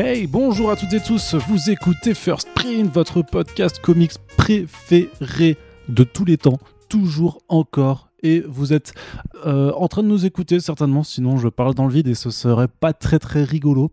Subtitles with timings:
[0.00, 5.56] Hey bonjour à toutes et tous, vous écoutez First Print, votre podcast comics préféré
[5.88, 8.08] de tous les temps, toujours encore.
[8.22, 8.94] Et vous êtes
[9.44, 12.30] euh, en train de nous écouter certainement, sinon je parle dans le vide et ce
[12.30, 13.90] serait pas très très rigolo.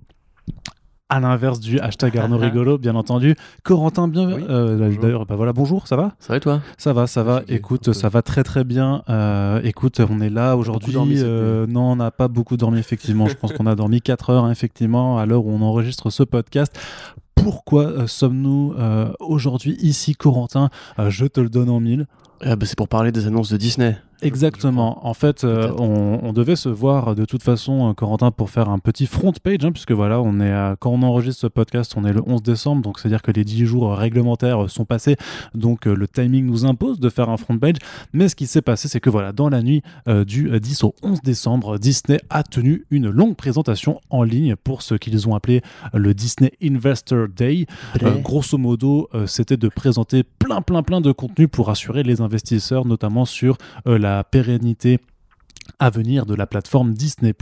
[1.08, 3.36] À l'inverse du hashtag Arnaud rigolo, bien entendu.
[3.64, 4.28] Corentin, bien.
[4.28, 5.02] Oui, euh, bonjour.
[5.04, 6.16] D'ailleurs, bah voilà, bonjour, ça va?
[6.18, 6.62] Ça va et toi?
[6.80, 7.44] Ça va, ça va.
[7.48, 9.04] Écoute, ça va très très bien.
[9.08, 10.96] Euh, écoute, on est là aujourd'hui.
[11.22, 13.28] Euh, non, on n'a pas beaucoup dormi, effectivement.
[13.28, 16.24] Je pense qu'on a dormi 4 heures, hein, effectivement, à l'heure où on enregistre ce
[16.24, 16.76] podcast.
[17.36, 20.72] Pourquoi euh, sommes-nous euh, aujourd'hui ici, Corentin?
[20.98, 22.08] Euh, Je te le donne en mille.
[22.42, 23.96] Ah bah, C'est pour parler des annonces de Disney.
[24.22, 25.06] Exactement.
[25.08, 28.70] En fait, euh, on, on devait se voir de toute façon, euh, Corentin, pour faire
[28.70, 31.94] un petit front page, hein, puisque voilà, on est à- quand on enregistre ce podcast,
[31.98, 35.16] on est le 11 décembre, donc c'est-à-dire que les 10 jours réglementaires euh, sont passés,
[35.54, 37.76] donc euh, le timing nous impose de faire un front page.
[38.14, 40.84] Mais ce qui s'est passé, c'est que voilà, dans la nuit euh, du euh, 10
[40.86, 45.36] au 11 décembre, Disney a tenu une longue présentation en ligne pour ce qu'ils ont
[45.36, 45.62] appelé
[45.94, 47.66] euh, le Disney Investor Day.
[48.02, 52.22] Euh, grosso modo, euh, c'était de présenter plein, plein, plein de contenu pour assurer les
[52.22, 53.58] investisseurs, notamment sur
[53.88, 55.00] euh, la pérennité
[55.80, 57.34] à venir de la plateforme Disney+.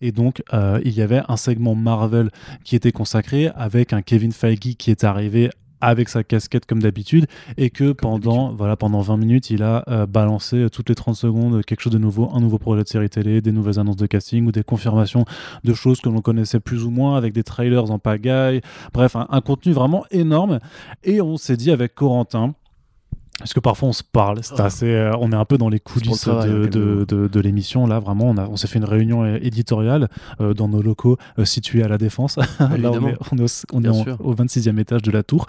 [0.00, 2.30] Et donc, euh, il y avait un segment Marvel
[2.64, 5.50] qui était consacré avec un Kevin Feige qui est arrivé
[5.82, 7.26] avec sa casquette comme d'habitude
[7.58, 11.14] et que pendant voilà pendant 20 minutes il a euh, balancé euh, toutes les 30
[11.14, 14.06] secondes quelque chose de nouveau un nouveau projet de série télé des nouvelles annonces de
[14.06, 15.26] casting ou des confirmations
[15.64, 18.62] de choses que l'on connaissait plus ou moins avec des trailers en pagaille.
[18.94, 20.60] Bref un, un contenu vraiment énorme.
[21.04, 22.54] Et on s'est dit avec Corentin
[23.38, 25.78] parce que parfois on se parle, c'est assez, euh, on est un peu dans les
[25.80, 27.04] coulisses travail, de, de, calmez-vous.
[27.06, 27.86] de- de l'émission.
[27.86, 30.08] Là, vraiment, on, a- on s'est fait une réunion éditoriale
[30.40, 32.36] euh, dans nos locaux euh, situés à la Défense.
[32.60, 35.46] Là, on est, on est au, on est en- au 26e étage de la tour.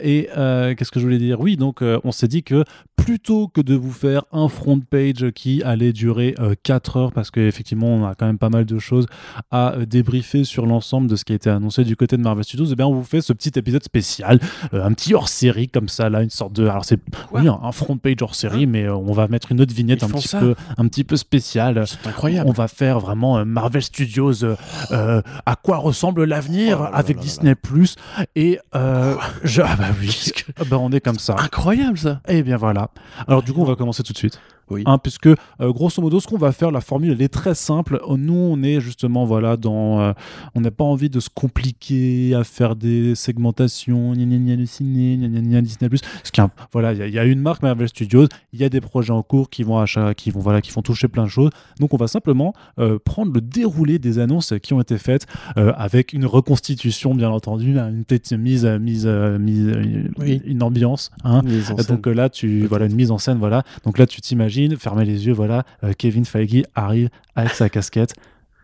[0.00, 1.40] Et qu'est-ce que je voulais dire?
[1.40, 2.64] Oui, donc on s'est dit que
[3.04, 7.88] plutôt que de vous faire un front page qui allait durer 4 heures, parce qu'effectivement,
[7.88, 9.06] on a quand même pas mal de choses
[9.50, 12.44] à euh, débriefer sur l'ensemble de ce qui a été annoncé du côté de Marvel
[12.44, 14.40] Studios, eh bien, on vous fait ce petit épisode spécial,
[14.72, 16.66] euh, un petit hors-série comme ça, là, une sorte de.
[16.66, 16.98] Alors, c'est
[17.32, 20.28] oui, un, front page hors-série, mais euh, on va mettre une autre vignette un petit,
[20.36, 21.84] peu, un petit peu spéciale.
[21.86, 22.48] C'est incroyable.
[22.48, 24.56] On va faire vraiment euh, Marvel Studios, euh,
[24.90, 27.96] euh, à quoi ressemble l'avenir Oh avec là Disney Plus.
[28.34, 31.36] Et euh, je, ah bah oui, Ah bah on est comme ça.
[31.38, 32.20] Incroyable ça.
[32.28, 32.90] Et bien voilà.
[33.26, 34.40] Alors du coup, on va commencer tout de suite.
[34.70, 34.82] Oui.
[34.86, 38.00] Hein, puisque euh, grosso modo, ce qu'on va faire, la formule, elle est très simple.
[38.08, 40.12] Euh, Nous, on est justement voilà dans, euh,
[40.54, 44.66] on n'a pas envie de se compliquer à faire des segmentations, gna gna gna le
[44.66, 46.00] ciné, gna gna gna Disney Plus.
[46.00, 48.80] Parce qu'il voilà, il y, y a une marque Marvel Studios, il y a des
[48.80, 51.50] projets en cours qui vont achat, qui vont voilà, qui vont toucher plein de choses.
[51.80, 55.26] Donc, on va simplement euh, prendre le déroulé des annonces qui ont été faites
[55.56, 60.40] euh, avec une reconstitution, bien entendu, hein, une petite mise, mise, euh, mise, euh, Oui.
[60.44, 61.10] une ambiance.
[61.24, 63.62] Hein, Mise donc là, tu voilà une mise en scène, voilà.
[63.84, 65.64] Donc là, tu t'imagines, fermez les yeux, voilà.
[65.82, 68.14] euh, Kevin Feige arrive avec sa casquette.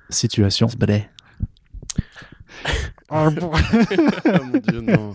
[0.09, 0.69] Situation.
[3.09, 3.53] Ah, oh
[4.45, 5.13] mon dieu, non.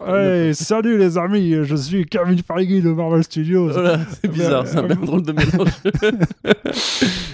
[0.00, 3.70] Ouais, salut les amis, je suis Kevin Feige de Marvel Studios.
[3.72, 5.70] Voilà, c'est bizarre, c'est un bien drôle de mélange.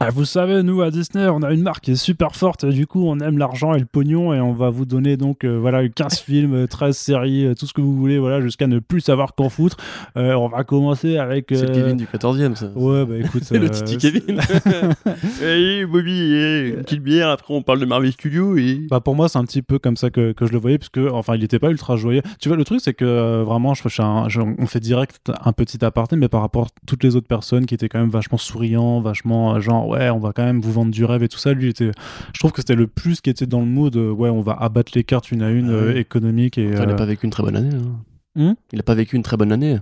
[0.00, 2.66] Ah, vous savez, nous à Disney, on a une marque qui est super forte.
[2.66, 5.56] Du coup, on aime l'argent et le pognon et on va vous donner donc euh,
[5.56, 8.80] voilà 15 films, euh, 13 séries, euh, tout ce que vous voulez, voilà, jusqu'à ne
[8.80, 9.76] plus savoir qu'en foutre.
[10.16, 11.46] Euh, on va commencer avec.
[11.50, 12.66] C'est le euh, Kevin du 14e ça.
[12.74, 13.44] Ouais, bah écoute.
[13.44, 14.40] C'est le euh, Titi Kevin.
[15.40, 18.86] hey Bobby, hey, une petite bière, après on parle de Marvel Studios et.
[18.90, 20.98] Bah pour moi, c'est un petit peu comme ça que, que je le voyais, puisque
[21.12, 22.22] enfin, il n'était pas ultra joyeux.
[22.40, 25.52] Tu vois, le truc, c'est que euh, vraiment, je, je je- on fait direct un
[25.52, 28.38] petit aparté, mais par rapport à toutes les autres personnes qui étaient quand même vachement
[28.38, 31.38] souriants, vachement euh, genre, ouais, on va quand même vous vendre du rêve et tout
[31.38, 31.52] ça.
[31.52, 31.90] Lui, était,
[32.32, 34.52] je trouve que c'était le plus qui était dans le mood, euh, ouais, on va
[34.52, 36.64] abattre les cartes une à une, Ah euh, économique et.
[36.64, 37.76] Il euh, a pas vécu une très bonne année.
[37.76, 38.00] hein.
[38.36, 38.54] Hmm?
[38.72, 39.78] Il a pas vécu une très bonne année.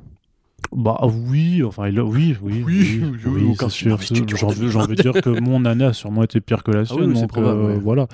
[0.75, 3.99] Bah oui, enfin, il a- oui, oui, Oui, oui, oui, aucun sûr.
[4.01, 6.41] film Studio J'ai en envie, j'ai envie de dire que mon année a sûrement été
[6.41, 7.79] pire que la Ah oui, sienne, donc probable, euh, ouais.
[7.83, 8.07] voilà.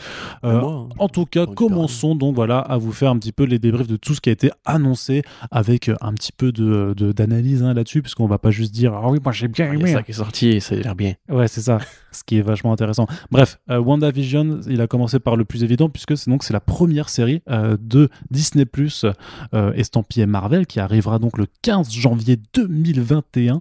[0.45, 0.89] Euh, Moi, hein.
[0.99, 3.97] En tout cas, commençons donc voilà à vous faire un petit peu les débriefs de
[3.97, 8.03] tout ce qui a été annoncé avec euh, un petit peu de d'analyse hein, là-dessus,
[8.03, 9.93] puisqu'on va pas juste dire ah oui moi j'ai bien Il y a aimé.
[9.93, 11.15] ça qui est sorti et ça a l'air bien.
[11.29, 11.79] Ouais c'est ça,
[12.13, 13.07] ce qui est vachement intéressant.
[13.31, 16.61] Bref, euh, WandaVision, il a commencé par le plus évident puisque c'est donc c'est la
[16.61, 19.05] première série de Disney Plus
[19.75, 23.61] estampillé Marvel qui arrivera donc le 15 janvier 2021.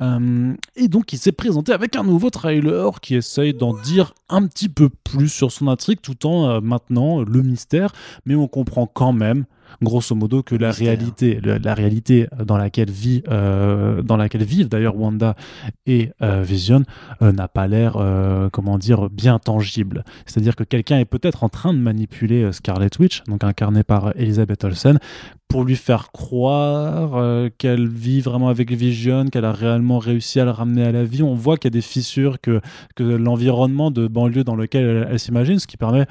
[0.00, 4.46] Euh, et donc il s'est présenté avec un nouveau trailer qui essaye d'en dire un
[4.46, 7.92] petit peu plus sur son intrigue tout en euh, maintenant le mystère,
[8.26, 9.44] mais on comprend quand même
[9.82, 14.96] grosso modo que la réalité, la réalité dans laquelle vit, euh, dans laquelle vivent d'ailleurs
[14.96, 15.36] Wanda
[15.86, 16.84] et euh, Vision
[17.22, 17.98] euh, n'a pas l'air,
[18.52, 20.04] comment dire, bien tangible.
[20.26, 24.64] C'est-à-dire que quelqu'un est peut-être en train de manipuler Scarlet Witch, donc incarnée par Elizabeth
[24.64, 24.98] Olsen,
[25.48, 30.52] pour lui faire croire qu'elle vit vraiment avec Vision, qu'elle a réellement réussi à le
[30.52, 31.22] ramener à la vie.
[31.22, 32.60] On voit qu'il y a des fissures, que,
[32.94, 36.06] que l'environnement de banlieue dans lequel elle, elle s'imagine, ce qui permet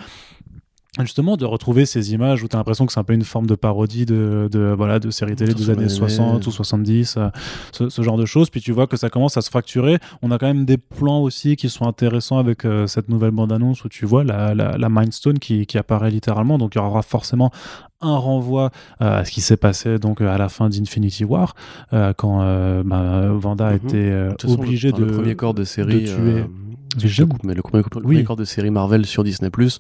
[1.06, 3.46] justement de retrouver ces images où tu as l'impression que c'est un peu une forme
[3.48, 7.28] de parodie de, de, voilà, de séries télé des années mais- 60 ou 70, euh,
[7.72, 8.50] ce, ce genre de choses.
[8.50, 9.98] Puis tu vois que ça commence à se fracturer.
[10.22, 13.84] On a quand même des plans aussi qui sont intéressants avec euh, cette nouvelle bande-annonce
[13.84, 16.58] où tu vois la, la, la Mind Stone qui, qui apparaît littéralement.
[16.58, 17.52] Donc il y aura forcément
[18.02, 18.72] un renvoi
[19.02, 21.54] euh, à ce qui s'est passé donc à la fin d'Infinity War
[21.92, 22.40] euh, quand
[22.86, 26.04] bah, Vanda a été De toute façon, obligée le, de le premier corps de série,
[26.04, 26.44] de tuer
[27.44, 28.02] mais le premier, le Oui.
[28.02, 29.80] premier corps de série Marvel sur Disney Plus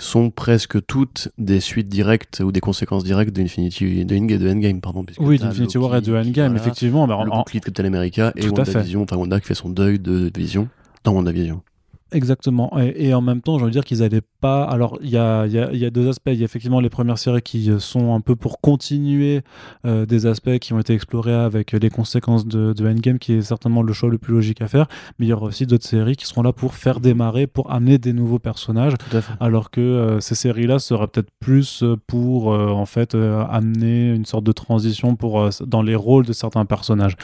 [0.00, 4.80] sont presque toutes des suites directes ou des conséquences directes d'Infinity, de, Endgame- de Endgame,
[4.80, 5.04] pardon.
[5.18, 8.32] oui d'Infinity War et de Endgame voilà, effectivement en- le en- bouclier de Captain America
[8.36, 8.48] et.
[8.48, 10.68] WandaVision, enfin Wanda qui fait son deuil de Vision
[11.04, 11.62] dans WandaVision.
[12.12, 12.78] Exactement.
[12.78, 14.64] Et, et en même temps, je veux dire qu'ils n'allaient pas.
[14.64, 16.30] Alors, il y a, il y, a, il y a deux aspects.
[16.32, 19.42] Il y a effectivement les premières séries qui sont un peu pour continuer
[19.86, 23.42] euh, des aspects qui ont été explorés avec les conséquences de, de Endgame, qui est
[23.42, 24.86] certainement le choix le plus logique à faire.
[25.18, 27.98] Mais il y aura aussi d'autres séries qui seront là pour faire démarrer, pour amener
[27.98, 28.94] des nouveaux personnages.
[29.10, 29.32] Tout à fait.
[29.40, 34.12] Alors que euh, ces séries-là seraient peut-être plus euh, pour euh, en fait euh, amener
[34.12, 37.16] une sorte de transition pour euh, dans les rôles de certains personnages.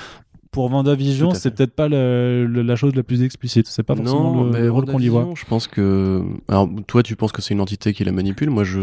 [0.56, 3.66] Pour Vendavision, c'est peut-être pas le- le- la chose la plus explicite.
[3.68, 5.34] C'est pas forcément le, le rôle qu'on y voit.
[5.36, 6.22] Je pense que.
[6.48, 8.48] Alors, toi, tu penses que c'est une entité qui la manipule.
[8.50, 8.80] Moi, je.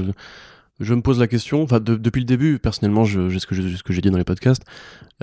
[0.79, 3.53] Je me pose la question, enfin de- depuis le début, personnellement, je, j'ai ce que
[3.55, 4.63] j'ai ce que j'ai dit dans les podcasts,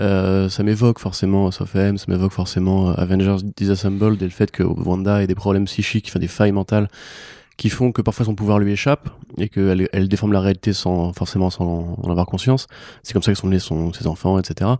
[0.01, 4.63] euh, ça m'évoque forcément SOFM, ça m'évoque forcément euh, Avengers Disassembled et le fait que
[4.63, 6.89] Wanda ait des problèmes psychiques, enfin des failles mentales
[7.57, 11.13] qui font que parfois son pouvoir lui échappe et qu'elle elle déforme la réalité sans
[11.13, 12.69] forcément sans en avoir conscience.
[13.03, 14.71] C'est comme ça que sont nés son- ses enfants, etc.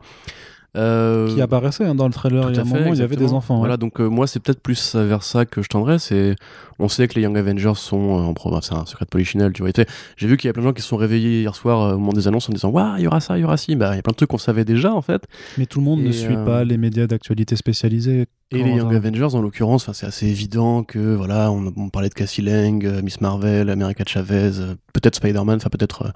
[0.77, 2.45] Euh, qui apparaissait hein, dans le trailer.
[2.45, 3.55] tout Il y a à un fait, moment, il y avait des enfants.
[3.55, 3.61] ouais.
[3.61, 5.99] Voilà, donc euh, moi c'est peut-être plus vers ça que je tendrais.
[5.99, 6.37] C'est,
[6.79, 9.53] on sait que les Young Avengers sont euh, en province, c'est un secret de polichinelle,
[9.53, 9.73] tu vois.
[10.17, 11.99] J'ai vu qu'il y a plein de gens qui se sont réveillés hier soir au
[11.99, 13.75] moment des annonces en disant waouh, il y aura ça, il y aura ci.
[13.75, 15.25] Bah il y a plein de trucs qu'on savait déjà en fait.
[15.59, 18.27] Mais tout le monde ne suit pas les médias d'actualité spécialisés.
[18.53, 22.15] Et les Young Avengers, en l'occurrence, c'est assez évident que voilà, on, on parlait de
[22.15, 26.11] Cassie Lang, euh, Miss Marvel, America Chavez, euh, peut-être Spider-Man, enfin peut-être euh,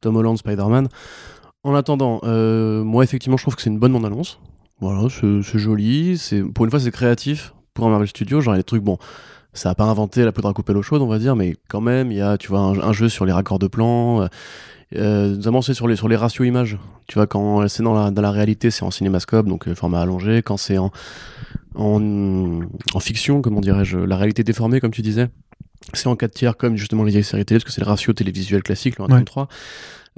[0.00, 0.86] Tom Holland, Spider-Man.
[1.62, 4.40] En attendant, euh, moi effectivement, je trouve que c'est une bonne bande-annonce.
[4.80, 8.40] Voilà, c'est joli, c'est pour une fois c'est créatif pour un Marvel Studio.
[8.40, 8.96] Genre il trucs bon,
[9.52, 11.82] ça a pas inventé la poudre à couper l'eau chaude, on va dire, mais quand
[11.82, 14.22] même, il y a tu vois un, un jeu sur les raccords de plan.
[14.22, 14.28] euh,
[14.96, 16.78] euh, notamment c'est sur les sur les ratios images.
[17.06, 20.00] Tu vois quand c'est dans la dans la réalité, c'est en cinémascope, donc euh, format
[20.00, 20.42] allongé.
[20.42, 20.90] Quand c'est en
[21.74, 22.60] en,
[22.94, 25.28] en fiction, comment dirais-je, la réalité déformée, comme tu disais.
[25.94, 28.12] C'est en 4 tiers, comme justement les vieilles séries télé, parce que c'est le ratio
[28.12, 29.48] télévisuel classique, le 1,33.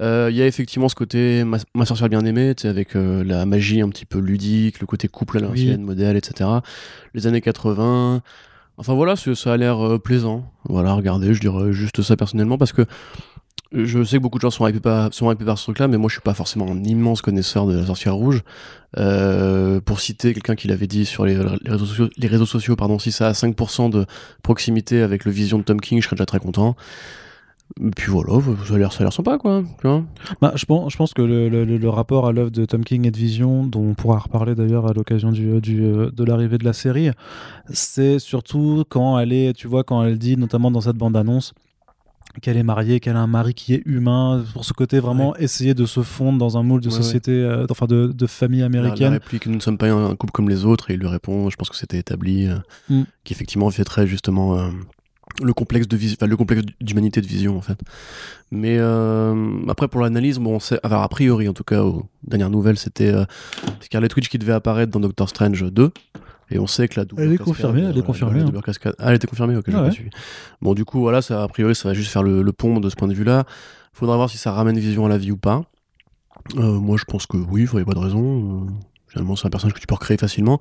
[0.00, 3.46] Euh, Il y a effectivement ce côté ma, ma sorcière bien aimée, avec euh, la
[3.46, 6.48] magie un petit peu ludique, le côté couple à l'ancienne, modèle, etc.
[7.14, 8.22] Les années 80.
[8.78, 10.50] Enfin voilà, ça a l'air euh, plaisant.
[10.64, 12.82] Voilà, regardez, je dirais juste ça personnellement, parce que
[13.72, 15.96] je sais que beaucoup de gens sont hypés par, sont hypés par ce truc-là, mais
[15.96, 18.42] moi je suis pas forcément un immense connaisseur de la sorcière rouge.
[18.98, 21.38] Euh, pour citer quelqu'un qui l'avait dit sur les,
[22.18, 24.04] les réseaux sociaux, pardon, si ça a 5% de
[24.42, 26.76] proximité avec le vision de Tom King, je serais déjà très content.
[27.96, 28.34] Puis voilà,
[28.68, 29.62] ça a l'air, ça a l'air sympa, quoi.
[30.42, 33.10] Bah, je, pense, je pense que le, le- rapport à l'œuvre de Tom King et
[33.10, 36.74] de Vision, dont on pourra reparler d'ailleurs à l'occasion du, du, de l'arrivée de la
[36.74, 37.08] série,
[37.70, 41.54] c'est surtout quand elle est, tu vois, quand elle dit, notamment dans cette bande-annonce,
[42.40, 45.74] qu'elle est mariée, qu'elle a un mari qui est humain, pour ce côté vraiment essayer
[45.74, 48.68] de se fondre dans un moule de Ouais, société, euh, enfin de, de famille La,
[48.68, 49.12] la américaine.
[49.12, 51.56] réplique Nous ne sommes pas un, couple comme les autres, et il lui répond, je
[51.56, 52.56] pense que c'était établi, euh,
[52.88, 53.02] Mm.
[53.24, 54.70] qu'effectivement fait très justement euh,
[55.42, 57.78] le complexe de vis- enfin, le complexe d'humanité de vision en fait.
[58.50, 58.78] Mais
[59.68, 62.78] après pour l'analyse, bon, on sait, enfin, a priori en tout cas aux dernières nouvelles,
[62.78, 63.12] c'était
[63.80, 65.90] Scarlet Witch qui devait apparaître dans Doctor Strange 2.
[66.50, 68.46] Et on sait que la double Elle est cascade, confirmée, elle est voilà, confirmée, la
[68.46, 68.60] hein.
[68.64, 70.10] cascade- Ah, elle était confirmée, ok, pas suivi.
[70.60, 72.90] Bon, du coup, voilà, ça, a priori, ça va juste faire le, le pont de
[72.90, 73.44] ce point de vue-là.
[73.94, 75.62] Faudra voir si ça ramène Vision à la vie ou pas.
[76.56, 78.64] Euh, moi, je pense que oui, il n'y a pas de raison.
[78.66, 78.70] Euh,
[79.08, 80.58] finalement, c'est un personnage que tu peux recréer facilement.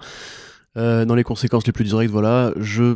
[0.78, 2.96] Euh, dans les conséquences les plus directes, voilà, je,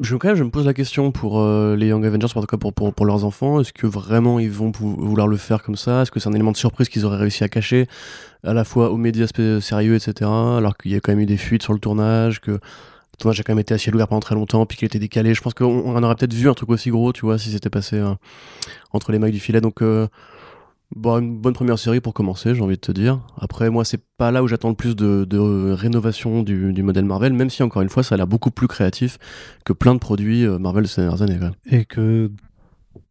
[0.00, 2.46] je, quand même, je me pose la question pour euh, les Young Avengers, en tout
[2.46, 3.60] cas pour, pour, pour leurs enfants.
[3.60, 6.02] Est-ce que vraiment ils vont vouloir le faire comme ça?
[6.02, 7.86] Est-ce que c'est un élément de surprise qu'ils auraient réussi à cacher
[8.42, 9.26] à la fois aux médias
[9.60, 10.30] sérieux, etc.
[10.30, 12.60] Alors qu'il y a quand même eu des fuites sur le tournage, que le
[13.18, 15.34] tournage a quand même été à ciel ouvert pendant très longtemps, puis qu'il était décalé?
[15.34, 17.70] Je pense qu'on on aurait peut-être vu un truc aussi gros, tu vois, si c'était
[17.70, 18.14] passé euh,
[18.92, 19.60] entre les mailles du filet.
[19.60, 20.08] Donc, euh,
[20.94, 23.20] bon, une bonne première série pour commencer, j'ai envie de te dire.
[23.38, 27.04] Après, moi, c'est pas là où j'attends le plus de, de rénovation du, du modèle
[27.04, 29.18] Marvel, même si, encore une fois, ça a l'air beaucoup plus créatif
[29.64, 31.38] que plein de produits euh, Marvel ces dernières années.
[31.70, 32.30] Et que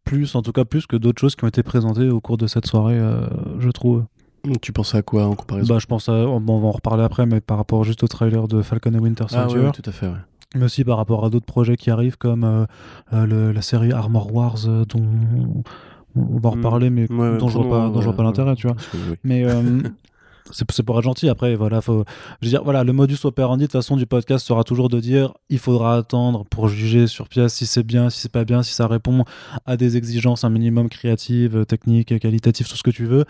[0.04, 2.46] plus, en tout cas plus que d'autres choses qui ont été présentées au cours de
[2.46, 3.26] cette soirée, euh,
[3.58, 4.04] je trouve.
[4.60, 5.72] Tu pensais à quoi en comparaison?
[5.72, 8.08] Bah, je pense à, bon, on va en reparler après, mais par rapport juste au
[8.08, 10.12] trailer de Falcon et Winter Ah Soldier, ouais, ouais, tout à fait, ouais.
[10.54, 12.66] mais aussi par rapport à d'autres projets qui arrivent comme euh,
[13.14, 15.64] euh, le- la série Armor Wars, euh, dont
[16.16, 16.58] on va en Mm.
[16.58, 18.76] reparler, mais Ouais, dont je vois pas, dont je vois pas l'intérêt, tu vois.
[18.94, 19.16] oui.
[19.24, 19.62] Mais euh,
[20.50, 21.28] c'est c'est pour être gentil.
[21.28, 22.04] Après, voilà, faut.
[22.40, 25.00] Je veux dire, voilà, le modus operandi de toute façon du podcast sera toujours de
[25.00, 28.62] dire il faudra attendre pour juger sur pièce si c'est bien, si c'est pas bien,
[28.62, 29.24] si ça répond
[29.66, 33.24] à des exigences un minimum créatives, techniques, qualitatives, tout ce que tu veux.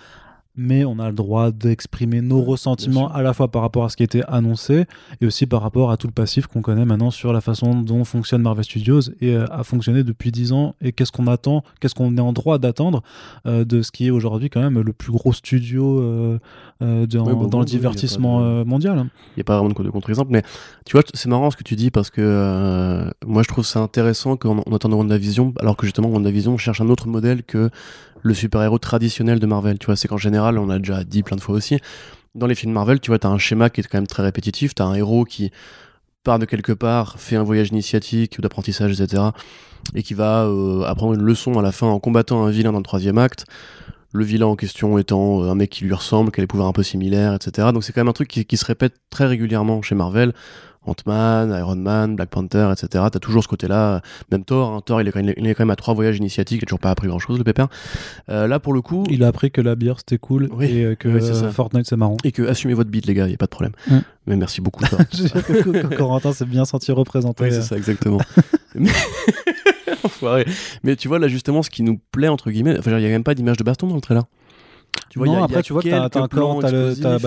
[0.57, 3.97] Mais on a le droit d'exprimer nos ressentiments à la fois par rapport à ce
[3.97, 4.85] qui était annoncé
[5.21, 8.05] et aussi par rapport à tout le passif qu'on connaît maintenant sur la façon dont
[8.05, 11.95] fonctionne Marvel Studios et euh, a fonctionné depuis 10 ans et qu'est-ce qu'on attend, qu'est-ce
[11.97, 13.03] qu'on est en droit d'attendre
[13.47, 16.39] euh, de ce qui est aujourd'hui quand même le plus gros studio euh,
[16.81, 18.99] Ouais, bah, dans le divertissement oui, de- mondial.
[18.99, 20.43] Il n'y a pas vraiment de contre-exemple, mais
[20.85, 24.37] tu vois, c'est marrant ce que tu dis parce que moi je trouve ça intéressant
[24.37, 27.71] qu'on on attende WandaVision, alors que justement WandaVision cherche un autre modèle que
[28.25, 29.79] le super-héros traditionnel de Marvel.
[29.79, 31.79] Tu vois, c'est qu'en général, on a déjà dit plein de fois aussi,
[32.35, 34.23] dans les films Marvel, tu vois, tu as un schéma qui est quand même très
[34.23, 35.53] répétitif, tu as un héros qui
[36.25, 39.23] part de quelque part, fait un voyage initiatique ou d'apprentissage, etc.,
[39.95, 42.79] et qui va euh, apprendre une leçon à la fin en combattant un vilain dans
[42.79, 43.45] le troisième acte.
[44.15, 46.69] Le vilain en question étant euh, un mec qui lui ressemble, qui a des pouvoirs
[46.69, 47.69] un peu similaires, etc.
[47.75, 50.33] Donc c'est quand même un truc qui se répète très régulièrement chez Marvel.
[50.87, 53.05] Ant-Man, Iron Man, Black Panther, etc.
[53.11, 54.03] T'as toujours ce côté-là.
[54.31, 54.81] Même Thor, hein.
[54.85, 56.67] Thor, il est, quand même, il est quand même à trois voyages initiatiques, il a
[56.67, 57.69] toujours pas appris grand-chose, le pépère.
[58.29, 60.85] Euh, là, pour le coup, Il a appris que la bière c'était cool Oui, et
[60.85, 61.51] euh, que oui, euh.
[61.51, 62.17] Fortnite c'est marrant.
[62.25, 63.73] et que assumez votre bite, les gars, y a pas de problème.
[63.89, 63.99] Mm.
[64.27, 64.99] Mais merci beaucoup, Thor.
[65.97, 67.45] Corentin s'est bien senti représenté.
[67.45, 67.61] Oui, euh.
[67.61, 68.21] c'est ça, exactement.
[68.75, 68.91] Mais...
[70.05, 70.47] Enfoiré.
[70.83, 73.11] Mais tu vois, là, justement, ce qui nous plaît, entre guillemets, enfin, il y a
[73.11, 74.25] même pas d'image de baston dans le trailer.
[75.11, 76.61] Tu vois, non, il y a- il y après a tu vois que t'as, encore,
[76.61, 76.69] bah,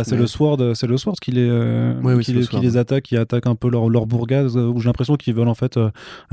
[0.04, 2.32] c'est mais- le Sword, euh, c'est le Sword qui les, euh, Oui, oui, qui, c'est
[2.34, 2.64] le les, qui Sword.
[2.64, 5.48] les attaque, qui attaque un peu leur, leur bourgade, euh, où j'ai l'impression qu'ils veulent
[5.48, 5.90] en fait euh,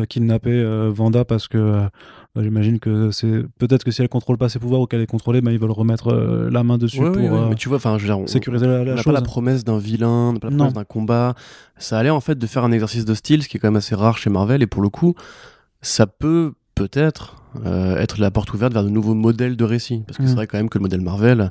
[0.08, 1.84] kidnapper euh, Vanda parce que
[2.34, 5.06] bah, j'imagine que c'est peut-être que si elle contrôle pas ses pouvoirs ou qu'elle est
[5.06, 7.76] contrôlée, bah, ils veulent remettre la main dessus Ouais, pour ouais, ouais, mais tu vois,
[7.76, 9.04] enfin, je veux dire, on- sécuriser la, on la n'a chose.
[9.04, 10.56] pas la promesse d'un vilain, on n'a pas la Non.
[10.64, 11.34] promesse d'un combat.
[11.78, 13.68] Ça a l'air en fait de faire un exercice de style, ce qui est quand
[13.68, 15.14] même assez rare chez Marvel, et pour le coup,
[15.82, 20.02] ça peut peut-être être la porte ouverte vers de nouveaux modèles de récit.
[20.06, 21.48] Parce que c'est vrai quand même que le modèle Marvel,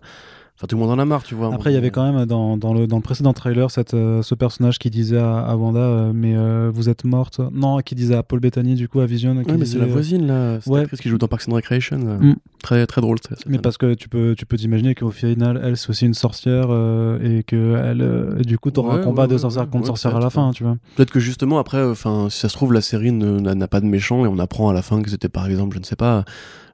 [0.56, 1.54] enfin tout le monde en a marre, tu vois.
[1.54, 4.22] Après, il y avait quand même dans, dans, le, dans le précédent trailer cette, euh,
[4.22, 7.42] ce personnage qui disait à, à Wanda euh, Mais euh, vous êtes morte?
[7.52, 9.44] Non, qui disait à Paul Bettany, du coup, à Vision.
[9.44, 10.86] qui Ouais, mais c'est la euh, voisine là, cette ouais.
[11.02, 12.00] qui joue dans Parks and Recreation.
[12.06, 12.36] euh, Mm.
[12.62, 13.18] Très très drôle.
[13.28, 16.14] ça, Mais parce que tu peux, tu peux t'imaginer qu'au final, elle, c'est aussi une
[16.14, 19.88] sorcière euh, et que elle, euh, du coup, t'auras Ouais, un combat de sorcière contre
[19.88, 20.78] sorcière à la fin, tu vois.
[20.96, 24.24] Peut-être que justement après, enfin, si ça se trouve, la série n'a pas de méchant
[24.24, 26.24] et on apprend à la fin que c'était par exemple, je ne sais pas, euh,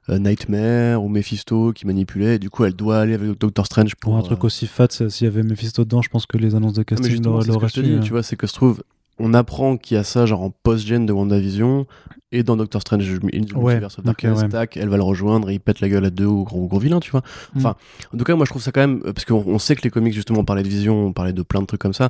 [0.08, 2.36] Nightmare ou Mephisto qui manipulait.
[2.36, 4.88] Et du coup, elle doit aller avec Doctor Strange pour un euh, truc aussi fat,
[4.90, 7.80] s'il y avait Mephisto dedans, je pense que les annonces de casting l'auraient su.
[7.80, 8.00] euh.
[8.00, 8.82] tu vois, c'est que se trouve,
[9.18, 11.86] on apprend qu'il y a ça genre en post-gen de WandaVision
[12.32, 14.48] et dans Doctor Strange the Ouais, Multiverse of Darkness, ok, ouais.
[14.48, 16.78] tac, elle va le rejoindre et il pète la gueule à deux au gros, gros
[16.78, 17.22] vilain, tu vois.
[17.56, 17.74] Enfin,
[18.14, 19.82] en tout cas, moi je trouve ça quand même, euh, parce qu'on on sait que
[19.82, 22.08] les comics, justement, on parlait de vision, on parlait de plein de trucs comme ça,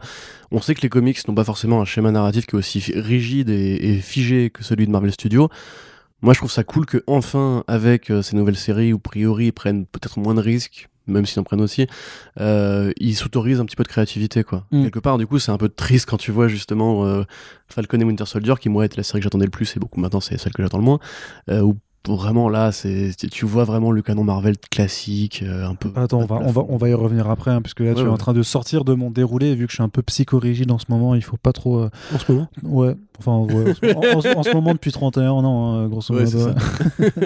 [0.53, 3.49] on sait que les comics n'ont pas forcément un schéma narratif qui est aussi rigide
[3.51, 5.49] et, et figé que celui de Marvel Studios.
[6.23, 9.47] Moi je trouve ça cool que enfin avec euh, ces nouvelles séries où a priori
[9.47, 11.87] ils prennent peut-être moins de risques, même s'ils en prennent aussi,
[12.41, 14.67] euh, ils s'autorisent un petit peu de créativité quoi.
[14.71, 14.85] Mm.
[14.85, 17.25] Quelque part du coup c'est un peu triste quand tu vois justement euh,
[17.69, 20.01] Falcon et Winter Soldier qui moi était la série que j'attendais le plus et beaucoup
[20.01, 21.01] maintenant c'est celle que j'attends le moins,
[21.51, 21.77] euh, où
[22.09, 25.91] vraiment là c'est tu vois vraiment le canon Marvel classique euh, un peu.
[25.97, 28.07] Attends, on va, on, va, on va y revenir après, hein, puisque là, tu Ouais,
[28.07, 30.01] es en train de sortir de mon déroulé, et vu que je suis un peu
[30.03, 31.79] psychorigide en ce moment, il faut pas trop...
[31.81, 32.49] euh, en ce moment?
[32.63, 36.15] Ouais, enfin, ouais, en, ce- en- en- en ce moment, depuis 31 ans, hein, grosso
[36.15, 36.39] Ouais, modo.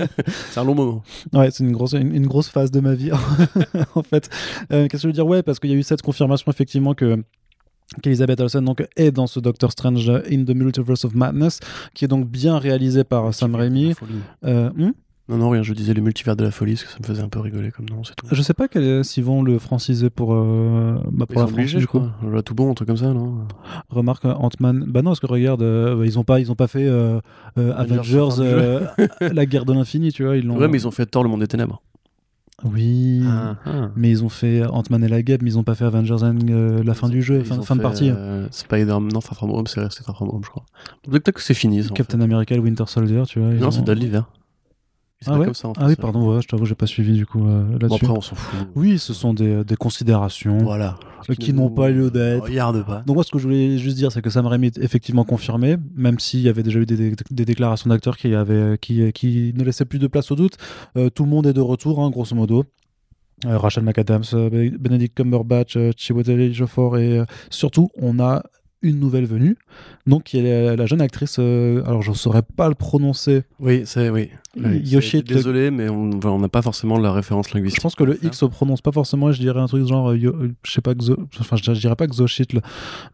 [0.50, 1.02] c'est un long moment.
[1.33, 3.11] Ouais, c'est une grosse, une, une grosse phase de ma vie,
[3.95, 4.28] en fait.
[4.73, 5.26] Euh, Qu'est-ce que je veux dire?
[5.26, 7.23] Ouais, parce qu'il y a eu cette confirmation, effectivement, que
[8.03, 11.61] qu'Elizabeth Olsen donc, est dans ce Doctor Strange in the Multiverse of Madness,
[11.95, 13.95] qui est donc bien réalisé par Sam Raimi.
[14.45, 14.93] Euh, hmm
[15.29, 17.23] Non non rien, je disais le multivers de la folie parce que ça me faisait
[17.23, 18.26] un peu rigoler comme nom, c'est tout.
[18.31, 18.67] je sais pas
[19.03, 22.00] s'ils vont le franciser pour, euh, bah, pour la France, du je coup.
[22.00, 22.31] crois.
[22.31, 23.47] Là, tout bon, un truc comme ça, non?
[23.88, 24.85] Remarque euh, Ant-Man.
[24.88, 27.21] Bah non, parce que regarde, euh, ils ont pas, ils ont pas fait euh,
[27.59, 28.87] euh, Avengers, euh,
[29.21, 30.37] la guerre de l'infini, tu vois.
[30.37, 30.59] Ils l'ont.
[30.59, 31.81] Ouais, mais ils ont fait Thor, le monde des ténèbres.
[32.63, 33.23] Oui.
[33.27, 33.57] Ah.
[33.97, 36.39] Mais ils ont fait Ant-Man et la guêpe, mais ils ont pas fait Avengers and
[36.49, 38.11] euh, la fin du jeu, fin, de partie.
[38.11, 40.65] euh, Spider-Man, non, Far From Home, c'est Far From Home, je crois.
[41.03, 41.83] Peut-être que c'est fini.
[41.83, 42.25] ça, en Captain fait.
[42.25, 43.51] America, le Winter Soldier, tu vois.
[43.51, 44.25] Non, c'est Date d'hiver.
[45.26, 47.14] Ah s'appelle ouais comme ça, en Ah oui, pardon, ouais, je t'avoue, j'ai pas suivi
[47.14, 48.04] du coup euh, Bon, là-dessus.
[48.04, 48.69] après, on s'en fout.
[48.75, 50.97] oui, ce sont des, des considérations Voilà.
[51.31, 52.45] euh, qui n'ont pas lieu d'être.
[52.45, 53.02] Regarde pas.
[53.07, 55.76] Donc moi, ce que je voulais juste dire, c'est que Sam Raimi est effectivement confirmé,
[55.95, 59.52] même s'il y avait déjà eu des, des- des déclarations d'acteurs qui, avaient- qui, qui
[59.57, 60.57] ne laissaient plus de place au doute.
[60.97, 62.64] Euh, tout le monde est de retour, hein, grosso modo.
[63.47, 68.43] Euh, Rachel McAdams, euh, Benedict Cumberbatch, euh, Chiwetel Ejiofor et euh, surtout, on a
[68.85, 69.57] une nouvelle venue,
[70.07, 73.43] donc qui est la, la jeune actrice, euh, alors je ne saurais pas le prononcer.
[73.59, 74.29] Oui, c'est oui.
[74.57, 77.83] oui, Yoshi, c'est- Désolé, mais on on n'a pas forcément la référence Je linguistique.
[77.83, 80.35] pense que le X se prononce pas forcément, je dirais un truc genre, euh, yo-
[80.37, 80.93] euh, je sais pas,
[81.41, 82.61] enfin je, je dirais pas Xochitl,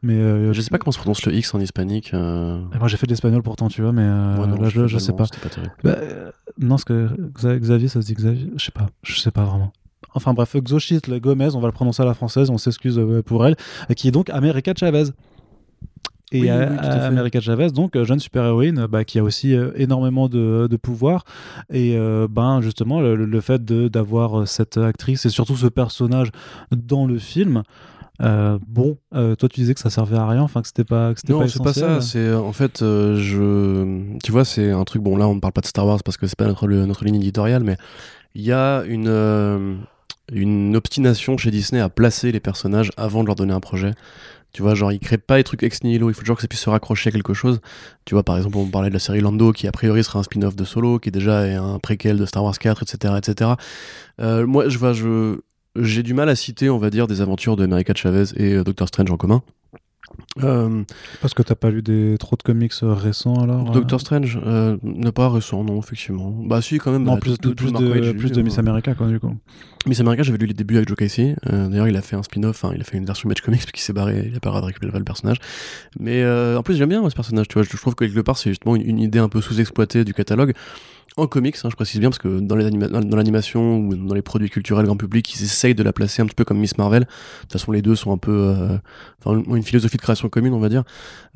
[0.02, 2.10] mais euh, Je sais pas comment se prononce le X en hispanique.
[2.12, 5.12] euh, Moi j'ai fait de l'espagnol pourtant, tu vois, mais non, là je, je sais
[5.12, 5.26] pas.
[5.84, 5.96] Bah,
[6.58, 7.08] non, parce que
[7.38, 9.72] Xa- Xavier, ça se dit Xavier, je sais pas, je sais pas vraiment.
[10.14, 13.54] Enfin bref, Xochitl Gomez, on va le prononcer à la française, on s'excuse pour elle,
[13.96, 15.04] qui est donc America Chavez.
[16.32, 17.06] Et Oui, oui, à.
[17.06, 20.76] America Chavez, donc euh, jeune super-héroïne, euh, bah, qui a aussi euh, énormément de, de
[20.76, 21.24] pouvoir.
[21.72, 26.30] Et euh, ben justement, le, le fait d'avoir cette actrice et surtout ce personnage
[26.70, 27.62] dans le film,
[28.22, 31.32] euh, bon, toi tu disais que ça servait à rien, enfin que c'était pas, que
[31.32, 32.00] Non, c'est pas ça.
[32.00, 35.02] C'est en fait, je, tu vois, c'est un truc.
[35.02, 37.04] Bon, là, on ne parle pas de Star Wars parce que c'est pas notre notre
[37.04, 37.76] ligne éditoriale, mais
[38.34, 39.80] il y a une
[40.32, 43.92] une obstination chez Disney à placer les personnages avant de leur donner un projet.
[44.52, 46.48] Tu vois, genre, ils créent pas les trucs ex nihilo, il faut toujours que ça
[46.48, 47.60] puisse se raccrocher à quelque chose.
[48.04, 50.22] Tu vois, par exemple, on parlait de la série Lando, qui a priori sera un
[50.22, 53.50] spin-off de Solo, qui est déjà un préquel de Star Wars 4, etc., etc.
[54.18, 55.38] Moi, je vois, je,
[55.76, 58.64] j'ai du mal à citer, on va dire, des aventures de America Chavez et euh,
[58.64, 59.42] Doctor Strange en commun.
[60.42, 60.84] Euh,
[61.20, 64.38] Parce que t'as pas lu des, trop de comics euh, récents alors euh Doctor Strange,
[64.44, 66.30] euh, n'est pas récent, non, effectivement.
[66.30, 67.04] Bah, si, quand même.
[67.04, 69.34] Non, bah, plus, tout- plus, Mark de, plus lu, de Miss America, quoi, du coup.
[69.86, 71.34] Miss America, j'avais lu les débuts avec Joe Casey.
[71.44, 73.72] D'ailleurs, il a fait un spin-off, hein, il a fait une version Match Comics, puis
[73.74, 75.38] il s'est barré, il a pas de récupérer le personnage.
[75.98, 77.62] Mais en plus, j'aime bien moi, ce personnage, tu vois.
[77.62, 80.54] Je trouve que quelque part, c'est justement une, une idée un peu sous-exploitée du catalogue.
[81.16, 84.22] En comics, hein, je précise bien, parce que dans les dans l'animation ou dans les
[84.22, 87.02] produits culturels grand public, ils essayent de la placer un petit peu comme Miss Marvel.
[87.02, 87.06] De
[87.42, 88.30] toute façon, les deux sont un peu.
[88.32, 88.78] euh,
[89.22, 90.84] Enfin, ont une philosophie de création commune, on va dire.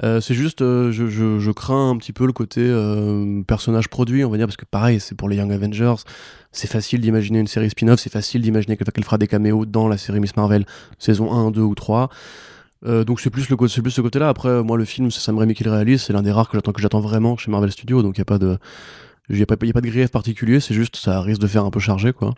[0.05, 3.89] Euh, c'est juste, euh, je, je, je crains un petit peu le côté euh, personnage
[3.89, 5.97] produit, on va dire, parce que pareil, c'est pour les Young Avengers.
[6.53, 9.89] C'est facile d'imaginer une série spin-off, c'est facile d'imaginer qu'elle qu'elle fera des caméos dans
[9.89, 10.65] la série Miss Marvel,
[10.99, 12.09] saison 1, 2 ou 3.
[12.87, 14.29] Euh, donc c'est plus le c'est plus ce côté-là.
[14.29, 16.03] Après, moi, le film, c'est Sam Raimi qui le réalise.
[16.03, 18.03] C'est l'un des rares que j'attends que j'attends vraiment chez Marvel Studios.
[18.03, 18.57] Donc il y a pas de,
[19.29, 20.61] il y a pas, de grief particulier.
[20.61, 22.35] C'est juste, ça risque de faire un peu chargé, quoi.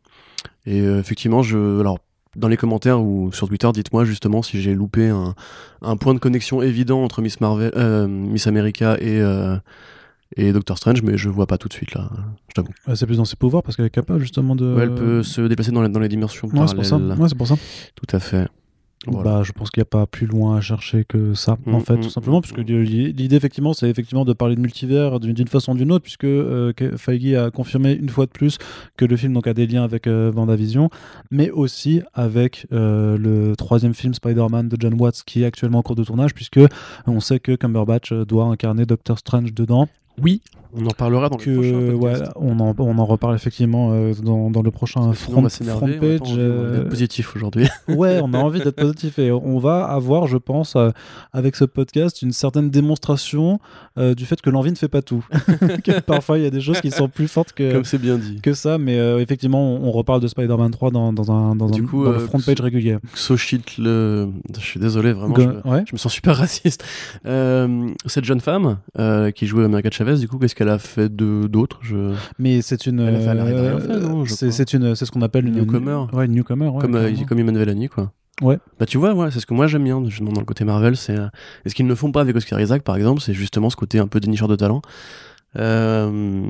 [0.66, 1.99] Et euh, effectivement, je, alors
[2.37, 5.35] dans les commentaires ou sur Twitter, dites-moi justement si j'ai loupé un,
[5.83, 9.57] un point de connexion évident entre Miss Marvel, euh, Miss America et euh,
[10.37, 12.11] et Doctor Strange, mais je vois pas tout de suite là.
[12.49, 12.72] Je t'avoue.
[12.87, 14.75] Ouais, c'est plus dans ses pouvoirs parce qu'elle est capable justement de.
[14.75, 16.99] Ouais, elle peut se déplacer dans les, dans les dimensions Ouais, c'est pour ça.
[16.99, 17.18] parallèles.
[17.18, 17.57] Ouais, c'est pour ça.
[17.94, 18.49] Tout à fait.
[19.12, 19.30] Voilà.
[19.38, 21.80] Bah, je pense qu'il n'y a pas plus loin à chercher que ça, en Mm,
[21.80, 25.48] fait, mm, tout simplement, mm, puisque l'idée, effectivement, c'est effectivement de parler de multivers d'une
[25.48, 28.58] façon ou d'une autre, puisque euh, Feige a confirmé une fois de plus
[28.96, 30.90] que le film donc, a des liens avec euh, WandaVision,
[31.30, 35.82] mais aussi avec euh, le troisième film Spider-Man de John Watts, qui est actuellement en
[35.82, 36.60] cours de tournage, puisque
[37.06, 39.88] on sait que Cumberbatch euh, doit incarner Doctor Strange dedans.
[40.22, 40.40] Oui,
[40.72, 44.12] On en parlera dans que le prochain ouais, on, en, on en reparle effectivement euh,
[44.22, 45.70] dans, dans le prochain front, front page.
[45.83, 47.68] envie, on euh, être positif aujourd'hui.
[47.88, 50.90] Ouais, on a envie d'être positif et on va avoir, je pense, euh,
[51.33, 53.59] avec ce podcast, une certaine démonstration
[53.98, 55.24] euh, du fait que l'envie ne fait pas tout.
[55.85, 58.16] que parfois, il y a des choses qui sont plus fortes que, Comme c'est bien
[58.16, 58.40] dit.
[58.42, 61.68] que ça, mais euh, effectivement, on, on reparle de Spider-Man 3 dans, dans un, dans
[61.70, 62.96] Du un coup, dans le front page régulier.
[63.14, 64.29] Xochitl, le...
[64.59, 65.35] je suis désolé, vraiment.
[65.35, 65.70] Go- je...
[65.70, 65.85] ouais.
[65.87, 66.85] je me sens super raciste.
[67.26, 71.08] Euh, cette jeune femme euh, qui jouait America Chavez, du coup, qu'est-ce qu'elle a fait
[71.08, 71.78] d'autre?
[71.82, 72.14] Je...
[72.38, 73.00] Mais c'est une.
[73.00, 76.06] Elle elle euh, c'est c'est une, c'est ce qu'on appelle une Newcomer.
[76.12, 76.68] Ouais, une newcomer.
[76.68, 78.12] ouais, comme, euh, comme Iman Vellani, quoi.
[78.42, 78.58] Ouais.
[78.78, 80.96] Bah tu vois, ouais, c'est ce que moi j'aime bien justement dans le côté Marvel,
[80.96, 81.26] c'est euh,
[81.64, 83.98] et ce qu'ils ne font pas avec Oscar Isaac par exemple, c'est justement ce côté
[83.98, 84.82] un peu dénicheur de talent.
[85.58, 86.44] Euh,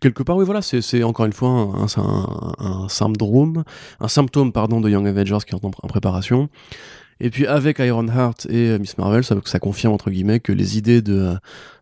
[0.00, 3.62] quelque part, oui, voilà, c'est c'est encore une fois un, un, un syndrome,
[4.00, 6.48] un symptôme pardon de Young Avengers qui est en, en préparation.
[7.24, 11.02] Et puis avec Ironheart et euh, Miss Marvel, ça, confirme entre guillemets que les idées
[11.02, 11.34] de, euh,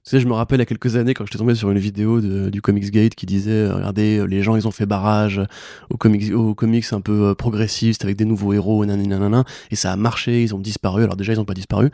[0.04, 2.60] tu sais, je me rappelle a quelques années quand j'étais tombé sur une vidéo du
[2.60, 5.40] Comics Gate qui disait, euh, regardez, les gens ils ont fait barrage
[5.88, 9.96] aux comics, aux comics un peu progressistes avec des nouveaux héros, nanana, et ça a
[9.96, 11.04] marché, ils ont disparu.
[11.04, 11.90] Alors déjà ils ont pas disparu.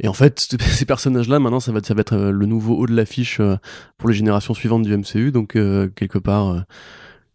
[0.00, 3.40] Et en fait, ces personnages-là, maintenant, ça va, être le nouveau haut de l'affiche
[3.98, 5.32] pour les générations suivantes du MCU.
[5.32, 6.64] Donc euh, quelque part,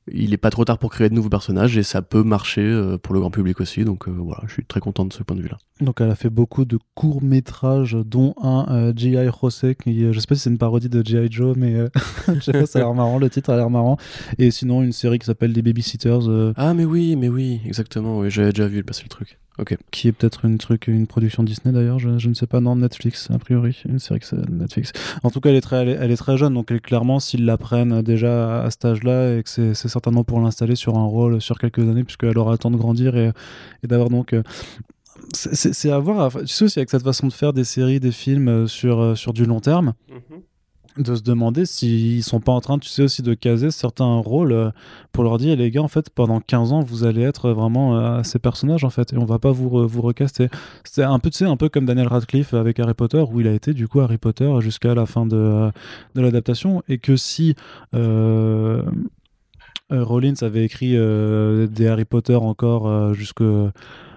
[0.07, 2.97] il est pas trop tard pour créer de nouveaux personnages et ça peut marcher euh,
[2.97, 3.83] pour le grand public aussi.
[3.83, 5.57] Donc euh, voilà, je suis très content de ce point de vue-là.
[5.81, 9.29] Donc elle a fait beaucoup de courts métrages, dont un euh, G.I.
[9.41, 11.27] Jose, qui euh, je sais pas si c'est une parodie de G.I.
[11.31, 11.89] Joe, mais euh,
[12.35, 13.97] je sais pas, ça a l'air marrant, le titre a l'air marrant.
[14.37, 18.19] Et sinon une série qui s'appelle Les Babysitters, euh, Ah mais oui, mais oui, exactement.
[18.19, 19.37] Oui, j'avais déjà vu passer le truc.
[19.59, 19.77] Ok.
[19.91, 22.77] qui est peut-être une truc, une production Disney d'ailleurs, je, je ne sais pas, non
[22.77, 24.93] Netflix a priori, une série que c'est Netflix.
[25.23, 27.19] En tout cas, elle est très, elle est, elle est très jeune, donc elle- clairement,
[27.19, 30.97] s'ils la prennent déjà à cet âge-là et que c'est c'est certainement pour l'installer sur
[30.97, 33.31] un rôle sur quelques années, puisqu'elle aura le temps de grandir et,
[33.83, 34.33] et d'avoir donc.
[35.33, 38.47] C'est- à voir, tu sais aussi avec cette façon de faire des séries, des films
[38.47, 39.93] euh, sur, euh, sur du long terme.
[40.97, 44.51] de se demander s'ils sont pas en train, tu sais, aussi de caser certains rôles
[44.51, 44.71] euh,
[45.13, 48.23] pour leur dire, les gars, en fait, pendant 15 ans, vous allez être vraiment euh,
[48.23, 50.49] ces personnages, en fait, et on va pas vous, re- vous recaster.
[50.83, 53.47] C'est un peu, tu sais, un peu comme Daniel Radcliffe avec Harry Potter, où il
[53.47, 55.71] a été, du coup, Harry Potter jusqu'à la fin de,
[56.15, 57.55] de l'adaptation, et que si
[57.95, 58.83] euh,
[59.89, 63.43] Rollins avait écrit euh, des Harry Potter encore jusque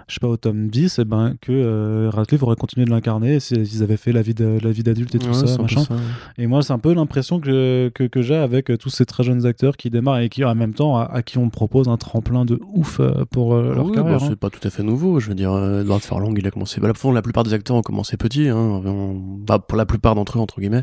[0.08, 3.40] je sais pas au tome 10 et ben que euh, Radcliffe aurait continué de l'incarner
[3.40, 5.94] s'ils avaient fait la vie de- la vie d'adulte et tout Ouais, ça machin ça,
[5.94, 6.00] ouais.
[6.38, 9.22] et moi, c'est un peu l'impression que, que, que j'ai avec euh, tous ces très
[9.24, 11.96] jeunes acteurs qui démarrent et qui, en même temps, à, à qui on propose un
[11.96, 14.18] tremplin de ouf euh, pour euh, leur Oui, carrière.
[14.18, 14.28] bah, hein.
[14.30, 15.20] c'est pas tout à fait nouveau.
[15.20, 16.80] Je veux dire, Edward Furlong, il a commencé.
[16.80, 18.48] Bah, la, plupart des acteurs ont commencé petits.
[18.48, 20.82] Hein, On- bah, pour la plupart d'entre eux, entre guillemets.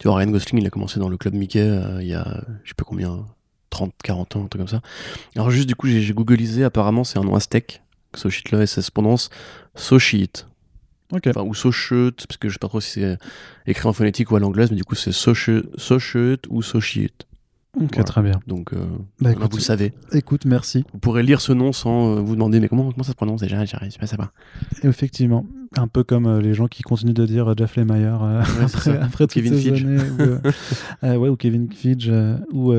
[0.00, 2.42] Tu vois, Ryan Gosling, il a commencé dans le club Mickey euh, il y a,
[2.64, 3.24] je sais pas combien,
[3.70, 4.80] 30, 40 ans, un truc comme ça.
[5.36, 6.64] Alors, juste du coup, j'ai j'ai googlisé.
[6.64, 7.82] Apparemment, c'est un nom aztèque.
[8.14, 9.30] Ce shit-là, et ça se prononce
[9.74, 10.30] Sochit.
[11.12, 11.26] Ok.
[11.28, 13.18] Enfin, ou Sochut, parce que je sais pas trop si c'est
[13.66, 17.12] écrit en phonétique ou à l'anglaise, mais du coup, c'est Sochut ou Sochit.
[17.76, 18.04] Ok, voilà.
[18.04, 18.40] très bien.
[18.46, 18.78] Donc, euh,
[19.20, 19.92] Bah, écoute, vous le savez.
[20.12, 20.84] Écoute, merci.
[20.92, 23.42] Vous pourrez lire ce nom sans euh, vous demander, mais comment, comment ça se prononce
[23.42, 23.64] déjà?
[23.64, 24.32] J'arrive, pas, ça va.
[24.82, 25.44] Effectivement.
[25.76, 29.24] Un peu comme euh, les gens qui continuent de dire Jeff Lemire euh, après, après
[29.26, 30.02] toutes Kevin ces années.
[31.02, 31.68] Ou, ouais, ou Kevin
[32.08, 32.72] euh, ou,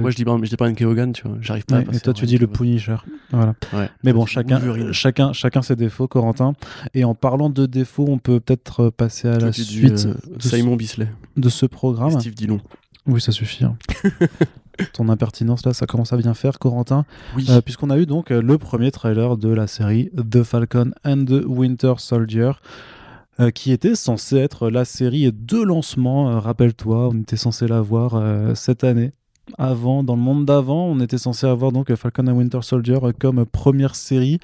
[0.00, 0.74] Moi, je dis pas, je dis pas N.
[0.80, 1.36] Hogan, tu vois.
[1.42, 2.46] J'arrive pas ouais, à passer et toi, tu dis le.
[2.46, 2.96] Punisher.
[3.30, 3.54] Voilà.
[4.02, 4.60] Mais bon, chacun,
[4.92, 6.54] chacun, chacun ses défauts, Corentin.
[6.94, 11.08] Et en parlant de défauts, on peut peut-être passer à la suite de, Simon Bisley.
[11.36, 12.18] de ce programme.
[12.18, 12.60] Steve Dillon.
[13.06, 13.64] Oui, ça suffit.
[13.64, 13.76] hein.
[14.92, 17.04] Ton impertinence là, ça commence à bien faire, Corentin.
[17.36, 17.46] Oui.
[17.50, 21.42] Euh, Puisqu'on a eu donc le premier trailer de la série The Falcon and the
[21.46, 22.52] Winter Soldier.
[23.40, 27.80] euh, qui était censé être la série de lancement, euh, rappelle-toi, on était censé la
[27.80, 29.12] voir euh, cette année.
[29.58, 33.44] Avant, dans le monde d'avant, on était censé avoir donc Falcon and Winter Soldier comme
[33.46, 34.40] première série,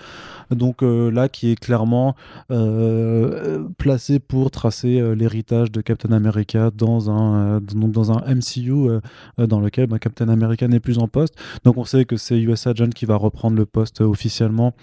[0.51, 2.15] donc euh, là qui est clairement
[2.51, 8.23] euh, placé pour tracer euh, l'héritage de Captain America dans un euh, donc dans un
[8.35, 9.01] MCU
[9.39, 11.35] dans lequel bah, Captain America n'est plus en poste.
[11.65, 14.75] Donc on sait que c'est US Agent qui va reprendre le poste officiellement.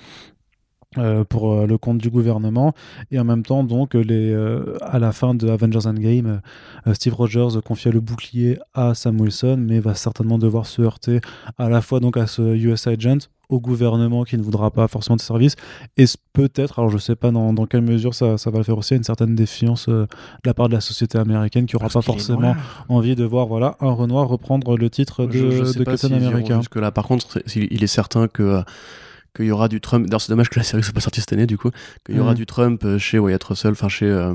[0.98, 2.74] Euh, pour euh, le compte du gouvernement.
[3.12, 6.42] Et en même temps donc les, euh, à la fin de Avengers Endgame
[6.94, 11.22] Steve Rogers confiait le bouclier à Sam Wilson mais va certainement devoir se heurter
[11.58, 15.16] à la fois donc à ce US Agent au gouvernement qui ne voudra pas forcément
[15.16, 15.56] de service.
[15.98, 18.78] Et peut-être alors je sais pas dans, dans quelle mesure ça, ça va le faire
[18.78, 20.08] aussi à une certaine défiance de
[20.46, 22.56] la part de la société américaine qui aura Parce pas forcément
[22.90, 25.92] envie de voir voilà un Renoir reprendre le titre de, Je, je sais de pas
[25.92, 26.58] Captain America.
[26.58, 28.64] Jusque là, par contre, il est certain que
[29.36, 30.06] qu'il y aura du Trump.
[30.06, 31.72] D'ailleurs, c'est dommage que la série soit pas sortie cette année, du coup.
[32.06, 34.34] Qu'il y aura du Trump euh, chez Wyatt Russell, enfin chez euh,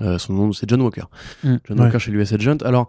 [0.00, 1.04] euh, son nom, c'est John Walker.
[1.44, 1.84] Mm, John ouais.
[1.84, 2.58] Walker chez l'US Agent.
[2.64, 2.88] Alors,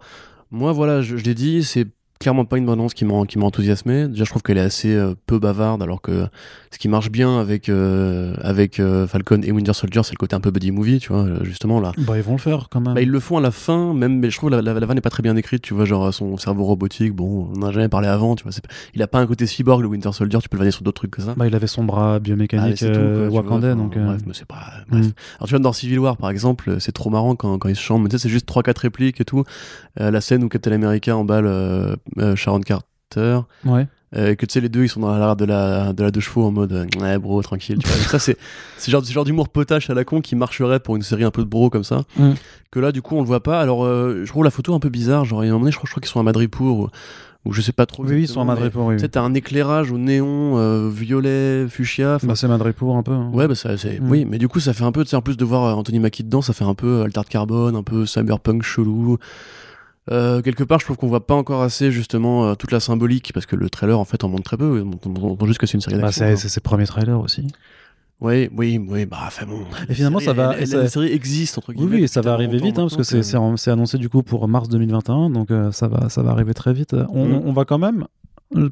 [0.50, 1.86] moi, voilà, je, je l'ai dit, c'est
[2.20, 4.08] clairement pas une bande m'a qui m'a enthousiasmé.
[4.08, 6.26] Déjà, je trouve qu'elle est assez euh, peu bavarde, alors que
[6.74, 10.34] ce qui marche bien avec euh, avec euh, Falcon et Winter Soldier, c'est le côté
[10.34, 11.92] un peu buddy movie, tu vois, euh, justement là.
[11.98, 14.18] bah ils vont le faire quand même Bah, ils le font à la fin, même,
[14.18, 16.12] mais je trouve la, la, la vanne n'est pas très bien écrite, tu vois, genre
[16.12, 18.52] son cerveau robotique, bon, on n'en a jamais parlé avant, tu vois,
[18.92, 20.96] il a pas un côté cyborg, le Winter Soldier, tu peux le vanner sur d'autres
[20.96, 21.34] trucs que ça.
[21.36, 22.98] Bah, il avait son bras Ah, biomécanique c'est tout,
[23.30, 24.64] quoi, vois, enfin, donc Bref, mais c'est pas.
[24.90, 25.06] Bref.
[25.06, 25.12] Mm.
[25.38, 27.82] Alors, tu vois, dans Civil War, par exemple, c'est trop marrant quand, quand ils se
[27.82, 29.44] chantent, mais tu sais, c'est juste 3-4 répliques et tout.
[29.96, 31.96] La scène où Captain America emballe
[32.34, 33.86] Sharon Carter, ouais.
[34.16, 36.20] Euh, que tu sais, les deux, ils sont dans l'arrière de la, de la deux
[36.20, 37.96] chevaux en mode, ouais, bro, tranquille, tu vois.
[38.08, 38.36] Ça, c'est
[38.78, 41.42] c'est genre, genre d'humour potache à la con qui marcherait pour une série un peu
[41.42, 42.02] de bro comme ça.
[42.16, 42.32] Mm.
[42.70, 43.60] Que là, du coup, on le voit pas.
[43.60, 45.24] Alors, euh, je trouve la photo un peu bizarre.
[45.24, 46.88] Genre, il y a un moment donné, je crois, crois qu'ils sont à Madripour ou,
[47.44, 48.04] ou je sais pas trop.
[48.04, 48.96] Oui, ils sont à Madripour, oui.
[48.96, 52.18] Tu sais, un éclairage au néon euh, violet, fuchsia.
[52.22, 53.12] Bah, c'est Madripour un peu.
[53.12, 53.30] hein.
[53.32, 54.00] Ouais, bah ça, c'est.
[54.00, 54.10] Mm.
[54.10, 55.98] Oui, mais du coup, ça fait un peu, tu sais, en plus de voir Anthony
[55.98, 59.18] Mackie dedans, ça fait un peu Altered Carbone, un peu cyberpunk chelou.
[60.10, 63.32] Euh, quelque part, je trouve qu'on voit pas encore assez justement euh, toute la symbolique
[63.32, 64.82] parce que le trailer en fait en montre très peu.
[64.82, 66.36] On, on- on entend juste que c'est une série Bah, d'action.
[66.36, 67.46] c'est ses premiers trailers aussi.
[68.20, 69.64] Oui, oui, oui, bah, enfin bon.
[69.88, 71.90] Et finalement, La ça va- elle- et elle- ça- La série existe entre Oui, guillemets.
[71.90, 73.98] oui, et depuis ça va arriver vite, hein, parce que c'est c'est en- c'est annoncé
[73.98, 76.94] du coup pour mars 2021, donc euh, ça, va, ça va arriver très vite.
[77.10, 77.42] On, Mm.
[77.46, 78.06] on va quand même,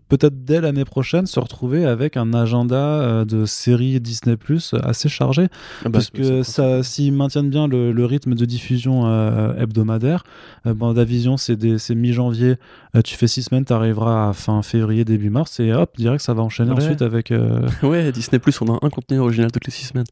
[0.08, 5.08] peut-être dès l'année prochaine, se retrouver avec un agenda euh, de séries Disney Plus assez
[5.08, 5.48] chargé,
[5.80, 10.24] Ah bah, parce que ça, s'ils maintiennent bien le, le rythme de diffusion euh, hebdomadaire,
[10.66, 12.56] euh, Bandavision, c'est des- c'est mi-janvier,
[12.96, 16.22] euh, tu fais six semaines, tu arriveras à fin février, début mars, et hop, direct,
[16.22, 16.76] ça va enchaîner Ouais.
[16.78, 17.30] ensuite avec...
[17.30, 20.06] euh, Ouais, Disney Plus, on a un contenu original toutes les six semaines.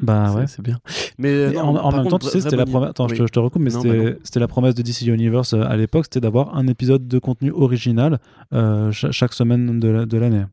[0.00, 0.46] bah ouais.
[0.46, 0.78] C'est bien.
[1.18, 2.90] Mais, euh, non, en, même contre, temps, tu sais, c'était la promesse.
[2.90, 5.62] Attends, je, te, je te recoupe, mais c'était bah la promesse de DC Universe euh,
[5.62, 8.18] à l'époque, c'était d'avoir un épisode de contenu original
[8.52, 10.44] euh, chaque semaine de la- de l'année.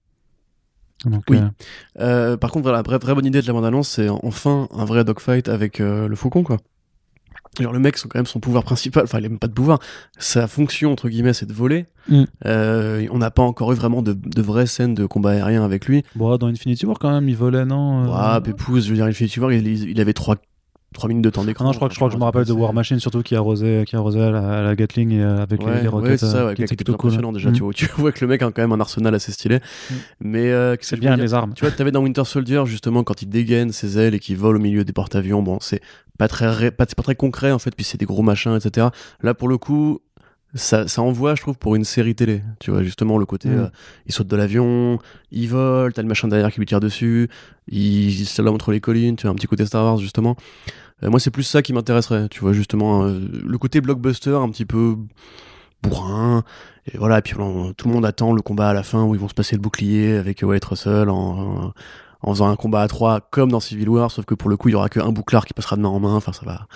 [1.06, 1.38] Donc, Oui.
[1.38, 1.50] euh,
[2.00, 4.86] Euh, par contre, voilà, la vraie, vraie bonne idée de la bande-annonce, c'est enfin un
[4.86, 6.58] vrai dogfight avec euh, le faucon, quoi.
[7.60, 9.54] Genre, le mec, c'est quand même son pouvoir principal, enfin, il a même pas de
[9.54, 9.80] pouvoir.
[10.18, 11.88] Sa fonction, entre guillemets, c'est de voler.
[12.08, 12.24] Mm.
[12.46, 16.04] On n'a pas encore eu vraiment de, de vraies scènes de combat aérien avec lui.
[16.16, 19.06] bon, dans Infinity War, quand même, il volait, non euh, Ouah, Pépouze, je veux dire,
[19.06, 20.38] Infinity War, il, il avait trois
[20.94, 21.64] 3 minutes de temps d'écran.
[21.64, 23.22] Ah non, je crois que je, crois que je me rappelle de War Machine surtout
[23.24, 25.82] qui arrosait, qui arrosait à la, à la Gatling et euh, avec les, Ouais, les
[25.84, 26.20] ouais, roquettes.
[26.20, 27.34] c'est ça, euh, ouais, qui qui était était plutôt cool.
[27.34, 27.50] déjà.
[27.50, 27.54] Mm.
[27.54, 29.58] Tu, vois, tu vois que le mec a quand même un arsenal assez stylé.
[29.58, 29.94] Mm.
[30.20, 31.54] Mais euh, C'est bien les armes.
[31.54, 34.58] Tu vois, t'avais dans Winter Soldier justement quand il dégaine ses ailes et qu'il vole
[34.58, 35.42] au milieu des porte-avions.
[35.42, 35.82] Bon, c'est
[36.18, 37.74] pas très, ré- pas très concret en fait.
[37.76, 38.88] Puis c'est des gros machins, etc.
[39.22, 40.00] Là, pour le coup,
[40.54, 42.42] ça, ça envoie, je trouve, pour une série télé.
[42.60, 43.60] Tu vois, justement le côté, Mm.
[43.60, 43.68] euh,
[44.06, 45.00] il saute de l'avion,
[45.32, 47.30] il vole, t'as le machin derrière qui lui tire dessus,
[47.68, 49.16] il, il se lame entre les collines.
[49.16, 50.36] Tu vois, un petit côté Star Wars justement.
[51.04, 52.28] Euh, moi, c'est plus ça qui m'intéresserait.
[52.30, 54.96] Tu vois, justement, euh, le côté blockbuster un petit peu
[55.84, 56.44] bourrin.
[56.92, 59.16] Et voilà, et puis on- tout le monde attend le combat à la fin où
[59.16, 61.74] ils vont se passer le bouclier avec Wyatt Russell en,
[62.22, 64.70] en faisant un combat à trois comme dans Civil War, sauf que pour le coup,
[64.70, 66.16] il y aura qu'un bouclard qui passera de main en main.
[66.16, 66.68] Enfin, ça va,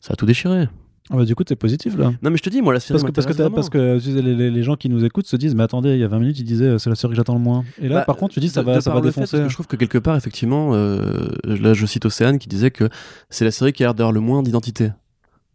[0.00, 0.68] ça va tout déchirer.
[1.10, 2.12] Ah bah, du coup, t'es positif là.
[2.22, 3.68] Non, mais je te dis, moi, la série Parce que, parce, que m'intéresse t'as- parce
[3.70, 5.98] que tu sais, les, les- les gens qui nous écoutent se disent Mais attendez, il
[5.98, 7.64] y a 20 minutes, ils disaient euh, C'est la série que j'attends le moins.
[7.80, 9.20] Et là, Bah, par contre, tu dis Ça de- va, de ça va le fait,
[9.20, 9.38] défoncer.
[9.42, 12.88] que je trouve que quelque part, effectivement, euh, là je cite Océane qui disait que
[13.30, 14.90] c'est la série qui a l'air d'avoir le moins d'identité.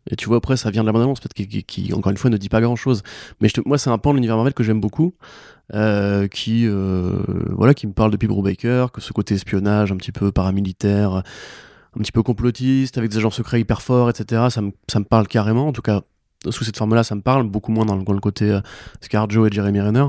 [0.10, 2.18] Et tu vois, après, ça vient de la bande-annonce, peut-être qui, qui- qui, encore une
[2.18, 3.02] fois, ne dit pas grand-chose.
[3.42, 5.14] Mais je te- moi, c'est un pan de l'univers Marvel que j'aime beaucoup,
[5.74, 7.12] euh, qui, euh,
[7.52, 11.24] voilà, qui me parle de Pete Baker, que ce côté espionnage un petit peu paramilitaire,
[11.96, 14.48] un petit peu complotiste, avec des agents secrets hyper forts, etc.
[14.50, 15.68] Ça me, parle carrément.
[15.68, 16.02] En tout cas,
[16.50, 18.62] sous cette forme-là, ça me parle beaucoup moins dans le, dans le côté euh,
[19.02, 20.08] Scarjo et Jeremy Renner.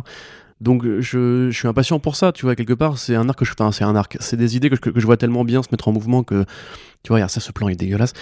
[0.61, 3.39] Donc euh, je, je suis impatient pour ça, tu vois, quelque part, c'est un arc
[3.39, 5.45] que je enfin, c'est un arc, c'est des idées que, je- que je vois tellement
[5.45, 6.45] bien se mettre en mouvement que,
[7.05, 8.13] tu vois, regarde ça, ce plan est dégueulasse,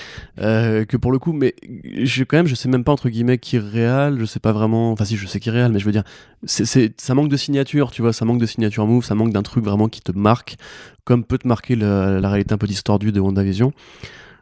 [0.40, 1.54] euh, que pour le coup, mais
[2.02, 4.52] je, quand même, je sais même pas, entre guillemets, qui est réel, je sais pas
[4.52, 6.04] vraiment, enfin si, je sais qui est réel, mais je veux dire,
[6.44, 9.42] c'est, ça manque de signature, tu vois, ça manque de signature move, ça manque d'un
[9.42, 10.56] truc vraiment qui te marque,
[11.04, 13.72] comme peut te marquer la, la réalité un peu distordue de WandaVision.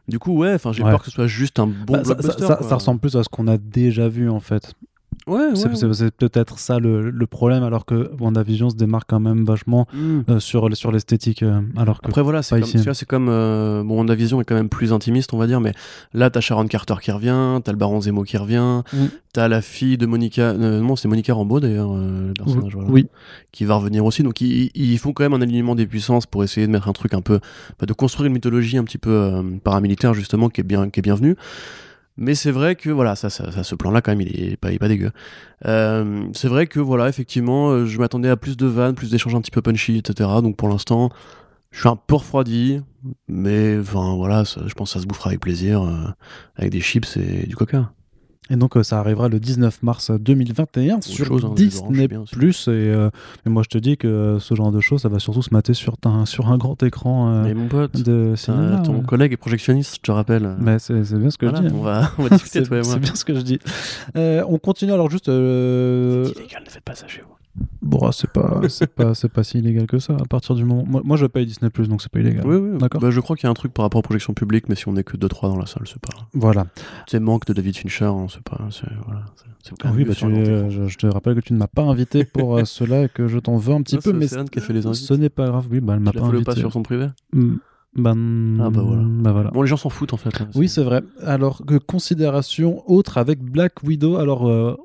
[0.08, 0.90] Du coup, ouais, enfin, j'ai Ouais.
[0.90, 2.42] peur que ce soit juste un bon Bah, ça- blockbuster.
[2.46, 4.74] ça- ça ressemble plus à ce qu'on a déjà vu en fait.
[5.26, 5.50] Ouais, ouais.
[5.54, 5.94] C'est ouais.
[5.94, 10.20] c'est peut-être ça le, le problème, alors que WandaVision se démarque quand même vachement Mm.
[10.28, 11.42] euh, sur, sur l'esthétique.
[11.42, 14.68] euh, alors que Après voilà, c'est comme, c'est comme euh, bon, WandaVision est quand même
[14.68, 15.72] plus intimiste, on va dire, mais
[16.12, 19.06] là t'as Sharon Carter qui revient, t'as le Baron Zemo qui revient, Mm.
[19.32, 23.06] t'as la fille de Monica, non c'est Monica Rambeau d'ailleurs, le personnage, voilà, oui,
[23.52, 24.22] qui va revenir aussi.
[24.22, 26.92] Donc ils, ils font quand même un alignement des puissances pour essayer de mettre un
[26.92, 27.40] truc un peu,
[27.78, 31.02] bah, de construire une mythologie un petit peu paramilitaire justement qui est bien, qui est
[31.02, 31.36] bienvenue.
[32.16, 34.76] Mais c'est vrai que voilà, ça, ça, ce plan-là quand même, il est pas, il
[34.76, 35.10] est pas dégueu.
[35.66, 39.34] Euh, c'est vrai que voilà, effectivement, euh, je m'attendais à plus de vannes, plus d'échanges
[39.34, 40.30] un petit peu punchy, etc.
[40.42, 41.10] Donc pour l'instant,
[41.72, 42.80] je suis un peu refroidi,
[43.26, 46.06] mais voilà, je pense que ça se bouffera avec plaisir, euh,
[46.56, 47.92] avec des chips et du coca.
[48.50, 52.08] Et donc euh, ça arrivera le 19 mars 2021 sur chose, hein, Disney+.
[52.32, 53.08] Plus et, euh,
[53.46, 55.48] mais moi je te dis que euh, ce genre de choses, ça va surtout se
[55.52, 58.80] mater sur un, sur un grand écran euh, mais mon pote, de euh, cinéma.
[58.84, 59.04] ton ouais.
[59.04, 60.56] collègue est projectionniste, je te rappelle.
[60.58, 61.74] Mais c'est c'est bien ce que Voilà, je dis.
[61.78, 62.92] on va, on va discuter toi et moi.
[62.92, 63.58] c'est bien ce que je dis.
[64.16, 65.28] Euh, on continue alors juste.
[65.28, 67.33] euh, C'est illégal, ne faites pas ça chez vous.
[67.82, 70.14] Bon, c'est pas, c'est pas, c'est pas si illégal que ça.
[70.14, 72.44] À partir du moment, moi, moi je paye Disney Plus, donc c'est pas illégal.
[72.46, 73.00] Oui, oui, D'accord.
[73.00, 74.88] Bah, je crois qu'il y a un truc par rapport aux projections publiques, mais si
[74.88, 76.16] on est que 2-3 dans la salle, c'est pas.
[76.32, 76.66] Voilà.
[77.06, 78.58] C'est manque de David Fincher, hein, c'est pas.
[78.70, 81.40] C'est voilà, c'est- c'est quand Ah oui, bah, tu- euh, je, je te rappelle que
[81.40, 83.94] tu ne m'as pas invité pour euh, cela et que je t'en veux un petit
[83.96, 85.00] Non, peu, c'est mais Océane qui a fait les invites.
[85.02, 85.66] ce n'est pas grave.
[85.70, 86.44] Oui, bah, elle m'a Tu pas invité.
[86.44, 87.06] pas sur son privé?
[87.32, 87.54] Mm,
[87.96, 89.02] Ben, Ah, bah voilà.
[89.04, 89.50] bah voilà.
[89.52, 90.40] Bon, les gens s'en foutent en fait.
[90.40, 91.02] hein, Oui, c'est vrai.
[91.24, 94.16] Alors, que considération autre avec Black Widow.
[94.16, 94.76] Alors, euh,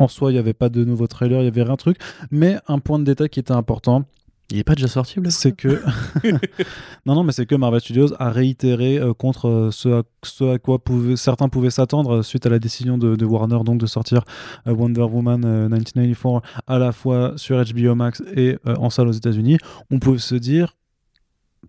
[0.00, 1.98] en soi, il n'y avait pas de nouveau trailer, il y avait rien de truc.
[2.30, 4.04] Mais un point de détail qui était important,
[4.50, 5.80] Il est pas déjà sorti, c'est que.
[7.06, 10.54] non, non, mais c'est que Marvel Studios a réitéré euh, contre euh, ce, à, ce
[10.54, 10.78] à quoi
[11.14, 14.24] certains pouvaient s'attendre euh, suite à la décision de, de Warner donc de sortir
[14.66, 19.58] Wonder Woman euh, 1984 à la fois sur HBO Max et en salle aux États-Unis.
[19.90, 20.74] On peut se dire.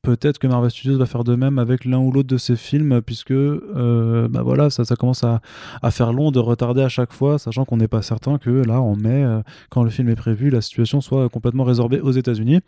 [0.04, 3.04] Peut-être que Marvel Studios va faire de même avec l'un ou l'autre de ses films,
[3.04, 5.42] puisque euh, bah ça commence à,
[5.84, 8.82] à faire long de retarder à chaque fois, sachant qu'on n'est pas certain que là,
[8.82, 12.62] en mai, euh, quand le film est prévu, la situation soit complètement résorbée aux États-Unis.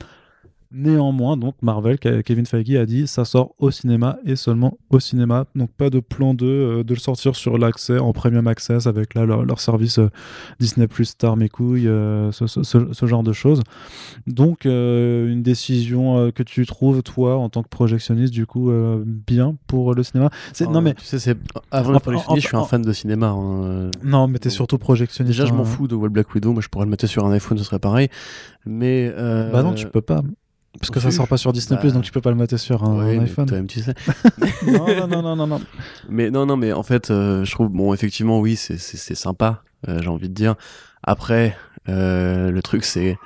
[0.76, 5.00] Néanmoins, donc Marvel, Ke- Kevin Feige a dit ça sort au cinéma et seulement au
[5.00, 5.46] cinéma.
[5.56, 9.14] Donc pas de plan de, euh, de le sortir sur l'accès en premium access avec
[9.14, 10.10] là, leur, leur service euh,
[10.60, 13.62] Disney Plus Star mes couilles, euh, ce, ce- genre de choses.
[14.26, 18.72] Donc euh, une décision que tu trouves toi en tant que projectionniste du coup
[19.06, 20.30] bien pour le cinéma?
[20.54, 21.38] C'est non mais Tu sais, c'est.
[21.72, 23.28] Avant le projectionniste, en- je suis un en- fan de cinéma.
[23.28, 25.38] hein, non mais t'es surtout projectionniste.
[25.38, 25.66] Déjà, je m'en hein.
[25.66, 26.52] fous de voir Black Widow.
[26.54, 28.10] Moi, je pourrais le mettre sur un iPhone, ce serait pareil.
[28.66, 29.14] Mais.
[29.52, 30.22] Bah non, tu peux pas.
[30.80, 32.84] Parce que ça sort pas sur Disney+, Bah, donc tu peux pas le mettre sur
[32.84, 33.46] un, iPhone.
[33.46, 33.94] Toi-même, tu sais.
[34.68, 35.62] non, non, non, non.
[36.10, 38.78] Mais non, non, mais en fait, euh, je trouve, bon, effectivement, oui, c'est
[39.16, 40.56] sympa, euh, j'ai envie de dire.
[41.04, 41.56] Après,
[41.90, 43.18] euh, le truc, c'est.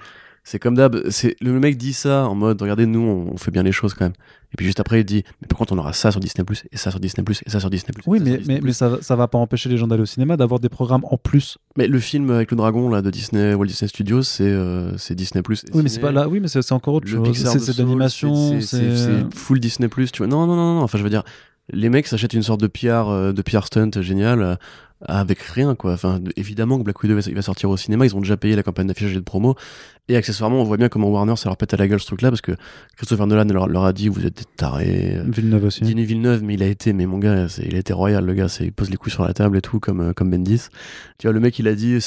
[0.49, 3.63] C'est comme d'hab, le mec dit ça en mode regardez nous on, on fait bien
[3.63, 4.13] les choses quand même.
[4.53, 6.77] Et puis juste après il dit mais par contre on aura ça sur Disney et
[6.77, 8.55] ça sur Disney et ça sur Disney Oui, ça sur mais, Disney+.
[8.55, 11.03] mais, mais ça, ça va pas empêcher les gens d'aller au cinéma d'avoir des programmes
[11.03, 11.57] en plus.
[11.75, 15.41] Mais le film avec le dragon là de Disney Walt Disney Studios c'est euh, Disney
[15.41, 15.65] Plus.
[15.73, 16.29] Oui, mais c'est pas là.
[16.29, 17.27] Oui, mais c'est encore autre Le chose.
[17.27, 18.61] Pixar C'est de l'animation.
[18.61, 20.27] c'est full Disney Plus tu vois.
[20.27, 21.23] Non non non non enfin je veux dire
[21.73, 24.55] les mecs s'achètent une sorte de PR, euh, de PR stunt génial euh,
[25.01, 25.93] avec rien quoi.
[25.93, 28.63] Enfin, évidemment que Black Widow il va sortir au cinéma, ils ont déjà payé la
[28.63, 29.55] campagne d'affichage et de promo.
[30.09, 32.29] Et accessoirement, on voit bien comment Warner ça leur pète à la gueule ce truc-là
[32.29, 32.53] parce que
[32.95, 35.19] Christopher Nolan leur, leur a dit vous êtes des tarés.
[35.25, 35.81] Villeneuve aussi.
[35.81, 38.47] Denis Villeneuve, mais il a été, mais mon gars, il a été royal le gars,
[38.61, 40.69] il pose les couilles sur la table et tout comme euh, comme Bendis.
[41.17, 41.99] Tu vois le mec il a dit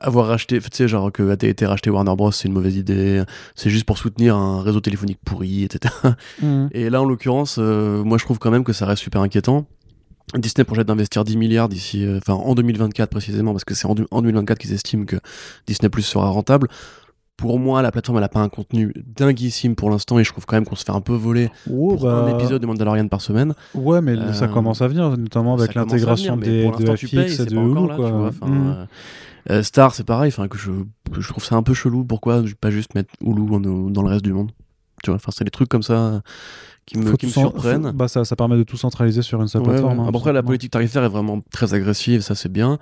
[0.00, 3.24] avoir racheté, tu sais genre que a été racheté Warner Bros c'est une mauvaise idée,
[3.54, 5.94] c'est juste pour soutenir un réseau téléphonique pourri, etc.
[6.42, 6.68] Mhm.
[6.72, 9.66] Et là, en l'occurrence, euh, moi, je trouve quand même que ça reste super inquiétant.
[10.36, 13.94] Disney projette d'investir 10 milliards d'ici, euh, enfin en 2024 précisément, parce que c'est en,
[13.94, 15.16] du- en 2024 qu'ils estiment que
[15.66, 16.68] Disney Plus sera rentable.
[17.36, 20.46] Pour moi, la plateforme, elle a pas un contenu dinguissime pour l'instant, et je trouve
[20.46, 23.08] quand même qu'on se fait un peu voler Oh, pour bah, un épisode de Mandalorian
[23.08, 23.54] par semaine.
[23.74, 27.46] Ouais, mais Euh, ça commence à venir, notamment avec l'intégration des pour de payes, et
[27.46, 28.08] de Hulu, là, quoi.
[28.10, 28.86] tu vois, enfin, Mhm.
[29.50, 30.70] euh, Star, c'est pareil, que je,
[31.18, 32.04] je trouve ça un peu chelou.
[32.04, 33.42] Pourquoi pas juste mettre Hulu
[33.90, 34.52] dans le reste du monde?
[35.02, 36.22] Tu vois, enfin c'est des trucs comme ça
[36.86, 37.84] qui me, qui surprennent.
[37.86, 39.98] faut- bah, ça, ça permet de tout centraliser sur une seule Ouais, plateforme.
[40.00, 40.04] ouais.
[40.06, 42.78] hein, Après, la politique tarifaire est vraiment très agressive, ça c'est bien.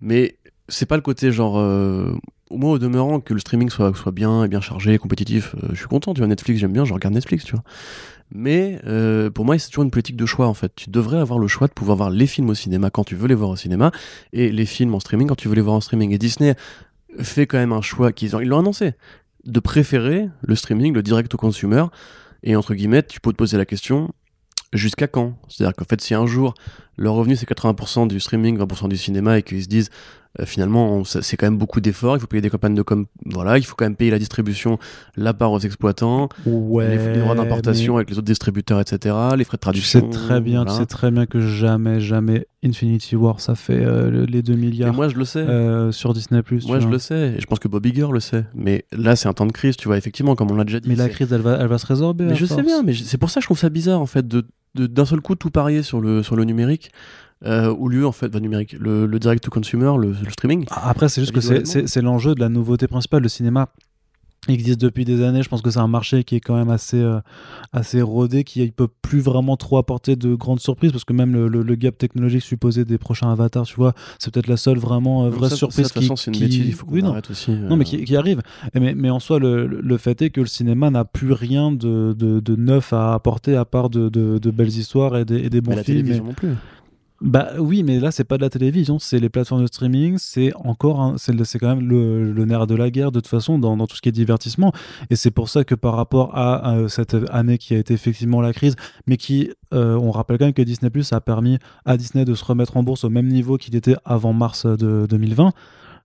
[0.00, 0.36] Mais
[0.68, 1.58] c'est pas le côté genre.
[1.58, 2.12] euh,
[2.50, 5.54] au moins au demeurant que le streaming soit, soit bien et bien chargé, compétitif.
[5.54, 6.28] euh, je suis content, tu vois.
[6.28, 7.64] Netflix, j'aime bien, je regarde Netflix, tu vois.
[8.30, 10.72] Mais euh, pour moi, c'est toujours une politique de choix en fait.
[10.74, 13.26] Tu devrais avoir le choix de pouvoir voir les films au cinéma quand tu veux
[13.28, 13.90] les voir au cinéma
[14.34, 16.12] et les films en streaming quand tu veux les voir en streaming.
[16.12, 16.54] Et Disney
[17.20, 18.92] fait quand même un choix qu'ils ont, ils l'ont annoncé,
[19.44, 21.84] de préférer le streaming, le direct au consumer.
[22.42, 24.12] Et entre guillemets, tu peux te poser la question
[24.72, 25.38] jusqu'à quand?
[25.48, 26.54] C'est-à-dire qu'en fait, si un jour
[26.96, 29.90] leur revenu c'est 80% du streaming, 20% du cinéma et qu'ils se disent
[30.40, 33.58] euh, finalement c'est quand même beaucoup d'efforts, il faut payer des campagnes de com, voilà,
[33.58, 34.78] il faut quand même payer la distribution,
[35.16, 39.14] la part aux exploitants, Ouais, les, les droits d'importation mais avec les autres distributeurs, etc.,
[39.36, 40.00] les frais de Tu traduction.
[40.00, 40.72] sais très bien, voilà.
[40.72, 44.52] tu sais très bien que jamais, jamais Infinity War, ça fait euh, le- les 2
[44.52, 45.40] Et milliards moi je le sais.
[45.40, 46.42] euh, sur Disney+.
[46.66, 48.44] Moi je le sais, et je pense que Bob Iger le sait.
[48.54, 50.88] Mais là c'est un temps de crise, tu vois, effectivement, comme on l'a déjà dit.
[50.88, 52.24] Mais la crise, elle va, elle va se résorber.
[52.24, 54.26] Mais je sais bien, mais c'est pour ça que je trouve ça bizarre en fait
[54.28, 56.92] de- d'un seul coup tout parier sur le sur le numérique
[57.44, 60.64] euh, au lieu en fait bah, numérique le, le direct to consumer le, le streaming
[60.70, 63.22] Après, c'est juste que c'est- l'enjeu de la nouveauté principale.
[63.22, 63.68] Le cinéma
[64.48, 65.42] existe depuis des années.
[65.44, 67.20] Je pense que c'est un marché qui est quand même assez, euh,
[67.72, 71.32] assez rodé, qui ne peut plus vraiment trop apporter de grandes surprises, parce que même
[71.32, 74.78] le, le- le gap technologique supposé des prochains avatars, tu vois, c'est peut-être la seule
[74.78, 76.72] vraiment euh, vraie ça, surprise ça, de toute qui, façon c'est une qui- bêtise il
[76.74, 77.10] faut qu'on Oui, non.
[77.10, 78.40] arrête aussi Non, mais qui, qui arrive.
[78.74, 81.70] Et Mais, mais en soi, le, le fait est que le cinéma n'a plus rien
[81.70, 84.08] de, de, de neuf à apporter à part de,
[84.50, 85.98] belles histoires et des, et des bons mais la films.
[85.98, 86.48] et- télévision non plus
[87.22, 90.52] Bah oui, mais là, c'est pas de la télévision, c'est les plateformes de streaming, c'est
[90.56, 93.94] encore, c'est quand même le, nerf de la guerre de toute façon dans, dans tout
[93.94, 94.72] ce qui est divertissement.
[95.08, 98.40] Et c'est pour ça que par rapport à, à cette année qui a été effectivement
[98.40, 98.74] la crise,
[99.06, 102.34] mais qui, euh, on rappelle quand même que Disney Plus a permis à Disney de
[102.34, 105.52] se remettre en bourse au même niveau qu'il était avant mars de 2020.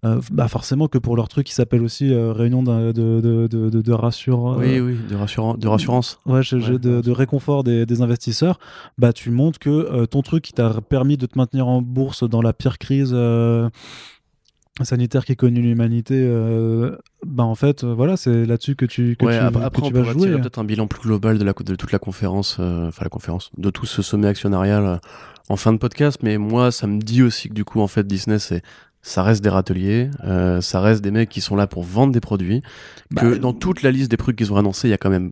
[0.05, 3.47] Euh, bah forcément que pour leur truc qui s'appelle aussi euh, réunion de, de, de,
[3.47, 6.19] de, de rassure, euh, oui oui de, rassurant, de rassurance.
[6.25, 8.59] Ouais, je- je- Ouais, de, réconfort des, des investisseurs,
[8.97, 12.41] bah tu montres que ton truc qui t'a permis de te maintenir en bourse dans
[12.41, 13.15] la pire crise
[14.83, 19.39] sanitaire qui connue l'humanité, euh, bah en fait, voilà, c'est là-dessus que tu, que Ouais,
[19.39, 20.29] tu, après, que après, tu vas jouer.
[20.39, 23.49] peut-être un bilan plus global de, la, de toute la conférence, euh, enfin la conférence,
[23.57, 24.97] de tout ce sommet actionnarial euh,
[25.49, 28.05] en fin de podcast, mais moi ça me dit aussi que du coup en fait
[28.05, 28.61] Disney c'est
[29.07, 32.19] ça reste des râteliers, euh, ça reste des mecs qui sont là pour vendre des
[32.19, 32.61] produits,
[33.15, 35.09] que Bah, dans toute la liste des trucs qu'ils ont annoncés, il y a quand
[35.09, 35.31] même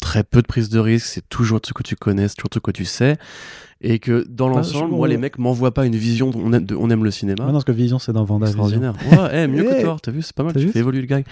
[0.00, 2.48] très peu de prise de risque, c'est toujours un truc que tu connais, c'est toujours
[2.48, 3.18] un truc que tu sais,
[3.86, 6.64] et que dans Bah, l'ensemble, moi les mecs m'envoient pas une vision, dont on aime,
[6.64, 7.36] de, on aime le cinéma.
[7.42, 8.64] Ah non, parce que Vision, c'est dans Vanda Vision.
[8.64, 8.94] Extraordinaire.
[9.12, 11.06] Ouais, eh, mieux Eh, que toi, t'as vu, c'est pas mal, tu fais évoluer le
[11.06, 11.24] gag.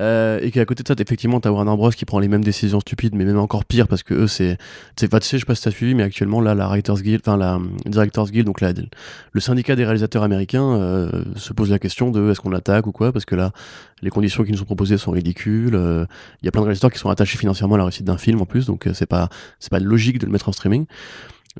[0.00, 2.80] Euh, et qu'à côté de ça, effectivement, t'as Warner Bros qui prend les mêmes décisions
[2.80, 4.56] stupides, mais même encore pire parce que eux, c'est.
[4.96, 7.02] c'est pas, tu sais, je sais pas si t'as suivi, mais actuellement, là, la Writers
[7.02, 8.72] Guild, enfin, la hum, Directors Guild, donc la,
[9.32, 12.92] le syndicat des réalisateurs américains, euh, se pose la question de est-ce qu'on attaque ou
[12.92, 13.52] quoi, parce que là,
[14.02, 15.74] les conditions qui nous sont proposées sont ridicules.
[15.74, 16.06] euh,
[16.42, 18.40] Il y a plein de réalisateurs qui sont attachés financièrement à la réussite d'un film
[18.40, 20.86] en plus, donc euh, c'est pas, c'est pas logique de le mettre en streaming.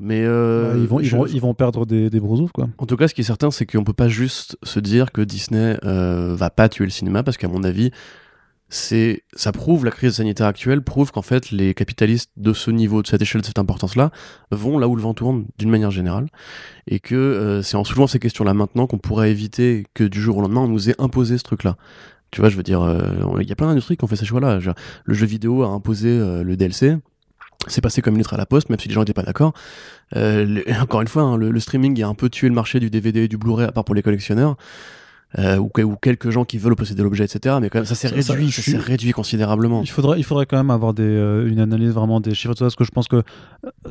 [0.01, 2.19] Mais euh, Ouais, ils, vont, ils, je- vont, ils vont perdre des, des
[2.53, 2.69] quoi.
[2.77, 5.21] en tout cas, ce qui est certain, c'est qu'on peut pas juste se dire que
[5.21, 7.91] Disney euh, va pas tuer le cinéma, parce qu'à mon avis,
[8.71, 13.01] c'est ça prouve la crise sanitaire actuelle prouve qu'en fait les capitalistes de ce niveau,
[13.01, 14.11] de cette échelle, de cette importance-là,
[14.51, 16.27] vont là où le vent tourne d'une manière générale,
[16.87, 20.37] et que euh, c'est en soulevant ces questions-là maintenant qu'on pourrait éviter que du jour
[20.37, 21.77] au lendemain on nous ait imposé ce truc-là.
[22.31, 23.01] Tu vois, je veux dire, euh,
[23.41, 24.59] il y a plein d'industries qui ont fait ces choix-là.
[25.05, 26.09] Le jeu vidéo a imposé
[26.43, 26.95] le DLC.
[27.67, 29.53] C'est passé comme une lettre à la poste, même si les gens n'étaient pas d'accord.
[30.15, 32.79] Euh, le- encore une fois, hein, le, le streaming a un peu tué le marché
[32.79, 34.55] du DVD et du Blu-ray, à part pour les collectionneurs.
[35.37, 37.57] Euh, ou, que- ou quelques gens qui veulent posséder l'objet, etc.
[37.61, 39.81] Mais quand même, ça s'est Ça- ça, réduit, ça s'est réduit considérablement.
[39.83, 42.59] Il faudrait, il faudrait quand même avoir des, euh, une analyse vraiment des chiffres, tout
[42.59, 43.21] ça, parce que je pense que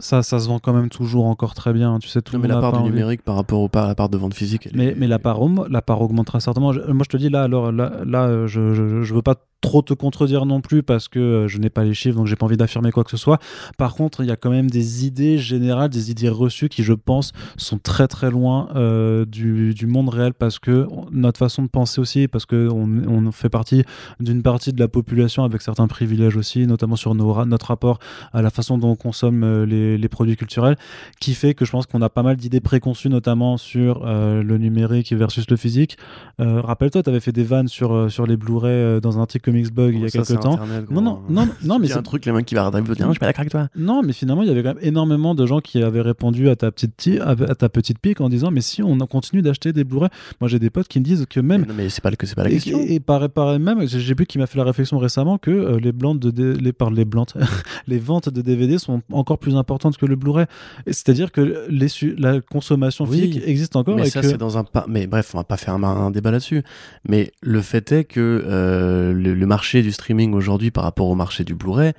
[0.01, 1.97] ça, ça se vend quand même toujours encore très bien.
[2.01, 3.95] Tu sais, tout Non, mais la part du numérique par rapport au, par, à la
[3.95, 4.66] part de vente physique.
[4.66, 5.39] elle Mais, est- mais la, part,
[5.71, 6.73] la part augmentera certainement.
[6.73, 9.82] Je- moi, je te dis là, alors là, là je, je, je veux pas trop
[9.82, 12.46] te contredire non plus parce que euh, je n'ai pas les chiffres donc j'ai pas
[12.46, 13.38] envie d'affirmer quoi que ce soit.
[13.76, 16.92] Par contre, il y a quand même des idées générales, des idées reçues qui, je
[16.92, 21.68] pense, sont très très loin euh, du, du, monde réel parce que notre façon de
[21.68, 22.88] penser aussi, parce que on,
[23.32, 23.82] fait partie
[24.20, 27.98] d'une partie de la population avec certains privilèges aussi, notamment sur nos, notre rapport
[28.32, 30.76] à la façon dont on consomme euh, les, les produits culturels,
[31.20, 35.12] qui fait que je pense qu'on a pas mal d'idées préconçues, notamment sur le numérique
[35.12, 35.96] versus le physique.
[36.38, 40.03] Rappelle-toi, tu avais fait des vannes sur, sur les Blu-ray dans un article Comicsbug il
[40.03, 40.59] y a quelques temps.
[40.90, 43.18] non, non, non, non, mais c'est un truc, les mecs qui va regarder, je suis
[43.18, 43.68] pas d'accord avec toi.
[43.76, 46.57] Non, mais finalement, il y avait quand même énormément de gens qui avaient répondu à
[46.57, 50.11] ta petite, à ta petite pique en disant, mais si on continue d'acheter des Blu-ray,
[50.40, 51.62] moi j'ai des potes qui me disent que même.
[51.62, 52.78] Mais non, mais c'est pas, que c'est pas la question.
[52.80, 55.92] Et, pareil, pareil, même, j'ai vu qui m'a fait la réflexion récemment que euh, les
[55.92, 57.34] blancs de les, par les blancs,
[57.86, 60.46] les ventes de DVD sont encore plus importantes que le Blu-ray.
[60.86, 61.88] C'est-à-dire que les
[62.18, 63.96] la consommation physique existe encore.
[63.96, 64.28] Mais et ça, que...
[64.28, 64.64] c'est dans un.
[64.88, 66.62] Mais bref, on va pas faire un, débat là-dessus.
[67.09, 71.14] Mais le fait est que euh, le, le marché du streaming aujourd'hui par rapport au
[71.14, 71.93] marché du Blu-ray.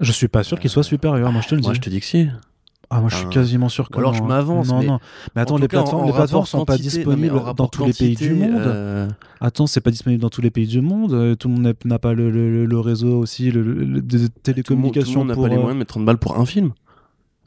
[0.00, 1.66] Je suis pas sûr qu'il soit supérieur, moi je te le dis.
[1.66, 2.28] Moi je te dis que si.
[2.90, 3.98] Ah, moi je suis quasiment sûr que.
[3.98, 4.68] alors je m'avance.
[4.68, 4.86] Non, mais...
[4.86, 4.98] non.
[5.34, 8.60] Mais attends, les plateformes, les plateformes sont pas disponibles dans tous les pays du monde.
[8.60, 9.08] Euh...
[9.40, 11.14] Attends, c'est pas disponible dans tous les pays du monde.
[11.14, 15.12] Euh, tout le monde n'a pas le, le, le, réseau aussi, le, des télécommunications.
[15.12, 16.72] Tout le monde n'a pas les moyens de mettre 30 balles pour un film.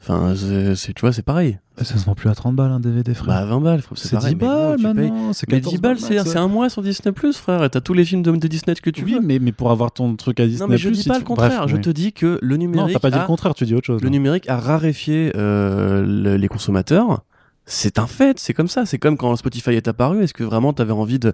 [0.00, 0.34] Enfin,
[0.76, 1.58] c'est, tu vois, c'est pareil.
[1.82, 3.26] Ça se vend plus à 30 balles un DVD, frère.
[3.26, 5.32] Bah, 20 balles, c'est, c'est 10 balles maintenant.
[5.32, 7.64] C'est 10 balles, c'est, c'est un mois sur Disney, frère.
[7.64, 9.20] Et t'as tous les films de, de Disney que tu oui, veux.
[9.20, 10.60] mais, mais pour avoir ton truc à Disney.
[10.60, 11.58] Non, mais je dis pas le contraire.
[11.58, 11.82] Bref, je oui.
[11.82, 12.86] te dis que le numérique.
[12.86, 13.22] Non, t'as pas dit a...
[13.22, 14.00] le contraire, tu dis autre chose.
[14.02, 17.24] Le numérique a raréfié euh, le, les consommateurs.
[17.68, 18.86] C'est un fait, c'est comme ça.
[18.86, 20.22] C'est comme quand Spotify est apparu.
[20.22, 21.32] Est-ce que vraiment t'avais envie de,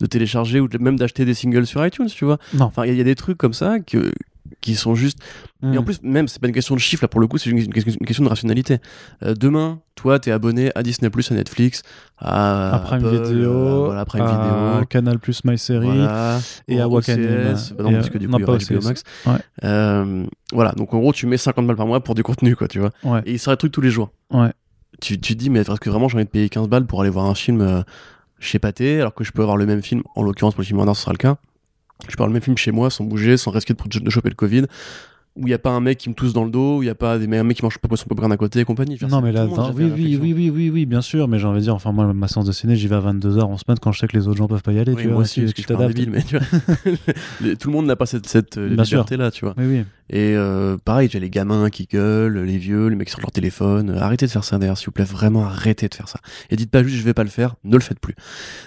[0.00, 2.38] de télécharger ou de, même d'acheter des singles sur iTunes, tu vois?
[2.54, 2.64] Non.
[2.64, 4.10] Enfin, il y, y, a des trucs comme ça que
[4.64, 5.18] qui sont juste.
[5.62, 5.74] Hmm.
[5.74, 7.50] Et en plus, même, c'est pas une question de chiffres, là, pour le coup, c'est
[7.50, 8.78] une, une, question de rationalité.
[9.22, 11.82] Euh, demain, toi, t'es abonné à Disney, à Netflix,
[12.18, 16.40] à, à Prime Apple, Video, à, voilà, Prime à Video, Canal Plus My Série, voilà,
[16.66, 17.26] et à Wakanim.
[17.76, 19.02] Bah non, parce que du coup, il y aura HBO Max.
[19.26, 19.32] Ouais.
[19.64, 22.66] Euh, voilà, donc en gros, tu mets 50 balles par mois pour du contenu, quoi,
[22.66, 22.90] tu vois.
[23.02, 23.20] Ouais.
[23.26, 24.10] Et il sort des trucs tous les jours.
[24.30, 24.50] Ouais.
[25.00, 27.02] Tu, tu te dis, mais est-ce que vraiment j'ai envie de payer 15 balles pour
[27.02, 27.82] aller voir un film euh,
[28.38, 30.78] chez Pathé, alors que je peux avoir le même film, en l'occurrence pour le film
[30.78, 31.36] Warner, ce sera le cas.
[32.02, 34.34] Je peux avoir le même film chez moi sans bouger, sans risquer de choper le
[34.34, 34.66] Covid
[35.36, 36.86] où il n'y a pas un mec qui me tousse dans le dos, où il
[36.86, 38.98] n'y a pas des, un mec qui mange pas son popcorn à côté et compagnie.
[39.08, 41.74] non, mais là, oui, oui, oui, oui, oui, bien sûr, mais j'ai envie de dire,
[41.74, 44.06] enfin, moi, ma séance de ciné, j'y vais à 22h en semaine quand je sais
[44.06, 44.92] que les autres gens peuvent pas y aller.
[44.92, 46.46] Oui, tu moi vois, aussi, parce que je suis un débile, mais tu vois,
[47.58, 49.54] tout le monde n'a pas cette, cette liberté-là, tu vois.
[49.58, 49.84] Oui, oui.
[50.10, 53.96] Et euh, pareil, j'ai les gamins qui gueulent, les vieux, les mecs sur leur téléphone.
[53.98, 56.20] Arrêtez de faire ça d'ailleurs, s'il vous plaît, vraiment arrêtez de faire ça.
[56.50, 58.14] Et dites pas juste je vais pas le faire, ne le faites plus.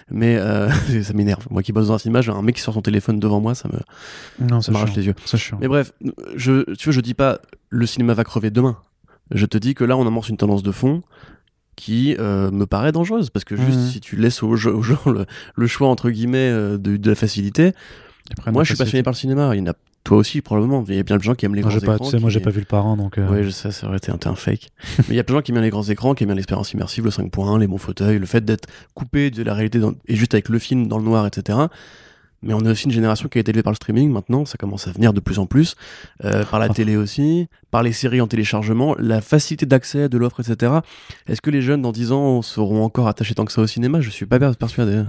[0.09, 0.70] Mais euh,
[1.03, 1.45] ça m'énerve.
[1.51, 3.53] Moi qui bosse dans un cinéma, j'ai un mec qui sort son téléphone devant moi,
[3.53, 5.13] ça me non, ça m'arrache les yeux.
[5.26, 5.59] Chiant.
[5.61, 5.93] Mais bref,
[6.36, 7.39] je, tu vois, je dis pas
[7.70, 8.78] le cinéma va crever demain.
[9.32, 11.03] Je te dis que là, on amorce une tendance de fond
[11.76, 13.88] qui euh, me paraît dangereuse parce que juste Mmh.
[13.88, 17.74] si tu laisses aux, gens le, le, choix entre guillemets euh, de, de la facilité,
[18.47, 19.55] moi je suis passionné par le cinéma.
[19.55, 20.84] Il y en a toi aussi probablement.
[20.88, 22.05] Il y a bien de gens qui aiment les moi, grands pas, écrans.
[22.05, 23.18] Tu sais, moi j'ai pas vu le parrain donc.
[23.18, 23.30] Euh...
[23.30, 24.70] Ouais, je sais, ça aurait été un, un fake.
[24.99, 26.74] Mais il y a plein de gens qui aiment les grands écrans, qui aiment l'expérience
[26.74, 29.93] immersive, le 5.1, les bons fauteuils, le fait d'être coupé de la réalité dans...
[30.08, 31.60] et juste avec le film dans le noir, etc.
[32.44, 34.58] Mais on a aussi une génération qui a été élevée par le streaming maintenant, ça
[34.58, 35.76] commence à venir de plus en plus,
[36.24, 40.40] euh, par la télé aussi, par les séries en téléchargement, la facilité d'accès de l'offre,
[40.40, 40.80] etc.
[41.28, 44.02] Est-ce que les jeunes dans 10 ans seront encore attachés tant que ça au cinéma?
[44.02, 45.04] Je suis pas persuadé.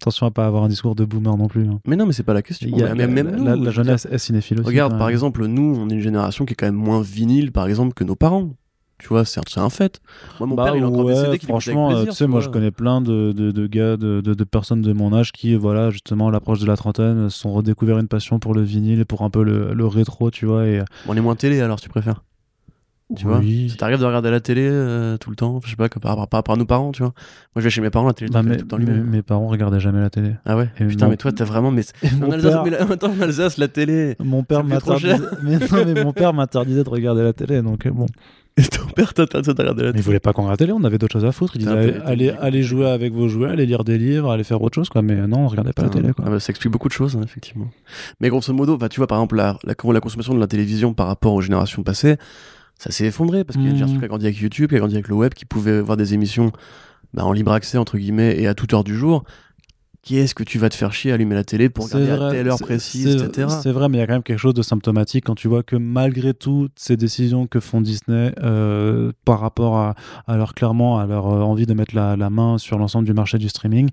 [0.00, 1.66] Attention à pas avoir un discours de boomer non plus.
[1.66, 1.80] Hein.
[1.86, 2.68] Mais non, mais c'est pas la question.
[2.70, 4.66] Il y a, même, la, nous, la, la jeunesse est cinéphile aussi.
[4.66, 7.66] Regarde, par exemple, nous, on est une génération qui est quand même moins vinyle, par
[7.68, 8.50] exemple, que nos parents.
[8.98, 10.00] Tu vois, c'est un fait.
[10.38, 12.48] Moi, mon bah, père, il a encore ouais, qui Franchement, plaisir, tu sais, moi, je
[12.48, 16.28] connais plein de, de, de gars, de, de, personnes de mon âge qui, voilà, justement,
[16.28, 19.22] à l'approche de la trentaine, se sont redécouvert une passion pour le vinyle et pour
[19.22, 20.66] un peu le, le rétro, tu vois.
[20.66, 20.82] Et...
[21.08, 22.22] On est moins télé, alors, tu préfères?
[23.14, 23.66] Tu oui.
[23.66, 25.60] vois ça t'arrive de regarder la télé euh, tout le temps?
[25.62, 27.12] Je sais pas par rapport, par rapport à nos parents tu vois.
[27.54, 29.46] Moi je vais chez mes parents la télé bah, tout le temps mes, mes parents
[29.46, 30.34] regardaient jamais la télé.
[30.46, 30.70] Ah ouais?
[30.80, 31.10] Et putain mon...
[31.10, 31.82] mais toi t'as vraiment mais
[32.22, 32.64] en Alsace père...
[32.64, 32.82] mais la...
[32.90, 36.88] attends en Alsace la télé mon père m'interdisait mais non mais mon père m'interdisait de
[36.88, 38.06] regarder la télé donc bon
[38.70, 40.84] ton père de regarder la télé mais il voulait pas qu'on regarde la télé on
[40.84, 41.56] avait d'autres choses à foutre.
[41.56, 44.62] Il disait allez, allez, allez, jouer avec vos jouets allez lire des livres allez faire
[44.62, 45.02] autre chose quoi.
[45.02, 46.24] Mais non on regardait pas la télé quoi.
[46.26, 47.68] Ah bah, ça explique beaucoup de choses hein, effectivement.
[48.20, 50.94] Mais grosso modo bah, tu vois par exemple la, la, la consommation de la télévision
[50.94, 52.16] par rapport aux générations passées
[52.78, 54.76] ça s'est effondré parce qu'il y a une génération qui a grandi avec YouTube, qui
[54.76, 56.52] a grandi avec le web, qui pouvait voir des émissions
[57.12, 59.24] bah, en libre accès entre guillemets et à toute heure du jour.
[60.04, 62.26] Qui est-ce que tu vas te faire chier à allumer la télé pour regarder vrai,
[62.26, 63.48] à telle heure précise, etc.
[63.62, 65.62] C'est vrai, mais il y a quand même quelque chose de symptomatique quand tu vois
[65.62, 69.94] que malgré toutes ces décisions que font Disney euh, par rapport à,
[70.26, 73.14] à, leur clairement à leur euh, envie de mettre la, la main sur l'ensemble du
[73.14, 73.88] marché du streaming,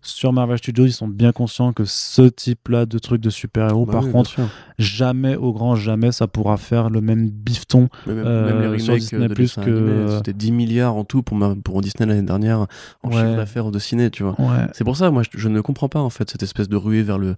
[0.00, 3.94] sur Marvel Studios, ils sont bien conscients que ce type-là de trucs de super-héros, Bah
[3.94, 4.36] par oui, contre,
[4.78, 7.88] jamais, au grand jamais, ça pourra faire le même bifton.
[8.06, 12.06] Même, euh, même sur Disney+, que- c'était 10 milliards en tout pour, ma- pour Disney
[12.06, 12.66] l'année dernière
[13.02, 13.14] en Ouais.
[13.16, 14.40] chiffre d'affaires de ciné, tu vois.
[14.40, 14.66] Ouais.
[14.72, 17.02] C'est pour ça, moi, je, je ne comprends pas en fait cette espèce de ruée
[17.02, 17.34] vers le,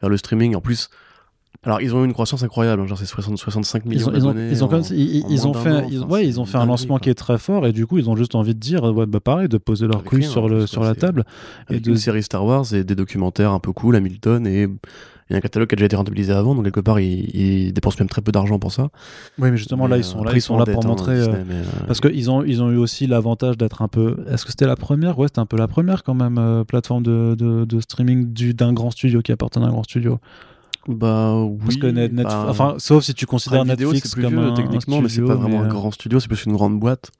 [0.00, 0.54] vers le streaming.
[0.54, 0.90] En plus,
[1.64, 4.12] alors ils ont eu une croissance incroyable, hein, genre c'est 60, 65 millions Ils ont,
[4.50, 7.14] ils ont, quand ils, ont fait, ouais, ils ont une fait un lancement qui est
[7.14, 9.58] très fort et du coup, ils ont juste envie de dire, ouais, bah pareil, de
[9.58, 11.24] poser leur en sur, le, plus, sur la table.
[11.68, 14.68] Avec et une de- série Star Wars et des documentaires un peu cool, Hamilton et
[15.30, 17.96] et un catalogue qui a déjà été rentabilisé avant, donc quelque part ils, ils dépensent
[18.00, 18.88] même très peu d'argent pour ça.
[19.38, 21.12] Oui, mais justement, là, ils sont euh, là, ils sont là pour hein, montrer.
[21.12, 24.16] euh, euh, Parce qu'ils ont, ils ont eu aussi l'avantage d'être un peu.
[24.30, 25.18] Est-ce que c'était la première?
[25.18, 28.52] Ouais, c'était un peu la première quand même euh, plateforme de, de, de streaming du-
[28.52, 30.18] d'un grand studio qui appartenait à un grand studio.
[30.88, 31.58] Bah oui.
[31.60, 35.02] Parce que bah, enfin, sauf si tu considères Netflix plus comme vieux, un, techniquement, un
[35.02, 37.10] mais c'est pas vraiment mais, un euh, grand studio, c'est plus une grande boîte.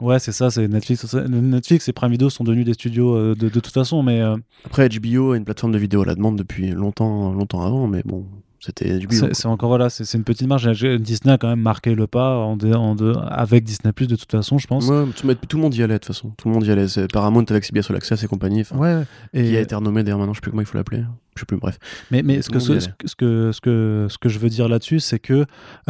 [0.00, 0.50] Ouais, c'est ça.
[0.50, 1.14] C'est Netflix.
[1.14, 4.36] Netflix et Prime Video sont devenus des studios euh, de, de toute façon, mais euh,
[4.64, 8.02] Après, HBO est une plateforme de vidéo à la demande depuis longtemps, longtemps avant, mais
[8.04, 8.26] bon,
[8.64, 9.28] c'était HBO.
[9.32, 10.66] c'est encore voilà, c'est une petite marge.
[11.00, 14.16] Disney a quand même marqué le pas en dé- en de- avec Disney Plus de
[14.16, 14.86] toute façon, je pense.
[14.88, 16.30] Ouais, tout, tout le monde y allait de toute façon.
[16.38, 16.86] Tout le monde y allait.
[17.12, 18.64] Paramount avec CBS All Access et compagnie.
[18.74, 19.02] Ouais.
[19.32, 21.04] Et Qui a été renommé d'ailleurs maintenant, je sais plus comment il faut l'appeler.
[21.36, 21.78] Je sais plus, bref.
[22.10, 25.00] Mais, mais Tout ce, que, ce, que, ce, que, ce que je veux dire là-dessus,
[25.00, 25.46] c'est que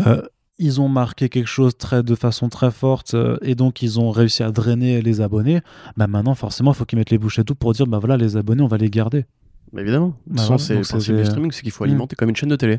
[0.07, 0.23] euh,
[0.59, 4.11] ils ont marqué quelque chose très, de façon très forte euh, et donc ils ont
[4.11, 5.61] réussi à drainer les abonnés.
[5.97, 8.37] Bah maintenant, forcément, il faut qu'ils mettent les bouchées doubles pour dire bah voilà, les
[8.37, 9.27] abonnés, on va les garder.
[9.75, 10.07] Bah, évidemment.
[10.09, 11.89] De Bah toute façon, voilà, c'est le principe du c'est- streaming, c'est qu'il faut Mm.
[11.89, 12.79] alimenter comme une chaîne de télé.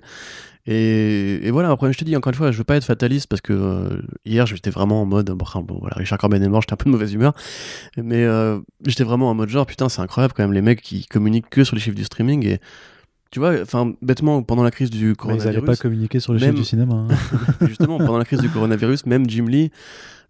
[0.67, 3.27] Et, et voilà, après, je te dis, encore une fois, je veux pas être fataliste
[3.27, 6.61] parce que euh, hier, j'étais vraiment en mode, bon, bon, voilà, Richard Corben est mort,
[6.61, 7.33] j'étais un peu de mauvaise humeur.
[7.97, 11.05] Mais euh, j'étais vraiment en mode genre, putain, c'est incroyable quand même, les mecs qui
[11.05, 12.45] communiquent que sur les chiffres du streaming.
[12.47, 12.59] Et
[13.29, 16.33] tu vois, enfin, bêtement, pendant la crise du Mais ils n'allaient coronavirus, pas communiquer sur
[16.33, 16.95] les même- chiffres du cinéma.
[17.09, 17.15] hein.
[17.67, 19.69] justement, pendant la crise du coronavirus, même Jim Lee,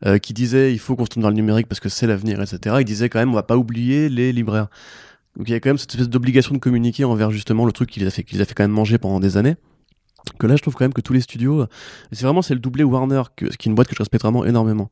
[0.05, 2.41] euh, qui disait il faut qu'on se tourne vers le numérique parce que c'est l'avenir,
[2.41, 4.67] etc., il disait quand même on va pas oublier les libraires.
[5.37, 7.89] Donc il y a quand même cette espèce d'obligation de communiquer envers justement le truc
[7.89, 9.55] qui les a fait, qui les a fait quand même manger pendant des années.
[10.39, 11.65] Que là, je trouve quand même que tous les studios,
[12.11, 14.43] c'est vraiment c'est le doublé Warner, que, qui est une boîte que je respecte vraiment
[14.45, 14.89] énormément,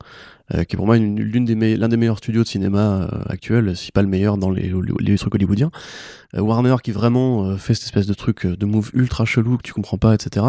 [0.53, 3.07] euh, qui est pour moi une- l'une des l'un des meilleurs studios de cinéma euh,
[3.27, 5.71] actuels, si pas le meilleur dans les, les trucs hollywoodiens.
[6.35, 9.57] Euh, Warner qui vraiment euh, fait cette espèce de truc euh, de move ultra chelou
[9.57, 10.45] que tu comprends pas, etc.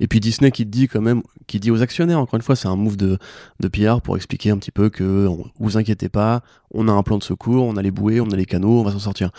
[0.00, 2.68] Et puis Disney qui dit quand même, qui dit aux actionnaires, encore une fois, c'est
[2.68, 3.18] un move de,
[3.60, 7.02] de PR pour expliquer un petit peu que on- vous inquiétez pas, on a un
[7.02, 9.30] plan de secours, on a les bouées, on a les canaux, on va s'en sortir.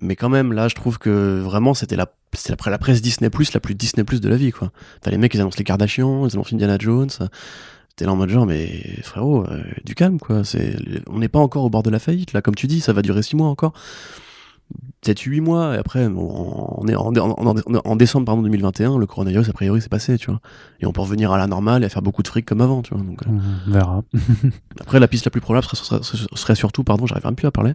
[0.00, 2.12] Mais quand même, là, je trouve que vraiment, c'était la,
[2.48, 4.72] la, la presse Disney la plus Disney de la vie, quoi.
[5.00, 7.10] T'as les mecs, ils annoncent les Kardashians, ils annoncent Indiana Jones.
[7.96, 10.42] T'es là en mode genre, mais frérot, euh, du calme, quoi.
[11.08, 13.02] On n'est pas encore au bord de la faillite, là, comme tu dis, ça va
[13.02, 13.72] durer six mois encore.
[15.02, 17.54] Peut-être 8 mois, et après, on est en, en- en-
[17.84, 20.40] en décembre pardon, 2021, le coronavirus, a priori, c'est passé, tu vois.
[20.80, 22.80] Et on peut revenir à la normale et à faire beaucoup de fric comme avant,
[22.80, 23.02] tu vois.
[23.04, 23.30] Donc, euh,
[23.68, 24.02] On verra.
[24.80, 27.50] après, la piste la plus probable serait, serait- serait surtout, pardon, j'arrive même plus à
[27.50, 27.74] parler,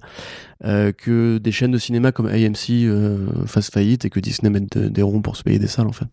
[0.66, 4.76] euh, que des chaînes de cinéma comme AMC euh, fassent faillite et que Disney mette
[4.78, 6.08] de- des ronds pour se payer des salles, en fait.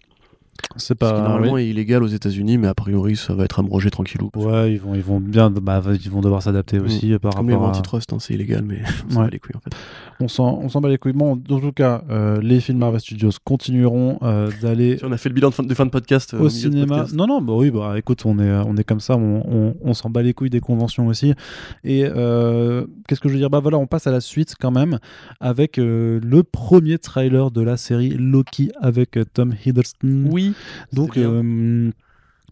[0.76, 1.12] C'est Ce pas.
[1.12, 1.62] qui normalement oui.
[1.62, 4.30] est illégal aux États-Unis, mais a priori, ça va être abrogé tranquillou.
[4.36, 7.48] Ouais, ils vont, ils vont bien, bah, ils vont devoir s'adapter aussi euh, par Comme
[7.48, 9.24] les rapport antitrust, hein, c'est illégal, mais on s'en Ouais.
[9.26, 9.76] bat les couilles, en fait.
[10.20, 11.12] On s'en, on s'en bat les couilles.
[11.12, 15.16] Bon, dans tout cas, euh, les films Marvel Studios continueront euh, d'aller Si on a
[15.18, 16.34] fait le bilan de fin de, fin de podcast.
[16.34, 16.86] euh, au cinéma.
[16.86, 17.14] podcast.
[17.14, 19.94] Non, non, bah oui, bah écoute, on est, on est comme ça, on, on, on
[19.94, 21.34] s'en bat les couilles des conventions aussi.
[21.84, 23.50] Et euh, qu'est-ce que je veux dire?
[23.50, 24.98] Bah voilà, on passe à la suite quand même
[25.40, 30.24] avec euh, le premier trailer de la série Loki avec euh, Tom Hiddleston.
[30.30, 30.45] Oui.
[30.92, 31.90] Donc, euh,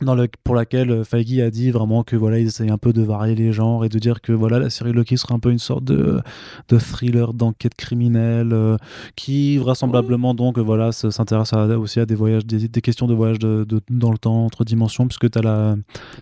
[0.00, 2.92] dans le, pour laquelle euh, Feige a dit vraiment que voilà, ils essayent un peu
[2.92, 5.50] de varier les genres et de dire que voilà, la série Loki sera un peu
[5.52, 6.20] une sorte de,
[6.68, 8.76] de thriller d'enquête criminelle euh,
[9.16, 13.14] qui vraisemblablement donc euh, voilà se- s'intéresse aussi à des voyages, des, des questions de
[13.14, 15.76] voyage de, de- dans le temps entre dimensions puisque tu as la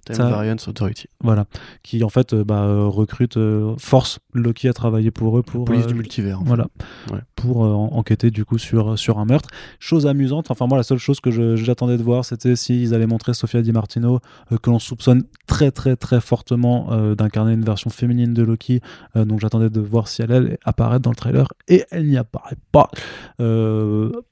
[0.05, 1.07] Time Variance Authority.
[1.23, 1.47] voilà
[1.83, 3.39] qui en fait euh, bah, recrute
[3.79, 6.39] force Loki à travailler pour eux pour Police euh, du multivers.
[6.41, 6.49] en fait.
[6.49, 6.67] voilà.
[7.13, 7.21] Ouais.
[7.37, 9.49] Pour euh, en- enquêter du coup sur, sur un meurtre.
[9.79, 13.33] Chose amusante, enfin moi la seule chose que j'attendais de voir c'était s'ils allaient montrer
[13.35, 14.21] Sofia Di Martino,
[14.53, 18.81] euh, que l'on soupçonne très très très fortement euh, d'incarner une version féminine de Loki.
[19.17, 22.17] Euh, donc j'attendais de voir si elle allait apparaître dans le trailer et elle n'y
[22.17, 22.89] apparaît pas.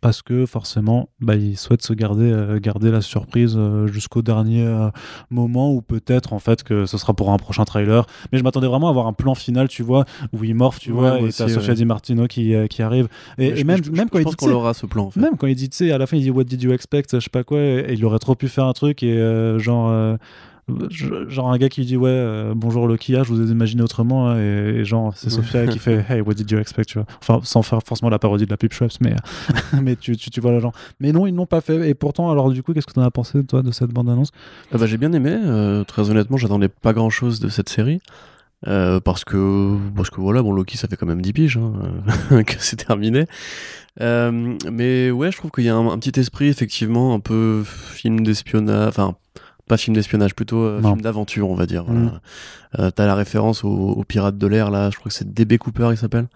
[0.00, 4.88] Parce que forcément bah, ils souhaitent se garder, garder la surprise jusqu'au dernier
[5.30, 8.06] moment ou peut-être en fait que ce sera pour un prochain trailer.
[8.32, 10.92] Mais je m'attendais vraiment à avoir un plan final, tu vois, où il morphe, tu
[10.92, 11.74] Ouais, vois, et t'as Sofia ouais.
[11.74, 13.08] Di Martino qui, qui arrive.
[13.38, 15.20] Et, même, je- même je quand il dit, qu'on aura ce plan, en fait.
[15.20, 17.08] même quand il dit, tu sais, à la fin, il dit What did you expect?
[17.12, 17.60] Je sais pas quoi.
[17.60, 19.88] Et, il aurait trop pu faire un truc et euh, genre.
[19.90, 20.16] euh,
[21.28, 24.28] genre un gars qui dit ouais euh, bonjour Loki ah, je vous ai imaginé autrement
[24.30, 27.06] hein, et, et genre c'est Sofia qui fait hey what did you expect tu vois
[27.20, 29.16] enfin sans faire forcément la parodie de la pub Schweppes mais
[29.82, 32.30] mais tu, tu, tu vois le genre mais non ils l'ont pas fait et pourtant
[32.30, 34.30] alors du coup qu'est-ce que t'en as pensé toi de cette bande annonce
[34.72, 35.36] Ah bah, j'ai bien aimé.
[35.88, 38.00] très honnêtement, j'attendais pas grand-chose de cette série.
[38.68, 41.72] Euh, parce que parce que voilà bon Loki ça fait quand même 10 piges hein,
[42.30, 43.24] euh, que c'est terminé
[44.02, 47.62] euh, mais ouais je trouve qu'il y a un, un petit esprit effectivement un peu
[47.64, 49.14] film d'espionnage enfin
[49.66, 52.20] pas film d'espionnage plutôt euh, film d'aventure on va dire Mm.
[52.94, 55.88] t'as la référence au, au pirate de l'air là je crois que c'est DB Cooper
[55.92, 56.28] il s'appelle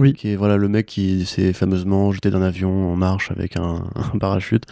[0.00, 0.14] Oui.
[0.14, 3.84] qui est voilà le mec qui s'est fameusement jeté d'un avion en marche avec un,
[4.14, 4.64] un parachute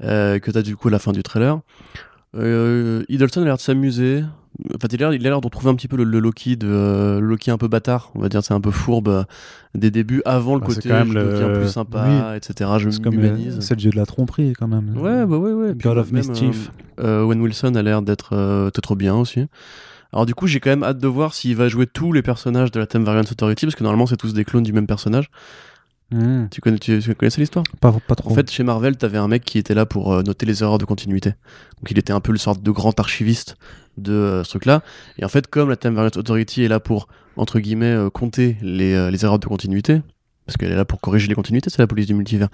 [0.00, 1.58] que t'as du coup à la fin du trailer
[2.36, 4.22] euh, Hiddleston a l'air de s'amuser.
[4.74, 7.50] Enfin, il a l'air- de retrouver un petit peu le, le Loki de euh, Loki
[7.50, 9.24] un peu bâtard, on va dire, c'est un peu fourbe euh,
[9.74, 12.70] des débuts, avant le Bah, côté quand même le- plus sympa, etc.
[12.78, 13.58] Je m'humanise.
[13.60, 14.96] c'est le dieu de la tromperie quand même.
[14.96, 15.74] Ouais, bah ouais, ouais.
[15.74, 16.70] Puis God of même, Mischief.
[17.00, 19.46] euh, euh, Owen Wilson a l'air d'être d'être bien aussi.
[20.12, 22.70] Alors du coup, j'ai quand même hâte de voir s'il va jouer tous les personnages
[22.70, 25.28] de la Theme Variance Authority, parce que normalement, c'est tous des clones du même personnage.
[26.12, 26.46] Mmh.
[26.52, 27.64] Tu, connais, tu, tu connaissais l'histoire?
[27.80, 28.30] Pas, pas trop.
[28.30, 30.78] En fait, chez Marvel, t'avais un mec qui était là pour euh, noter les erreurs
[30.78, 31.30] de continuité.
[31.30, 33.56] Donc, il était un peu le sorte de grand archiviste
[33.96, 34.82] de euh, ce truc-là.
[35.18, 38.56] Et en fait, comme la Time Variance Authority est là pour, entre guillemets, euh, compter
[38.62, 40.02] les, euh, les erreurs de continuité,
[40.46, 42.48] parce qu'elle est là pour corriger les continuités, c'est la police du multivers.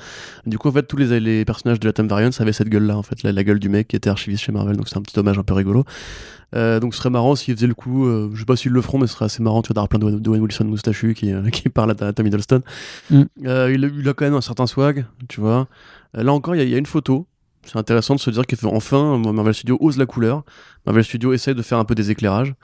[0.47, 2.97] Du coup, en fait, tous les, les personnages de la Time Variance avaient cette gueule-là,
[2.97, 4.77] en fait, la, la gueule du mec qui était archiviste chez Marvel.
[4.77, 5.85] Donc, c'est un petit hommage un peu rigolo.
[6.55, 8.07] Donc, ce serait marrant s'ils faisaient le coup.
[8.35, 9.99] je sais pas s'ils le feront, mais ce serait assez marrant, tu vois, d'avoir plein
[9.99, 12.61] de d'Owen Wilson moustachu qui, qui parle à, à Tom Hiddleston.
[13.11, 13.23] Mm.
[13.39, 15.67] Il, a, il a quand même un certain swag, tu vois.
[16.15, 17.27] Là encore, il y, a- il y a une photo.
[17.65, 20.45] C'est intéressant de se dire qu'enfin, Marvel Studios ose la couleur.
[20.87, 22.55] Marvel Studios essaye de faire un peu des éclairages.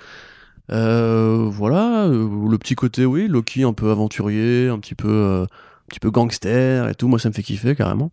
[0.70, 5.88] Euh, voilà, le petit côté, oui, Loki un peu aventurier, un petit peu, euh, un
[5.88, 7.09] petit peu gangster et tout.
[7.09, 8.11] Moi, ça me fait kiffer carrément.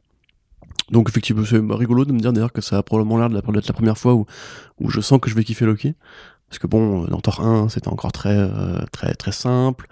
[0.92, 3.74] Donc, effectivement, c'est rigolo de me dire d'ailleurs que ça a probablement l'air d'être la
[3.74, 4.26] première fois où,
[4.80, 5.96] où je sens que je vais kiffer Loki.
[6.50, 9.88] Parce que bon, euh, dans Thor 1, c'était encore très, euh, très, très simple.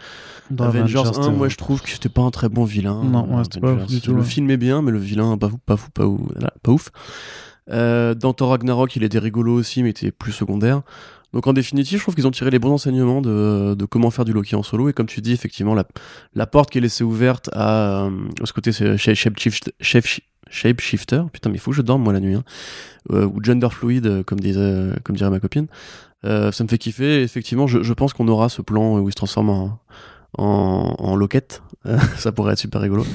[0.52, 3.04] Dans Avengers, 1, c'était- moi je trouve que c'était pas un très bon vilain.
[3.04, 4.26] Non, ouais, c'était pas ouf du tout, Le ouais.
[4.26, 6.22] film est bien, mais le vilain, pas fou, pas fou, pas ouf.
[6.62, 6.90] pas ouf.
[7.72, 10.82] Euh, dans Thor Ragnarok, il était rigolo aussi, mais était plus secondaire.
[11.34, 14.26] Donc en définitive, je trouve qu'ils ont tiré les bons enseignements de, de comment faire
[14.26, 14.90] du Loki en solo.
[14.90, 15.86] Et comme tu dis, effectivement, la,
[16.36, 18.10] la porte qui est laissée ouverte à, euh,
[18.42, 20.20] à ce côté c'est shape, shapeshift- shape-
[20.52, 21.22] shapeshifter.
[21.32, 22.36] Putain, mais il faut que je dorme moi la nuit.
[22.36, 22.44] hein.
[23.12, 25.66] Euh, ou gender fluid, comme, disait, comme dirait ma copine.
[26.26, 27.22] Euh, ça me fait kiffer.
[27.24, 29.80] Effectivement, je, je pense qu'on aura ce plan où il se transforme en,
[30.38, 31.62] en, en loquette.
[32.18, 33.06] Ça pourrait être super rigolo.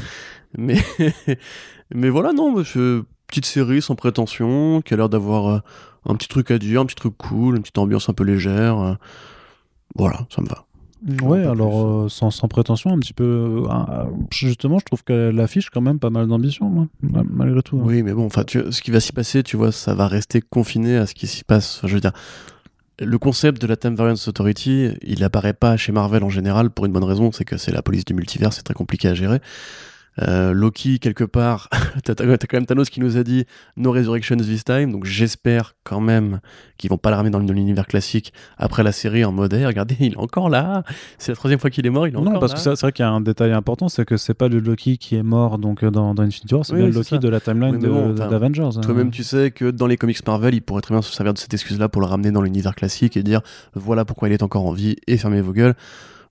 [0.57, 0.77] Mais,
[1.95, 5.59] mais voilà, non, monsieur, petite série sans prétention, qui a l'air d'avoir euh,
[6.07, 8.79] un petit truc à dire, un petit truc cool, une petite ambiance un peu légère.
[8.79, 8.95] euh.
[9.95, 10.65] voilà, ça me va.
[11.23, 13.63] Ouais, alors euh, sans, sans prétention, un petit peu.
[13.71, 17.77] euh, justement, je trouve qu'elle affiche quand même pas mal d'ambition, moi, ma- malgré tout.
[17.79, 17.83] hein.
[17.85, 20.41] Oui, mais bon, enfin, tu- ce qui va s'y passer, tu vois, ça va rester
[20.41, 21.77] confiné à ce qui s'y passe.
[21.79, 22.13] Enfin, je veux dire,
[23.01, 26.87] le concept de la Time Variance Authority, il apparaît pas chez Marvel en général pour
[26.87, 29.41] une bonne raison, c'est que c'est la police du multivers, c'est très compliqué à gérer.
[30.23, 31.69] Euh, Loki, quelque part,
[32.05, 33.45] t'as quand même Thanos qui nous a dit
[33.77, 36.41] No Resurrections this time, donc j'espère quand même
[36.77, 39.97] qu'ils vont pas le ramener dans l'univers classique après la série en mode, Hey, regardez,
[40.01, 40.83] il est encore là,
[41.19, 42.57] c'est la troisième fois qu'il est mort, il est encore Non, parce là.
[42.59, 44.99] que c'est vrai qu'il y a un détail important, c'est que c'est pas le Loki
[44.99, 47.19] qui est mort donc euh, dans, dans Infinity War, c'est Oui, bien le Loki ça.
[47.19, 48.63] de la timeline bon, d'Avengers.
[48.77, 48.81] hein.
[48.81, 51.39] Toi-même, tu sais que dans les comics Marvel, il pourrait très bien se servir de
[51.39, 53.41] cette excuse-là pour le ramener dans l'univers classique et dire
[53.75, 55.75] voilà pourquoi il est encore en vie et fermez vos gueules.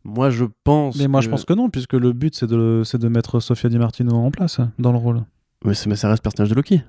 [0.08, 0.95] Moi, je pense.
[0.97, 3.70] Mais moi, je pense que non, puisque le but, c'est de, c'est de mettre Sofia
[3.70, 5.22] Di Martino en place dans le rôle.
[5.66, 6.82] Mais, c'est- mais ça reste le personnage de Loki.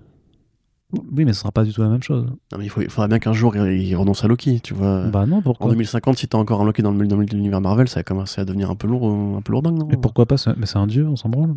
[0.93, 2.25] Oui, mais ce sera pas du tout la même chose.
[2.53, 4.73] Non, mais il, faut, il faudra bien qu'un jour il, il renonce à Loki, tu
[4.73, 5.09] vois.
[5.09, 7.89] Bah non, en pourquoi 2050, si t'as encore un Loki dans le- dans l'univers Marvel,
[7.89, 9.89] ça va commencer à devenir un peu lourd, un peu lourdingue, non?
[9.91, 11.57] Et pourquoi pas Mais c'est un dieu, on s'en branle.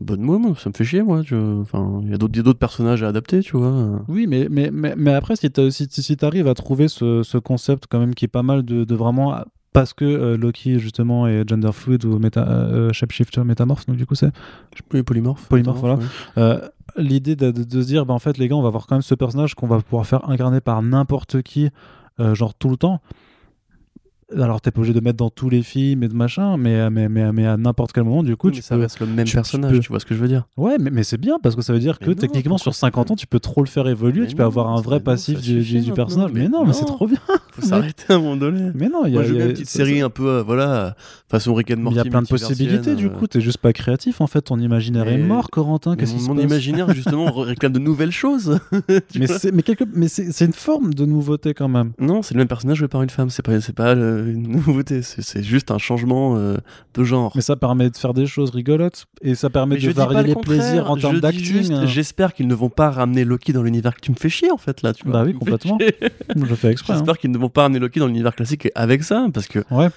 [0.00, 1.22] Bonne mot, moi, ça me fait chier, moi.
[1.24, 1.60] tu vois.
[1.60, 4.02] Enfin, il y a d'autres personnages à adapter, tu vois.
[4.08, 7.36] Oui, mais, mais, mais, mais après, si tu si, si t'arrives à trouver ce, ce
[7.36, 9.34] concept quand même qui est pas mal de, de vraiment.
[9.72, 14.04] Parce que euh, Loki, justement, est gender fluid ou méta, euh, shapeshifter métamorphe, donc du
[14.06, 14.30] coup, c'est.
[14.88, 15.46] Plus, polymorphe.
[15.48, 15.94] Polymorphe, voilà.
[15.96, 16.04] ouais.
[16.38, 16.60] Euh,
[16.96, 18.96] L'idée de, de- de se dire, bah, en fait, les gars, on va avoir quand
[18.96, 21.70] même ce personnage qu'on va pouvoir faire incarner par n'importe qui,
[22.18, 23.00] euh, genre tout le temps.
[24.36, 27.08] Alors, t'es pas obligé de mettre dans tous les films et de machin, mais, mais,
[27.08, 28.82] mais, mais à n'importe quel moment, du coup, Oui, tu ça peux.
[28.82, 30.46] reste le même tu- tu personnage, peux- tu vois ce que je veux dire.
[30.56, 33.10] Ouais, mais, mais c'est bien parce que ça veut dire que non, techniquement, sur 50
[33.10, 35.40] ans, tu peux trop le faire évoluer, Mais tu peux non, avoir un vrai passif
[35.40, 36.30] du, du- maintenant, personnage.
[36.32, 37.18] Mais, non, mais c'est trop bien.
[37.52, 38.70] Faut s'arrêter à un moment donné.
[38.74, 40.94] Mais non, il y a, Moi, y a- une petite série un peu, euh, voilà,
[41.28, 41.96] façon Rick and Morty.
[41.98, 44.42] il y a plein de possibilités du euh, coup, t'es juste pas créatif en fait,
[44.42, 45.96] ton imaginaire est mort, Corentin.
[46.28, 48.60] mon imaginaire, justement, réclame de nouvelles choses.
[49.94, 51.92] Mais c'est une forme de nouveauté quand même.
[51.98, 53.28] non, c'est le même personnage joué par une femme.
[53.30, 53.42] C'est
[53.74, 55.02] pas, euh, une nouveauté.
[55.02, 56.56] C'est juste un changement euh,
[56.94, 57.32] de genre.
[57.34, 60.26] Mais ça permet de faire des choses rigolotes et ça permet Mais de varier le
[60.28, 61.72] les contraire, plaisirs en je termes d'acting.
[61.72, 61.86] hein.
[61.86, 64.56] J'espère qu'ils ne vont pas ramener Loki dans l'univers que tu me fais chier en
[64.58, 64.92] fait là.
[64.92, 65.12] Tu vois.
[65.12, 65.78] Bah oui, complètement.
[65.78, 65.94] chier.
[66.36, 66.92] Je fais exprès.
[66.92, 66.96] hein.
[66.96, 69.88] J'espère qu'ils ne vont pas ramener Loki dans l'univers classique avec ça parce que Ouais.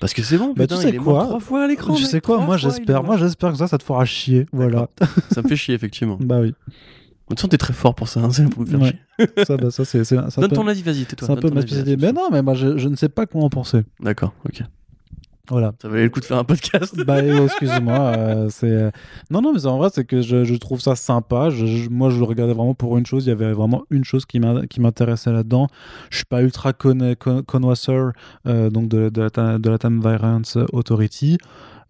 [0.00, 0.54] parce que c'est bon.
[0.56, 1.94] Bah, putain, tu sais il est mort quoi trois fois à l'écran.
[1.94, 4.46] Tu mec, sais quoi Moi j'espère, moi j'espère que ça, ça te fera chier.
[4.52, 4.88] Voilà.
[5.32, 6.16] Ça me fait chier effectivement.
[6.20, 6.54] bah oui.
[7.28, 8.92] De toute façon, t'es très fort pour ça, hein, c'est pour me faire Ouais.
[9.18, 9.44] chier.
[9.44, 11.26] ça, bah, ça c'est c'est- c'est un Donne peu, ton avis, vas-y, tais-toi.
[11.26, 11.96] c'est un peu ma spécialité.
[11.96, 13.82] Mais non, mais moi je, je ne sais pas quoi en penser.
[14.00, 14.62] D'accord, ok.
[15.48, 15.74] Voilà.
[15.80, 16.96] Ça valait le coup de faire un podcast.
[17.06, 18.90] bah euh, excuse-moi euh, c'est euh,
[19.30, 22.18] non non mais en vrai c'est que je, je trouve ça sympa je, moi je
[22.18, 25.68] le regardais vraiment pour une chose il y avait vraiment une chose qui m'intéressait là-dedans
[26.10, 27.14] je suis pas ultra con-
[27.46, 28.10] connoisseur
[28.48, 31.38] euh, donc de, de la de la Time Variance Authority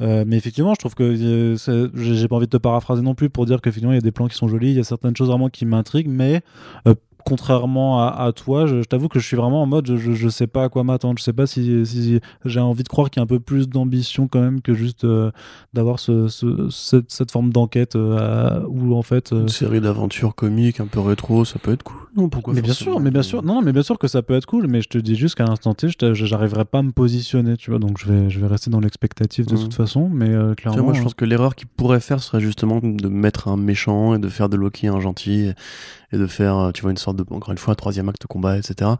[0.02, 3.30] Euh, mais effectivement je trouve que euh, j'ai pas envie de te paraphraser non plus
[3.30, 5.16] pour dire qu'effectivement il y a des plans qui sont jolis il y a certaines
[5.16, 6.42] choses vraiment qui m'intriguent mais
[6.86, 6.94] euh,
[7.26, 10.28] contrairement à, à toi, je, je t'avoue que je suis vraiment en mode, je, je,
[10.28, 11.18] sais pas à quoi m'attendre.
[11.18, 13.68] Je sais pas si, si j'ai envie de croire qu'il y a un peu plus
[13.68, 15.30] d'ambition quand même que juste euh,
[15.74, 19.32] d'avoir ce, ce- cette, cette forme d'enquête euh, où en fait.
[19.32, 21.96] euh, Une série d'aventures comiques un peu rétro, ça peut être cool.
[22.16, 24.34] Non, pourquoi mais bien sûr, mais bien sûr, non, mais bien sûr que ça peut
[24.34, 27.56] être cool, mais je te dis juste qu'à l'instant T, j'arriverai pas à me positionner,
[27.58, 29.62] tu vois, donc je vais, je vais rester dans l'expectative de Mhm.
[29.64, 30.82] toute façon, mais clairement.
[30.84, 34.18] moi, je pense que l'erreur qu'il pourrait faire serait justement de mettre un méchant et
[34.18, 35.54] de faire de Loki un gentil et,
[36.16, 38.58] et de faire, euh, tu vois, une sorte de, encore une fois, troisième acte combat,
[38.58, 38.90] etc.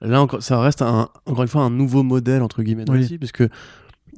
[0.00, 3.00] Là, encore, ça reste un, encore une fois un nouveau modèle, entre guillemets, Oui.
[3.00, 3.44] aussi, puisque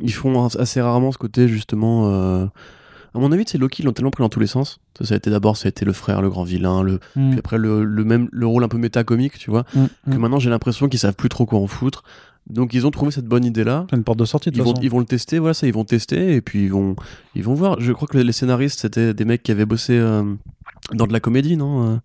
[0.00, 2.10] ils font assez rarement ce côté, justement.
[2.10, 2.46] euh,
[3.14, 4.78] À mon avis, c'est Loki, ils l'ont tellement pris dans tous les sens.
[4.98, 7.30] Ça, ça a été d'abord, ça a été le frère, le grand vilain, le, Mm,
[7.30, 9.64] puis après le, le même, le rôle un peu méta-comique, tu vois.
[9.74, 10.18] mm, Que mm.
[10.18, 12.02] maintenant, j'ai l'impression qu'ils savent plus trop quoi en foutre.
[12.48, 13.86] Donc, ils ont trouvé cette bonne idée-là.
[13.90, 15.72] C'est une porte de sortie de Ils vont, ils vont le tester, voilà, ça, ils
[15.72, 16.94] vont tester et puis ils vont,
[17.34, 17.80] ils vont voir.
[17.80, 20.22] Je crois que les scénaristes, c'était des mecs qui avaient bossé euh,
[20.92, 21.96] dans de la comédie, non euh,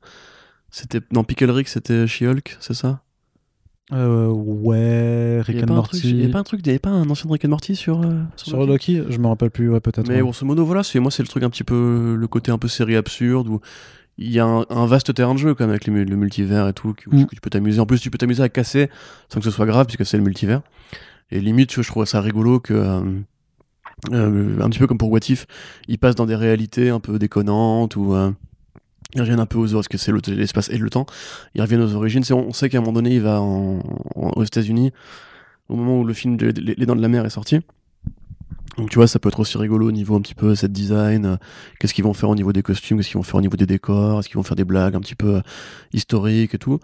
[0.72, 3.02] C'était dans Pickle Rick, c'était She-Hulk, c'est ça?
[3.94, 6.26] Euh, ouais, Rick and truc, il y Morty.
[6.26, 9.04] a pas un truc, il pas un ancien Rick and Morty sur, euh, Sur Loki,
[9.10, 10.08] je me rappelle plus, ouais, peut-être.
[10.08, 10.22] Mais ouais.
[10.22, 12.70] grosso modo, voilà, c'est moi, c'est le truc un petit peu, le côté un peu
[12.70, 13.60] série absurde où
[14.24, 16.67] il y a un, un vaste terrain de jeu quand même avec les le multivers
[16.67, 17.26] et tout, où Mm.
[17.34, 17.80] tu peux t'amuser.
[17.80, 18.89] En plus, tu peux t'amuser à casser
[19.30, 20.61] sans que ce soit grave puisque c'est le multivers.
[21.32, 23.01] Et limite, je trouve ça rigolo que, euh,
[24.11, 25.45] euh, un petit peu comme pour What If,
[25.88, 28.32] ils passent dans des réalités un peu déconnantes ou euh,
[29.13, 31.05] ils reviennent un peu aux parce que c'est le- l'espace et le temps.
[31.55, 32.24] Ils reviennent aux origines.
[32.32, 33.80] On sait qu'à un moment donné, il va en-
[34.15, 34.91] en- aux États-Unis
[35.69, 37.59] au moment où le film de- Les Dents de la Mer est sorti.
[38.78, 41.26] Donc tu vois, ça peut être aussi rigolo au niveau un petit peu set design.
[41.26, 41.36] euh,
[41.80, 43.65] Qu'est-ce qu'ils vont faire au niveau des costumes Qu'est-ce qu'ils vont faire au niveau des
[43.65, 45.41] décors Est-ce qu'ils vont faire des blagues un petit peu euh,
[45.93, 46.80] historiques et tout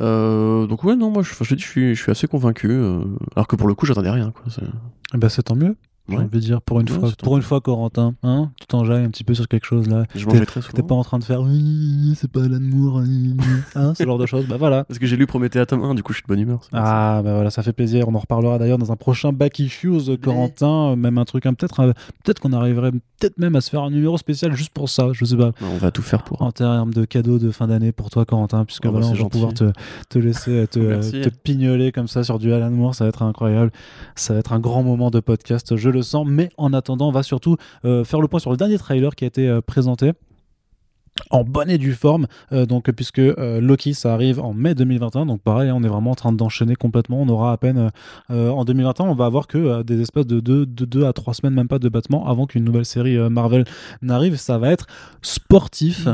[0.00, 2.68] Euh, Donc ouais, non, moi je, je je suis, assez convaincu.
[2.70, 3.00] euh,
[3.36, 4.32] alors que pour le coup, j'attendais rien.
[4.32, 4.42] Quoi.
[5.14, 5.76] ben, c'est tant mieux.
[6.08, 6.22] J'ai Ouais.
[6.22, 9.08] envie de dire pour une Ouais, fois, pour une fois, Corentin, hein, tu t'enjailles un
[9.08, 10.04] petit peu sur quelque chose là.
[10.14, 13.00] Je mangeais très T'es pas en train de faire oui, c'est pas l'amour,
[13.74, 14.46] hein, ce genre de choses.
[14.46, 14.84] Bah voilà.
[14.84, 16.60] Parce que j'ai lu Prométhée tome 1, du coup je suis de bonne humeur.
[16.74, 18.06] Ah bah voilà, ça fait plaisir.
[18.08, 20.90] On en reparlera d'ailleurs dans un prochain Back Issues, Corentin.
[20.92, 23.90] euh, Même un truc, hein, peut-être, peut-être qu'on arriverait peut-être même à se faire un
[23.90, 25.08] numéro spécial juste pour ça.
[25.12, 25.52] Je sais pas.
[25.62, 26.42] On va tout faire pour.
[26.42, 29.12] En termes de cadeaux de fin d'année pour toi, Corentin, puisque Oh, bah, voilà, c'est
[29.12, 29.30] on va gentil.
[29.38, 29.72] pouvoir te,
[30.10, 32.94] te laisser euh, te, te pignoler comme ça sur du Alan Moore.
[32.94, 33.70] Ça va être incroyable.
[34.16, 36.26] Ça va être un grand moment de podcast, je le sens.
[36.28, 39.24] Mais en attendant, on va surtout euh, faire le point sur le dernier trailer qui
[39.24, 40.12] a été euh, présenté.
[41.30, 45.42] En bonne et due forme, euh, donc puisque Loki ça arrive en mai 2021, donc
[45.42, 47.22] pareil, hein, on est vraiment en train d'enchaîner complètement.
[47.22, 47.92] On aura à peine
[48.30, 51.54] en 2021, on va avoir que des espaces de 2 de deux à 3 semaines,
[51.54, 53.64] même pas de battement, avant qu'une nouvelle série Marvel
[54.02, 54.34] n'arrive.
[54.34, 54.86] Ça va être
[55.22, 56.08] sportif.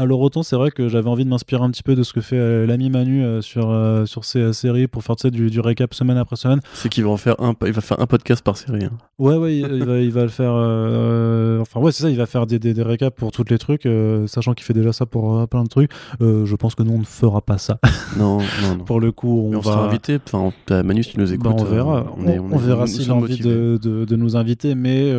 [0.00, 2.20] Alors autant c'est vrai que j'avais envie de m'inspirer un petit peu de ce que
[2.20, 5.92] fait euh, l'ami Manu euh, sur, euh, sur euh, séries pour faire du, du récap
[5.92, 6.60] semaine après semaine.
[6.74, 8.84] C'est qu'il va en faire un, il va faire un podcast par série.
[8.84, 8.92] hein.
[9.18, 12.16] Ouais ouais il, il va, il va le faire euh, enfin ouais c'est ça il
[12.16, 14.92] va faire des, des, des récaps pour tous les trucs euh, sachant qu'il fait déjà
[14.92, 15.90] ça pour euh, plein de trucs.
[16.20, 17.78] Je pense que nous on ne fera pas ça.
[18.16, 18.84] Non, non, non.
[18.86, 20.18] pour le coup on, Mais on, va sera invité.
[20.32, 20.52] Enfin,
[20.84, 21.44] Manu, si tu nous écoutes.
[21.44, 24.36] Bah, on verra, on, est- on est- verra s'il a envie de, de, de nous
[24.36, 25.10] inviter, mais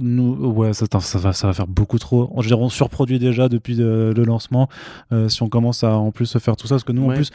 [0.00, 2.30] nous, ouais, ça, ça, va, ça va faire beaucoup trop.
[2.36, 3.76] Veux dire, on surproduit déjà depuis
[4.12, 4.68] le lancement.
[5.12, 7.30] Euh, si on commence à en plus faire tout ça, parce que nous, en plus,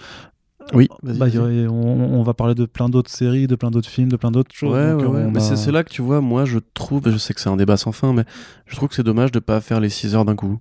[0.73, 3.89] Oui, vas-y, bah, aurait- on, on va parler de plein d'autres séries, de plein d'autres
[3.89, 4.75] films, de plein d'autres choses.
[4.75, 7.09] Ouais, donc, ouais, euh, on Mais a- c'est là que tu vois, moi je trouve,
[7.09, 8.23] je sais que c'est un débat sans fin, mais
[8.67, 10.59] je trouve que c'est dommage de pas faire les 6 heures d'un coup.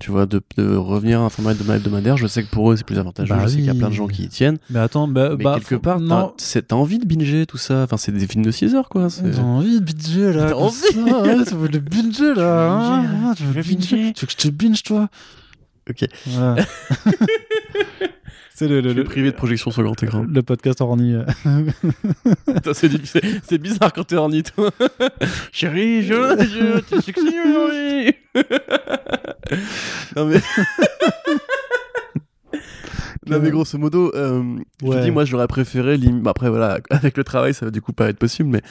[0.00, 2.16] Tu vois, de, de revenir à un format de hebdomadaire.
[2.16, 3.34] Je sais que pour eux c'est plus avantageux.
[3.34, 4.58] Bah je sais qu'il y a plein de gens qui y tiennent.
[4.70, 6.32] Mais attends, bah, Mais bah, quelque faut- part, non.
[6.36, 7.82] t'as envie de binger tout ça.
[7.82, 9.10] Enfin, c'est des films de 6 heures quoi.
[9.10, 13.02] c'est- T'as envie de binger là T'as envie ouais, Tu veux le binger là hein,
[13.02, 14.12] binger, hein, Tu veux binger binger.
[14.14, 15.08] Tu veux que je te binge toi?
[15.90, 16.04] Ok.
[18.58, 20.26] C'est le, privé de projection sur grand écran.
[20.28, 21.14] le podcast orni.
[21.14, 21.24] euh.
[22.72, 24.72] C'est bizarre quand t'es orni, toi.
[25.52, 28.14] Chérie, je, je, t'es sexy aujourd'hui.
[30.16, 30.40] non mais.
[33.30, 34.42] Non, mais grosso modo, euh,
[34.82, 35.02] je Ouais.
[35.02, 35.96] dis, moi, j'aurais préféré.
[35.96, 38.62] lim- bah, après, voilà, avec le travail, ça va du coup pas être possible, mais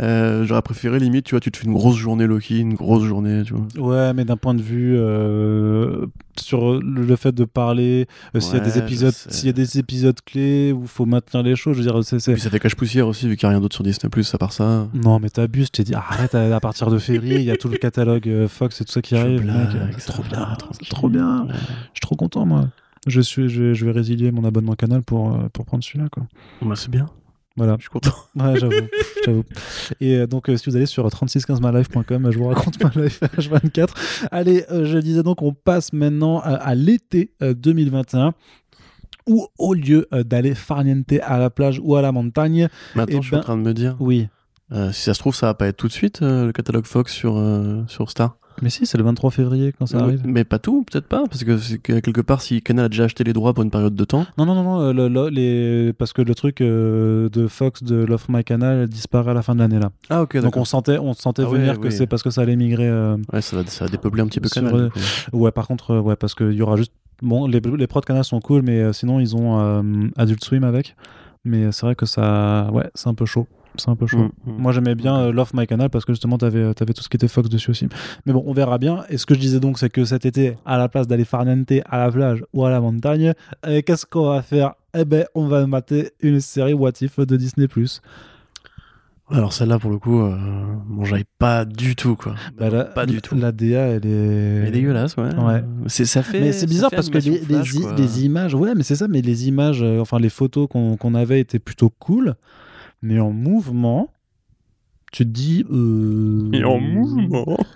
[0.00, 3.04] euh, j'aurais préféré limite, tu vois, tu te fais une grosse journée Loki, une grosse
[3.04, 3.66] journée, tu vois.
[3.78, 6.06] Ouais, mais d'un point de vue euh,
[6.38, 9.78] sur le, fait de parler, euh, s'il y a des épisodes, s'il y a des
[9.78, 13.06] épisodes clés où faut maintenir les choses, je veux dire, c'est, Puis ça fait cache-poussière
[13.06, 14.88] aussi, vu qu'il n'y a rien d'autre sur Disney, à part ça.
[14.94, 17.56] Non, mais t'abuses, je t'ai dit, arrête, à, à partir de février, il y a
[17.56, 19.42] tout le catalogue Fox et tout ça qui Je arrive.
[19.42, 20.48] blague, mec, ça trop bien,
[20.88, 21.42] trop bien.
[21.46, 21.54] Ouais.
[21.54, 22.68] Je suis trop content, moi.
[23.06, 26.24] Je, suis, je, je vais résilier mon abonnement canal pour, euh, pour prendre celui-là, quoi.
[26.62, 27.06] Bah, c'est bien,
[27.56, 27.76] Voilà.
[27.78, 28.12] je suis content.
[28.36, 28.74] Ouais, j'avoue.
[29.24, 29.44] j'avoue.
[30.00, 33.88] Et euh, donc, euh, si vous allez sur 3615mylife.com, je vous raconte ma life H24.
[34.30, 38.34] Allez, euh, je disais donc, on passe maintenant à, à l'été euh, 2021
[39.26, 43.20] où au lieu d'aller farniente à la plage ou à la montagne, attends, Eh je
[43.20, 44.28] suis ben- en train de me dire, oui.
[44.92, 47.40] si ça se trouve, ça va pas être tout de suite le catalogue Fox sur,
[47.86, 48.36] sur Star?
[48.62, 50.22] Mais si, c'est le 23 février quand ça Euh, arrive.
[50.24, 53.32] Mais pas tout, peut-être pas, parce que, quelque part, si Canal a déjà acheté les
[53.32, 55.92] droits pour une période de temps, Non, non, non, non euh, le- le- les...
[55.92, 59.54] parce que le truc euh, de Fox de Love My Canal disparaît à la fin
[59.54, 59.90] de l'année là.
[60.10, 60.62] ah ok, Donc d'accord.
[60.62, 61.92] on sentait, on sentait Ah venir que oui.
[61.92, 62.88] c'est parce que ça allait migrer.
[62.88, 64.90] euh, Ouais, ça va, ça va dépeupler un petit peu Sur, Canal.
[65.32, 66.92] Ouais, par contre, ouais, parce qu'il y aura juste.
[67.22, 69.58] Bon, les, les prods Canal sont cool, mais sinon ils ont
[70.16, 70.96] Adult Swim avec.
[71.44, 72.68] Mais c'est vrai que ça.
[72.72, 73.46] Ouais, c'est un peu chaud.
[73.76, 74.18] C'est un peu chaud.
[74.18, 74.56] Mm, mm.
[74.58, 77.16] Moi j'aimais bien euh, Love My Canal parce que justement t'avais avais tout ce qui
[77.16, 77.88] était Fox dessus aussi.
[78.26, 79.04] Mais bon, on verra bien.
[79.08, 81.72] Et ce que je disais donc, c'est que cet été, à la place d'aller farniente
[81.84, 83.32] à la plage ou à la montagne,
[83.66, 84.74] euh, qu'est-ce qu'on va faire?
[84.94, 87.68] Eh ben, on va mater une série What If de Disney.
[89.32, 90.36] Alors celle-là, pour le coup, euh,
[90.86, 92.34] bon, j'aille pas du tout, quoi.
[92.58, 93.36] Bah, la- pas du tout.
[93.36, 94.08] La DA, elle est.
[94.08, 95.32] Elle est dégueulasse, ouais.
[95.36, 95.62] Ouais.
[95.86, 96.40] C'est, ça fait.
[96.40, 100.00] Mais c'est bizarre parce que les, images, ouais, mais c'est ça, mais les images, euh,
[100.00, 102.34] enfin les photos qu'on qu'on avait étaient plutôt cool,
[103.02, 104.10] mais en mouvement,
[105.10, 105.64] tu te dis.
[105.72, 107.56] euh, Et en mouvement.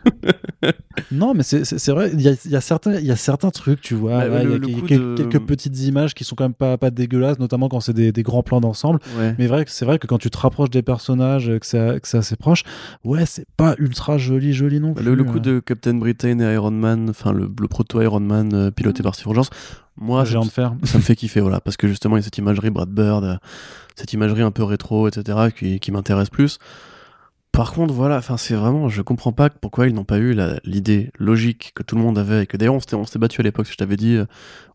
[1.10, 3.50] Non, mais c'est vrai, il y a, il y, a certains- il y a certains
[3.50, 4.26] trucs, tu vois.
[4.28, 7.38] Bah, il y a de- quelques petites images qui sont quand même pas, pas dégueulasses,
[7.38, 9.00] notamment quand c'est des, des grands plans d'ensemble.
[9.18, 9.34] Ouais.
[9.38, 12.00] Mais vrai que c'est vrai que quand tu te rapproches des personnages, euh, que c'est
[12.00, 12.62] que c'est assez proche,
[13.04, 15.04] ouais, c'est pas ultra joli, joli non Bah, plus.
[15.04, 18.50] Le, le coup de Captain Britain et Iron Man, enfin le, le proto Iron Man
[18.54, 19.50] euh, piloté par Steve Rogers,
[19.96, 20.74] moi ça, de fer.
[20.84, 23.24] ça me fait kiffer, voilà, parce que justement il y a cette imagerie Brad Bird,
[23.24, 23.34] euh,
[23.96, 26.58] cette imagerie un peu rétro, etc., qui, qui m'intéresse plus.
[27.54, 31.10] Par contre, voilà, enfin c'est vraiment, je comprends pas pourquoi ils n'ont pas eu l'idée
[31.18, 33.76] logique que tout le monde avait, et que d'ailleurs on s'était battu à l'époque, je
[33.76, 34.24] t'avais dit, euh,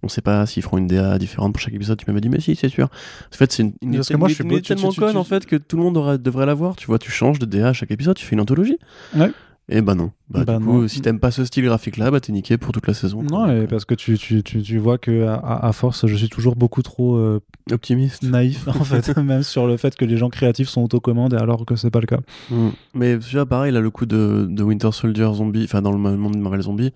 [0.02, 2.40] on sait pas s'ils feront une DA différente pour chaque épisode, tu m'avais dit, mais
[2.40, 2.86] si, c'est sûr.
[2.86, 4.68] En fait, c'est une, une Parce que idée- moi, une je suis idée beau- tu-
[4.76, 7.00] tellement tu- tu- conne en fait que tout le monde aura- devrait l'avoir, tu vois,
[7.00, 8.78] tu changes de DA à chaque épisode, tu fais une anthologie.
[9.16, 9.32] Ouais.
[9.72, 10.12] Et bah non.
[10.30, 10.88] Bah, Bah du coup, non.
[10.88, 13.22] si t'aimes pas ce style graphique-là, bah t'es niqué pour toute la saison.
[13.22, 13.48] Non, quoi.
[13.48, 16.82] mais parce que tu, tu, tu, tu vois que à, force, je suis toujours beaucoup
[16.82, 17.40] trop euh,
[17.72, 18.24] Optimiste.
[18.24, 21.76] naïf, en fait, même sur le fait que les gens créatifs sont autocommandes, alors que
[21.76, 22.20] c'est pas le cas.
[22.50, 22.70] Mm.
[22.96, 25.98] Mais tu vois, pareil, là, le coup de, de Winter Soldier Zombie, enfin dans le
[26.00, 26.92] monde de Marvel Zombie,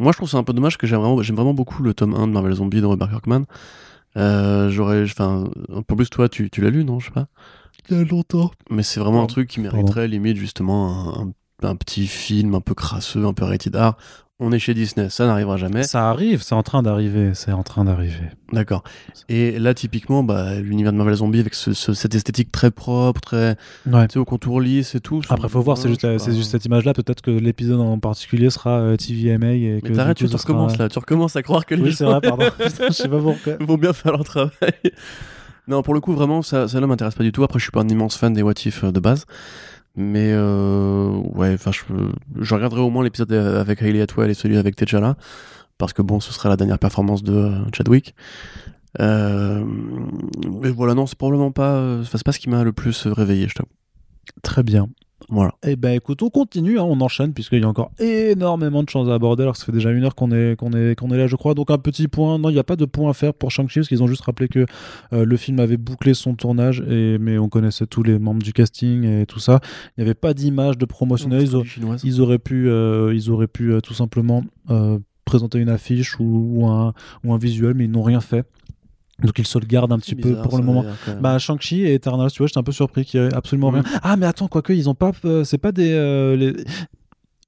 [0.00, 2.14] moi je trouve c'est un peu dommage que j'aime vraiment, j'aime vraiment beaucoup le tome
[2.14, 3.44] 1 de Marvel Zombie de Robert Kirkman.
[4.16, 7.28] Euh, J'aurais, enfin, un peu plus toi, tu, tu l'as lu, non Je sais pas.
[7.90, 8.50] Il y a longtemps.
[8.70, 11.32] Mais c'est vraiment un truc qui mériterait limite justement un, un-
[11.62, 13.94] un petit film un peu crasseux, un peu rated R.
[14.40, 15.82] On est chez Disney, ça n'arrivera jamais.
[15.82, 18.22] Ça arrive, c'est en train d'arriver, c'est en train d'arriver.
[18.52, 18.84] D'accord.
[19.28, 23.20] Et là, typiquement, bah, l'univers de Marvel Zombie avec ce- ce- cette esthétique très propre,
[23.20, 23.56] très
[23.86, 24.06] Ouais.
[24.06, 25.22] tu sais, au contour lisse et tout.
[25.28, 26.94] Après, faut voir, c'est juste, c'est juste cette image-là.
[26.94, 29.54] Peut-être que l'épisode en particulier sera euh, TVMA.
[29.54, 30.88] Et que, Mais t'arrêtes, tu sera- recommences là.
[30.88, 32.46] Tu recommences à croire que les Oui, gens c'est vrai, pardon.
[32.88, 33.54] Je sais pas pourquoi.
[33.60, 34.52] vont bien faire leur travail.
[35.66, 37.42] non, pour le coup, vraiment, ça, ça là m'intéresse pas du tout.
[37.42, 39.24] Après, je suis pas un immense fan des What If euh, de base.
[40.00, 44.76] Mais euh, ouais, enfin, je, regarderai au moins l'épisode avec Hayley Atwell et celui avec
[44.76, 45.16] T'Challa.
[45.76, 48.14] Parce que bon, ce sera la dernière performance de euh, Chadwick.
[49.00, 49.64] Euh,
[50.62, 53.54] mais voilà, non, c'est probablement pas, c'est pas ce qui m'a le plus réveillé, je
[53.56, 53.70] t'avoue.
[54.42, 54.88] Très bien.
[55.28, 55.54] Voilà.
[55.66, 59.10] Eh ben écoute, on continue, hein, on enchaîne puisqu'il y a encore énormément de choses
[59.10, 59.42] à aborder.
[59.42, 61.36] Alors que ça fait déjà une heure qu'on est, qu'on est, qu'on est là, je
[61.36, 61.54] crois.
[61.54, 63.80] Donc un petit point, non, il n'y a pas de point à faire pour Shang-Chi
[63.80, 64.64] parce qu'ils ont juste rappelé que
[65.12, 68.52] euh, le film avait bouclé son tournage, et, mais on connaissait tous les membres du
[68.52, 69.60] casting et tout ça.
[69.96, 71.42] Il n'y avait pas d'image de promotionnel.
[72.04, 76.24] Ils, auraient pu, euh, ils auraient pu euh, tout simplement euh, présenter une affiche ou,
[76.24, 76.92] ou un,
[77.24, 78.46] ou un visuel, mais ils n'ont rien fait.
[79.22, 80.82] Donc le gardent un petit peu pour le moment.
[81.20, 83.82] Bah Shang-Chi et Eternals, tu vois, j'étais un peu surpris qu'il y ait absolument rien.
[84.02, 86.54] Ah mais attends, quoique ils ont pas, euh, c'est pas des, euh, les-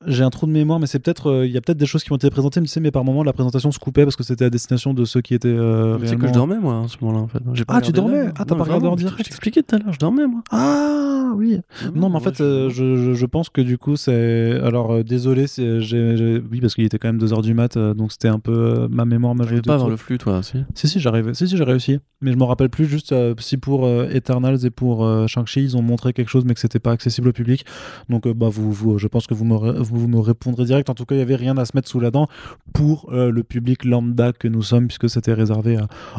[0.06, 2.02] j'ai un trou de mémoire, mais c'est peut-être, euh, il y a peut-être des choses
[2.04, 4.16] qui ont été présentées, mais tu sais, mais par moment la présentation se coupait parce
[4.16, 6.88] que c'était à destination de ceux qui étaient euh, sais que je dormais moi à
[6.88, 7.38] ce moment-là en fait.
[7.64, 8.26] Pas Ah, tu dormais?
[8.36, 9.18] Ah, t'as pas regardé en direct?
[9.18, 10.42] Je t'expliquais tout à l'heure, je dormais moi.
[10.50, 11.60] Ah oui.
[11.94, 14.58] Non, mais en ouais, fait, euh, je, je- pense que du coup, c'est.
[14.64, 18.10] Alors, désolé, c'est- j'ai- j'ai- oui, parce qu'il était quand même 2h du mat, donc
[18.10, 20.00] c'était un peu ma mémoire m'a joué J'arrivais de pas à voir trucs.
[20.00, 20.58] le flux toi aussi.
[20.74, 21.34] Si, si, j'arrivais.
[21.34, 22.00] Si, si, j'ai réussi.
[22.20, 26.12] Mais je me rappelle plus juste si pour Eternals et pour Shang-Chi, ils ont montré
[26.12, 27.64] quelque chose, mais que c'était pas accessible au public.
[28.08, 30.90] Donc, bah, vous, vous, je pense que vous me, re- vous me répondrez direct.
[30.90, 32.28] En tout cas, il n'y avait rien à se mettre sous la dent
[32.72, 35.78] pour le public lambda que nous sommes, puisque c'était réservé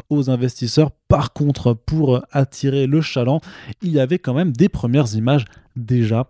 [0.09, 0.91] aux investisseurs.
[1.07, 3.41] Par contre, pour attirer le chaland,
[3.81, 5.45] il y avait quand même des premières images
[5.75, 6.27] déjà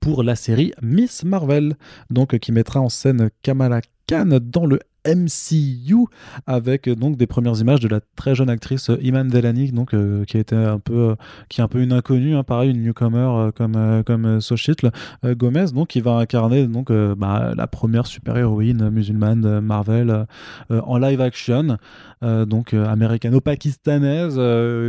[0.00, 1.76] pour la série Miss Marvel,
[2.10, 6.06] donc qui mettra en scène Kamala Khan dans le MCU
[6.46, 10.38] avec donc des premières images de la très jeune actrice Iman Delany donc euh, qui
[10.38, 11.16] été un peu
[11.48, 14.90] qui est un peu une inconnue hein, pareil une newcomer euh, comme euh, comme Sochitl
[15.24, 20.26] Gomez donc qui va incarner donc bah, la première super héroïne musulmane Marvel
[20.70, 21.78] en live action
[22.22, 24.40] donc américano-pakistanaise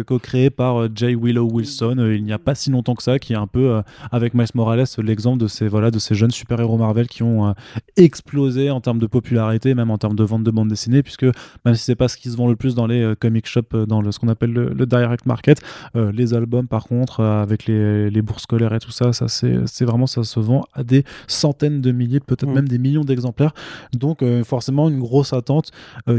[0.05, 1.95] co-créée par Jay Willow Wilson.
[1.97, 4.85] Il n'y a pas si longtemps que ça qui est un peu avec Miles Morales
[4.99, 7.53] l'exemple de ces voilà de ces jeunes super héros Marvel qui ont
[7.95, 11.25] explosé en termes de popularité même en termes de vente de bande dessinée, puisque
[11.65, 13.73] même si c'est pas ce qui se vend le plus dans les euh, comic shops,
[13.73, 15.61] euh, dans le, ce qu'on appelle le, direct market,
[15.95, 19.85] euh, les albums par contre, avec les, les, bourses scolaires et tout ça, ça c'est
[19.85, 22.53] vraiment ça se vend à des centaines de milliers, peut-être mmh.
[22.53, 23.53] même des millions d'exemplaires.
[23.93, 25.71] Donc forcément une grosse attente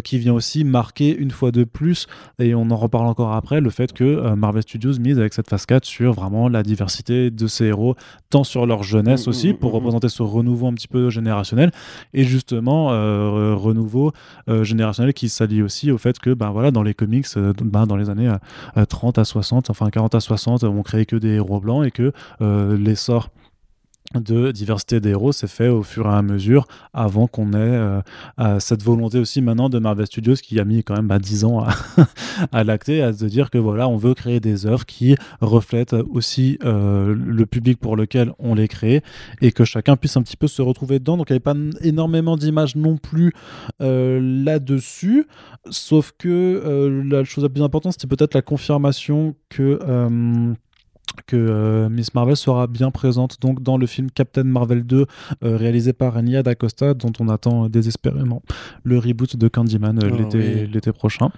[0.04, 2.06] qui vient aussi marquer une fois de plus,
[2.38, 5.66] et on en reparle encore après, le fait que Marvel Studios mise avec cette phase
[5.66, 7.94] 4 sur vraiment la diversité de ces héros,
[8.30, 11.70] tant sur leur jeunesse mmh, aussi, mmh, pour représenter ce renouveau un petit peu générationnel,
[12.14, 12.90] et justement
[14.48, 17.86] euh, générationnel qui s'allie aussi au fait que ben, voilà, dans les comics, euh, ben,
[17.86, 18.32] dans les années
[18.88, 21.90] 30 euh, à 60, enfin 40 à 60, on créait que des héros blancs et
[21.90, 23.30] que l'essor
[24.14, 27.56] de diversité des héros s'est fait au fur et à mesure avant qu'on ait
[28.40, 31.44] euh, cette volonté aussi maintenant de Marvel Studios qui a mis quand même bah, 10
[31.44, 31.74] ans à,
[32.52, 36.58] à l'acter à se dire que voilà on veut créer des œuvres qui reflètent aussi
[36.64, 39.02] euh, le public pour lequel on les crée
[39.42, 41.18] et que chacun puisse un petit peu se retrouver dedans.
[41.18, 43.32] Donc il n'y avait pas énormément d'images non plus
[43.82, 45.26] euh, là-dessus.
[45.70, 49.78] Sauf que la chose la plus importante c'était peut-être la confirmation que
[51.26, 55.06] que euh, Miss Marvel sera bien présente donc dans le film Captain Marvel 2
[55.44, 58.42] euh, réalisé par Nia D'Acosta dont on attend désespérément
[58.84, 60.36] le reboot de Candyman euh, oh,
[60.72, 61.30] l'été prochain.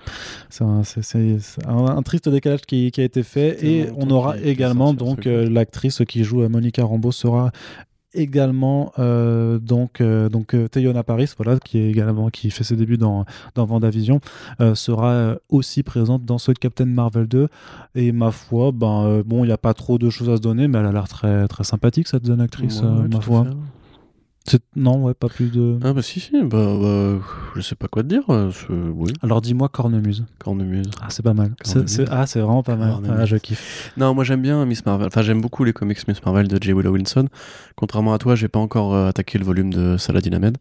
[0.48, 6.02] C'est un, triste décalage qui, qui, a été fait et on aura également donc l'actrice
[6.08, 7.52] qui joue Monica Rambeau sera
[8.12, 12.76] également euh, donc euh, donc euh, Teyona Paris voilà qui est également qui fait ses
[12.76, 14.20] débuts dans dans Vendavision
[14.74, 17.48] sera aussi présente dans ce Captain Marvel 2
[17.94, 20.68] et ma foi ben bon il n'y a pas trop de choses à se donner
[20.68, 23.46] mais elle a l'air très très sympathique cette jeune actrice ma foi
[24.76, 25.78] non, ouais, pas plus de.
[25.82, 27.18] Ah bah si, si, bah, bah
[27.56, 28.22] je sais pas quoi te dire.
[28.28, 28.50] Euh,
[28.94, 29.12] oui.
[29.22, 30.24] Alors dis-moi Cornemuse.
[30.38, 30.90] Cornemuse.
[31.00, 31.54] Ah, c'est pas mal.
[32.10, 32.94] Ah, c'est vraiment pas mal.
[33.08, 33.92] Ah, je kiffe.
[33.96, 35.06] Non, moi j'aime bien Miss Marvel.
[35.06, 36.72] Enfin, j'aime beaucoup les comics Miss Marvel de J.
[36.72, 37.28] Willow Wilson.
[37.76, 40.58] Contrairement à toi, j'ai pas encore euh, attaqué le volume de Saladin Ahmed.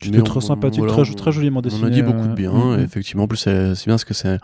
[0.00, 1.84] Tu trop sympathique, très, très, joliment dessiné.
[1.84, 2.84] On a dit beaucoup de bien, euh, mm, mm.
[2.84, 3.22] effectivement.
[3.24, 4.38] En plus, c'est bien parce que c'est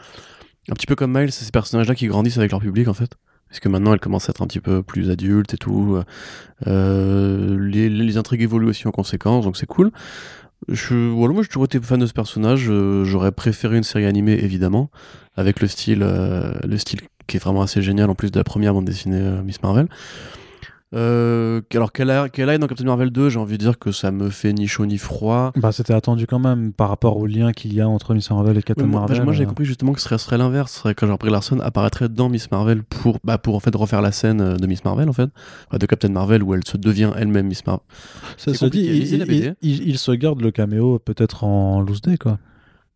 [0.69, 3.11] un petit peu comme Miles, c'est ces personnages-là qui grandissent avec leur public en fait
[3.57, 5.99] parce que maintenant elle commence à être un petit peu plus adulte et tout.
[6.67, 9.93] Euh, les, intrigues évoluent aussi en conséquence, donc c'est cool.
[10.69, 12.67] Moi j'ai toujours été fan de ce personnage.
[12.69, 14.91] Euh, j'aurais préféré une série animée évidemment,
[15.37, 18.45] avec le style, euh, le style qui est vraiment assez génial en plus de la
[18.45, 19.89] première bande dessinée Miss Marvel.
[20.95, 24.31] Euh, alors qu'elle aille dans Captain Marvel 2, j'ai envie de dire que ça me
[24.31, 25.53] fait ni chaud ni froid.
[25.57, 28.57] Bah c'était attendu quand même par rapport au lien qu'il y a entre Miss Marvel
[28.57, 29.23] et Captain Marvel.
[29.25, 29.47] Moi, j'ai euh.
[29.47, 32.85] compris justement que ce serait, serait l'inverse, serait que Brie Larson apparaîtrait dans Miss Marvel
[32.85, 35.31] pour bah, pour en fait refaire la scène euh, de Miss Marvel en fait,
[35.73, 37.85] de Captain Marvel où elle se devient elle-même Miss Marvel.
[38.37, 42.39] Ça se dit, il, il, se garde le caméo peut-être en loose day quoi.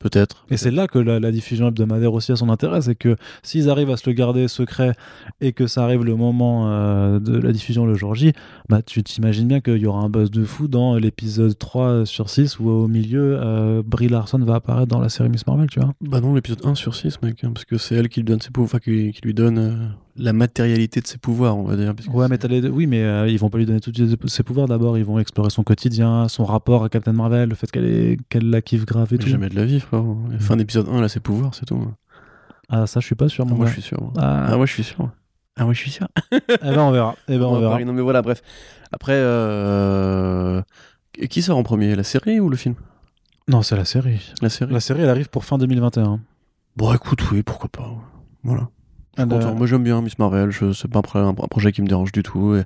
[0.01, 0.47] Peut-être.
[0.51, 3.91] Et c'est là que la, diffusion hebdomadaire aussi a son intérêt, c'est que s'ils arrivent
[3.91, 4.95] à se le garder secret
[5.43, 8.33] et que ça arrive le moment euh, de la diffusion le jour J,
[8.71, 12.31] bah tu t'imagines bien qu'il y aura un buzz de fou dans l'épisode 3 sur
[12.31, 15.81] 6 où au milieu, euh, Brie Larson va apparaître dans la série Miss Marvel, tu
[15.81, 15.93] vois.
[16.01, 18.41] Bah non, l'épisode 1 sur 6, mec, hein, parce que c'est elle qui lui donne
[18.41, 21.95] ses pouvoirs, qui, lui donne euh, la matérialité de ses pouvoirs, on va dire.
[22.13, 22.69] Ouais, mais les...
[22.69, 24.99] oui, mais euh, ils vont pas lui donner tous ses pouvoirs d'abord.
[24.99, 28.19] Ils vont explorer son quotidien, son rapport à Captain Marvel, le fait qu'elle est...
[28.29, 29.29] qu'elle la kiffe grave et tout.
[29.29, 30.05] Jamais de la vie, frère.
[30.39, 31.87] Fin d'épisode 1, elle a ses pouvoirs, c'est tout.
[32.69, 33.47] Ah, ça, je suis pas sûr.
[33.49, 34.13] Ah, moi, je suis sûr.
[34.17, 34.47] Ah.
[34.51, 34.57] ah.
[34.57, 35.11] moi, je suis sûr.
[35.57, 36.09] Ah, moi, je suis sûr.
[36.33, 37.17] eh ben, on verra.
[37.29, 37.83] Eh ben, on, verra.
[37.85, 38.43] Non, mais voilà, bref.
[38.93, 40.63] Après, euh...
[41.29, 42.75] qui sort en premier, la série ou le film?
[43.49, 44.33] Non, c'est la série.
[44.43, 44.73] La série.
[44.73, 46.21] La série, elle arrive pour fin 2021.
[46.77, 47.93] Bon, écoute, oui, pourquoi pas.
[48.45, 48.69] Voilà.
[49.21, 52.57] Ah, moi j'aime bien Miss Marvel, c'est pas un, projet qui me dérange du tout.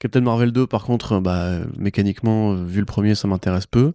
[0.00, 3.92] Captain Marvel 2, par contre, bah, mécaniquement, vu le premier, ça m'intéresse peu.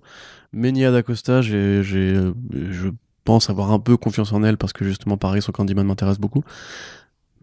[0.52, 2.90] Mais Nia D'Acosta, j'ai, je
[3.24, 6.44] pense avoir un peu confiance en elle parce que justement, pareil, son Candyman m'intéresse beaucoup.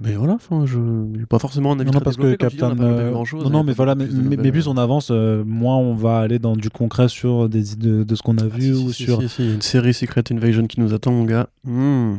[0.02, 3.64] Mais voilà, je n'ai pas forcément un avis non, parce que Captain, euh, non, non,
[3.64, 7.08] mais voilà, mais, mais, plus on avance, euh, moins on va aller dans du concret
[7.08, 9.20] sur des idées de, ce qu'on a ah, vu ou sur.
[9.38, 11.48] une série Secret Invasion qui nous attend, mon gars.
[11.64, 12.14] Hmm.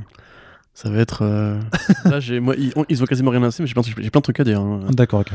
[0.74, 1.24] Ça va être.
[1.24, 1.59] Euh,
[2.05, 4.39] là, j'ai, moi, ils, ils, ont quasiment rien lancé, mais j'ai plein, plein, de trucs
[4.39, 4.59] à dire.
[4.59, 4.88] Hein.
[4.91, 5.32] D'accord, ok.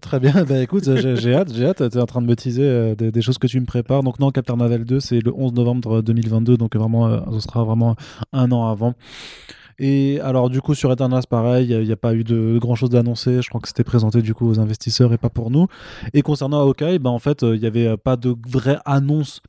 [0.00, 2.62] Très bien, bah écoute, j'ai hâte, j'ai hâte, tu es en train de me teaser
[2.62, 4.04] euh, des, choses que tu me prépares.
[4.04, 7.64] Donc non, Captain Marvel 2, c'est le 11 novembre 2022, donc vraiment, euh, ce sera
[7.64, 7.96] vraiment
[8.32, 8.94] un an avant.
[9.80, 12.90] Et alors, du coup, sur Eternals, pareil, il n'y a, pas eu de grand chose
[12.90, 13.42] d'annoncé.
[13.42, 15.66] Je crois que c'était présenté du coup aux investisseurs et pas pour nous.
[16.14, 19.40] Et concernant Hawkeye, bah, en fait, il n'y avait pas de vraie annonce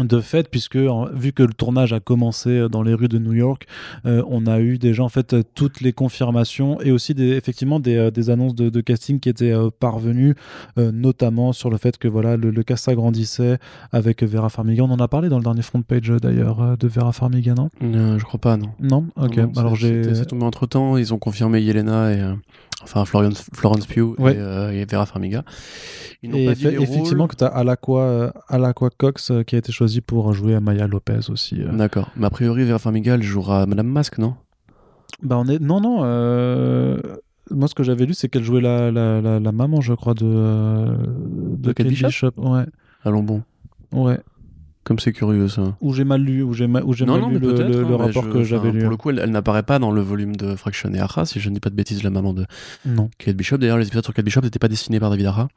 [0.00, 3.32] de fait puisque vu que le tournage a commencé euh, dans les rues de New
[3.32, 3.66] York
[4.06, 7.96] euh, on a eu déjà en fait toutes les confirmations et aussi des, effectivement des,
[7.96, 10.34] euh, des annonces de, casting qui étaient parvenues
[10.76, 13.58] notamment sur le fait que voilà le, cast s'agrandissait
[13.92, 14.82] avec Vera Farmiga.
[14.82, 17.70] On en a parlé dans le dernier front page d'ailleurs de Vera Farmiga non?
[17.80, 18.70] Je crois pas non.
[18.80, 19.06] Non?
[19.16, 19.38] Ok.
[19.56, 22.22] Alors j'ai c'est tombé entre temps ils ont confirmé Yelena et
[22.84, 25.44] enfin Florence, Florence Pugh et, Vera Farmiga
[26.22, 30.60] et effectivement que tu as Alakwa, Alakwa Cox qui a été choisi pour jouer à
[30.60, 31.60] Maya Lopez aussi.
[31.60, 31.72] Euh.
[31.72, 32.10] D'accord.
[32.16, 34.34] Mais a priori, Vera Farmiga, elle jouera Madame Masque, non?
[35.22, 35.60] Bah on est...
[35.60, 36.00] Non, non.
[36.02, 37.00] Euh,
[37.50, 40.24] moi, ce que j'avais lu, c'est qu'elle jouait la, la, la, maman, je crois, de,
[40.24, 40.96] euh,
[41.58, 42.32] de, Kate Bishop.
[42.36, 42.64] Ouais.
[43.04, 43.42] Allons bon.
[43.92, 44.18] Ouais.
[44.84, 45.76] Comme c'est curieux ça.
[45.80, 48.80] Ou j'ai mal lu, ou j'ai mal, lu le, le, hein, rapport que j'avais lu.
[48.80, 51.48] Pour le coup, elle, n'apparaît pas dans le volume de Fraction et Arra, si je
[51.48, 52.44] ne dis pas de bêtises, la maman de
[52.84, 53.08] non.
[53.16, 53.56] Kate Bishop.
[53.56, 55.48] D'ailleurs, les épisodes sur Kate Bishop n'étaient pas dessinés par David Arra.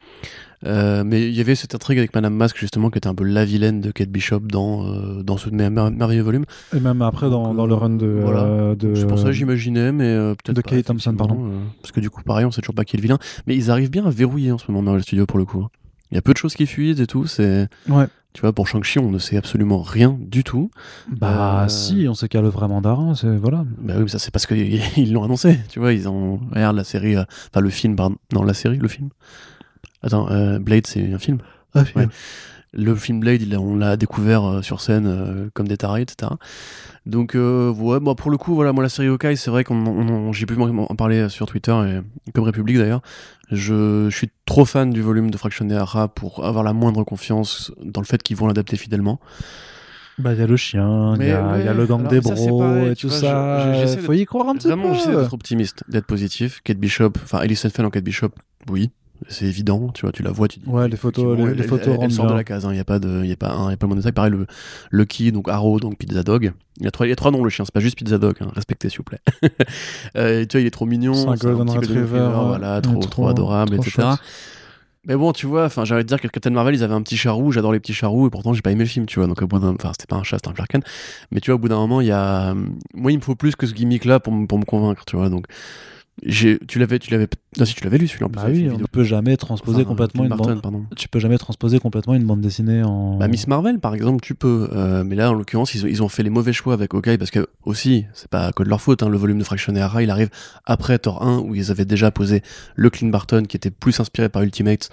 [0.66, 3.26] Euh, mais il y avait cette intrigue avec Madame Masque, justement, qui était un peu
[3.26, 6.46] la vilaine de Kate Bishop dans, euh, dans ce merveilleux volume.
[6.74, 8.08] Et même après, dans, dans le run de.
[8.22, 8.44] Voilà.
[8.44, 10.56] Euh, c'est pour ça que j'imaginais, mais peut-être.
[10.56, 11.52] De Kate Thompson, pardon.
[11.82, 13.20] parce que du coup, pareil, on sait toujours pas qui est le vilain.
[13.46, 15.68] Mais ils arrivent bien à verrouiller en ce moment dans le studio, pour le coup.
[16.12, 17.28] Il y a peu de choses qui fuient et tout.
[17.28, 17.68] C'est.
[17.90, 18.06] Ouais.
[18.38, 20.70] Tu vois, pour Shang-Chi, on ne sait absolument rien du tout.
[21.08, 23.66] Bah euh, si, on sait qu'il y a le vrai mandarin, c'est voilà.
[23.80, 26.84] Bah oui, mais ça c'est parce qu'ils l'ont annoncé, tu vois, ils ont regarde la
[26.84, 29.10] série, euh, enfin le film, pardon, non la série, le film.
[30.04, 31.40] Attends, euh, Blade c'est un film.
[31.74, 32.08] Ah, ouais.
[32.74, 36.34] Le film Blade, on l'a découvert sur scène comme des tarés, etc.
[37.08, 40.46] Donc ouais, moi pour le coup, voilà, moi la série Hawkeye, c'est vrai qu'on j'ai
[40.46, 43.02] pu en parler sur Twitter et comme République d'ailleurs.
[43.50, 48.02] Je, suis trop fan du volume de Fraction Hara pour avoir la moindre confiance dans
[48.02, 49.22] le fait qu'ils vont l'adapter fidèlement.
[50.18, 53.10] Bah, il y a le chien, il y, a le gang des bros et tout
[53.10, 53.86] ça.
[53.88, 56.62] Il faut y croire un petit Vraiment, j'essaie d'être optimiste, d'être positif.
[56.64, 58.32] Kate Bishop, enfin, Ellie Fell en Kate Bishop,
[58.70, 58.92] oui
[59.28, 60.68] c'est évident, tu vois, tu la vois, tu dis.
[60.68, 63.00] Ouais, les photos, les, photos elle, sort de la case, il hein, n'y a pas
[63.00, 64.12] de, il y a pas un, y a pas le détail.
[64.12, 64.48] Pareil, le
[64.92, 66.54] Lucky, donc Arrow, donc Pizza Dog.
[66.80, 68.18] Il y a trois, il y a trois noms le chien, c'est pas juste Pizza
[68.18, 69.22] Dog, hein, respectez s'il vous plaît.
[70.18, 73.28] euh, tu vois, il est trop mignon, c'est un, un petit Retriever, voilà, trop, trop,
[73.28, 74.16] adorable, etc.
[75.08, 77.54] Mais bon, tu vois, enfin, j'allais dire que Captain Marvel, ils avaient un petit charou,
[77.54, 79.28] j'adore les petits charous, et pourtant j'ai pas aimé le film, tu vois.
[79.28, 80.82] Donc au bout d'un, enfin, c'était pas un chat, c'était un Flarken.
[81.32, 82.54] Mais tu vois, au bout d'un moment, il y a,
[82.94, 85.30] moi, il me faut plus que ce gimmick là pour, pour me convaincre, tu vois.
[85.30, 85.46] Donc
[86.26, 87.28] tu l'avais tu l'avais
[87.64, 91.08] si tu l'avais lu celui-là bah oui, on peut jamais transposer complètement une bande tu
[91.08, 94.70] peux jamais transposer complètement une bande dessinée en bah, Miss Marvel par exemple tu peux
[94.74, 97.30] euh, mais là en l'occurrence ils, ils, ont fait les mauvais choix avec Hawkeye parce
[97.30, 100.10] que aussi c'est pas que de leur faute hein, le volume de Fraction Era il
[100.10, 100.30] arrive
[100.66, 102.42] après Thor 1 où ils avaient déjà posé
[102.76, 104.90] le Clint Barton qui était plus inspiré par Ultimate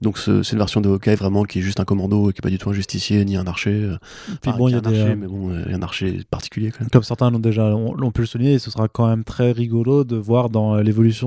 [0.00, 2.50] donc c'est une version de Hawkeye vraiment qui est juste un commando, qui est pas
[2.50, 3.70] du tout un justicier ni un archer.
[3.70, 3.96] Euh,
[4.42, 6.90] Puis bon, il y a un archer, euh, mais bon, un archer particulier quand même.
[6.90, 10.16] Comme certains l'ont déjà l'ont pu le souligner, ce sera quand même très rigolo de
[10.16, 11.18] voir dans euh, l'évolution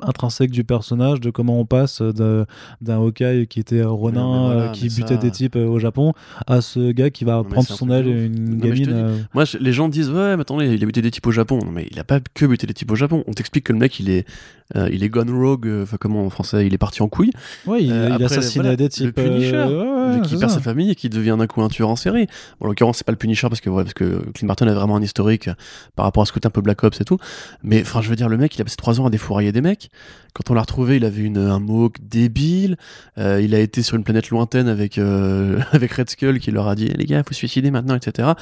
[0.00, 2.46] intrinsèque du personnage, de comment on passe d'un
[2.88, 6.12] Hawkeye qui était Ronin, qui butait des types au Japon,
[6.46, 9.26] à ce gars qui va prendre son aile une gamine.
[9.34, 11.58] Moi, les gens disent ouais, mais attendez, il a buté des types au Japon.
[11.64, 13.24] Non, mais il a pas que buté des types au Japon.
[13.26, 14.26] On t'explique que le mec, il est,
[14.74, 15.68] il est gone rogue.
[15.82, 17.30] Enfin, comment en français, il est parti en couille.
[17.66, 19.06] Ouais, il, euh, il assassiné des types.
[19.06, 21.96] Le Punisher, euh, qui perd sa famille et qui devient d'un coup un tueur en
[21.96, 22.26] série.
[22.60, 24.74] Bon, en l'occurrence, c'est pas le Punisher parce que, ouais, parce que Clint Barton a
[24.74, 25.50] vraiment un historique
[25.96, 27.18] par rapport à ce côté un peu Black Ops et tout.
[27.62, 29.60] Mais enfin, je veux dire, le mec, il a passé trois ans à défourailler des
[29.60, 29.90] mecs.
[30.34, 32.76] Quand on l'a retrouvé, il avait une, un mohawk débile.
[33.18, 34.98] Euh, il a été sur une planète lointaine avec,
[35.72, 38.32] avec Red Skull qui leur a dit, les gars, faut se suicider maintenant, etc.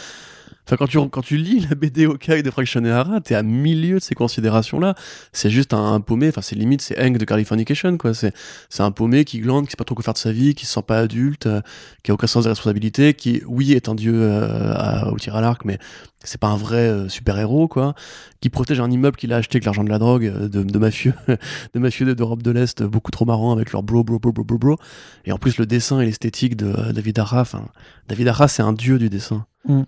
[0.66, 3.96] Enfin, quand tu, quand tu lis la BD Hawkeye de Frank Hara, t'es à milieu
[3.96, 4.94] de ces considérations-là.
[5.32, 8.14] C'est juste un, paumé, enfin, c'est limite, c'est Hank de Californication, quoi.
[8.14, 8.32] C'est,
[8.68, 10.66] c'est un paumé qui glande, qui sait pas trop quoi faire de sa vie, qui
[10.66, 11.60] se sent pas adulte, euh,
[12.02, 15.40] qui a aucun sens de responsabilité, qui, oui, est un dieu euh, au tir à
[15.40, 15.78] l'arc, mais
[16.22, 17.94] c'est pas un vrai euh, super-héros, quoi.
[18.40, 21.14] Qui protège un immeuble qu'il a acheté avec l'argent de la drogue, de, de mafieux,
[21.74, 24.58] de mafieux d'Europe de l'Est, beaucoup trop marrants avec leur bro, bro, bro, bro, bro,
[24.58, 24.76] bro.
[25.24, 27.64] Et en plus, le dessin et l'esthétique de David Arra, enfin,
[28.08, 29.46] David Arra, c'est un dieu du dessin.
[29.66, 29.82] Mm.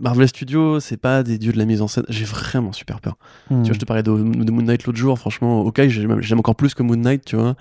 [0.00, 2.04] Marvel Studios, c'est pas des dieux de la mise en scène.
[2.08, 3.16] J'ai vraiment super peur.
[3.48, 5.18] Tu vois, je te parlais de, Moon Knight l'autre jour.
[5.18, 7.56] Franchement, ok, j'aime encore plus que Moon Knight, tu vois.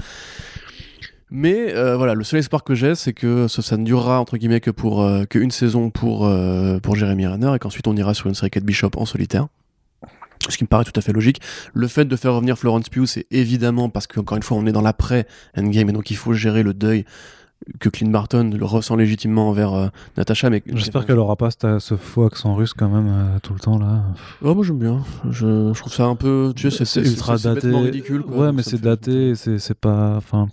[1.32, 4.60] Mais euh, voilà, le seul espoir que j'ai, c'est que ça, ne durera entre guillemets
[4.60, 8.28] que pour euh, qu'une saison pour euh, pour Jeremy Renner et qu'ensuite on ira sur
[8.28, 9.48] une série 4 Bishop en solitaire.
[10.50, 11.40] Ce qui me paraît tout à fait logique.
[11.74, 14.72] Le fait de faire revenir Florence Pugh, c'est évidemment parce qu'encore une fois, on est
[14.72, 15.26] dans l'après
[15.56, 17.06] Endgame et donc il faut gérer le deuil
[17.80, 20.50] que Clint Barton le ressent légitimement envers euh, Natasha.
[20.50, 23.60] Mais j'espère qu'elle aura pas ce, ce faux accent russe quand même euh, tout le
[23.60, 24.04] temps là.
[24.42, 25.04] Oh, moi j'aime bien.
[25.30, 27.70] Je, je, trouve ça un peu, tu sais, c'est ultra daté.
[27.70, 28.24] ridicule.
[28.24, 30.48] Quoi, ouais, mais c'est daté, c'est pas, enfin.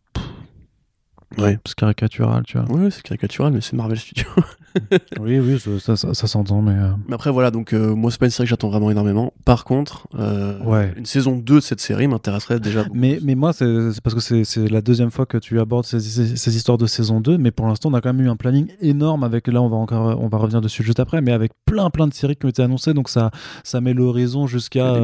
[1.36, 1.58] Ouais.
[1.66, 2.70] C'est caricatural, tu vois.
[2.70, 4.26] Ouais, c'est caricatural, mais c'est Marvel Studios.
[5.20, 6.72] oui, oui, ça, ça, ça, s'entend, mais.
[6.72, 6.90] Euh...
[7.06, 9.32] Mais après, voilà, donc euh, moi, c'est pas une série que j'attends vraiment énormément.
[9.44, 10.92] Par contre, euh, ouais.
[10.96, 12.84] une saison 2 de cette série m'intéresserait déjà.
[12.84, 12.96] Beaucoup.
[12.96, 13.66] Mais, mais moi, c'est
[14.02, 17.20] parce que c'est la deuxième fois que tu abordes ces, ces, ces, histoires de saison
[17.20, 19.68] 2, mais pour l'instant, on a quand même eu un planning énorme avec, là, on
[19.68, 22.46] va encore, on va revenir dessus juste après, mais avec plein, plein de séries qui
[22.46, 23.30] ont été annoncées, donc ça,
[23.64, 24.94] ça met l'horizon jusqu'à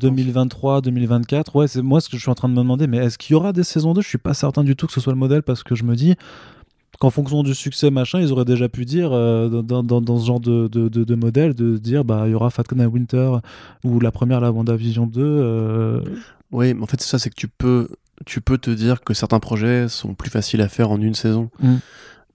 [0.00, 1.56] 2023, 2024.
[1.56, 3.34] Ouais, c'est moi ce que je suis en train de me demander, mais est-ce qu'il
[3.34, 5.18] y aura des saisons 2 Je suis pas certain du tout que ce soit le
[5.18, 6.16] modèle parce que je me dis
[7.02, 10.24] qu'en fonction du succès machin ils auraient déjà pu dire euh, dans, dans, dans, ce
[10.24, 13.38] genre de, de, de, de, modèle de dire bah il y aura Falcon and Winter
[13.82, 16.00] ou la première la WandaVision 2 euh...
[16.52, 17.88] oui mais en fait c'est ça c'est que tu peux
[18.24, 21.50] tu peux te dire que certains projets sont plus faciles à faire en une saison
[21.60, 21.74] mm.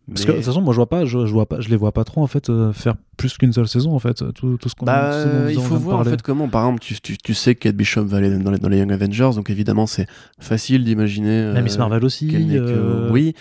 [0.10, 1.76] Parce que de toute façon, moi, je vois pas, je, je, vois pas, je les
[1.76, 4.24] vois pas trop en fait euh, faire plus qu'une seule saison en fait.
[4.34, 4.86] Tout, tout ce qu'on.
[4.86, 6.48] Bah, ce il faut voir en fait comment.
[6.48, 8.78] Par exemple, tu, tu, tu sais que Kate Bishop va aller dans les, dans les
[8.78, 10.08] Young Avengers, donc évidemment c'est
[10.40, 11.42] facile d'imaginer.
[11.42, 12.30] Euh, Miss Marvel aussi.
[12.34, 13.08] Euh...
[13.10, 13.12] Que...
[13.12, 13.34] Oui,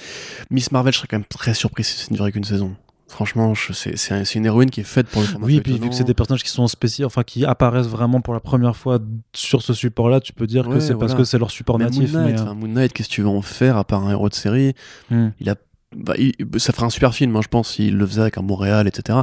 [0.50, 2.74] Miss Marvel, je serais quand même très surpris si c'est ne durait qu'une saison.
[3.08, 5.88] Franchement, c'est un, une héroïne qui est faite pour le format Oui, et puis vu
[5.88, 8.98] que c'est des personnages qui sont spéciaux, enfin qui apparaissent vraiment pour la première fois
[9.32, 11.06] sur ce support-là, tu peux dire ouais, que c'est voilà.
[11.06, 12.12] parce que c'est leur support mais natif.
[12.12, 14.10] Moon Knight, mais, enfin, Moon Knight, qu'est-ce que tu veux en faire à part un
[14.10, 14.74] héros de série?
[15.10, 15.28] Hmm.
[15.38, 15.54] Il a
[15.94, 18.42] bah, il, ça ferait un super film, hein, je pense, s'il le faisait avec un
[18.42, 19.20] Montréal, etc.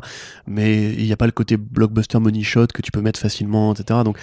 [0.48, 3.74] Mais il n'y a pas le côté blockbuster money shot que tu peux mettre facilement,
[3.74, 4.02] etc.
[4.06, 4.18] Donc,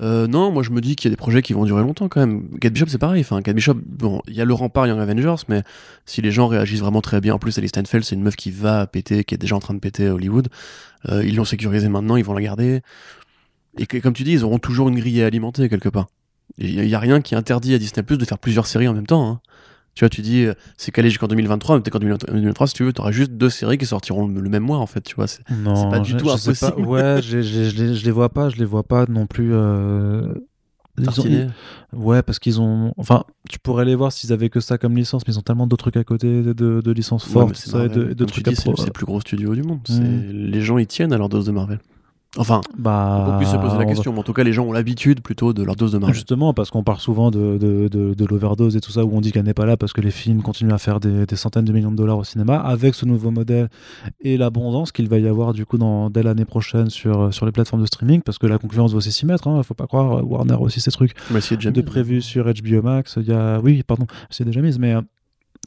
[0.00, 2.08] euh, non, moi je me dis qu'il y a des projets qui vont durer longtemps
[2.08, 2.58] quand même.
[2.60, 3.20] Kate Bishop, c'est pareil.
[3.20, 5.62] Enfin, Bishop, bon, il y a le rempart Young Avengers, mais
[6.06, 8.50] si les gens réagissent vraiment très bien, en plus, Alice Steinfeld, c'est une meuf qui
[8.50, 10.48] va péter, qui est déjà en train de péter à Hollywood.
[11.08, 12.80] Euh, ils l'ont sécurisé maintenant, ils vont la garder.
[13.76, 16.08] Et comme tu dis, ils auront toujours une grille à alimenter quelque part.
[16.58, 19.06] Il n'y a rien qui interdit à Disney Plus de faire plusieurs séries en même
[19.06, 19.28] temps.
[19.28, 19.40] Hein.
[19.98, 20.46] Tu vois, tu dis,
[20.76, 23.50] c'est calé jusqu'en 2023, mais peut-être qu'en 2023, si tu veux, tu auras juste deux
[23.50, 25.26] séries qui sortiront le, le même mois, en fait, tu vois.
[25.26, 26.72] C'est pas du tout impossible.
[26.72, 29.26] Pas, ouais, je, je, je, les, je les vois pas, je les vois pas non
[29.26, 29.52] plus.
[29.52, 30.34] Euh...
[31.00, 31.50] Ont, ils...
[31.92, 32.94] Ouais, parce qu'ils ont.
[32.96, 35.66] Enfin, tu pourrais les voir s'ils avaient que ça comme licence, mais ils ont tellement
[35.66, 38.46] d'autres trucs à côté de, de, de licences fortes, ouais, ça, et de, trucs.
[38.54, 39.80] C'est le plus gros studio du monde.
[39.88, 40.30] Mmh.
[40.30, 41.80] Les gens, ils tiennent à leur dose de Marvel.
[42.36, 44.16] Enfin, bah, on peut plus se poser la question, va...
[44.16, 46.14] mais en tout cas, les gens ont l'habitude plutôt de leur dose de Marvel.
[46.14, 49.22] Justement, parce qu'on parle souvent de, de, de, de l'overdose et tout ça, où on
[49.22, 51.64] dit qu'elle n'est pas là parce que les films continuent à faire des, des, centaines
[51.64, 52.58] de millions de dollars au cinéma.
[52.58, 53.68] Avec ce nouveau modèle
[54.20, 57.52] et l'abondance qu'il va y avoir du coup dans, dès l'année prochaine sur, sur les
[57.52, 60.28] plateformes de streaming, parce que la concurrence va aussi s'y mettre, hein, faut pas croire,
[60.28, 63.16] Warner aussi ces trucs mais de prévu sur HBO Max.
[63.16, 64.94] Il y a, oui, pardon, c'est déjà mis, mais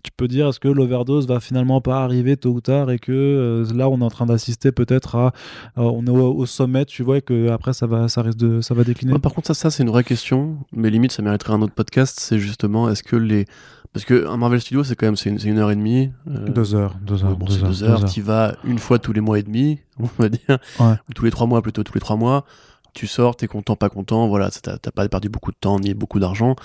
[0.04, 3.12] tu peux dire est-ce que l'overdose va finalement pas arriver tôt ou tard et que
[3.12, 5.34] euh, là on est en train d'assister peut-être à
[5.78, 8.38] euh, on est au, au, sommet tu vois et que après ça va ça risque
[8.38, 9.14] de ça va décliner?
[9.14, 11.74] Ouais, par contre ça ça c'est une vraie question mais limite ça mériterait un autre
[11.74, 13.46] podcast c'est justement est-ce que les
[13.94, 16.50] parce que un Marvel Studio c'est quand même c'est une, une, heure et demie euh...
[16.50, 19.22] deux heures deux heures bon, deux, heures, deux heures tu vas une fois tous les
[19.22, 20.96] mois et demi on va dire ouais.
[21.10, 22.46] ou tous les trois mois plutôt tous les trois mois
[22.94, 26.20] tu sors, t'es content, pas content, voilà, t'as pas perdu beaucoup de temps ni beaucoup
[26.20, 26.56] d'argent.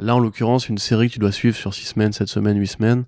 [0.00, 2.66] Là, en l'occurrence, une série que tu dois suivre sur 6 semaines, 7 semaines, 8
[2.66, 3.04] semaines,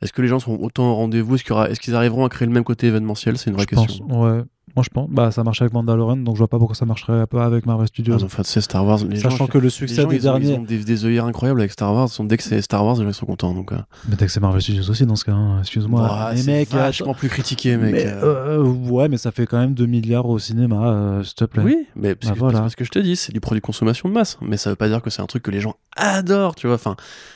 [0.00, 1.34] est-ce que les gens seront autant au rendez-vous?
[1.34, 3.36] Est-ce qu'ils est qu arriveront à créer le même côté événementiel?
[3.36, 4.06] C'est une vraie je question.
[4.06, 4.42] Pense, ouais.
[4.78, 5.10] Moi, je pense.
[5.10, 7.88] Bah, ça marchait avec Mandalorian, donc je vois pas pourquoi ça marcherait pas avec Marvel
[7.88, 8.18] Studios.
[8.20, 9.00] Ah, enfin, c'est Star Wars.
[9.08, 10.52] Les Sachant gens, que le succès gens, des ils derniers.
[10.52, 12.08] Ont, ils ont des, des œillères incroyables avec Star Wars.
[12.20, 13.54] Dès que c'est Star Wars, les gens sont contents.
[13.54, 13.76] Donc, euh...
[14.08, 15.58] Mais dès que c'est Marvel Studios aussi, dans ce cas, hein.
[15.58, 16.00] excuse-moi.
[16.00, 17.92] Bah, mais mec, vachement plus critiqué, mec.
[17.92, 21.44] Mais, euh, ouais, mais ça fait quand même 2 milliards au cinéma, euh, s'il te
[21.44, 21.64] plaît.
[21.64, 22.60] Oui, mais parce, bah, que, voilà.
[22.60, 24.38] parce que je te dis, c'est du produit de consommation de masse.
[24.42, 26.76] Mais ça veut pas dire que c'est un truc que les gens adorent, tu vois.
[26.76, 26.94] Enfin,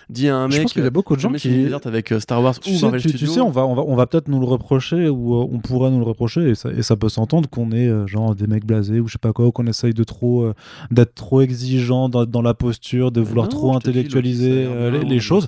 [0.09, 0.59] dis à un mec.
[0.59, 1.69] Je pense qu'il y a beaucoup de gens qui.
[1.85, 3.27] avec Star Wars tu ou sais, Marvel tu, Studios.
[3.27, 5.59] tu sais, on va, on va, on va peut-être nous le reprocher ou euh, on
[5.59, 8.47] pourrait nous le reprocher et ça, et ça peut s'entendre qu'on est euh, genre des
[8.47, 10.55] mecs blasés ou je sais pas quoi, ou qu'on essaye de trop euh,
[10.91, 15.21] d'être trop exigeant dans, dans, la posture, de vouloir non, trop intellectualiser euh, les, les
[15.21, 15.47] choses.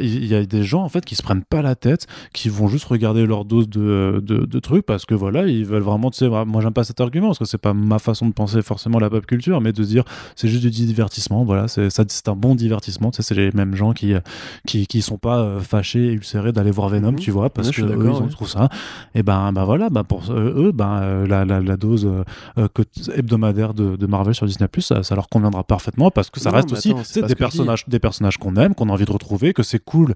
[0.00, 2.48] Il y, y, a des gens en fait qui se prennent pas la tête, qui
[2.48, 6.10] vont juste regarder leur dose de, de, de trucs parce que voilà, ils veulent vraiment,
[6.10, 8.62] tu sais, moi j'aime pas cet argument parce que c'est pas ma façon de penser
[8.62, 10.04] forcément la pop culture, mais de dire
[10.36, 13.92] c'est juste du divertissement, voilà, c'est un bon divertissement, tu sais, c'est les mêmes gens
[13.92, 14.12] qui,
[14.66, 17.18] qui, qui sont pas fâchés et ulcérés d'aller voir Venom, Mhm.
[17.18, 18.28] tu vois, parce Ouais, que eux, ils ouais.
[18.30, 18.68] trouvent ça.
[19.14, 22.06] Et ben, ben voilà, ben pour eux, ben euh, la, la, la dose
[22.58, 22.82] euh, que-
[23.14, 26.56] hebdomadaire de, de Marvel sur Disney ça, ça leur conviendra parfaitement parce que ça Non,
[26.56, 29.52] reste aussi attends, c'est des personnages, des personnages qu'on aime, qu'on a envie de retrouver,
[29.52, 30.14] que c'est cool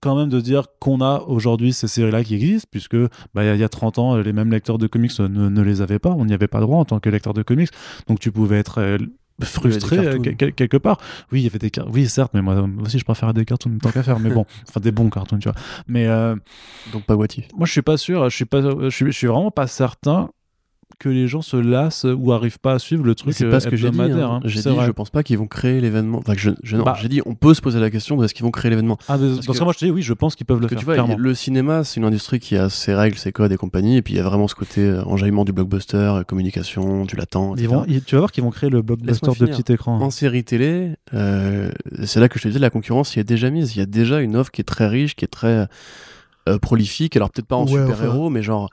[0.00, 3.48] quand même de dire qu'on a aujourd'hui ces séries-là qui existent, puisque bah, il y,
[3.48, 5.98] a- il y a 30 ans, les mêmes lecteurs de comics ne, ne les avaient
[5.98, 7.68] pas, on n'y avait pas droit en tant que lecteur de comics,
[8.08, 8.96] donc tu pouvais être euh,
[9.44, 10.98] frustré euh, quelque part.
[11.30, 13.78] Oui, il y avait des cartoons, oui certes, mais moi aussi je préfère des cartoons
[13.80, 15.58] tant qu'à faire, mais bon, enfin des bons cartoons, tu vois.
[15.86, 16.34] Mais euh,
[16.92, 17.44] Donc pas Wati.
[17.56, 20.30] moi je suis pas sûr, je suis pas, je suis, je suis vraiment pas certain
[20.98, 23.68] que les gens se lassent ou arrivent pas à suivre le truc c'est pas ce
[23.68, 24.00] que j'ai dit.
[24.00, 24.10] hein.
[24.20, 24.40] hein.
[24.44, 24.86] J'ai dit, vrai.
[24.86, 26.18] je pense pas qu'ils vont créer l'événement.
[26.18, 26.96] Enfin, que je, je- Bah.
[27.00, 28.98] j'ai dit, on peut se poser la question de est-ce qu'ils vont créer l'événement.
[29.08, 30.46] Ah, mais Parce dans ce que- cas, moi je te dis oui, je pense qu'ils
[30.46, 31.16] peuvent le que faire tu vois, clairement.
[31.16, 34.14] le cinéma, c'est une industrie qui a ses règles, ses codes et compagnie, et puis
[34.14, 38.14] il y a vraiment ce côté euh, enjaillement du blockbuster, euh, communication, vont, ils- tu
[38.14, 40.00] vas voir qu'ils vont créer le blockbuster de petit écran.
[40.00, 41.70] En série télé, euh,
[42.04, 43.74] c'est là que je te disais, la concurrence y est déjà mise.
[43.76, 45.66] Il y a déjà une offre qui est très riche, qui est très
[46.48, 47.16] euh, prolifique.
[47.16, 48.68] Alors peut-être pas en Ouais, super-héros, mais genre,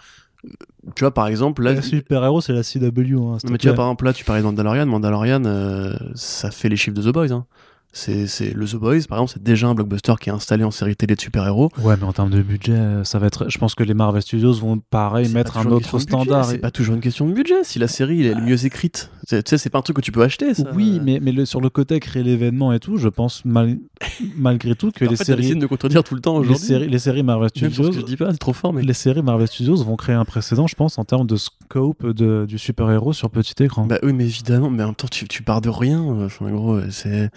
[0.46, 0.50] euh,
[0.96, 3.18] tu vois, par exemple, là, La super-héros, c'est la CW.
[3.18, 4.86] Hein, mais tu vois, par exemple, là, tu parlais de Mandalorian.
[4.86, 7.32] Mandalorian, euh, ça fait les chiffres de The Boys.
[7.32, 7.46] Hein.
[7.92, 10.70] C'est, c'est le The Boys, par exemple, c'est déjà un blockbuster qui est installé en
[10.70, 11.72] série télé de super-héros.
[11.82, 13.50] Ouais, mais en termes de budget, euh, ça va être.
[13.50, 16.46] Je pense que les Marvel Studios vont pareil mettre un autre standard.
[16.46, 17.64] C'est Et- pas toujours une question de budget.
[17.64, 20.02] Si la série elle est mieux écrite, C'est- tu sais, c'est pas un truc que
[20.02, 20.54] tu peux acheter.
[20.54, 20.66] Ça.
[20.76, 23.80] Oui, mais, mais le- sur le côté créer l'événement et tout, je pense mal-
[24.38, 26.66] malgré tout que en les fait, séries, de contredire tout le temps les aujourd'hui.
[26.68, 28.84] séries, les séries Marvel Studios, je dis pas, c'est trop fort, mais.
[28.84, 32.46] les séries Marvel Studios vont créer un précédent, je pense, en termes de scope de,
[32.48, 33.88] du super-héros sur petit écran.
[33.88, 36.04] Bah oui, mais évidemment, mais en même temps, tu, tu pars de rien.
[36.04, 37.32] euh, Enfin, gros, c'est.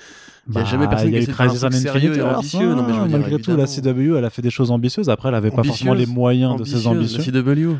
[0.51, 2.75] Y a jamais personne il y a qui eu Crisis on sérieux et ambitieux.
[2.75, 3.67] Non, mais je veux dire, malgré tout, la.
[3.67, 5.09] CW, elle a fait des choses ambitieuses.
[5.09, 7.23] Après, elle avait pas forcément les moyens de ses ambitions.
[7.33, 7.77] La CW.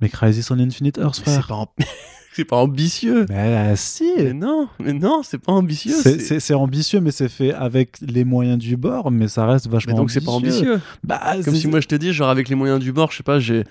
[0.00, 1.46] Mais Crisis on Infinite Earths, Mais C'est frère.
[1.46, 1.66] pas,
[2.32, 3.26] c'est pas ambitieux.
[3.28, 4.04] Mais si.
[4.16, 5.94] Mais non, mais non, c'est pas ambitieux.
[5.94, 9.94] C'est- ambitieux, mais c'est fait avec les moyens du bord, mais ça reste Mais vachement
[9.96, 10.80] donc c'est pas ambitieux.
[11.04, 13.22] Bah, Comme si moi je te dis, genre avec les moyens du bord, je sais
[13.22, 13.64] pas, j'ai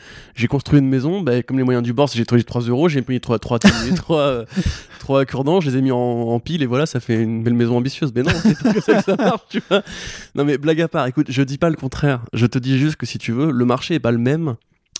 [0.49, 3.01] construit une maison, bah, comme les moyens du bord, si j'ai trouvé 3 euros, j'ai
[3.01, 4.45] pris 3, 3, 3, euh,
[4.99, 7.53] trois cure-dents, je les ai mis en, en pile et voilà, ça fait une belle
[7.53, 8.11] maison ambitieuse.
[8.15, 9.81] Mais non, c'est pas comme ça que ça marche, tu vois.
[10.35, 12.21] Non mais blague à part, écoute, je dis pas le contraire.
[12.33, 14.55] Je te dis juste que si tu veux, le marché est pas le même.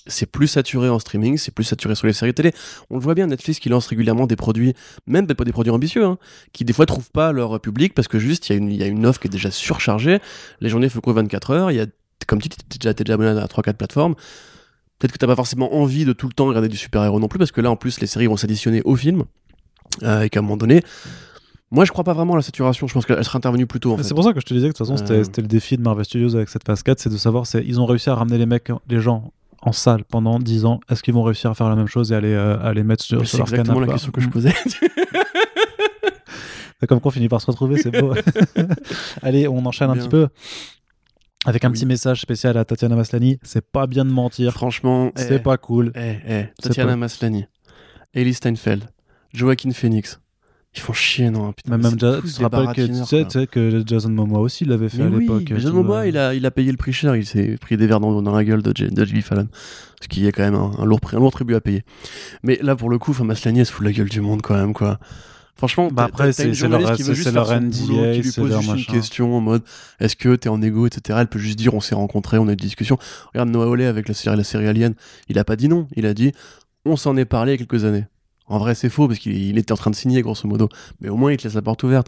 [0.10, 2.52] C'est plus saturé en streaming, c'est plus saturé sur les séries télé.
[2.90, 4.74] On le voit bien, Netflix qui lance régulièrement des produits,
[5.08, 6.18] même pas des produits ambitieux, hein,
[6.52, 8.78] qui des fois trouvent pas leur public parce que juste il y, a une- il
[8.78, 10.20] y a une offre qui est déjà surchargée.
[10.60, 11.72] Les journées font quoi 24 heures.
[11.72, 11.86] Il y a,
[12.28, 14.16] comme tu dis, t'es déjà, déjà abonné à 3-4 plateformes.
[15.00, 17.40] Peut-être que t'as pas forcément envie de tout le temps regarder du super-héros non plus
[17.40, 19.24] parce que là en plus les séries vont s'additionner au film
[20.04, 20.82] euh, et qu'à un moment donné.
[21.72, 22.88] Moi, je crois pas vraiment à la saturation.
[22.88, 23.96] Je pense qu'elle sera intervenue plus tôt.
[24.02, 25.24] C'est pour ça que je te disais que de toute façon, c'était Euh.
[25.24, 27.86] c'était le défi de Marvel Studios avec cette phase 4, c'est de savoir, ils ont
[27.86, 29.32] réussi à ramener les mecs, les gens
[29.62, 30.80] en salle pendant 10 ans.
[30.90, 33.04] Est-ce qu'ils vont réussir à faire la même chose et les, euh, à les mettre
[33.04, 34.54] sur, sur C'est leur exactement canapé la question que je posais.
[36.80, 38.14] C'est comme qu'on finit par se retrouver, c'est beau.
[39.22, 40.04] Allez, on enchaîne un Bien.
[40.04, 40.30] petit peu
[41.46, 41.74] avec un Oui.
[41.74, 43.38] petit message spécial à Tatiana Maslany.
[43.44, 45.92] C'est pas bien de mentir, Franchement, c'est eh, pas cool.
[45.96, 47.48] eh, eh, C'est Tatiana pas- Maslany,
[48.14, 48.86] Ellie Steinfeld,
[49.34, 50.22] Joaquin Phoenix.
[50.76, 53.26] Ils font chier, non putain, Même, mais même Ja- tu te rappelles que, tu sais,
[53.26, 55.44] tu sais que Jason Momoa aussi l'avait fait Mais à oui, l'époque.
[55.48, 58.00] Jason Momoa, il a, il a payé le prix cher, il s'est pris des verres
[58.00, 59.48] dans, dans la gueule de, J- de Jimmy Fallon.
[60.00, 61.84] Ce qui est quand même un, un lourd, prix- un lourd tribut à payer.
[62.44, 64.56] Mais là, pour le coup, Maslany, elle se fout de la gueule du monde quand
[64.56, 65.00] même, quoi.
[65.58, 68.12] Franchement, Bah après, c'est- leur- qui veut c'est- juste c'est faire leur son NDA, boulot,
[68.14, 69.64] qui lui pose juste une question en mode
[70.00, 71.18] est-ce que t'es en égo, etc.
[71.20, 72.98] Elle peut juste dire on s'est rencontrés, on a eu des discussions.
[73.34, 74.94] Regarde Noah Oley avec la série, la série Alien,
[75.28, 76.32] il a pas dit non, il a dit
[76.86, 78.06] on s'en est parlé il y a quelques années.
[78.50, 80.68] En vrai, c'est faux parce qu'il il était en train de signer, grosso modo.
[81.02, 82.08] Mais au moins, il te laisse la porte ouverte.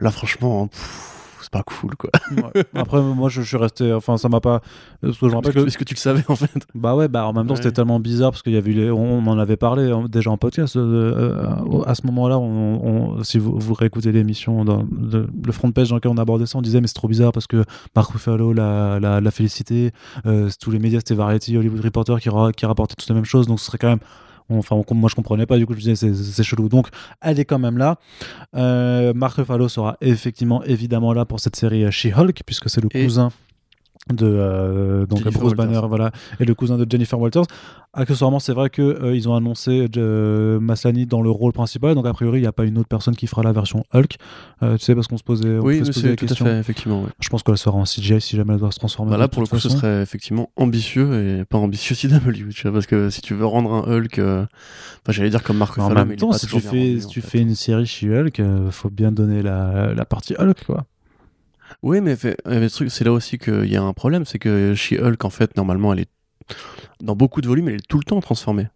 [0.00, 0.68] Là, franchement,
[1.42, 2.10] c'est pas cool, quoi.
[2.30, 2.64] Ouais.
[2.74, 3.92] Après, moi, je, je suis resté.
[3.92, 4.62] Enfin, ça m'a pas.
[5.02, 5.66] Parce que je.
[5.66, 7.56] Est-ce que tu le savais, en fait Bah ouais, bah en même temps, Ouais.
[7.62, 10.30] c'était tellement bizarre parce qu'il y avait les- on, on en avait parlé hein, déjà
[10.30, 10.76] en podcast.
[10.76, 15.52] euh, euh, à ce moment-là, on, on- si vous, vous réécoutez l'émission, dans le, le
[15.52, 17.64] front page dans lequel on abordait ça, on disait mais c'est trop bizarre parce que
[17.94, 19.90] Mark Ruffalo l'a, l'a, l'a félicité.
[20.26, 23.24] euh, tous les médias, c'était Variety, Hollywood Reporter qui, ra- qui rapportaient toutes les mêmes
[23.26, 23.46] choses.
[23.46, 24.00] Donc ce serait quand même.
[24.50, 26.68] Enfin, on- moi je comprenais pas, du coup je disais c'est, chelou.
[26.68, 26.88] Donc
[27.20, 27.96] elle est quand même là.
[28.54, 32.88] Euh, Mark Ruffalo sera effectivement évidemment là pour cette série euh, She-Hulk, puisque c'est le
[32.94, 33.30] Et- cousin
[34.12, 35.66] de euh, donc Jennifer Bruce Walters.
[35.80, 36.10] Banner voilà
[36.40, 37.44] et le cousin de Jennifer Walters
[37.94, 42.06] accessoirement c'est vrai que euh, ils ont annoncé euh, Maslany dans le rôle principal donc
[42.06, 44.16] a priori il n'y a pas une autre personne qui fera la version Hulk
[44.62, 46.32] Euh, tu sais parce qu'on se posait on Oui, se mais poser la c'est tout
[46.32, 47.02] à fait, effectivement.
[47.02, 47.08] Ouais.
[47.20, 49.40] je pense qu'elle sera en CGI si jamais elle doit se transformer Bah là, pour
[49.42, 53.20] le coup, ce serait effectivement ambitieux et pas ambitieux CW, tu vois, parce que si
[53.20, 54.42] tu veux rendre un Hulk, euh,
[55.02, 57.06] enfin, j'allais dire comme Mark en Ruffalo, mais même temps pas si tu fais si
[57.06, 60.64] en tu fais une série chez Hulk euh, faut bien donner la, la partie Hulk
[60.66, 60.84] quoi
[61.82, 65.56] Oui, mais c'est là aussi qu'il y a un problème, c'est que She-Hulk, en fait,
[65.56, 66.10] normalement, elle est
[67.00, 68.68] dans beaucoup de volumes, elle est tout le temps transformée.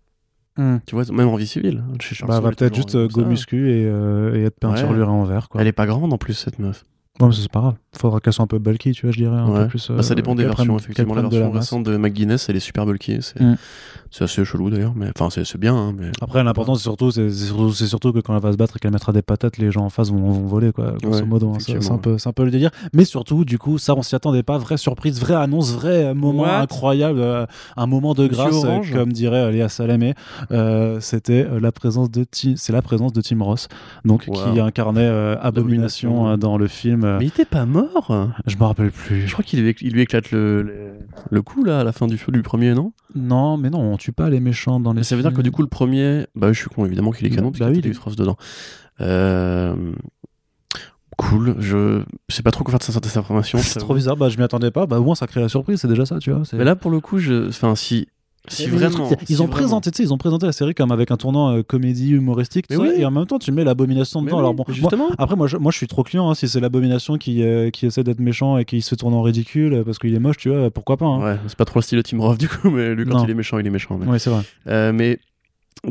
[0.87, 1.85] Tu vois, même en vie civile.
[2.01, 4.59] Chez Charles bah va elle est peut-être juste euh, go muscu et, euh, et être
[4.59, 6.87] peinturluré en vert quoi Elle est pas grande en plus, cette meuf.
[7.21, 9.35] Ouais, mais c'est pas grave faudra qu'elle soit un peu bulky tu vois je dirais
[9.39, 9.63] un Ouais.
[9.63, 11.15] peu plus Bah, ça euh, dépend des prenne- versions, effectivement.
[11.15, 11.65] La prenne de version masse.
[11.65, 13.19] récente de McGuinness, elle est super bulky.
[13.23, 13.57] C'est Mm.
[14.11, 15.75] c'est assez chelou d'ailleurs, mais enfin, c'est bien.
[15.75, 16.11] hein, mais...
[16.21, 19.13] Après, l'important, c'est surtout, c'est surtout, que quand elle va se battre et qu'elle mettra
[19.15, 20.93] des patates, les gens en face vont, vont voler, quoi.
[21.03, 21.59] Grosso Ouais, modo, hein.
[21.59, 22.71] C'est- un, peu- c'est un peu le délire.
[22.93, 24.59] Mais surtout, du coup, ça, on s'y attendait pas.
[24.59, 26.61] Vraie surprise, vraie annonce, vrai moment What?
[26.61, 27.47] incroyable, euh,
[27.79, 28.93] un moment de Monsieur grâce, euh, Orange?
[28.93, 30.13] comme dirait euh, Léa Salamé.
[30.51, 33.69] Euh, C'était la présence de Tim, c'est la présence de Tim Ross,
[34.05, 34.35] donc Wow.
[34.53, 36.29] qui incarnait euh, Abomination Abomination.
[36.29, 39.27] euh, dans le film Mais il était pas mort je me rappelle plus.
[39.27, 40.93] Je crois qu'il lui, il lui éclate le, le,
[41.31, 42.93] le cou là à la fin du, du premier, non?
[43.15, 44.99] Non, mais non, on tue pas les méchants dans les.
[45.01, 47.27] Mais ça veut dire que du coup le premier, bah je suis con évidemment qu'il
[47.27, 48.37] est canon Bah parce oui, qu'il y a est- Frost dedans.
[49.01, 49.93] Euh,
[51.19, 53.59] Cool, je sais pas trop quoi faire de cette information.
[53.63, 54.85] C'est trop bizarre, bah je m'y attendais pas.
[54.85, 56.43] Bah au moins ça crée la surprise, c'est déjà ça, tu vois.
[56.53, 58.09] Mais là pour le coup, je, enfin si,
[58.49, 59.49] si vraiment, Ils si ont vraiment-
[59.81, 62.91] présenté, ils ont présenté la série comme avec un tournant euh, comédie humoristique, oui.
[62.97, 64.37] et en même temps tu mets l'abomination dedans.
[64.37, 66.31] oui, Alors bon, moi- après moi je, moi je suis trop client.
[66.31, 69.17] hein, si c'est l'abomination qui euh, qui essaie d'être méchant et qui se fait tourner
[69.17, 71.07] en ridicule euh, parce qu'il est moche, tu vois, pourquoi pas.
[71.07, 71.23] Hein.
[71.25, 73.25] Ouais, c'est pas trop le style de Tim Roth du coup, mais lui quand Non.
[73.25, 73.99] il est méchant, il est méchant.
[73.99, 74.43] mais- Ouais, c'est vrai.
[74.69, 75.19] Euh, mais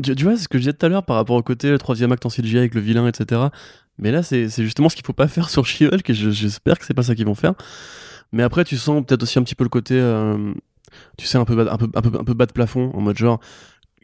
[0.02, 1.70] tu, tu vois, c'est ce que je disais tout à l'heure par rapport au côté
[1.70, 3.40] le troisième acte en CGI avec le vilain, etc.
[3.98, 6.84] Mais là, c'est justement ce qu'il faut pas faire sur She-Hulk et je- j'espère que
[6.84, 7.54] c'est pas ça qu'ils vont faire.
[8.32, 9.98] Mais après, tu sens peut-être aussi un petit peu le côté,
[11.16, 13.00] tu sais, un peu, bas, un, peu, un, peu, un peu bas de plafond, en
[13.00, 13.40] mode genre,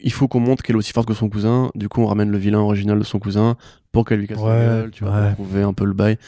[0.02, 1.70] il faut qu'on montre qu'elle est aussi forte que son cousin.
[1.74, 3.56] Du coup, on ramène le vilain original de son cousin
[3.92, 5.32] pour qu'elle lui casse Ouais, la gueule, tu vois, ouais.
[5.34, 6.18] prouver un peu le bail.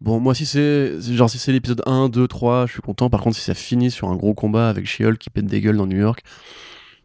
[0.00, 3.10] Bon, moi, si c'est genre si c'est l'épisode 1, 2, 3, je suis content.
[3.10, 5.76] Par contre, si ça finit sur un gros combat avec She-Hulk qui pète des gueules
[5.76, 6.22] dans New York,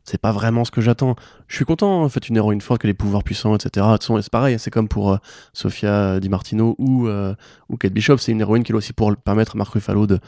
[0.03, 1.15] c'est pas vraiment ce que j'attends.
[1.47, 3.69] Je suis content, en fait, une héroïne forte qui a des pouvoirs puissants, etc.
[3.87, 5.17] De toute façon, c'est pareil, c'est comme pour euh,
[5.53, 7.33] Sofia Di Martino ou, euh,
[7.69, 10.05] ou Kate Bishop, c'est une héroïne qui est là aussi pour permettre à Mark Ruffalo
[10.05, 10.19] de,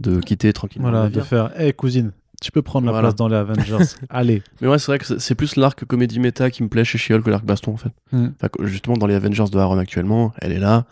[0.00, 0.88] de quitter tranquillement.
[0.90, 3.84] le Voilà, de faire, hé cousine, tu peux prendre la place dans les Avengers.
[4.10, 4.42] Allez.
[4.60, 7.22] Mais ouais, c'est vrai que c'est- plus l'arc comédie méta qui me plaît chez She-Hulk
[7.24, 7.90] que l'arc baston, en fait.
[8.12, 8.28] Mm.
[8.36, 10.84] Enfin, justement, dans les Avengers de Aaron actuellement, elle est là.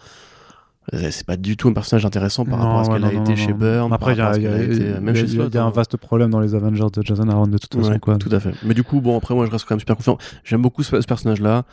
[0.93, 3.11] Euh, C'est pas du tout un personnage intéressant par rapport à ce Non, qu'elle ouais,
[3.11, 5.37] a non, été non, chez par Après, il y a, y été, y chez y
[5.55, 7.91] y un vaste problème dans les Avengers de Jason Aaron de toute façon.
[7.93, 8.19] Ouais, quoi.
[8.19, 8.53] Tout à fait.
[8.65, 10.19] Mais du coup, bon, après, moi, je reste quand même super confiant.
[10.45, 11.65] J'aime beaucoup ce, ce personnage-là.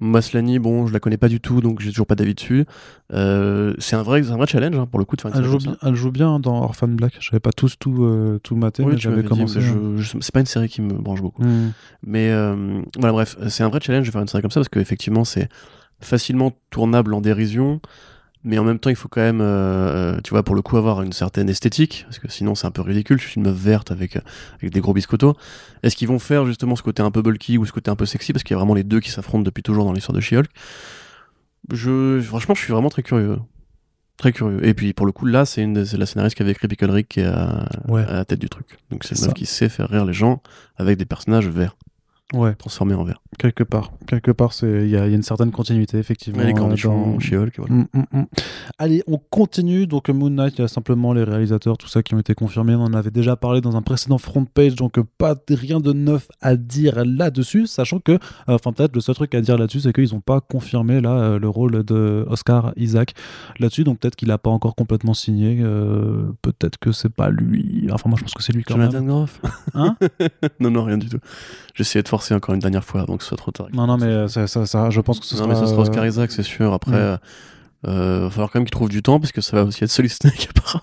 [0.00, 2.64] Maslany, bon, je la connais pas du tout, donc j'ai toujours pas d'avis dessus.
[3.12, 5.44] Euh, c'est un vrai, un vrai challenge hein, pour le coup de faire une Elle
[5.44, 7.16] joue, bien, elle joue bien dans Orphan Black.
[7.20, 8.84] J'avais pas tous tout, euh, tout maté.
[8.84, 9.60] Oui, mais j'avais commencé.
[9.60, 11.42] je- c'est pas une série qui me branche beaucoup.
[11.42, 11.70] Hmm.
[12.06, 14.68] Mais euh, voilà, bref, c'est un vrai challenge de faire une série comme ça parce
[14.68, 15.48] qu'effectivement, c'est
[16.00, 17.80] facilement tournable en dérision,
[18.44, 21.02] mais en même temps, il faut quand même, euh, tu vois, pour le coup, avoir
[21.02, 23.20] une certaine esthétique parce que sinon, c'est un peu ridicule.
[23.20, 24.20] Je suis une meuf verte avec, euh,
[24.60, 25.36] avec des gros biscottos.
[25.82, 28.06] Est-ce qu'ils vont faire justement ce côté un peu bulky ou ce côté un peu
[28.06, 28.32] sexy?
[28.32, 30.48] Parce qu'il y a vraiment les deux qui s'affrontent depuis toujours dans l'histoire de She-Hulk
[31.72, 33.38] je, Franchement, je suis vraiment très curieux.
[34.16, 34.64] Très curieux.
[34.66, 37.08] Et puis, pour le coup, là, c'est une la scénariste qui avait écrit Pickle Rick
[37.08, 38.02] qui est à, Ouais.
[38.04, 38.66] à la tête du truc.
[38.90, 40.42] Donc, c'est une meuf qui sait faire rire les gens
[40.76, 41.76] avec des personnages verts,
[42.34, 43.22] Ouais, transformés en verts.
[43.38, 43.92] quelque part.
[44.06, 46.42] Quelque part, il y, y a une certaine continuité, effectivement.
[46.42, 47.74] les euh, cornichons, dans- She-Hulk, voilà.
[47.74, 48.24] Mm, mm, mm.
[48.78, 49.86] Allez, on continue.
[49.86, 52.74] Donc, Moon Knight, il y a simplement les réalisateurs, tout ça qui ont été confirmés.
[52.74, 55.92] On en avait déjà parlé dans un précédent front page, donc euh, pas rien de
[55.94, 58.18] neuf à dire là-dessus, sachant que, euh,
[58.48, 61.38] enfin, peut-être le seul truc à dire là-dessus, c'est qu'ils n'ont pas confirmé là euh,
[61.38, 63.14] le rôle de Oscar Isaac
[63.58, 65.58] là-dessus, donc peut-être qu'il n'a pas encore complètement signé.
[65.62, 67.88] euh, peut-être que c'est pas lui.
[67.90, 69.06] Enfin, moi, je pense que c'est lui quand Jonathan même.
[69.06, 69.40] Groff
[69.74, 69.96] Hein?
[70.60, 71.18] Non, non, rien du tout.
[71.74, 73.66] J'essayais de forcer encore une dernière fois avant que ce soit trop tard.
[73.72, 75.48] Non, non, mais euh, ça, ça, ça- je pense que ce non, sera.
[75.48, 76.72] mais ce sera Oscar euh, Isaac, c'est sûr.
[76.72, 76.94] Après, Mm.
[76.94, 77.16] euh,
[77.86, 79.90] euh, va falloir quand même qu'il trouve du temps parce que ça va aussi être
[79.90, 80.82] Solid Snake apparemment.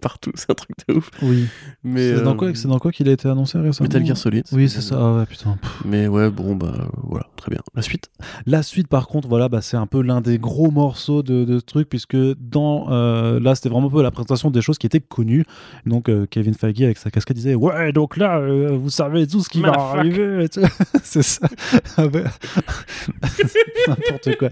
[0.00, 1.10] Partout, c'est un truc de ouf.
[1.22, 1.46] Oui.
[1.84, 4.16] Mais C'est dans euh, quoi, c'est dans quoi qu'il a été annoncé récemment Metal Gear
[4.16, 4.44] Solid.
[4.52, 4.96] Oui, c'est ça.
[4.98, 5.56] Ah ouais, putain.
[5.84, 7.60] Mais ouais, bon, bah voilà, très bien.
[7.74, 8.10] La suite?
[8.46, 11.58] La suite, par contre, voilà, bah, c'est un peu l'un des gros morceaux de, de
[11.58, 14.86] ce truc, puisque dans euh, là, c'était vraiment un peu la présentation des choses qui
[14.86, 15.44] étaient connues.
[15.86, 19.40] Donc, euh, Kevin Feige avec sa casquette disait Ouais, donc là, euh, vous savez tout
[19.40, 20.44] ce qui va arriver.
[20.44, 20.60] et tout.
[21.02, 21.46] c'est ça.
[21.96, 22.24] Ah ben-
[23.88, 24.48] N'importe quoi.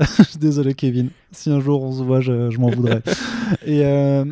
[0.00, 1.10] Je suis désolé, Kevin.
[1.32, 3.02] Si un jour on se voit, je, je m'en voudrais.
[3.64, 4.24] Et, euh,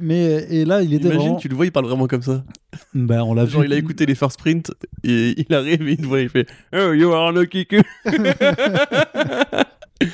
[0.00, 1.36] mais, et là, il était Imagine, vraiment.
[1.38, 2.44] tu le vois, il parle vraiment comme ça.
[2.94, 3.68] Ben, on l'a Genre, vu.
[3.68, 4.72] il a écouté les First Sprint
[5.04, 7.76] et il arrive et il te voit, il fait Oh, you are lucky que.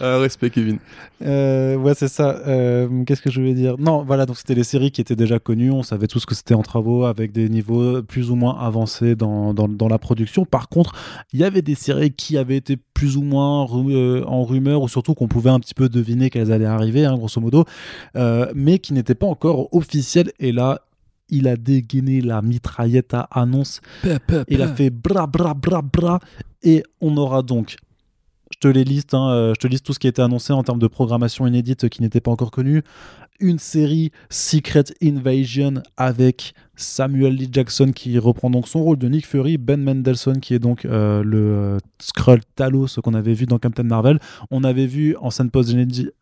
[0.00, 0.78] ah, respect, Kevin.
[1.22, 2.40] Euh, ouais, c'est ça.
[2.46, 3.76] Euh, Qu'est-ce que je voulais dire?
[3.78, 5.70] Non, voilà, donc c'était les séries qui étaient déjà connues.
[5.70, 9.52] On savait tous que c'était en travaux avec des niveaux plus ou moins avancés dans,
[9.54, 10.44] dans, dans la production.
[10.44, 10.94] Par contre,
[11.32, 14.82] il y avait des séries qui avaient été plus ou moins ru- euh, en rumeur
[14.82, 17.64] ou surtout qu'on pouvait un petit peu deviner qu'elles allaient arriver, hein, grosso modo,
[18.16, 20.32] euh, mais qui n'étaient pas encore officielles.
[20.40, 20.80] Et là,
[21.32, 23.80] il a dégainé la mitraillette à annonce
[24.48, 26.18] il a fait bra bra bra bra
[26.64, 27.76] et on aura donc
[28.52, 30.52] je te les liste hein, euh, je te liste tout ce qui a été annoncé
[30.52, 32.82] en termes de programmation inédite qui n'était pas encore connu
[33.40, 39.26] une série Secret Invasion avec Samuel Lee Jackson qui reprend donc son rôle de Nick
[39.26, 43.46] Fury, Ben Mendelsohn qui est donc euh, le euh, Skrull Talos ce qu'on avait vu
[43.46, 44.18] dans Captain Marvel.
[44.50, 45.74] On avait vu en scène post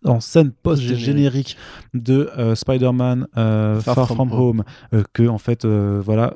[0.04, 1.56] en scène post générique
[1.94, 4.64] de euh, Spider-Man euh, Far, From, Home,
[5.12, 6.34] que en fait voilà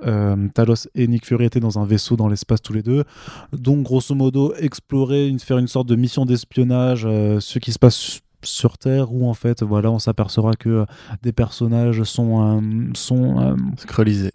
[0.54, 3.04] Talos et Nick Fury étaient dans un vaisseau dans l'espace tous les deux.
[3.52, 8.20] Donc grosso modo explorer, une, faire une sorte de mission d'espionnage, ce qui se passe
[8.43, 10.85] sur Terre où en fait voilà on s'apercevra que euh,
[11.23, 14.31] des personnages sont euh, sont euh, Scrollisé.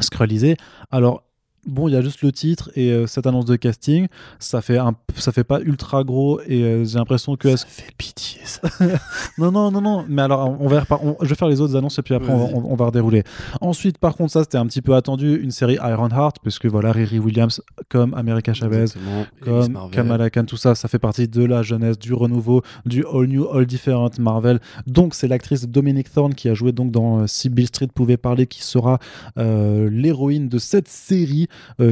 [0.00, 0.56] scrollisés.
[0.90, 1.22] Alors
[1.66, 4.06] bon, il y a juste le titre et euh, cette annonce de casting.
[4.38, 7.56] Ça fait, un, ça fait pas ultra gros et euh, j'ai l'impression que.
[7.56, 8.60] Ça fait pitié, ça.
[9.38, 10.04] non, non, non, non.
[10.08, 12.38] Mais alors, on va, on- je vais faire les autres annonces et puis après, on
[12.38, 12.54] va, Vas-y.
[12.54, 13.22] on- on va redérouler.
[13.60, 15.36] Ensuite, par contre, ça, c'était un petit peu attendu.
[15.42, 19.24] Une série Ironheart, parce que voilà, Riri Williams, comme America Chavez, Exactement.
[19.42, 19.90] Comme.
[19.90, 23.48] Kamala Khan, tout ça, ça fait partie de la jeunesse, du renouveau, du all new,
[23.52, 24.60] all different Marvel.
[24.86, 28.16] Donc, c'est l'actrice Dominic Thorne qui a joué donc dans euh, Si Bill Street pouvait
[28.16, 28.98] parler, qui sera
[29.38, 31.48] euh, l'héroïne de cette série,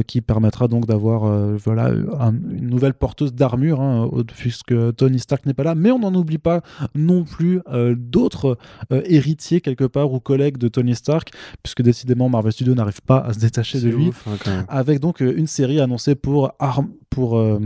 [0.07, 5.45] qui permettra donc d'avoir euh, voilà un- une nouvelle porteuse d'armure, hein, puisque Tony Stark
[5.45, 5.75] n'est pas là.
[5.75, 6.61] Mais on n'en oublie pas
[6.95, 8.57] non plus euh, d'autres
[8.91, 11.31] euh, héritiers quelque part ou collègues de Tony Stark,
[11.63, 15.21] puisque décidément Marvel Studios n'arrive pas à se détacher de lui ouf, hein, avec donc
[15.21, 17.59] euh, une série annoncée pour Arm pour euh,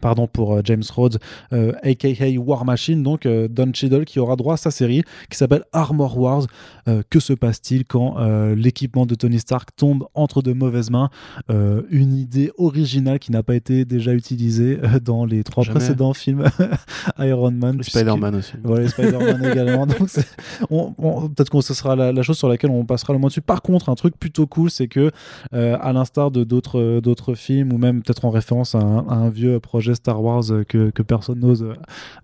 [0.00, 1.18] Pardon pour euh, James Rhodes,
[1.52, 5.36] euh, aka War Machine, donc euh, Don Cheadle qui aura droit à sa série qui
[5.36, 6.46] s'appelle Armor Wars.
[6.88, 8.16] Euh, que se passe-t-il quand
[8.56, 11.10] l'équipement de Tony Stark tombe entre de mauvaises mains?
[11.48, 15.78] Une idée originale qui n'a pas été déjà utilisée dans les trois Jamais.
[15.78, 16.44] précédents films
[17.18, 17.76] Iron Man.
[17.76, 18.52] Puisque- Spider-Man aussi.
[18.62, 19.86] voilà, Spider-Man également.
[19.86, 20.26] Donc, c'est-
[20.70, 23.28] on- on- peut-être que ce sera la, la chose sur laquelle on passera le moins
[23.28, 23.40] dessus.
[23.42, 25.10] Par contre, un truc plutôt cool, c'est que,
[25.52, 29.28] à l'instar de d'autres d'autres films, ou même peut-être en référence à un, à un
[29.30, 31.74] vieux projet Star Wars euh, que, que personne n'ose, euh,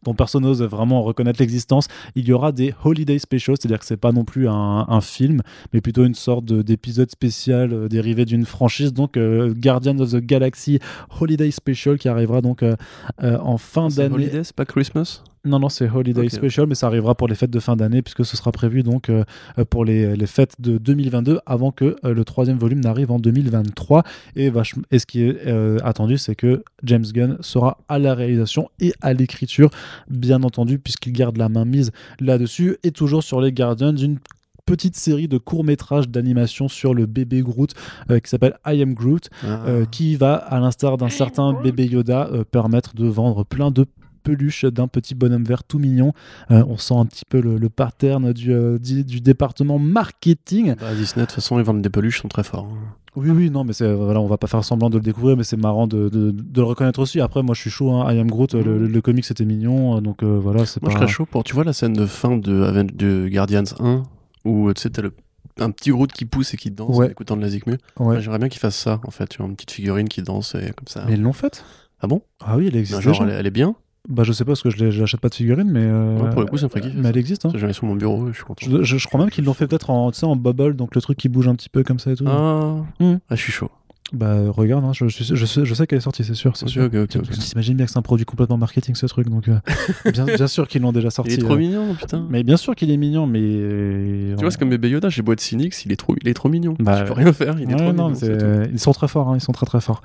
[0.04, 3.96] dont personne n'ose vraiment reconnaître l'existence, il y aura des holiday specials, c'est-à-dire que c'est
[3.96, 8.24] pas non plus un, un film, mais plutôt une sorte de- d'épisode spécial euh, dérivé
[8.24, 8.92] d'une franchise.
[8.92, 10.78] Donc, euh, Guardians of the Galaxy
[11.20, 12.76] Holiday Special qui arrivera donc euh,
[13.22, 14.14] en fin C'est d'année.
[14.14, 15.22] Holiday, c'est pas Christmas?
[15.46, 16.20] Non, non, c'est Holiday.
[16.28, 19.08] Special, mais ça arrivera pour les fêtes de fin d'année, puisque ce sera prévu donc
[19.08, 19.24] euh,
[19.58, 23.18] euh, pour les, les fêtes de 2022, avant que euh, le troisième volume n'arrive en
[23.18, 24.02] 2023.
[24.34, 28.14] Et, vachement- et ce qui est euh, attendu, c'est que James Gunn sera à la
[28.14, 29.70] réalisation et à l'écriture,
[30.10, 34.18] bien entendu, puisqu'il garde la main mise là-dessus, et toujours sur les Guardians, une
[34.66, 37.72] petite série de courts-métrages d'animation sur le bébé Groot
[38.10, 39.62] euh, qui s'appelle I Am Groot Ah.
[39.68, 43.86] euh, qui va, à l'instar d'un certain bébé Yoda, euh, permettre de vendre plein de
[44.26, 46.12] peluches d'un petit bonhomme vert tout mignon.
[46.50, 50.74] Euh, on sent un petit peu le, le pattern du, euh, du, du département marketing.
[50.80, 52.68] Bah, Disney, de toute façon, ils vendent des peluches, ils sont très forts.
[52.70, 52.76] hein.
[53.14, 55.44] Oui, oui, non, mais c'est, voilà, on va pas faire semblant de le découvrir, mais
[55.44, 57.18] c'est marrant de, de- de le reconnaître aussi.
[57.20, 57.90] Après, moi, je suis chaud.
[57.92, 58.12] Hein.
[58.12, 60.96] I Am Groot, le, le, le comic, c'était mignon, donc euh, voilà, c'est Moi, je
[60.98, 61.42] serais chaud pour.
[61.42, 64.02] Tu vois la scène de fin de, de Guardians 1
[64.44, 65.14] où tu sais, t'as le-
[65.58, 67.06] un petit Groot qui pousse et qui danse Ouais.
[67.06, 67.78] en écoutant de la Zikmu.
[67.98, 68.20] Ouais.
[68.20, 69.26] J'aimerais bien qu'ils fassent ça, en fait.
[69.28, 71.04] Tu vois, une petite figurine qui danse et comme ça.
[71.06, 71.64] Mais ils l'ont faite?
[72.02, 72.20] Ah bon?
[72.44, 73.00] Ah oui, elle existe.
[73.00, 73.38] Genre, déjà.
[73.38, 73.74] elle est bien
[74.08, 75.80] Bah, je sais pas parce que je l'achète pas de figurine, mais.
[75.82, 77.44] euh, Ouais, pour le coup, ferait kiffer, Mais elle existe.
[77.46, 77.52] Hein.
[77.54, 78.66] J'en ai sur mon bureau, je suis content.
[78.68, 81.18] Je, je- je crois même qu'ils l'ont fait peut-être en, en bubble, donc le truc
[81.18, 82.24] qui bouge un petit peu comme ça et tout.
[82.28, 83.16] Ah, Hmm.
[83.28, 83.70] ah, je suis chaud.
[84.12, 86.56] Bah regarde, hein, je, je, je sais, je sais qu'elle est sortie, c'est sûr.
[86.56, 86.84] C'est sûr.
[86.84, 87.22] ok, ok, ok.
[87.30, 89.58] Tu t'imagines bien que c'est un produit complètement marketing ce truc, donc euh,
[90.12, 91.32] bien, bien sûr qu'ils l'ont déjà sorti.
[91.32, 91.58] Il est trop euh.
[91.58, 92.24] mignon, putain.
[92.30, 93.40] Mais bien sûr qu'il est mignon, mais.
[93.42, 96.34] euh, Tu vois, c'est comme bébé Yoda, j'ai être cynique, il est trop, il est
[96.34, 96.76] trop mignon.
[96.78, 98.20] Bah, tu peux rien faire, il est Ouais, trop non, mignon.
[98.22, 100.02] euh, ils sont très forts, hein, ils sont très très forts.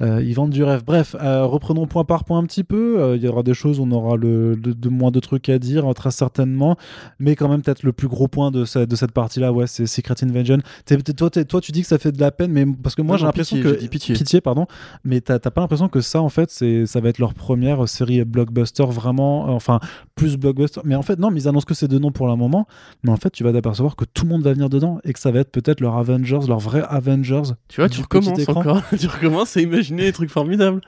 [0.00, 0.82] Euh, ils vendent du rêve.
[0.86, 3.00] Bref, euh, reprenons point par point un petit peu.
[3.02, 5.58] Euh, Il y aura des choses, on aura le, le- de moins de trucs à
[5.58, 6.76] dire, euh, très certainement.
[7.18, 9.84] Mais quand même, peut-être le plus gros point de, ce- de cette partie-là, ouais, c'est
[9.84, 10.56] Secret Invasion.
[10.86, 12.94] T'es- t'es- toi, t'es- toi, tu dis que ça fait de la peine, mais parce
[12.94, 14.40] que moi, j'ai l'impression pitié, que dit pitié.
[14.40, 14.66] pardon.
[15.04, 17.88] Mais t'as t'as pas l'impression que ça, en fait, c'est ça va être leur première
[17.88, 19.80] série blockbuster vraiment, euh, enfin
[20.14, 20.80] plus blockbuster.
[20.84, 22.66] Mais en fait, non, mais ils annoncent que c'est deux noms pour le moment.
[23.02, 25.18] Mais en fait, tu vas t'apercevoir que tout le monde va venir dedans et que
[25.18, 27.52] ça va être peut-être leur Avengers, leur vrai Avengers.
[27.68, 28.82] Tu vois, tu recommences encore.
[28.98, 30.80] tu recommences à imaginer des trucs formidables.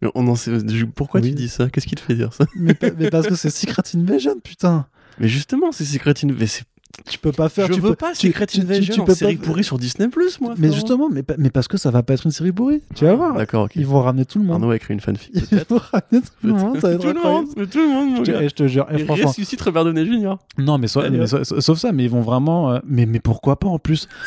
[0.00, 0.52] Mais on en sait...
[0.94, 1.30] Pourquoi Oui.
[1.30, 1.68] tu dis ça?
[1.70, 2.44] Qu'est-ce qui te fait dire ça?
[2.56, 4.86] Mais parce que c'est Secret Invasion, putain.
[5.18, 6.64] Mais justement, c'est Secret Invasion.
[7.08, 7.68] Tu peux pas faire.
[7.68, 9.44] Je tu veux peux, pas tu- Secret tu- tu- Invasion tu en peux série pas-
[9.46, 10.54] pourrie sur Disney Plus, moi.
[10.58, 12.82] Mais justement, mais, mais parce que ça va pas être une série pourrie.
[12.94, 13.34] Tu vas voir.
[13.36, 13.72] D'accord, ok.
[13.76, 14.54] Ils vont ramener tout le monde.
[14.54, 15.30] Arnaud a écrit une fanfic.
[15.34, 16.80] Ils vont ramener tout le monde.
[16.80, 18.42] Ça va être tout le monde, mais tout le monde, mon Je te, gars.
[18.42, 20.34] et je te jure, et franchement, ressuscite Robert Downey Jr.
[20.58, 21.44] Non, mais, so- Allez, mais hop.
[21.44, 22.72] so- sauf ça, mais ils vont vraiment.
[22.72, 24.08] euh, mais, mais pourquoi pas en plus?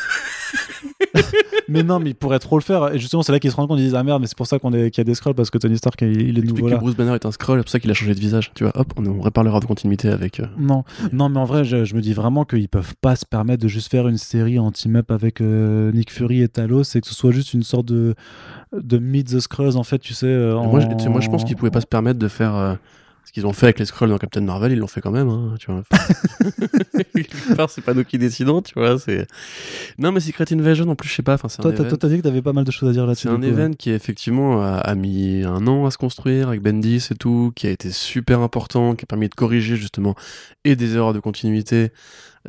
[1.69, 2.93] Mais non, mais ils pourraient trop le faire.
[2.93, 4.47] Et justement, c'est là qu'ils se rendent compte, ils disent Ah merde, mais c'est pour
[4.47, 6.41] ça qu'on est, qu'il y a des scrolls parce que Tony Stark, il, il est
[6.41, 6.77] nouveau que là.
[6.77, 8.51] Bruce Banner est un scroll, c'est pour ça qu'il a changé de visage.
[8.55, 10.41] Tu vois, hop, on, on réparlera de continuité avec.
[10.41, 10.83] euh, Non,
[11.13, 13.67] non, mais en vrai, je, je me dis vraiment qu'ils peuvent pas se permettre de
[13.67, 17.15] juste faire une série en team-up avec euh, Nick Fury et Talos et que ce
[17.15, 18.13] soit juste une sorte de,
[18.73, 20.27] de Meet the Skrulls, en fait, tu sais.
[20.27, 22.27] euh, Moi, je, en- tu sais, moi, je pense qu'ils pouvaient pas se permettre de
[22.27, 22.75] faire euh,
[23.25, 24.71] ce qu'ils ont fait avec les scrolls dans Captain Marvel.
[24.71, 25.29] Ils l'ont fait quand même.
[25.29, 25.83] Hein, tu vois.
[27.69, 28.97] C'est pas nous qui décidons, tu vois.
[28.99, 29.27] C'est
[29.97, 31.35] non, mais Secret Invasion, en plus, je sais pas.
[31.35, 33.05] Enfin, Toi, t'as- event- toi, t'as dit que t'avais pas mal de choses à dire
[33.05, 33.27] là-dessus.
[33.27, 37.07] C'est un event qui effectivement a, a mis un an à se construire avec Bendis
[37.11, 40.15] et tout, qui a été super important, qui a permis de corriger justement
[40.63, 41.91] et des erreurs de continuité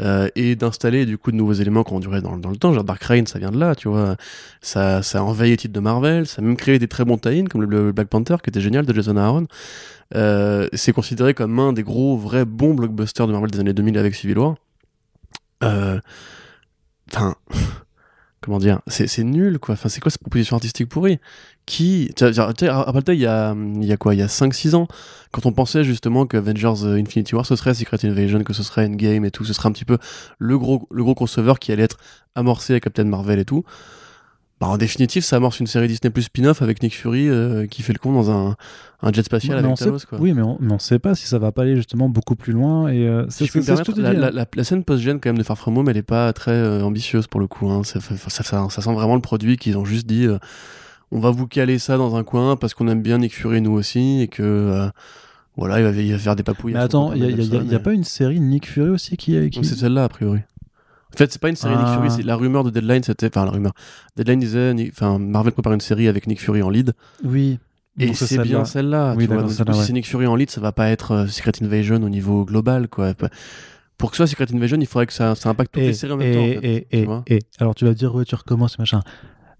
[0.00, 2.72] euh, et d'installer du coup de nouveaux éléments qui ont duré dans, dans le temps.
[2.72, 4.16] Genre Dark Reign, ça vient de là, tu vois.
[4.60, 7.18] Ça, ça a envahi les titres de Marvel, ça a même créé des très bons
[7.18, 9.46] tie comme le, le Black Panther qui était génial de Jason Aaron.
[10.14, 13.98] Euh, c'est considéré comme un des gros vrais bons blockbusters de Marvel des années 2000
[13.98, 14.54] avec Civil War.
[15.62, 16.00] Euh,
[17.14, 17.34] Enfin,
[18.42, 19.74] comment dire, c'est nul quoi.
[19.74, 21.18] Enfin, c'est quoi cette proposition artistique pourrie?
[21.64, 24.88] Qui, rappelle-toi, il y a, il y a quoi, il y a 5-6 ans,
[25.30, 28.64] quand on pensait justement que Avengers euh, Infinity War ce serait Secret Invasion, que ce
[28.64, 29.98] serait Endgame et tout, ce serait un petit peu
[30.38, 31.98] le gros, le gros crossover qui allait être
[32.34, 33.64] amorcé avec Captain Marvel et tout.
[34.62, 37.82] Bah, en définitive, ça amorce une série Disney plus spin-off avec Nick Fury euh, qui
[37.82, 38.54] fait le con dans un,
[39.02, 40.20] un jet spatial Mais avec sait- Talos quoi.
[40.20, 42.86] Oui, mais on, on sait pas si ça va pas aller justement beaucoup plus loin.
[42.88, 44.20] Et euh, Si c'est je peux me c'est ce que permettre, je te la, dis,
[44.36, 46.52] la- la- la scène post-gen quand même de Far From Home, elle est pas très
[46.52, 47.68] euh, ambitieuse pour le coup.
[47.70, 47.82] hein.
[47.82, 50.38] Ça, ça, ça- ça- ça sent vraiment le produit qu'ils ont juste dit euh,
[51.10, 53.72] on va vous caler ça dans un coin parce qu'on aime bien Nick Fury nous
[53.72, 54.88] aussi et que
[55.56, 56.74] voilà, il va, il va faire des papouilles.
[56.74, 58.04] Mais attends, il y a, y a- y a- Gibson y a et- pas une
[58.04, 59.50] série Nick Fury aussi qui.
[59.50, 59.64] qui...
[59.64, 60.38] C'est celle-là a priori.
[61.14, 61.94] En fait, c'est pas une série Nick Ah.
[61.94, 63.72] Fury, c'est la rumeur de Deadline, c'était enfin la rumeur.
[64.16, 66.92] Deadline disait Nick- enfin Marvel prépare une série avec Nick Fury en lead
[67.24, 67.58] Oui.
[67.98, 69.14] et c'est bien celle-là.
[69.16, 69.74] Oui, si ouais.
[69.84, 72.88] c'est Nick Fury en lead, ça va pas être euh, Secret Invasion au niveau global
[72.88, 73.12] quoi.
[73.98, 75.92] Pour que ce soit Secret Invasion, il faudrait que ça, ça impacte toutes Et, les
[75.92, 76.40] séries en même temps.
[76.40, 77.22] en et, fait, et, tu et, vois.
[77.28, 79.00] et- alors tu vas dire, ouais, tu recommences, machin.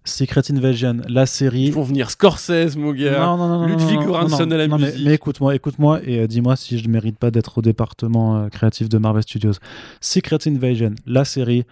[0.04, 1.66] Secret Invasion, la série.
[1.66, 3.20] Ils font venir Scorsese, mon gars.
[3.20, 5.04] Non, non, non, non, Ludwig Göransson à la non, mais- musique.
[5.06, 8.48] Mais, écoute-moi, écoute-moi et euh, dis-moi si je ne mérite pas d'être au département euh,
[8.48, 9.52] créatif de Marvel Studios.
[10.00, 11.64] Secret Invasion, la série,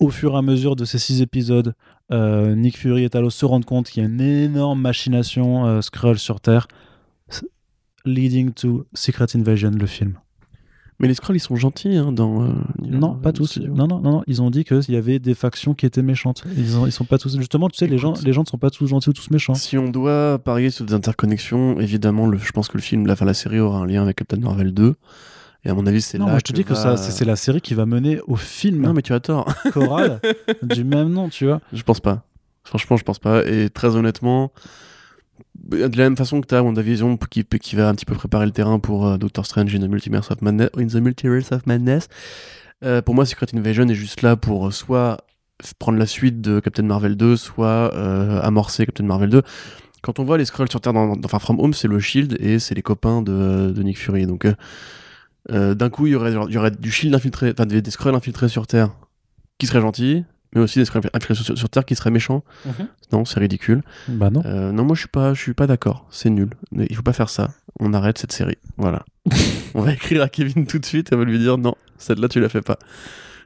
[0.00, 1.74] au fur et à mesure de ces six épisodes,
[2.10, 6.18] euh, Nick Fury et Talos se rendent compte qu'il y a une énorme machination Skrull
[6.18, 6.68] sur Terre,
[8.04, 10.18] leading to Secret Invasion, le film.
[11.00, 12.42] Mais les Skrulls, ils sont gentils hein, dans.
[12.42, 12.48] euh,
[12.82, 13.46] Non, pas tous.
[13.46, 13.72] studio.
[13.72, 14.22] Non, non, non, non.
[14.26, 16.42] Ils ont dit qu'il y avait des factions qui étaient méchantes.
[16.56, 17.36] Ils, ont- ils sont pas tous.
[17.38, 19.54] Justement, tu sais, les gens, les gens ne sont pas tous gentils ou tous méchants.
[19.54, 23.12] Si on doit parier sur des interconnexions, évidemment, le, je pense que le film, la,
[23.12, 24.96] enfin, la série aura un lien avec Captain Marvel 2.
[25.64, 26.30] Et à mon avis, c'est Non, là.
[26.32, 28.36] moi je te dis que va- ça, c'est c'est la série qui va mener au
[28.36, 29.46] film Non, mais tu as tort.
[29.72, 30.20] choral
[30.62, 31.60] du même nom, tu vois.
[31.72, 32.24] je pense pas.
[32.64, 33.44] Franchement, je pense pas.
[33.46, 34.52] Et très honnêtement,
[35.68, 38.46] de la même façon que tu as WandaVision qui, qui va un petit peu préparer
[38.46, 40.70] le terrain pour euh, Doctor Strange in the Multiverse of Madness,
[41.66, 42.08] Madness,
[42.84, 45.18] euh, pour moi, Secret Invasion est juste là pour euh, soit
[45.78, 47.92] prendre la suite de Captain Marvel 2, soit
[48.44, 49.42] amorcer Captain Marvel 2.
[50.02, 50.92] Quand on voit les Skrulls sur Terre
[51.28, 54.26] Far From Home, c'est le Shield et c'est les copains de, Nick Fury.
[54.26, 54.46] Donc,
[55.48, 58.92] d'un coup, il y aurait, du Shield infiltré, enfin des, des Skrulls infiltrés sur Terre
[59.58, 60.24] qui seraient gentils,
[60.54, 62.42] mais aussi des Skrulls infiltrés sur, sur Terre qui seraient méchants.
[63.12, 63.82] Non, c'est ridicule.
[64.08, 64.42] Bah non.
[64.46, 66.06] Euh, non, moi je suis pas, je suis pas d'accord.
[66.10, 66.50] C'est nul.
[66.72, 67.50] Mais Il faut pas faire ça.
[67.80, 68.58] On arrête cette série.
[68.76, 69.04] Voilà.
[69.74, 72.28] on va écrire à Kevin tout de suite et on va lui dire non, celle-là
[72.28, 72.78] tu la fais pas.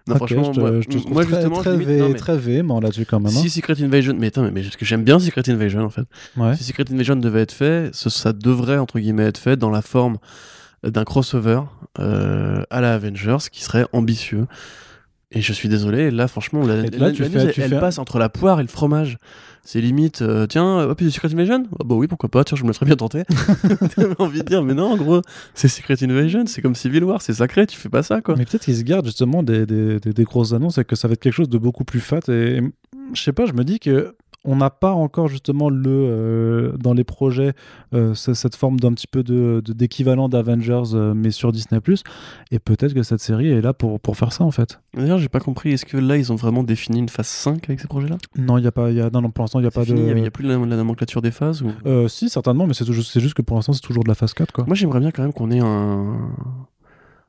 [0.08, 2.14] Non, franchement, je te, moi, je te trouve moi, très, justement, très, limite- non, mais
[2.16, 3.28] très véhément là-dessus quand même.
[3.32, 3.40] hein.
[3.40, 6.06] si Secret Invasion, mais attends, mais, mais parce que j'aime bien Secret Invasion en fait.
[6.36, 6.56] Ouais.
[6.56, 9.80] Si Secret Invasion devait être fait, ce- ça devrait entre guillemets être fait dans la
[9.82, 10.18] forme
[10.82, 11.60] d'un crossover
[12.00, 14.46] euh, à la Avengers qui serait ambitieux.
[15.34, 17.60] Et je suis désolé, là franchement, la, la- là, la tu news, fais- elle, tu
[17.62, 19.18] elle fais- passe entre la poire et le fromage.
[19.64, 21.64] C'est limite, euh, tiens, hop, c'est Secret Invasion?
[21.80, 23.22] Ah Bah oui, pourquoi pas, tiens, je me laisserais bien tenter.
[23.96, 25.22] T'as envie de dire, mais non, en gros,
[25.54, 28.34] c'est Secret Invasion, c'est comme Civil War, c'est sacré, tu fais pas ça quoi.
[28.36, 31.06] Mais peut-être qu'ils se gardent justement des, des, des- des grosses annonces et que ça
[31.08, 32.20] va être quelque chose de beaucoup plus fat.
[32.28, 32.62] Et, et
[33.14, 36.94] je sais pas, je me dis que on n'a pas encore justement le euh, dans
[36.94, 37.52] les projets
[37.94, 41.80] euh, ce- cette forme d'un petit peu de d'équivalent d'Avengers euh, mais sur Disney
[42.50, 44.80] et peut-être que cette série est là pour, pour faire ça en fait.
[44.94, 47.80] D'ailleurs, j'ai pas compris, est-ce que là, ils ont vraiment défini une phase 5 avec
[47.80, 48.18] ces projets-là?
[48.36, 49.70] Non, il y a pas il y a non, non pour l'instant il y a
[49.70, 51.62] pas fini, de il y a- il y a plus la, la nomenclature des phases
[51.62, 51.70] ou...
[52.08, 54.64] Si certainement mais c'est juste que pour l'instant c'est toujours de la phase 4 quoi.
[54.66, 56.18] Moi, j'aimerais bien quand même qu'on ait un,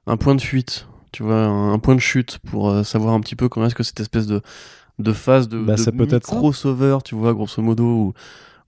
[0.07, 3.49] un point de fuite, tu vois, un, point de chute pour savoir un petit peu
[3.49, 4.41] comment est-ce que cette espèce de,
[4.99, 8.14] de phase de, Bah, de crossover, tu vois, grosso modo, où,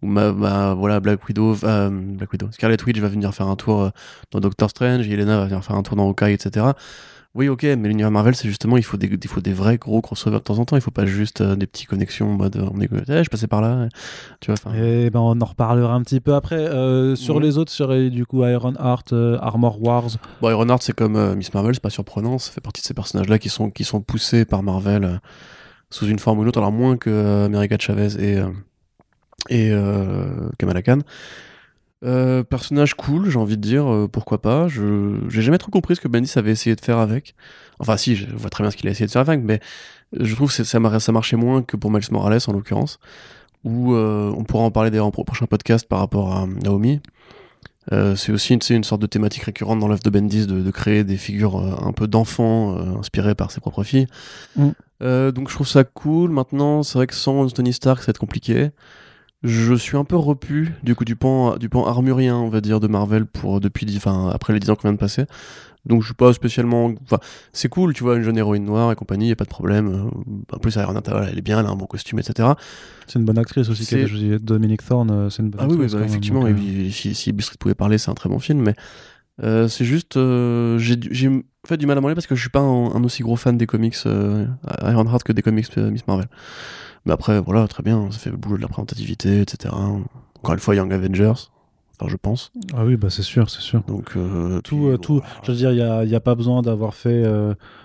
[0.01, 3.55] où ma, ma- voilà, Black Widow, va- Black Widow, Scarlet Witch va venir faire un
[3.55, 3.89] tour euh,
[4.31, 6.67] dans Doctor Strange, Yelena va venir faire un tour dans Hawkeye, etc.
[7.35, 9.99] Oui, ok, mais l'univers Marvel, c'est justement, il faut, des, il faut des vrais gros
[9.99, 12.55] crossovers de temps en temps, il faut pas juste euh, des petits connexions en mode,
[12.55, 13.89] euh, on est, eh, je passais par là,
[14.39, 14.73] tu vois.
[14.77, 16.55] Et ben on en reparlera un petit peu après.
[16.55, 17.41] Euh, sur Ouais.
[17.43, 20.11] les autres, sur euh, du coup Iron Heart, euh, Armor Wars.
[20.41, 22.37] Bon, Ironheart, c'est comme euh, Miss Marvel, c'est pas surprenant.
[22.37, 25.17] Ça fait partie de ces personnages-là qui sont, qui sont poussés par Marvel euh,
[25.89, 28.49] sous une forme ou une autre, alors moins que euh, America Chavez et, euh,
[29.49, 30.99] et euh, Kamala Khan.
[32.01, 34.67] Personnage cool, j'ai envie de dire, pourquoi pas.
[34.67, 37.33] Je j'ai jamais trop compris ce que Bendis avait essayé de faire avec.
[37.79, 39.59] Enfin, si, je vois très bien ce qu'il a essayé de faire avec, mais
[40.13, 42.99] je trouve que ça, ça marchait moins que pour Miles Morales en l'occurrence.
[43.63, 47.01] Où on pourra en parler d'ailleurs en pro- prochain podcast par rapport à Naomi.
[47.91, 51.17] C'est aussi sais, une sorte de thématique récurrente dans l'œuvre de Bendis de, créer des
[51.17, 54.05] figures un peu d'enfants inspirées par ses propres filles.
[54.55, 54.69] Mm.
[55.03, 56.29] Euh, donc je trouve ça cool.
[56.31, 58.69] Maintenant, c'est vrai que sans Tony Stark, ça va être compliqué.
[59.43, 62.79] Je suis un peu repu du coup du pan, du pan armurien, on va dire,
[62.79, 65.25] de Marvel pour depuis, enfin après les 10 ans qu'on vient de passer.
[65.85, 67.19] Donc je suis pas spécialement, enfin
[67.53, 69.87] c'est cool, tu vois, une jeune héroïne noire et compagnie, y a pas de problème.
[69.87, 72.49] Euh, En plus, elle est bien, elle a un bon costume, etc.
[73.05, 73.85] C'est une bonne actrice aussi.
[73.85, 75.99] C'est- qui a Dominique Thorne, euh, c'est une bonne Ah oui, oui, actrice.
[75.99, 78.73] bah, effectivement, donc, et si, si Street pouvait parler, c'est un très bon film, mais
[79.43, 80.95] euh, c'est juste, euh, j'ai
[81.65, 83.35] fait du mal à m'en aller parce que je suis pas un, un aussi gros
[83.35, 84.45] fan des comics euh,
[84.83, 86.27] Ironheart que des comics euh, Miss Marvel.
[87.05, 89.73] Mais après, voilà, très bien, ça fait le boulot de la représentativité, etc.
[90.37, 91.33] Encore une fois, Young Avengers,
[91.99, 92.51] enfin, je pense.
[92.75, 93.81] Ah oui, bah c'est sûr, c'est sûr.
[93.87, 95.29] Donc, euh, Tout, puis, euh, tout, voilà.
[95.43, 97.23] je veux dire, il n'y a, a pas besoin d'avoir fait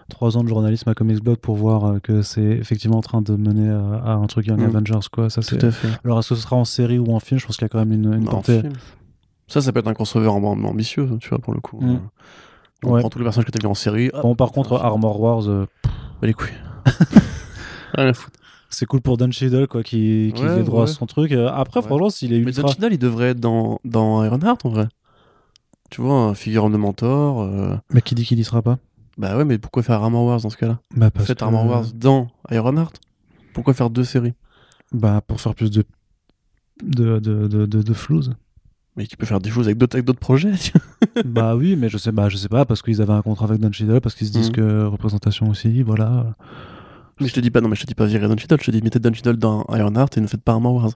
[0.08, 3.36] trois ans de journalisme à Comics Blog pour voir que c'est effectivement en train de
[3.36, 4.64] mener à, à un truc Young Mm.
[4.64, 5.28] Avengers, quoi.
[5.30, 5.42] Ça.
[5.42, 5.88] Tout à fait.
[6.04, 7.68] Alors, est-ce que ce sera en série ou en film Je pense qu'il y a
[7.68, 8.60] quand même une, une Bah, en portée.
[8.62, 8.72] film.
[9.48, 11.78] Ça, ça peut être un crossover amb- ambitieux, tu vois, pour le coup.
[11.80, 12.00] Mm.
[12.84, 13.00] On Ouais.
[13.00, 14.08] prend tous les personnages que t'as vu en série.
[14.12, 16.48] hop, Bon, par contre, Armor Wars, euh, bah, les couilles.
[17.94, 18.38] Rien à foutre.
[18.70, 21.32] c'est cool pour Don Cheadle, quoi, qui, qui Ouais, ait droit à son truc.
[21.32, 21.86] Euh, Après, Ouais.
[21.86, 22.62] franchement, s'il est Mais ultra.
[22.62, 24.88] Don Cheadle, il devrait être dans, dans Ironheart, en vrai.
[25.90, 27.42] Tu vois, un figure de mentor.
[27.42, 28.78] euh, Mais qui dit qu'il y sera pas?
[29.18, 30.78] Bah ouais, mais pourquoi faire Armor Wars dans ce cas-là?
[30.96, 33.00] Bah, parce Faites que- Armor Wars dans Ironheart.
[33.52, 34.34] Pourquoi faire deux séries?
[34.92, 35.84] Bah, pour faire plus de.
[36.82, 38.34] de, de, de, de, de flouze.
[39.00, 40.52] Mais tu peux faire des choses avec d'autres avec d'autres projets.
[41.24, 43.58] bah oui, mais je sais, bah, je sais pas, parce qu'ils avaient un contrat avec
[43.58, 44.56] Don Cheadle, parce qu'ils se disent Mhm.
[44.56, 46.36] que représentation aussi, voilà.
[47.18, 48.58] mais je te dis pas, non, mais je te dis pas virer Don Cheadle.
[48.60, 50.90] Je te dis mettez Don Cheadle dans Ironheart et ne faites pas Armor Wars.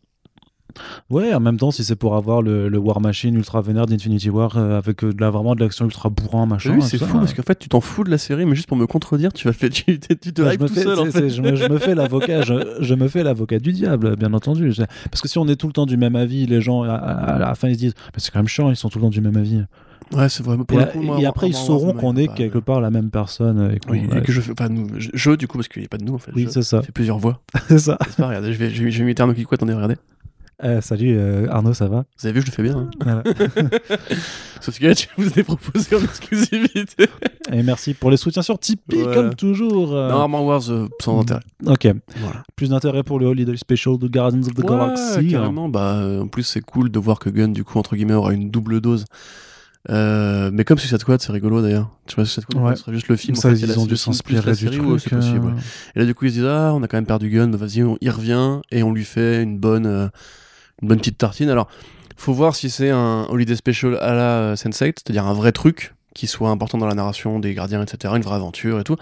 [1.11, 4.29] Ouais, en même temps, si c'est pour avoir le, le War Machine ultra vénère d'Infinity
[4.31, 6.75] War euh, avec euh, de la, vraiment de l'action ultra bourrin, machin.
[6.75, 8.67] Oui, c'est ça, fou parce qu'en fait, tu t'en fous de la série, mais juste
[8.69, 10.83] pour me contredire, tu vas faire, tu, tu te Ouais, hype je me tout fais,
[10.83, 11.19] seul en c'est- fait.
[11.21, 14.33] c'est- je, me, je me fais l'avocat, je, je me fais l'avocat du diable, bien
[14.35, 14.73] entendu.
[15.11, 17.35] Parce que si on est tout le temps du même avis, les gens à, à-
[17.35, 19.05] à la fin ils se disent, mais c'est quand même chiant, ils sont tout le
[19.05, 19.63] temps du même avis.
[20.13, 20.57] Ouais, c'est vrai.
[20.57, 22.81] mais Pour et le coup, moi, et après ils sauront qu'on est bah, quelque part
[22.81, 23.71] la même personne.
[23.75, 24.89] Et Oui, que je fais pas nous.
[24.99, 26.33] Je, je, du coup, parce qu'il n'y a pas de nous en fait.
[26.35, 27.41] oui, c'est ça, fais plusieurs voix.
[27.69, 27.97] c'est ça.
[28.07, 29.97] C'est pas, regardez, je vais, je vais, je vais imiter Arnaud Kikouet, attendez, regardez.
[30.65, 32.05] Euh, salut euh, Arnaud, ça va?
[32.19, 32.79] Vous avez vu, je le fais bien.
[32.79, 32.91] Hein.
[33.03, 33.23] Voilà.
[34.63, 37.07] Sauf que je vous ai proposé en exclusivité.
[37.53, 39.15] Et merci pour les soutiens sur Tipeee, Voilà.
[39.15, 39.95] comme toujours.
[39.95, 40.09] euh.
[40.11, 40.63] Non, Armor Wars,
[41.03, 41.41] sans intérêt.
[41.67, 41.87] Ok,
[42.19, 42.43] Voilà.
[42.57, 45.29] plus d'intérêt pour le Holiday Special de Guardians of the Ouais, Galaxy.
[45.29, 45.69] carrément.
[45.69, 48.33] Bah, euh, en plus, c'est cool de voir que Gunn, du coup, entre guillemets, aura
[48.33, 49.05] une double dose.
[49.91, 51.91] Euh, mais comme Suicide Squad, c'est rigolo d'ailleurs.
[52.07, 52.75] Tu vois, Suicide Squad, Ouais.
[52.77, 53.35] ce sera juste le film.
[53.35, 54.89] ça, en fait, ils la- ont dû s'inspirer du série, truc.
[54.89, 55.19] ouais, possible.
[55.47, 55.61] euh, ouais.
[55.95, 57.59] Et là, du coup, ils se disent Ah, on a quand même perdu Gunn, bah,
[57.59, 60.09] vas-y, on y revient et on lui fait une bonne, euh,
[60.85, 61.49] une bonne petite tartine.
[61.49, 61.69] Alors,
[62.17, 65.95] faut voir si c'est un Holiday Special à la euh, Sense8, c'est-à-dire un vrai truc
[66.15, 68.95] qui soit important dans la narration des gardiens, etc., une vraie aventure et tout,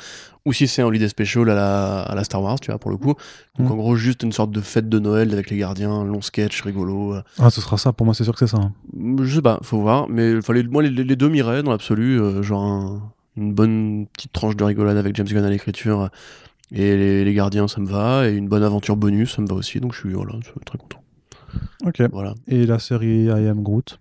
[0.46, 2.90] ou si c'est un Holiday Special à la, à la Star Wars, tu vois, pour
[2.90, 3.14] le coup.
[3.58, 3.72] Donc, Mm.
[3.72, 7.14] en gros, juste une sorte de fête de Noël avec les gardiens, long sketch, rigolo.
[7.16, 7.22] euh.
[7.38, 8.62] Ah, ce sera ça, pour moi, c'est sûr que c'est ça.
[8.62, 8.72] hein.
[9.22, 12.42] Je sais pas, faut voir, mais les, moi, les, les deux m'iraient dans l'absolu, euh,
[12.42, 16.08] genre un- une bonne petite tranche de rigolade avec James Gunn à l'écriture.
[16.70, 19.54] Et les, les gardiens, ça me va, et une bonne aventure bonus, ça me va
[19.54, 21.01] aussi, donc je suis voilà, je suis très content.
[21.84, 22.02] Ok.
[22.12, 22.34] Voilà.
[22.46, 23.98] Et la série I Am Groot.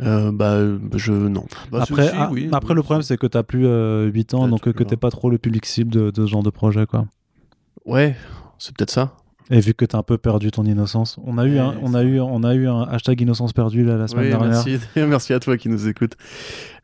[0.00, 0.58] Euh, bah,
[0.94, 1.12] je.
[1.12, 1.44] Non.
[1.70, 4.48] Bah, après, ah, oui, après oui, le problème, c'est que t'as plus euh, 8 ans,
[4.48, 7.06] donc que t'es pas trop le public cible de, de ce genre de projet, quoi.
[7.84, 8.16] Ouais,
[8.58, 9.14] c'est peut-être ça.
[9.50, 12.02] Et vu que t'as un peu perdu ton innocence, on a eu, un, on a
[12.02, 14.48] eu, on a eu un hashtag innocence perdue là, la semaine Oui, dernière.
[14.48, 16.14] merci, merci à toi qui nous écoute.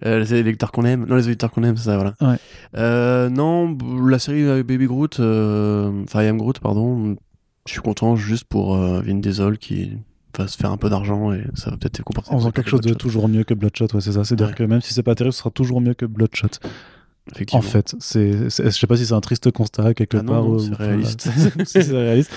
[0.05, 2.15] Euh, les lecteurs qu'on aime, non les auditeurs qu'on aime, c'est ça, voilà.
[2.21, 2.37] Ouais.
[2.77, 3.77] Euh, non,
[4.07, 7.17] la série Baby Groot, enfin I Am Groot, pardon,
[7.71, 9.93] je suis content juste pour euh, Vin Diesel qui
[10.37, 12.33] va se faire un peu d'argent et ça va peut-être être compenser.
[12.33, 14.25] En faisant quelque chose de toujours mieux que Bloodshot, ouais, c'est ça.
[14.25, 14.55] C'est-à-dire Ouais.
[14.55, 16.49] que même si c'est pas terrible, ce sera toujours mieux que Bloodshot.
[17.53, 20.45] En fait, c'est, je sais pas si c'est un triste constat quelque Ah part.
[20.59, 21.29] c'est réaliste.
[21.65, 22.33] c'est réaliste.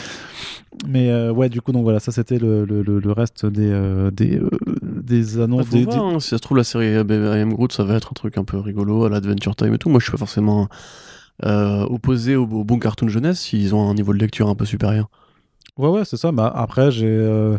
[0.87, 3.71] Mais euh, ouais, du coup, donc voilà, ça c'était le, le, le- le reste des,
[3.71, 4.49] euh, des, euh,
[4.81, 5.65] des Bah, annonces.
[5.65, 7.95] faut des, voir, hein, si ça se trouve la série I Am Groot, ça va
[7.95, 9.89] être un truc un peu rigolo à l'Adventure Time et tout.
[9.89, 10.67] Moi, je suis pas forcément
[11.41, 15.09] opposé au, au bon cartoon jeunesse s'ils ont un niveau de lecture un peu supérieur.
[15.77, 16.31] Ouais, ouais, c'est ça.
[16.31, 17.07] Bah, après, j'ai.
[17.07, 17.57] euh,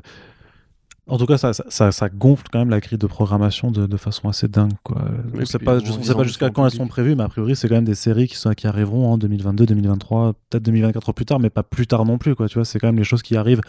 [1.07, 3.97] En tout cas, ça, ça, ça- gonfle quand même la grille de programmation de, de
[3.99, 4.73] façon assez dingue.
[4.85, 5.03] Quoi.
[5.03, 7.55] Et on sait pas, on sait pas jusqu'à quand elles sont prévues, mais a priori,
[7.57, 11.27] c'est quand même des séries qui, sont, qui arriveront en 2022, 2023, peut-être 2024 plus
[11.27, 12.35] tard, mais pas plus tard non plus.
[12.35, 13.61] Quoi, tu vois, c'est quand même les choses qui arrivent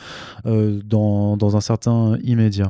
[0.45, 2.69] euh, dans, dans un certain immédiat.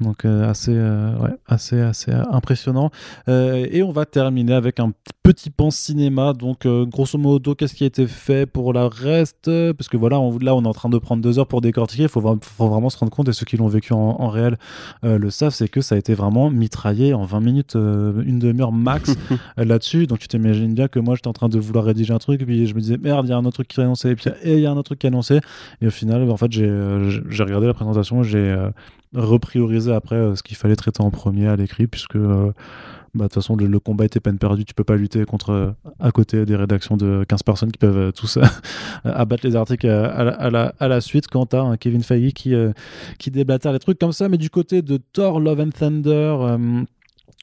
[0.00, 2.90] Donc euh, assez, euh, ouais, assez, assez euh, impressionnant.
[3.28, 4.92] Euh, et on va terminer avec un
[5.22, 6.32] petit pan cinéma.
[6.34, 9.50] Donc grosso modo, qu'est-ce qui a été fait pour la reste?
[9.72, 12.04] Parce que voilà, on, là on est en train de prendre deux heures pour décortiquer.
[12.04, 14.28] Il faut, vra- faut vraiment se rendre compte, et ceux qui l'ont vécu en, en
[14.28, 14.58] réel
[15.02, 19.14] le savent, c'est que ça a été vraiment mitraillé en 20 minutes, une demi-heure max
[19.56, 20.06] là-dessus.
[20.06, 22.44] Donc tu t'imagines bien que moi j'étais en train de vouloir rédiger un truc, et
[22.44, 24.14] puis je me disais merde, il y a un autre truc qui est annoncé, et
[24.14, 25.40] puis il y a un autre truc qui est annoncé.
[25.80, 28.54] Et au final, en fait, j'ai regardé la présentation, j'ai
[29.14, 32.52] repriorisé après euh, ce qu'il fallait traiter en premier à l'écrit, puisque euh,
[33.14, 34.64] bah, de toute façon, le, combat était peine perdue.
[34.64, 38.12] Tu peux pas lutter contre euh, à côté des rédactions de 15 personnes qui peuvent
[38.12, 38.38] tous
[39.04, 42.54] abattre les articles à, la, suite quand un Kevin Feige qui,
[43.18, 44.28] qui déblatère les trucs comme ça.
[44.28, 46.86] Mais du côté de Thor, Love and Thunder.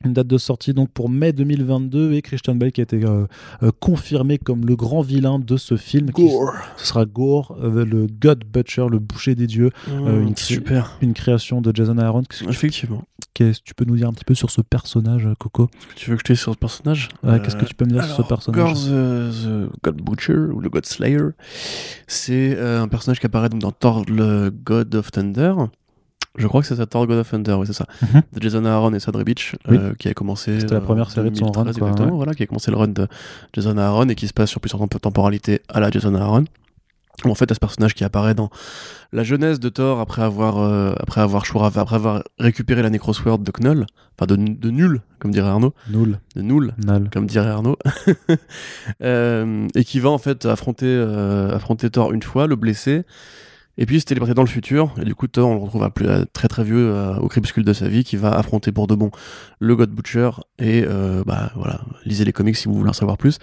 [0.06, 3.26] Une date de sortie donc pour mai 2022 et Christian Bale qui a été euh,
[3.64, 6.12] euh, confirmé comme le grand vilain de ce film.
[6.12, 6.30] qui-
[6.78, 10.98] ce sera Gore, euh, le God Butcher, le boucher des dieux, Mmh, une- super.
[11.02, 12.24] une création de Jason Aaron.
[12.50, 13.04] Effectivement.
[13.36, 15.68] qu'est-ce que tu peux nous dire un petit peu sur ce personnage, Coco?
[15.96, 17.10] Tu veux que je te dise sur ce personnage?
[17.24, 18.62] Qu'est-ce que tu peux me dire sur ce personnage?
[18.62, 21.30] Gore the, the God Butcher ou le God Slayer,
[22.08, 25.54] c'est un personnage qui apparaît donc dans Thor le God of Thunder.
[26.38, 27.86] Je crois que c'est ça, Thor God of Thunder, oui, c'est ça.
[28.12, 29.78] De Jason Aaron et Sadre Beach, Oui.
[29.80, 30.60] euh, qui a commencé.
[30.60, 32.18] C'était la euh, première série de son run, 2013, quoi, exactement, ouais.
[32.18, 33.08] voilà, qui a commencé le run de
[33.54, 36.46] Jason Aaron et qui se passe sur plusieurs temp- temporalités à la Jason Aaron.
[37.26, 38.50] Où en fait, à ce personnage qui apparaît dans
[39.12, 43.38] la jeunesse de Thor après avoir, euh, après avoir, choisi- après avoir récupéré la Necrosword
[43.44, 43.86] de Knull,
[44.18, 46.20] enfin de, de nul, comme dirait Arnaud, Nul.
[46.36, 46.74] de Null,
[47.14, 47.78] comme dirait Arnaud,
[49.02, 50.98] Euh, et qui va en fait affronter,
[51.54, 53.04] affronter Thor une fois, le blesser,
[53.78, 54.94] et puis se téléporter dans le futur.
[55.02, 57.28] Et du coup, Thor, on le retrouve à plus, à très très vieux, euh, au
[57.28, 59.12] crépuscule de sa vie, qui va affronter pour de bon
[59.60, 60.30] le God Butcher.
[60.60, 63.40] Et euh, bah voilà, lisez les comics si vous voulez en savoir plus.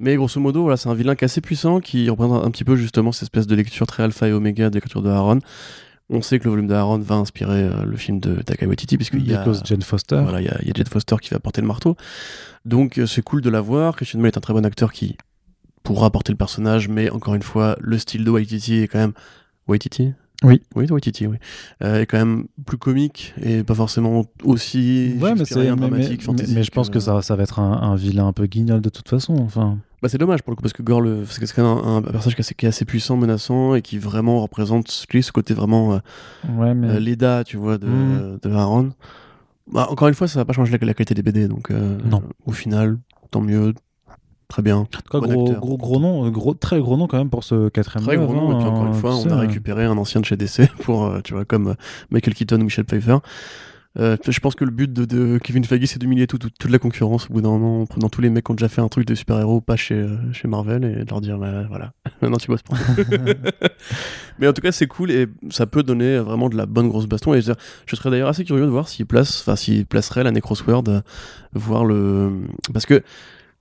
[0.00, 2.64] Mais grosso modo, voilà, c'est un vilain qui est assez puissant, qui représente un petit
[2.64, 5.38] peu justement cette espèce de lecture très alpha et oméga de l'écriture de Aaron.
[6.10, 8.96] On sait que le volume de Aaron va inspirer euh, le film de Taika Waititi,
[8.98, 10.20] puisqu'il y a, Jane Foster.
[10.22, 11.96] voilà, il y, a- il y a Jed Foster qui va porter le marteau.
[12.66, 13.96] Donc euh, c'est cool de la voir.
[13.96, 15.16] Christian Bale est un très bon acteur qui
[15.82, 19.12] pourra porter le personnage, mais encore une fois, le style de Waititi est quand même.
[19.68, 20.12] Waititi
[20.42, 20.60] Oui.
[20.74, 21.36] Oui, Waititi, oui.
[21.82, 26.62] Euh, est quand même plus comique et pas forcément aussi Ouais, mais, mais, dramatique, mais-
[26.62, 29.08] je pense que ça, ça va être un, un vilain un peu guignol de toute
[29.08, 29.36] façon.
[29.38, 31.24] Enfin, Bah, c'est dommage pour le coup, parce que Gore, le...
[31.24, 33.80] c'est quand même un, un personnage qui est, assez, qui est assez puissant, menaçant et
[33.82, 35.98] qui vraiment représente ce ce côté vraiment euh,
[36.58, 38.38] ouais, mais euh, Leda, tu vois, de, Mm.
[38.42, 38.90] de Aaron.
[39.72, 41.96] Bah, encore une fois, ça va pas changer la, la qualité des BD, donc euh,
[42.04, 42.22] Non.
[42.44, 42.98] au final,
[43.30, 43.72] tant mieux,
[44.54, 44.76] très bien.
[44.76, 47.28] en tout cas, bon gros, gros, gros nom, euh, gros, très gros nom quand même
[47.30, 49.36] pour ce quatrième Très gros nom, et puis hein, encore une fois, on sais, a
[49.36, 51.74] récupéré un ancien de chez DC pour, euh, tu vois, comme euh,
[52.10, 53.18] Michael Keaton ou Michel Pfeiffer.
[53.96, 56.70] Euh, je pense que le but de, de Kevin Feige, c'est d'humilier tout- tout- toute
[56.70, 58.80] la concurrence au bout d'un moment, en prenant tous les mecs qui ont déjà fait
[58.80, 61.92] un truc de super-héros, pas chez, euh, chez Marvel, et de leur dire, bah, voilà,
[62.22, 63.04] maintenant tu bosses pour nous.
[64.38, 67.06] Mais en tout cas, c'est cool et ça peut donner vraiment de la bonne grosse
[67.06, 67.34] baston.
[67.34, 67.52] Et je,
[67.94, 71.00] serais d'ailleurs assez curieux de voir s'il place, s'il placerait la Necrosword, euh,
[71.54, 72.32] voir le.
[72.72, 73.02] Parce que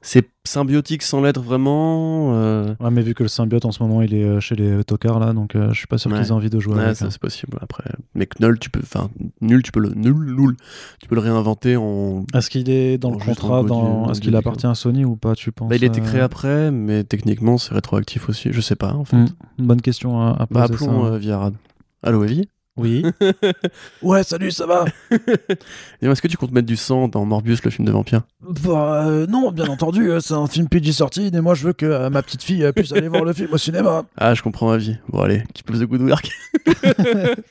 [0.05, 2.33] c'est symbiotique sans l'être vraiment.
[2.35, 4.83] euh, Ouais, mais vu que le symbiote en ce moment il est euh, chez les
[4.83, 6.17] tocards là, donc euh, je suis pas sûr Ouais.
[6.19, 6.97] qu'ils aient envie de jouer Ouais, avec.
[6.97, 7.09] ça hein.
[7.09, 7.57] c'est possible.
[7.61, 9.09] Après, mais Knull, tu peux, enfin,
[9.41, 10.55] nul, tu peux le nul, nul,
[10.99, 12.25] tu peux le réinventer en.
[12.33, 14.11] Est-ce qu'il est dans le contrat dans...
[14.11, 16.21] Est-ce qu'il appartient à Sony ou pas, tu penses Bah, il a été euh, créé
[16.21, 18.49] après, mais techniquement c'est rétroactif aussi.
[18.51, 19.15] Je sais pas en fait.
[19.57, 20.77] Une bonne question à, à Bah, poser.
[20.79, 20.83] ça.
[20.85, 21.55] appelons euh, Viarad.
[22.05, 22.49] Allô, Evie?
[22.75, 23.05] Oui.
[24.01, 24.85] ouais, salut, ça va?
[26.01, 28.21] Et Est-ce que tu comptes mettre du sang dans Morbius, le film de vampire?
[28.41, 31.73] Bah euh, non, bien entendu, euh, c'est un film PG sorti et moi je veux
[31.73, 34.05] que euh, ma petite fille puisse aller voir le film au cinéma.
[34.17, 34.97] Ah, je comprends Evie.
[35.09, 36.29] Bon, allez, keep up the good work.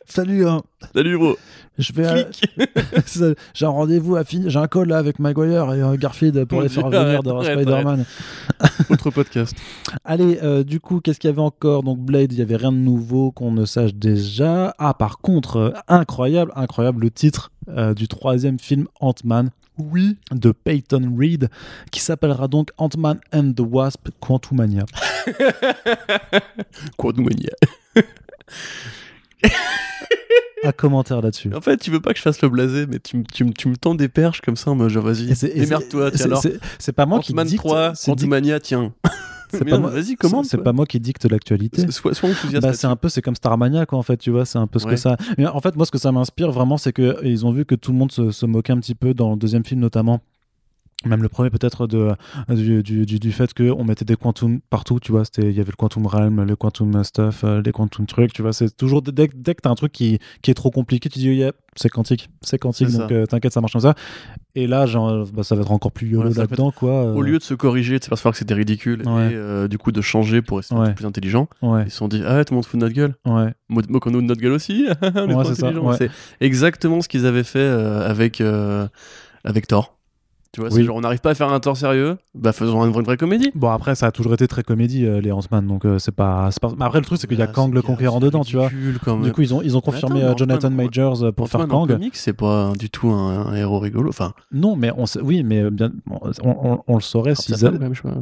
[0.06, 0.62] Salut, hein.
[0.94, 1.36] Salut, bro.
[1.78, 2.06] je vais.
[2.06, 6.44] euh, j'ai un rendez-vous à finir, j'ai un call là avec Maguire et euh, Garfield
[6.44, 8.04] pour les faire Dieu, venir arrête, de arrête, Spider-Man.
[8.90, 9.56] Autre podcast.
[10.04, 11.82] Allez, euh, du coup, qu'est-ce qu'il y avait encore?
[11.82, 14.74] Donc Blade, il y avait rien de nouveau qu'on ne sache déjà.
[14.78, 19.50] Ah, par contre, euh, incroyable, incroyable le titre euh, du troisième film Ant-Man.
[19.78, 21.48] Oui, de Peyton Reed,
[21.90, 24.84] qui s'appellera donc Ant-Man and the Wasp Quantumania.
[26.98, 27.52] Quoi, nous, mania
[30.64, 31.52] Un commentaire là-dessus.
[31.54, 33.52] En fait, tu veux pas que je fasse le blasé, mais tu, me- tu, me-
[33.52, 36.10] tu me tends des perches comme ça mode genre, vas-y, démerde-toi,
[36.78, 37.56] c'est- pas moi qui dicte.
[37.56, 38.92] 3, c'est dic- Quantumania, tiens.
[39.50, 41.90] c'est pas moi- Vas-y, comment C'est pas moi qui dicte l'actualité.
[41.90, 42.62] Sois, sois enthousiaste.
[42.64, 44.78] Bah, c'est un peu c'est comme Starmania quoi en fait tu vois c'est un peu
[44.78, 44.92] ce Ouais.
[44.92, 47.52] que ça mais en fait moi ce que ça m'inspire vraiment c'est que ils ont
[47.52, 49.80] vu que tout le monde se, se moquait un petit peu dans le deuxième film
[49.80, 50.20] notamment
[51.04, 52.12] même le premier peut-être de
[52.48, 55.76] du, du, fait qu'on mettait des quantum partout tu vois c'était il y avait le
[55.76, 59.54] quantum realm le quantum stuff euh, les quantum trucs tu vois c'est toujours dès, dès
[59.54, 62.28] que t'as un truc qui, qui est trop compliqué tu dis oh, yeah, c'est quantique
[62.42, 63.94] c'est quantique C'est donc euh, t'inquiète ça marche comme ça
[64.54, 67.22] et là genre bah, ça va être encore plus yolo va là-dedans quoi euh, Au
[67.22, 69.32] lieu de se corriger, de se faire savoir que c'était ridicule Ouais.
[69.32, 70.94] et euh, du coup de changer pour essayer d'être Ouais.
[70.94, 73.14] plus intelligent, ils se sont dit Ah, tout le monde fout de notre gueule.
[73.26, 74.86] ouais Mo- Moquons-nous de notre gueule aussi.
[75.14, 75.44] On
[75.94, 75.98] c'est.
[75.98, 76.10] C'est
[76.40, 78.42] exactement ce qu'ils avaient fait avec,
[79.44, 79.96] avec Thor.
[80.52, 80.84] Tu vois, Oui.
[80.84, 83.16] genre on n'arrive pas à faire un Thor sérieux, bah faisons une vraie, une vraie
[83.16, 83.50] comédie.
[83.54, 86.50] Bon après ça a toujours été très comédie euh, les Ant-Man donc euh, c'est pas,
[86.60, 86.68] pas...
[86.78, 88.68] Mais après le truc c'est qu'il y a Ah, Kang le conquérant dedans tu vois
[88.68, 91.88] du coup ils ont, ils ont confirmé attends, euh, Jonathan Majors euh, pour faire Kang
[91.88, 94.10] comics, c'est pas du tout un, un héros rigolo.
[94.10, 95.90] Enfin, non mais on oui mais bien,
[96.42, 97.56] on, le saurait s'ils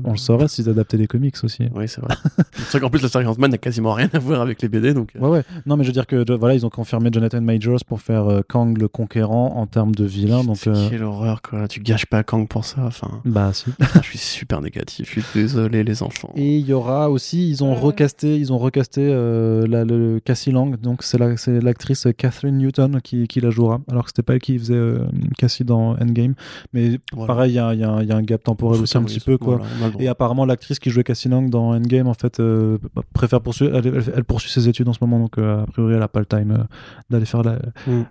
[0.05, 2.15] on le saurait s'ils adaptaient les comics aussi Oui, c'est vrai.
[2.55, 4.94] c'est vrai qu'en plus, la série Ant-Man n'a quasiment rien à voir avec les BD,
[4.94, 5.11] donc.
[5.19, 8.01] ouais ouais non mais je veux dire que voilà ils ont confirmé Jonathan Majors pour
[8.01, 11.66] faire Kang le conquérant en termes de vilain donc Quelle horreur, quoi.
[11.66, 12.82] Tu gâches pas à Kang pour ça.
[12.86, 13.66] Enfin, Bah si.
[13.94, 15.06] je suis super négatif.
[15.14, 16.32] Je suis désolé, les enfants.
[16.36, 20.52] Et il y aura aussi, ils ont recasté, ils ont recasté euh, la, le Cassie
[20.52, 24.22] Lang, donc c'est la- c'est l'actrice Catherine Newton qui, qui la jouera, alors que c'était
[24.22, 25.05] pas elle qui faisait euh,
[25.38, 26.34] Cassie dans Endgame.
[26.72, 27.26] Mais Voilà.
[27.34, 28.97] pareil, il y a, il y a un- il y a un gap temporel aussi
[28.97, 29.60] un petit peu quoi.
[29.78, 29.94] Voilà.
[29.98, 32.78] Et apparemment, l'actrice qui jouait Cassie Lang dans Endgame, en fait, euh,
[33.12, 33.76] préfère poursuivre.
[33.76, 36.09] Elle, elle- elle poursuit ses études en ce moment, donc euh, a priori, elle a
[36.09, 36.64] pas le time euh,
[37.10, 38.02] d'aller faire la- Mm.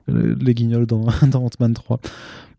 [0.42, 2.00] les guignols dans, dans Ant-Man 3.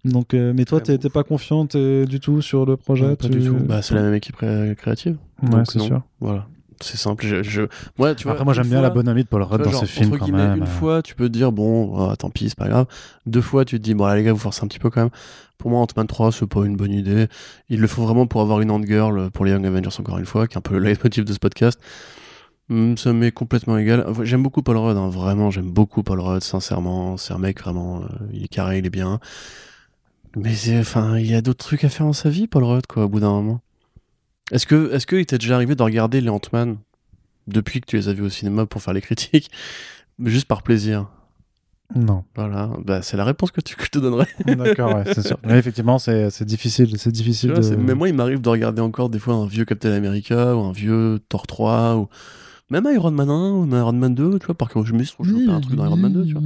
[0.04, 3.28] Donc, euh, mais toi, t'es pas confiant t'es du tout sur le projet Non, pas
[3.28, 3.54] tu- du tout.
[3.56, 5.16] Bah, c'est la même équipe cré- créative.
[5.42, 5.84] Ouais, donc c'est non.
[5.86, 6.02] sûr.
[6.20, 6.46] Voilà.
[6.82, 7.26] C'est simple.
[7.26, 7.62] Je, je-
[7.98, 9.80] Moi, tu vois, Après, moi, j'aime bien la bonne amie de Paul Rudd dans genre,
[9.82, 10.56] ses films quand même.
[10.56, 10.66] Une euh.
[10.66, 12.86] fois, tu peux te dire, bon, ah, tant pis, c'est pas grave.
[13.26, 15.02] Deux fois, tu te dis, bon, là, les gars, vous forcez un petit peu quand
[15.02, 15.10] même.
[15.58, 17.26] Pour moi, Ant-Man 3, c'est pas une bonne idée.
[17.68, 20.46] Il le faut vraiment pour avoir une Ant-Girl pour les Young Avengers, encore une fois,
[20.46, 21.78] qui est un peu le leitmotiv de ce podcast.
[22.70, 24.06] Hum, Ça m'est complètement égal.
[24.22, 27.18] J'aime beaucoup Paul Rudd, hein, vraiment, j'aime beaucoup Paul Rudd, sincèrement.
[27.18, 29.20] C'est un mec vraiment, euh, il est carré, il est bien.
[30.36, 33.04] Mais enfin, il y a d'autres trucs à faire dans sa vie, Paul Rudd, quoi,
[33.04, 33.60] au bout d'un moment.
[34.52, 36.76] Est-ce que, est-ce qu'il t'est déjà arrivé de regarder les Ant-Man
[37.46, 39.50] depuis que tu les as vus au cinéma pour faire les critiques,
[40.18, 41.08] mais juste par plaisir?
[41.94, 42.22] Non.
[42.36, 44.28] Voilà, bah, c'est la réponse que, tu, que je te donnerais.
[44.46, 45.38] D'accord, ouais, c'est sûr.
[45.44, 46.96] Mais effectivement, c'est c'est difficile.
[46.98, 47.62] C'est difficile vois, de.
[47.64, 50.60] c'est- Même moi, il m'arrive de regarder encore des fois un vieux Captain America ou
[50.60, 52.08] un vieux Thor 3 ou
[52.70, 55.12] même Iron Man 1 ou Iron Man 2, tu vois, par contre, je me suis
[55.12, 56.42] trouvé choper un truc dans Iron Man 2, tu vois.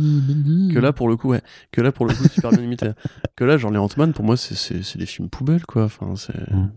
[0.74, 1.42] Que là, pour le coup, ouais.
[1.70, 2.90] Que là, pour le coup, super bien imité.
[3.36, 5.84] Que là, genre les Ant-Man, pour moi, c'est- des films poubelles, quoi.
[5.84, 6.36] Enfin, c'est.
[6.52, 6.70] Mm.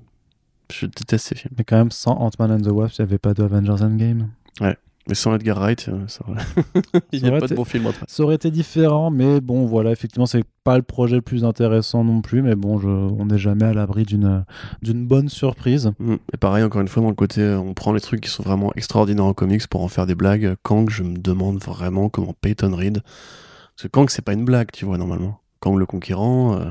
[0.71, 1.53] Je déteste ces films.
[1.57, 4.29] Mais quand même, sans Ant-Man and the Wasp, il n'y avait pas de Avengers Endgame.
[5.07, 6.41] Mais sans Edgar Wright, euh, ça aurait-
[7.11, 8.05] il n'y a pas été- de bon film après.
[8.07, 12.03] Ça aurait été différent, mais bon, voilà, effectivement, c'est pas le projet le plus intéressant
[12.03, 14.43] non plus, mais bon, je, on n'est jamais à l'abri d'une
[14.81, 15.91] d'une bonne surprise.
[15.99, 16.15] Mm.
[16.34, 18.43] Et pareil, encore une fois, dans le côté, euh, on prend les trucs qui sont
[18.43, 20.55] vraiment extraordinaires en comics pour en faire des blagues.
[20.63, 23.01] Kang, je me demande vraiment comment Peyton Reed.
[23.01, 25.39] Parce que Kang, c'est pas une blague, tu vois, normalement.
[25.59, 26.65] Kang le conquérant, euh,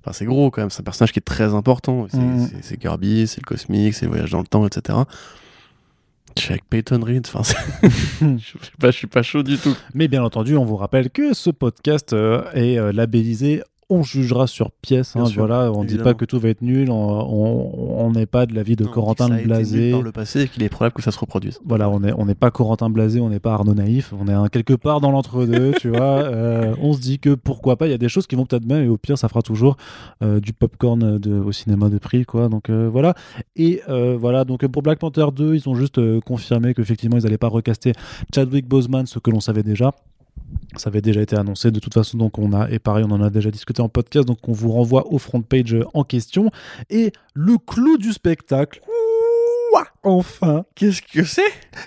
[0.00, 0.70] enfin, c'est gros quand même.
[0.70, 2.06] C'est un personnage qui est très important.
[2.10, 2.78] C'est Mm.
[2.80, 4.98] Kirby, c'est le cosmique, c'est le voyage dans le temps, etc.
[6.46, 7.42] Avec Peyton Reed, enfin,
[8.20, 9.76] je suis pas, je suis pas chaud du tout.
[9.94, 13.62] Mais bien entendu, on vous rappelle que ce podcast euh, est euh, labellisé.
[13.90, 15.72] On jugera sur pièce, hein, sûr, voilà.
[15.72, 16.04] On dit évidemment.
[16.10, 16.90] pas que tout va être nul.
[16.90, 19.90] On- n'est pas de l'avis de Non, Corentin Blasé.
[19.92, 21.60] par le passé et qu'il est probable que ça se reproduise.
[21.64, 24.48] Voilà, on n'est on pas Corentin Blasé, on n'est pas Arnaud Naïf, on est un
[24.48, 25.98] quelque part dans l'entre-deux, tu vois.
[26.28, 28.64] Euh, on se dit que pourquoi pas, il y a des choses qui vont peut-être
[28.64, 29.76] bien et au pire, ça fera toujours
[30.22, 32.48] euh, du popcorn de, au cinéma de prix, quoi.
[32.48, 33.14] Donc euh, voilà.
[33.56, 37.24] Et euh, voilà, donc pour Black Panther 2, ils ont juste euh, confirmé qu'effectivement, ils
[37.24, 37.92] n'allaient pas recaster
[38.34, 39.92] Chadwick Boseman, ce que l'on savait déjà.
[40.76, 41.70] Ça avait déjà été annoncé.
[41.70, 44.26] De toute façon, donc on a, et pareil, on en a déjà discuté en podcast,
[44.26, 46.50] donc on vous renvoie au front page en question.
[46.90, 48.80] Et le clou du spectacle,
[50.04, 51.42] enfin, Qu'est-ce que c'est?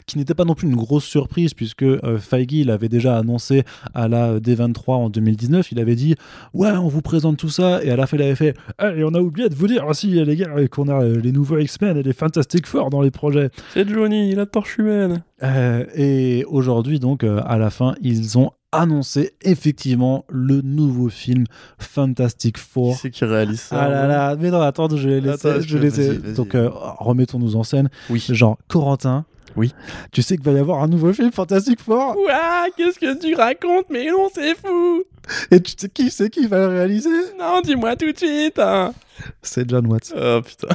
[0.05, 3.63] Qui n'était pas non plus une grosse surprise puisque euh, Feige il avait déjà annoncé
[3.93, 6.15] à la D23 en 2019 il avait dit
[6.53, 9.03] ouais on vous présente tout ça et à la fin il avait fait Ah, et
[9.03, 11.97] on a oublié de vous dire aussi les gars qu'on a euh, les nouveaux X-Men
[11.97, 15.23] et les Fantastic Four dans les projets C'est Johnny, la torche humaine.
[15.43, 21.43] Euh, et aujourd'hui donc euh, à la fin ils ont annoncé effectivement le nouveau film
[21.77, 25.19] Fantastic Four Qui c'est qui réalise ça ah là là, mais non, attends, je les
[25.19, 25.43] laisse.
[25.43, 26.33] Attends, je ai- vas-y.
[26.35, 27.89] Donc, euh, remettons-nous en scène.
[28.09, 28.25] Oui.
[28.29, 29.25] Genre, Corentin.
[29.55, 29.73] Oui.
[30.11, 32.15] Tu sais qu'il va y avoir un nouveau film Fantastic Four?
[32.17, 33.87] Ouah, qu'est-ce que tu racontes?
[33.89, 35.03] Mais non, c'est fou
[35.51, 37.09] Et tu sais qui c'est qui va le réaliser?
[37.37, 38.93] Non, dis-moi tout de suite hein.
[39.41, 40.13] C'est John Watts.
[40.15, 40.69] Oh putain.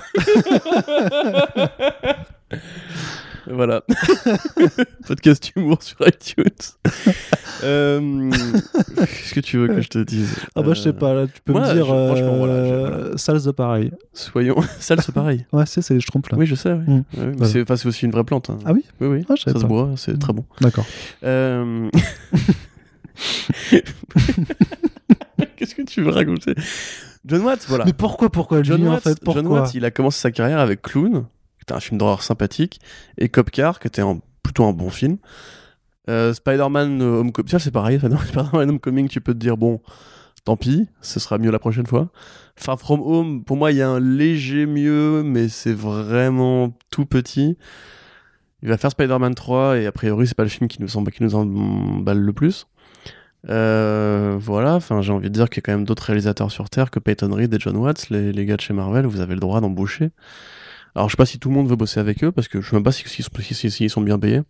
[3.47, 3.83] voilà.
[5.07, 6.45] Podcast humour sur iTunes.
[7.65, 8.31] Euh,
[8.97, 11.41] Qu'est-ce que tu veux que je te dise Ah bah je sais pas, là, tu
[11.45, 13.91] peux moi, me dire je- franchement, voilà, euh, Sales de pareil.
[14.13, 14.57] Soyons.
[14.81, 15.47] Sale, c'est pareil.
[15.53, 16.39] Ouais, c'est, les schtroumpfs là.
[16.39, 16.73] Oui, je sais.
[16.73, 16.85] Oui.
[16.87, 16.97] Mm.
[16.97, 17.05] Ouais,
[17.37, 17.47] Voilà.
[17.53, 18.51] c'est enfin, aussi une vraie plante.
[18.51, 18.59] hein.
[18.67, 19.25] Ah oui Oui, oui.
[19.29, 20.45] Ah, je ça se boit, c'est très bon.
[20.61, 20.87] D'accord.
[21.25, 21.89] Euh,
[25.57, 26.55] Qu'est-ce que tu veux raconter?
[27.25, 27.85] John Watts, voilà.
[27.85, 29.21] Mais pourquoi, pourquoi John en Watts, fait?
[29.23, 29.43] Pourquoi?
[29.43, 31.23] John Watts, il a commencé sa carrière avec Clown,
[31.59, 32.81] qui était un film d'horreur sympathique,
[33.19, 35.17] et Cop Car, qui était un- plutôt un bon film.
[36.09, 39.81] Euh, Spider-Man euh, Homecoming, c'est pareil, Spider-Man Homecoming, tu peux te dire, bon,
[40.45, 42.09] tant pis, ce sera mieux la prochaine fois.
[42.57, 47.07] Far From Home, pour moi, il y a un léger mieux, mais c'est vraiment tout
[47.07, 47.57] petit.
[48.63, 51.23] Il va faire Spider-Man 3, et a priori, c'est pas le film qui nous, qui
[51.23, 52.67] nous emballe le plus.
[53.49, 56.69] Euh, voilà, enfin j'ai envie de dire qu'il y a quand même d'autres réalisateurs sur
[56.69, 59.41] Terre que Peyton Reed et John Watts, les, gars de chez Marvel, vous avez le
[59.41, 60.11] droit d'embaucher.
[60.97, 62.69] Alors je sais pas si tout le monde veut bosser avec eux, parce que je
[62.71, 63.25] sais même pas si- s'ils
[63.55, 64.41] si, si- sont bien payés.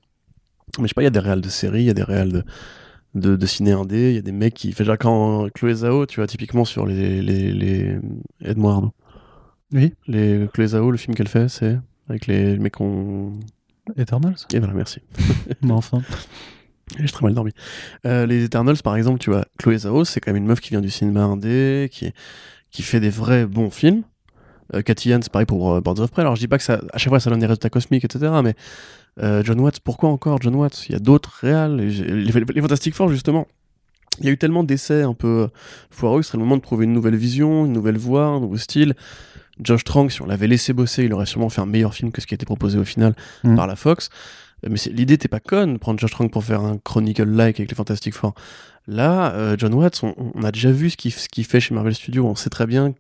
[0.83, 2.03] Mais je sais pas, il y a des réals de séries, il y a des
[2.03, 2.45] réals de,
[3.15, 4.73] de, de ciné indé, il y a des mecs qui...
[4.73, 7.23] Fait genre quand Chloé Zhao, tu vois, typiquement sur les...
[7.23, 7.99] les, les...
[8.43, 8.93] Aide-moi Arnaud.
[9.73, 9.95] Oui.
[10.07, 11.79] Les Chloé Zhao, le film qu'elle fait, c'est
[12.09, 13.33] avec les mecs qu'on...
[13.97, 15.01] Eternals Et voilà, merci.
[15.63, 16.03] Mais enfin.
[16.99, 17.53] J'ai très mal dormi.
[18.05, 20.71] Euh, les Eternals, par exemple, tu vois, Chloé Zhao, c'est quand même une meuf qui
[20.71, 22.13] vient du cinéma indé, qui,
[22.71, 24.03] qui fait des vrais bons films.
[24.75, 26.23] Euh, Cathy c'est pareil pour euh, Birds of Prey.
[26.23, 28.33] Alors je dis pas que ça, à chaque fois ça donne des résultats cosmiques, etc.
[28.43, 28.55] Mais
[29.23, 30.87] euh, John Watts, pourquoi encore John Watts?
[30.89, 31.77] Il y a d'autres réals.
[31.77, 33.47] Les, Fantastic Four, justement.
[34.21, 35.49] Il y a eu tellement d'essais un peu
[35.91, 38.57] foireux, ce serait le moment de trouver une nouvelle vision, une nouvelle voix, un nouveau
[38.57, 38.95] style.
[39.63, 42.21] Josh Trank, si on l'avait laissé bosser, il aurait sûrement fait un meilleur film que
[42.21, 43.15] ce qui a été proposé au final
[43.45, 43.57] Mm.
[43.57, 44.09] par la Fox.
[44.65, 47.75] Euh, Mais l'idée n'était pas conne, prendre Josh Trank pour faire un Chronicle-like avec les
[47.77, 48.35] Fantastic Four.
[48.87, 51.95] Là, euh, John Watts, on, on a déjà vu ce qu'il ce fait chez Marvel
[51.95, 52.27] Studios.
[52.27, 52.97] On sait très bien que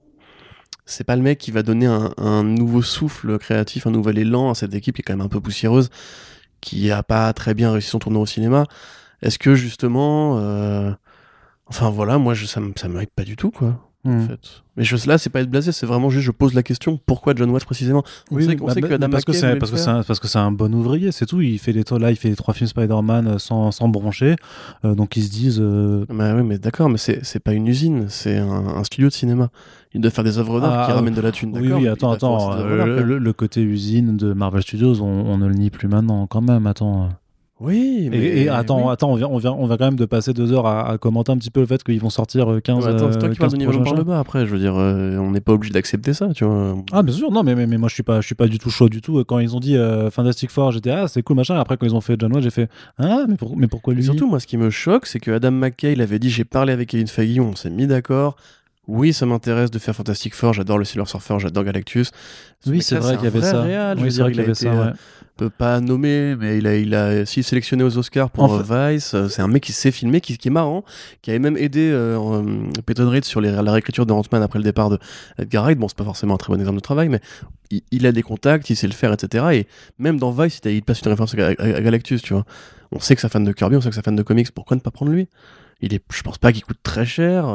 [0.84, 4.55] c'est pas le mec qui va donner un, nouveau souffle créatif, un nouvel élan à
[4.55, 5.90] cette équipe qui est quand même un peu poussiéreuse,
[6.60, 8.66] qui a pas très bien réussi son tournoi au cinéma.
[9.22, 10.93] Est-ce que justement, euh,
[11.66, 13.90] enfin voilà, moi ça, me- ça pas du tout quoi.
[14.06, 14.28] En Hmm.
[14.28, 14.62] fait.
[14.76, 17.32] Mais je, là, c'est pas être blasé, c'est vraiment juste je pose la question pourquoi
[17.34, 18.02] John Watts précisément?
[18.30, 19.88] On sait, qu'on bah, sait bah, que Adam parce que McKay c'est parce que c'est
[19.88, 21.40] un, parce que c'est un bon ouvrier, c'est tout.
[21.40, 24.36] Il fait les là, il fait les trois films Spider-Man euh, sans, sans broncher,
[24.84, 25.60] Euh, donc ils se disent.
[25.60, 29.08] euh, Bah oui, mais d'accord, mais c'est c'est pas une usine, c'est un, un studio
[29.08, 29.48] de cinéma.
[29.94, 32.10] Il doit faire des œuvres d'art Ah, qui ramènent de la thune, oui, oui, attends,
[32.12, 32.52] attends.
[32.52, 36.42] euh, le côté usine de Marvel Studios, on, on ne le nie plus maintenant, quand
[36.42, 36.66] même.
[36.66, 37.08] Attends.
[37.58, 38.18] Oui, Et, mais.
[38.18, 38.92] et attends, oui.
[38.92, 40.98] attends, on vient, on vient, on va quand même de passer deux heures à, à
[40.98, 42.84] commenter un petit peu le fait qu'ils vont sortir euh, 15.
[42.84, 44.58] Ouais, attends, c'est toi euh, qui parles 15 de par le bas après, je veux
[44.58, 46.76] dire, euh, on n'est pas obligé d'accepter ça, tu vois.
[46.92, 48.58] Ah bien sûr, non mais, mais, mais moi je suis pas je suis pas du
[48.58, 49.24] tout chaud du tout.
[49.24, 51.58] Quand ils ont dit euh, Fantastic Four, j'étais ah c'est cool machin.
[51.58, 52.68] Après quand ils ont fait John Watts, j'ai fait
[52.98, 54.04] ah mais, pour- mais pourquoi Et lui?
[54.04, 56.74] surtout, moi, ce qui me choque, c'est que Adam McKay, il avait dit j'ai parlé
[56.74, 58.36] avec Kevin Feige, on s'est mis d'accord.
[58.88, 62.10] Oui, ça m'intéresse de faire Fantastic Four, j'adore le Silver Surfer, j'adore Galactus.
[62.64, 63.62] Ce Oui c'est vrai qu'il y avait ça.
[63.62, 64.68] réal, je veux oui dire, il a été, ça.
[64.68, 64.92] euh, ouais.
[65.36, 68.92] peut pas nommé, mais il a, il a si sélectionné aux Oscars pour En euh,
[68.92, 69.14] Vice.
[69.14, 70.84] euh, C'est un mec qui sait filmer, qui, qui est marrant,
[71.20, 74.60] qui avait même aidé euh, euh, Peyton Reed sur les- la réécriture de Ant-Man après
[74.60, 74.98] le départ de
[75.36, 75.78] Edgar Wright.
[75.78, 77.20] Bon, c'est pas forcément un très bon exemple de travail, mais
[77.70, 79.44] il, il a des contacts, il sait le faire, etc.
[79.52, 79.66] Et
[79.98, 82.44] même dans Vice, il, il passe une référence à, à- à Galactus, tu vois.
[82.92, 84.22] On sait que c'est un fan de Kirby, on sait que c'est un fan de
[84.22, 84.50] comics.
[84.52, 85.28] Pourquoi ne pas prendre lui?
[85.80, 87.46] Il est, je pense pas qu'il coûte très cher.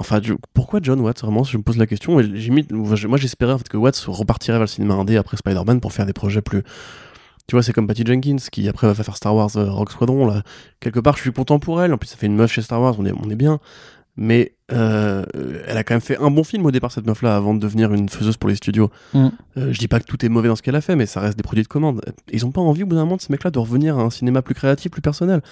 [0.00, 2.18] Enfin, je- pourquoi John Watts Vraiment, je me pose la question.
[2.20, 5.36] Et j'ai mis- moi, j'espérais en fait, que Watts repartirait vers le cinéma indé après
[5.36, 6.62] Spider-Man pour faire des projets plus.
[7.46, 10.26] Tu vois, c'est comme Patty Jenkins qui après va faire Star Wars euh, Rock Squadron.
[10.26, 10.42] Là.
[10.80, 11.92] Quelque part, je suis content pour elle.
[11.92, 13.58] En plus, ça fait une meuf chez Star Wars, on est, on est bien.
[14.16, 15.24] Mais euh,
[15.66, 17.92] elle a quand même fait un bon film au départ, cette meuf-là, avant de devenir
[17.92, 18.90] une faiseuse pour les studios.
[19.14, 19.28] Mm.
[19.56, 21.20] Euh, je dis pas que tout est mauvais dans ce qu'elle a fait, mais ça
[21.20, 22.00] reste des produits de commande.
[22.32, 24.10] Ils ont pas envie, au bout d'un moment, de ce mec-là, de revenir à un
[24.10, 25.42] cinéma plus créatif, plus personnel.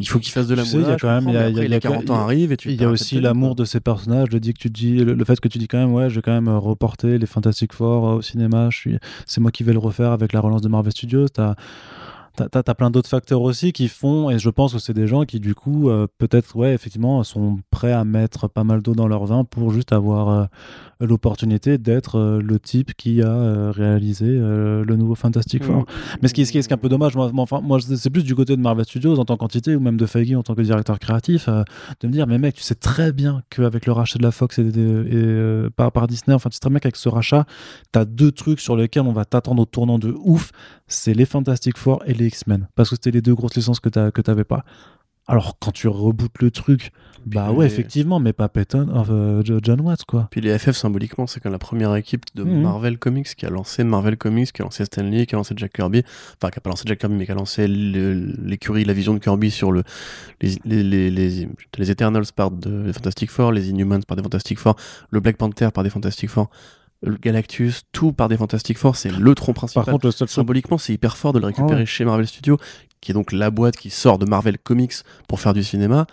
[0.00, 1.36] Il faut qu'il fasse de la Tu sais, il y a quand même- il y
[1.36, 2.88] a- y après, y a les 40 quand- ans arrivent et tu Il y a
[2.88, 4.28] aussi l'amour de ces personnages.
[4.30, 6.16] Le, dit que tu dis, le, le fait que tu dis quand même, ouais, je
[6.16, 8.68] vais quand même euh, reporter les Fantastic Four euh, au cinéma.
[8.70, 11.28] Je suis, c'est moi qui vais le refaire avec la relance de Marvel Studios.
[11.28, 11.54] T'as,
[12.46, 15.24] t'as, t'as plein d'autres facteurs aussi qui font, et je pense que c'est des gens
[15.24, 19.08] qui du coup, euh, peut-être, ouais, effectivement, sont prêts à mettre pas mal d'eau dans
[19.08, 20.44] leur vin pour juste avoir euh,
[21.00, 25.80] l'opportunité d'être euh, le type qui a réalisé le nouveau Fantastic Four.
[25.80, 25.84] Mm.
[26.22, 27.60] Mais ce qui, est, ce, qui est, ce qui est un peu dommage, moi, enfin,
[27.60, 30.34] moi c'est plus du côté de Marvel Studios en tant qu'entité ou même de Feige
[30.34, 33.86] en tant que directeur créatif, de me dire, mais mec, tu sais très bien qu'avec
[33.86, 36.80] le rachat de la Fox et, et, par, par Disney, enfin, tu sais très bien
[36.80, 37.46] qu'avec ce rachat,
[37.92, 40.52] t'as deux trucs sur lesquels on va t'attendre au tournant de ouf,
[40.88, 42.68] c'est les Fantastic Four et les X-Men.
[42.74, 44.64] Parce que c'était les deux grosses licences que t'as- que t'avais pas.
[45.30, 46.90] Alors, quand tu rebootes le truc,
[47.26, 50.26] bah les- ouais, effectivement, mais pas Peyton, euh, John Watts, quoi.
[50.30, 52.62] Puis les FF symboliquement, c'est quand la première équipe de Mhm.
[52.62, 55.52] Marvel Comics qui a lancé Marvel Comics, qui a lancé Stan Lee, qui a lancé
[55.54, 56.02] Jack Kirby,
[56.40, 59.18] enfin qui a pas lancé Jack Kirby, mais qui a lancé l'écurie, la vision de
[59.18, 59.82] Kirby sur le,
[60.40, 61.46] les, les, les,
[61.76, 64.76] les, Eternals par de, des Fantastic Four, les Inhumans par des Fantastic Four,
[65.10, 66.48] le Black Panther par des Fantastic Four,
[67.02, 69.84] le Galactus, tout par des Fantastic Four, c'est le tronc principal.
[69.84, 71.86] Par contre, le seul truc symboliquement, c'est hyper fort de le récupérer Ah ouais.
[71.86, 72.58] chez Marvel Studios,
[73.00, 74.94] qui est donc la boîte qui sort de Marvel Comics
[75.28, 76.06] pour faire du cinéma.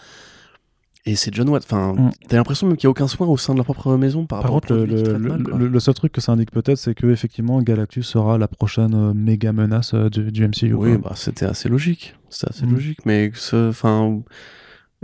[1.08, 1.64] Et c'est John Watt.
[1.64, 2.10] Enfin, Mm.
[2.28, 4.42] t'as l'impression même qu'il n'y a aucun soin au sein de leur propre maison par
[4.42, 7.06] Par rapport contre, au le, le- mal, seul truc que ça indique peut-être, c'est que
[7.08, 10.74] effectivement Galactus sera la prochaine euh, méga menace euh, du, du MCU.
[10.74, 11.10] Oui, quoi.
[11.10, 12.16] bah, c'était assez logique.
[12.30, 12.74] C'était assez Mm.
[12.74, 14.20] logique, mais enfin,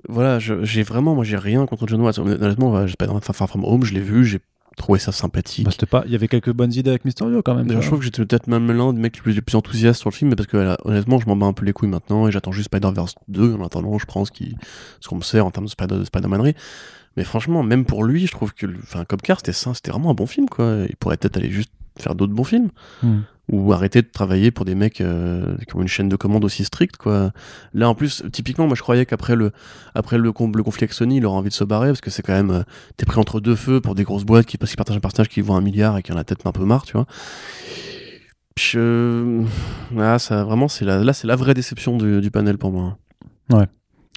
[0.10, 2.18] voilà, j'ai vraiment, moi, j'ai rien contre John Watts.
[2.18, 4.40] Honnêtement, pas Far Far From Home, je l'ai vu, j'ai
[4.78, 5.66] trouvé ça sympathique.
[5.66, 6.04] Bah, pas.
[6.06, 7.82] Il y avait quelques bonnes idées avec Mysterio quand même.
[7.82, 10.10] Je trouve que j'étais peut-être même l'un des mecs les plus, les plus enthousiastes sur
[10.10, 12.32] le film, mais parce que honnêtement, je m'en bats un peu les couilles maintenant et
[12.32, 14.32] j'attends juste Spider-Verse 2 en attendant, je prends ce
[15.08, 16.56] qu'on me sert en termes de Spider- de Spider-Manerie.
[17.18, 19.04] Mais franchement, même pour lui, je trouve que enfin,
[19.38, 20.86] c'était ça, c'était vraiment un bon film, quoi.
[20.90, 22.70] Il pourrait peut-être aller juste faire d'autres bons films.
[23.04, 23.20] Hmm.
[23.52, 26.64] Ou arrêter de travailler pour des mecs euh, qui ont une chaîne de commande aussi
[26.64, 27.32] stricte, quoi.
[27.74, 29.52] Là, en plus, typiquement, moi, je croyais qu'après le,
[29.94, 32.10] après le, com- le conflit avec Sony, il aurait envie de se barrer, parce que
[32.10, 32.64] c'est quand même, euh,
[32.96, 35.54] t'es pris entre deux feux pour des grosses boîtes qui, partagent un personnage qui vaut
[35.54, 37.06] un milliard et qui en a peut-être un peu marre, tu vois.
[38.58, 39.44] Je...
[39.98, 42.98] Ah, ça, vraiment, c'est la, là, c'est la vraie déception du, du panel pour moi.
[43.52, 43.66] Ouais.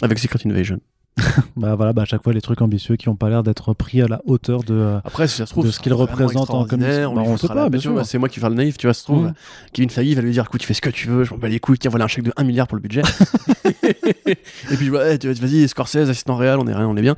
[0.01, 0.79] Avec Secret Invasion.
[1.57, 4.03] bah voilà, bah à chaque fois les trucs ambitieux qui ont pas l'air d'être pris
[4.03, 4.75] à la hauteur de.
[4.75, 7.13] euh, Après, si ça se trouve, de ce ce qu'il sera vraiment représente en extraordinaire,
[7.13, 8.05] on Bah, on sait pas, bien sûr.
[8.05, 9.27] C'est moi qui faire le naïf, tu vois, ça se trouve.
[9.27, 9.35] Mm.
[9.73, 11.49] Kevin Feige va lui dire, écoute, tu fais ce que tu veux, je m'en bats
[11.49, 13.03] les couilles, tiens, voilà un chèque de 1 milliard pour le budget.
[13.85, 17.17] et puis, ouais, tu vas- vas-y, Scorsese, assistant réel, on est rien, on est bien.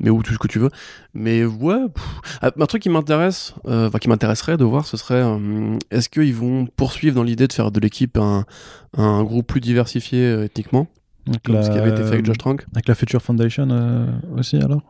[0.00, 0.70] Mais ou tout ce que tu veux.
[1.14, 1.78] Mais ouais.
[2.42, 6.08] Ah, un truc qui m'intéresse, euh, enfin, qui m'intéresserait de voir, ce serait, euh, est-ce
[6.08, 8.44] qu'ils vont poursuivre dans l'idée de faire de l'équipe un,
[8.96, 10.88] un groupe plus diversifié euh, ethniquement,
[11.28, 13.68] avec comme la, ce qui avait été fait avec Josh Trank avec la Future Foundation
[13.70, 14.82] euh, aussi alors?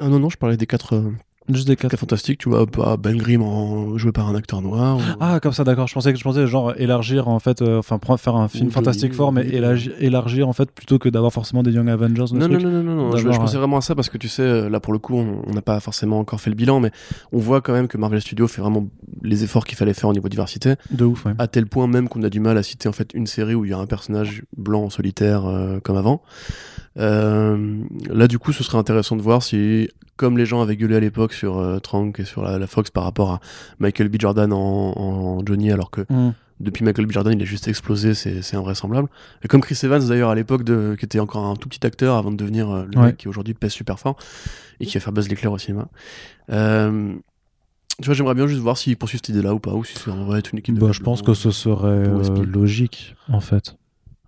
[0.00, 1.12] Ah non, non, je parlais des quatre, euh,
[1.48, 1.96] Juste des quatre.
[1.96, 4.96] fantastiques, tu vois, pas Ben Grimm en- joué par un acteur noir.
[4.98, 5.88] ou- Ah comme ça d'accord.
[5.88, 9.12] Je pensais que je pensais genre élargir en fait, euh, enfin faire un film Fantastic
[9.12, 12.24] Four mais élargir, élargir en fait plutôt que d'avoir forcément des Young Avengers.
[12.32, 13.16] Non, non, non, non, non, non.
[13.16, 15.16] Je, pensais euh, vraiment à ça parce que tu sais, euh, là pour le coup,
[15.16, 16.90] on n'a pas forcément encore fait le bilan, mais
[17.32, 18.86] on voit quand même que Marvel Studios fait vraiment
[19.22, 21.24] les efforts qu'il fallait faire au niveau diversité, De ouf.
[21.24, 21.32] Ouais.
[21.38, 23.64] à tel point même qu'on a du mal à citer en fait une série où
[23.64, 26.22] il y a un personnage blanc solitaire euh, comme avant.
[26.98, 27.78] Euh,
[28.10, 31.00] là, du coup, ce serait intéressant de voir si, comme les gens avaient gueulé à
[31.00, 33.40] l'époque sur euh, Trank et sur la, la Fox par rapport à
[33.78, 34.16] Michael B.
[34.20, 36.34] Jordan en, en Johnny, alors que Mm.
[36.60, 37.12] depuis Michael B.
[37.12, 39.08] Jordan, il est juste explosé, c'est invraisemblable.
[39.42, 42.16] Et comme Chris Evans d'ailleurs à l'époque, de- qui était encore un tout petit acteur
[42.16, 43.06] avant de devenir euh, le Ouais.
[43.06, 44.16] mec qui aujourd'hui pèse super fort
[44.80, 45.88] et qui va faire Buzz l'éclair au cinéma.
[46.50, 47.14] Euh,
[48.00, 50.10] tu vois, j'aimerais bien juste voir s'ils poursuivent cette idée-là ou pas, ou si c'est
[50.10, 50.74] en vrai être une équipe.
[50.74, 53.76] de Bah, mecs je pense que ce serait euh, logique en fait.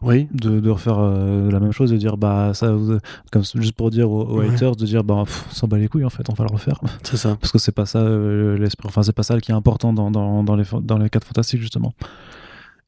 [0.04, 0.28] Oui.
[0.32, 2.98] de, de refaire euh, la même chose et dire bah ça vous-
[3.32, 4.50] comme juste pour dire aux, aux Ouais.
[4.50, 6.52] haters de dire bah pff, on s'en bat les couilles en fait on va le
[6.52, 7.36] refaire C'est ça.
[7.40, 10.10] parce que c'est pas ça euh, l'esprit enfin c'est pas ça qui est important dans,
[10.10, 11.92] dans, dans les dans les quatre fantastiques justement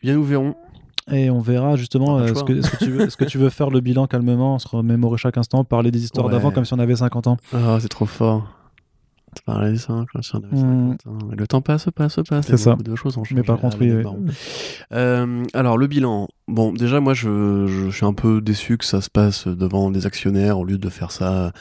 [0.02, 0.54] Bien, nous verrons.
[1.10, 2.42] et on verra justement euh, est-ce choix.
[2.44, 5.16] que, est-ce que tu veux est-ce que tu veux faire le bilan calmement se remémorer
[5.18, 6.32] chaque instant parler des histoires Ouais.
[6.32, 8.46] d'avant comme si on avait 50 ans Ah, c'est trop fort.
[9.42, 10.96] Parlais ça, comme si on avait Mm.
[10.98, 11.18] 50 ans.
[11.30, 12.46] Mais Le temps passe, passe, passe.
[12.46, 12.70] C'est ça.
[12.70, 13.92] Beaucoup de choses ont mais par contre oui.
[14.92, 16.28] Euh, alors le bilan.
[16.48, 20.06] Bon, déjà moi je, je suis un peu déçu que ça se passe devant des
[20.06, 21.52] actionnaires au lieu de faire ça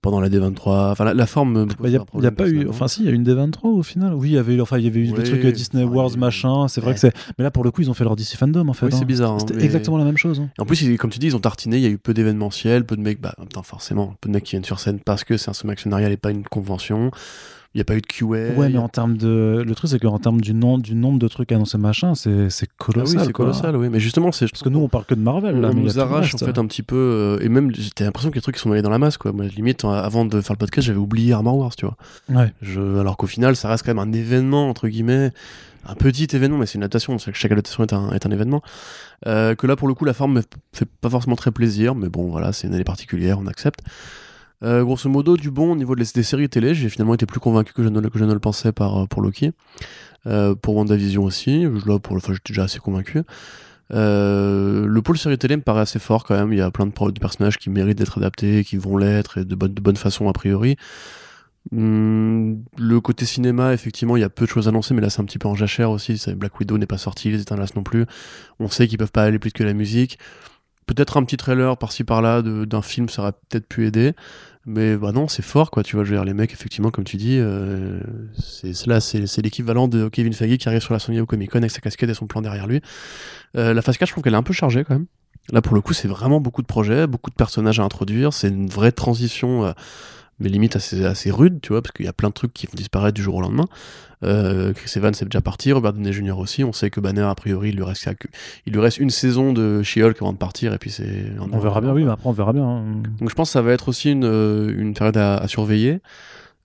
[0.00, 0.92] pendant la D23.
[0.92, 1.66] Enfin la, la forme.
[1.80, 3.24] Bah, y a, un y a pas eu enfin si il y a eu une
[3.24, 5.22] D23 au final oui il y avait eu enfin il y avait eu Oui, des
[5.24, 7.70] trucs euh, Disney Wars il a machin c'est vrai que c'est mais là pour le
[7.70, 9.04] coup ils ont fait leur DC fandom en fait Oui, c'est hein.
[9.06, 9.32] bizarre.
[9.32, 10.50] hein, c'était mais- exactement la même chose hein.
[10.58, 11.76] En plus, comme tu dis, ils ont tartiné.
[11.78, 13.20] Il y a eu peu d'événementiels, peu de mecs.
[13.20, 15.50] Bah, en même temps, forcément, peu de mecs qui viennent sur scène parce que c'est
[15.50, 17.10] un sommet actionnarial et pas une convention.
[17.78, 18.58] Il n'y a pas eu de QA.
[18.58, 19.62] Ouais, mais en termes de.
[19.64, 20.78] Le truc, c'est qu'en termes du, nom...
[20.78, 23.18] du nombre de trucs annoncés, machin, c'est c'est Ah colossal.
[23.20, 23.88] oui, c'est colossal, oui.
[23.88, 24.50] Mais justement, c'est.
[24.50, 25.68] Parce que nous, on parle que de Marvel, là.
[25.70, 28.36] on mais nous arrache en fait un petit peu euh, et même j'ai l'impression qu'il
[28.36, 30.40] y a des trucs qui sont mêlés dans la masse quoi moi limite avant de
[30.40, 31.96] faire le podcast j'avais oublié Armor Wars tu vois
[32.28, 32.52] Ouais.
[32.62, 35.30] je, alors qu'au final ça reste quand même un événement entre guillemets
[35.86, 38.30] un petit événement mais c'est une adaptation c'est que chaque adaptation est un, est un
[38.32, 38.60] événement
[39.26, 40.42] Euh, que là pour le coup la forme me
[40.72, 43.80] fait pas forcément très plaisir mais bon voilà c'est une année particulière on accepte
[44.64, 47.72] Euh, grosso modo du bon au niveau des, séries télé j'ai finalement été plus convaincu
[47.72, 49.52] que je ne, que je ne le pensais par, euh, pour Loki
[50.26, 53.22] Euh, pour WandaVision aussi je, pour enfin, j'étais déjà assez convaincu
[53.92, 56.52] euh, le pôle série télé me paraît assez fort quand même.
[56.52, 59.54] Il y a plein de, personnages qui méritent d'être adaptés, qui vont l'être, et de
[59.54, 60.76] bonne, de bonne façon a priori.
[61.72, 65.20] Hum, le côté cinéma, effectivement, il y a peu de choses annoncées, mais là c'est
[65.20, 66.22] un petit peu en jachère aussi.
[66.36, 68.06] Black Widow n'est pas sorti, les Eternals non plus.
[68.58, 70.18] On sait qu'ils peuvent pas aller plus que la musique.
[70.88, 74.14] Peut-être un petit trailer par-ci par-là d'un film, ça aurait peut-être pu aider.
[74.64, 75.82] Mais bah non, c'est fort quoi.
[75.82, 78.00] Tu vois, je veux dire, les mecs, effectivement, comme tu dis, euh,
[78.38, 81.50] c'est là, c'est c'est l'équivalent de Kevin Feige qui arrive sur la Sony au Comic
[81.50, 82.80] Con avec sa casquette et son plan derrière lui.
[83.56, 85.06] Euh, la phase 4, je trouve qu'elle est un peu chargée quand même.
[85.52, 88.32] Là, pour le coup, c'est vraiment beaucoup de projets, beaucoup de personnages à introduire.
[88.32, 89.72] C'est une vraie transition, euh,
[90.40, 92.66] mais limite assez, assez rude, tu vois, parce qu'il y a plein de trucs qui
[92.66, 93.66] vont disparaître du jour au lendemain.
[94.24, 96.38] Euh, Chris Evans est déjà parti, Robert Downey Jr.
[96.38, 96.64] aussi.
[96.64, 98.08] On sait que Banner, a priori, il lui reste,
[98.66, 101.26] il lui reste une saison de She-Hulk avant de partir, et puis c'est.
[101.52, 102.64] On verra bien, oui, mais après, on verra bien.
[102.66, 102.84] hein.
[103.20, 106.00] Donc je pense que ça va être aussi une, euh, une période à, à surveiller.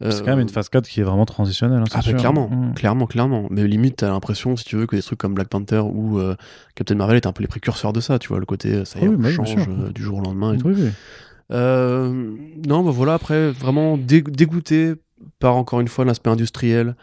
[0.02, 1.78] C'est Euh, quand même une phase 4 qui est vraiment transitionnelle.
[1.80, 2.18] hein, ah bah sûr.
[2.18, 2.74] clairement, Mm.
[2.74, 3.48] clairement, clairement.
[3.52, 6.36] Mais limite, t'as l'impression, si tu veux, que des trucs comme Black Panther ou euh,
[6.76, 9.00] Captain Marvel étaient un peu les précurseurs de ça, tu vois, le côté, euh, ça
[9.00, 10.68] y est, Ah oui, on bah change euh, du jour au lendemain et tout.
[10.70, 10.74] Oui.
[10.78, 10.90] Euh,
[11.50, 14.94] non, bah voilà, après, vraiment dé- dégoûté
[15.40, 16.96] par, encore une fois, l'aspect industriel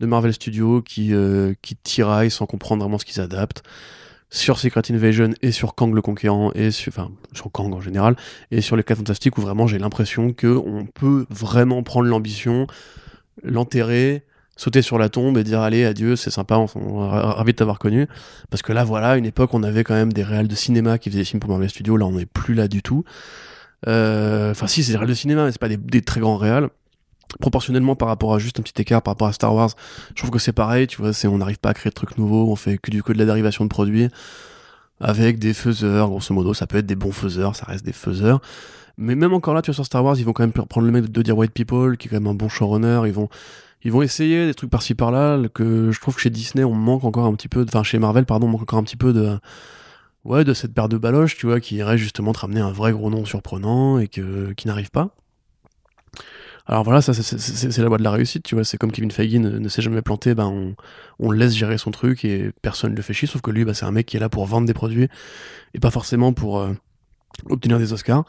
[0.00, 3.62] de Marvel Studios qui, euh, qui tiraille sans comprendre vraiment ce qu'ils adaptent
[4.30, 8.16] sur Secret Invasion et sur Kang le Conquérant et sur, enfin, sur Kang en général
[8.50, 12.66] et sur les 4 Fantastiques où vraiment j'ai l'impression que on peut vraiment prendre l'ambition,
[13.44, 14.24] l'enterrer,
[14.56, 17.78] sauter sur la tombe et dire allez adieu c'est sympa on, on ravi de t'avoir
[17.78, 18.08] connu.
[18.50, 21.10] Parce que là voilà une époque on avait quand même des réals de cinéma qui
[21.10, 23.04] faisaient des films pour Marvel Studios là on n'est plus là du tout.
[23.04, 23.52] Euh,
[23.86, 26.68] enfin si c'est des réals de cinéma mais c'est pas des, très grands réals.
[27.40, 29.70] Proportionnellement par rapport à juste un petit écart par rapport à Star Wars
[30.10, 32.16] je trouve que c'est pareil tu vois c'est on n'arrive pas à créer de trucs
[32.16, 34.08] nouveaux on fait que du coup de la dérivation de produits
[35.00, 36.08] avec des faiseurs.
[36.08, 38.40] Grosso modo ça peut être des bons faiseurs ça reste des faiseurs.
[38.96, 40.92] Mais même encore là tu vois sur Star Wars ils vont quand même prendre le
[40.92, 43.02] mec de Dear White People qui est quand même un bon showrunner.
[43.06, 43.28] Ils vont
[43.82, 47.04] ils vont essayer des trucs par-ci par-là que je trouve que chez Disney on manque
[47.04, 49.38] encore un petit peu enfin chez Marvel pardon on manque encore un petit peu de
[50.24, 52.92] ouais, de cette paire de baloches, tu vois, qui irait justement te ramener un vrai
[52.92, 54.22] gros nom surprenant et qui
[54.66, 55.14] n'arrive pas.
[56.66, 58.64] Alors voilà, ça c'est la voie de la réussite, tu vois.
[58.64, 60.74] C'est comme Kevin Feige ne, s'est jamais planté, ben
[61.18, 63.28] on, laisse gérer son truc et personne ne le fait chier.
[63.28, 65.08] Sauf que lui, bah, c'est un mec qui est là pour vendre des produits
[65.74, 66.72] et pas forcément pour euh,
[67.50, 68.24] obtenir des Oscars.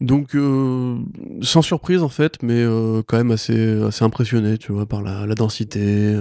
[0.00, 0.98] Donc, euh,
[1.42, 5.34] sans surprise en fait, mais euh, quand même assez, assez impressionné, tu vois, par la,
[5.34, 6.18] densité,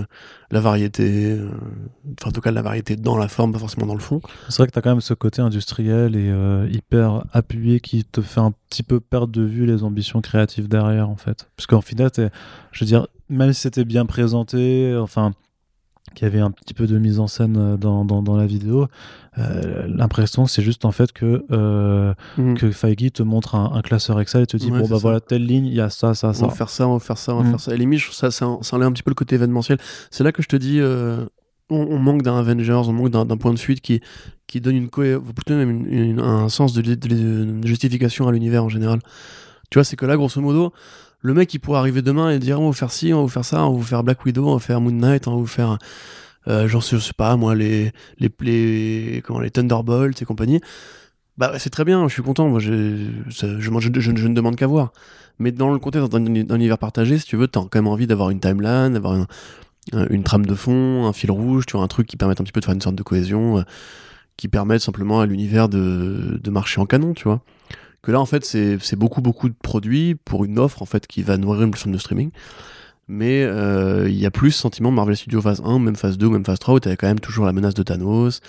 [0.52, 1.48] la variété, euh,
[2.20, 4.20] enfin en tout cas la variété dans la forme, pas forcément dans le fond.
[4.50, 6.30] C'est vrai que tu as quand même ce côté industriel et
[6.70, 11.10] hyper appuyé qui te fait un petit peu perdre de vue les ambitions créatives derrière
[11.10, 11.48] en fait.
[11.56, 12.12] Parce qu'en final,
[12.74, 15.32] je veux dire, même si c'était bien présenté, enfin
[16.14, 18.88] qu'il y avait un petit peu de mise en scène euh, dans, dans, la vidéo.
[19.38, 22.57] Euh, l'impression, c'est juste en fait que, euh, mhm.
[22.57, 25.65] que Feige te montre un, classeur Excel et te dit bon, bah voilà, telle ligne,
[25.65, 26.45] il y a ça, ça, ça.
[26.45, 27.52] On va faire ça, on va faire ça, on va mhm.
[27.52, 27.73] faire ça.
[27.73, 29.77] Et limite, ça, ça, ça enlève un petit peu le côté événementiel.
[30.11, 30.80] C'est là que je te dis,
[31.69, 34.02] on, manque d'un Avengers, on manque d'un point de suite qui,
[34.48, 38.99] qui donne une plutôt même un sens de, de justification à l'univers en général.
[39.69, 40.73] Tu vois, c'est que là, grosso modo,
[41.22, 43.24] le mec il pourrait arriver demain et dire on va vous faire ci, on va
[43.24, 45.32] vous faire ça, on va vous faire Black Widow, on va faire Moon Knight, on
[45.32, 45.78] va vous faire
[46.48, 50.62] euh, sais, je sais pas moi les les les les Thunderbolts et compagnie.
[51.38, 54.91] Bah c'est très bien, je suis content, moi je je, ne demande qu'à voir.
[55.40, 56.26] Mais dans le contexte d'un
[56.56, 59.26] univers partagé, si tu veux, t'as quand même envie d'avoir une timeline, d'avoir
[59.94, 62.52] une trame de fond, un fil rouge, tu vois, un truc qui permette un petit
[62.52, 63.64] peu de faire une sorte de cohésion, euh,
[64.36, 67.41] qui permette simplement à l'univers de marcher en canon, tu vois
[68.02, 71.22] que là en fait c'est beaucoup beaucoup de produits pour une offre en fait qui
[71.24, 72.32] va nourrir une plateforme de streaming.
[73.08, 76.32] Mais euh, il y a plus sentiment Marvel Studios phase 1 même phase 2 ou
[76.32, 78.42] même phase 3 où t'avais quand même toujours la menace de Thanos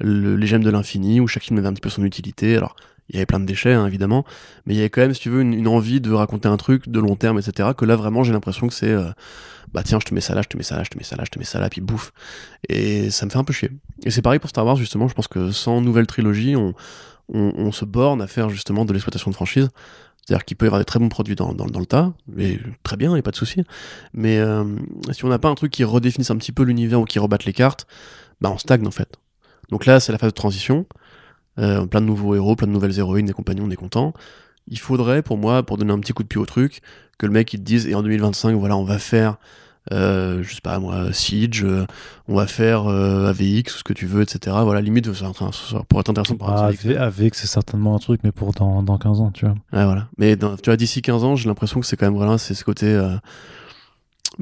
[0.00, 2.56] les gemmes de l'infini où chaque film avait un petit peu son utilité.
[2.56, 2.76] Alors
[3.08, 4.24] il y avait plein de déchets hein, évidemment
[4.66, 6.88] mais il y avait quand même si tu veux une, envie de raconter un truc
[6.88, 9.10] de long terme etc que là vraiment j'ai l'impression que c'est euh,
[9.72, 11.04] bah tiens je te mets ça là je te mets ça là je te mets
[11.04, 12.12] ça là je te mets ça là puis bouffe
[12.68, 13.70] et ça me fait un peu chier.
[14.04, 16.74] Et c'est pareil pour Star Wars justement je pense que sans nouvelle trilogie on
[17.28, 19.68] on, se borne à faire justement de l'exploitation de franchise.
[20.24, 23.10] C'est-à-dire qu'il peut y avoir des très bons produits dans, le tas, mais très bien,
[23.10, 23.64] il n'y a pas de souci.
[24.12, 24.64] Mais euh,
[25.10, 27.44] si on n'a pas un truc qui redéfinisse un petit peu l'univers ou qui rebatte
[27.44, 27.86] les cartes,
[28.40, 29.16] bah on stagne en fait.
[29.70, 30.86] Donc là, c'est la phase de transition.
[31.58, 34.12] Euh, plein de nouveaux héros, plein de nouvelles héroïnes, des compagnons, on est content.
[34.68, 36.82] Il faudrait, pour moi, pour donner un petit coup de pied au truc,
[37.18, 39.38] que le mec il te dise, et en 2025, voilà, on va faire
[39.90, 41.86] euh, je sais pas moi, Siege, euh,
[42.28, 44.56] on va faire euh, AVX, ce que tu veux, etc.
[44.62, 45.32] Voilà, limite, ça,
[45.88, 49.20] pourrait être intéressant pour ah, AVX, c'est certainement un truc, mais pour dans, dans 15
[49.20, 49.56] ans, tu vois.
[49.72, 50.08] Ouais, voilà.
[50.18, 52.64] Mais tu vois, d'ici 15 ans, j'ai l'impression que c'est quand même voilà, c'est ce
[52.64, 52.86] côté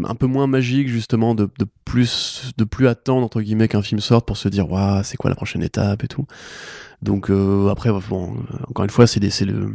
[0.04, 4.00] un peu moins magique, justement, de, de, plus, de plus attendre, entre guillemets, qu'un film
[4.00, 6.26] sorte pour se dire, waouh, c'est quoi la prochaine étape et tout.
[7.02, 7.30] Donc,
[7.70, 8.36] après, bon,
[8.68, 9.74] encore une fois, c'est le,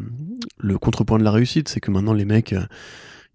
[0.59, 2.53] le contrepoint de la réussite, c'est que maintenant, les mecs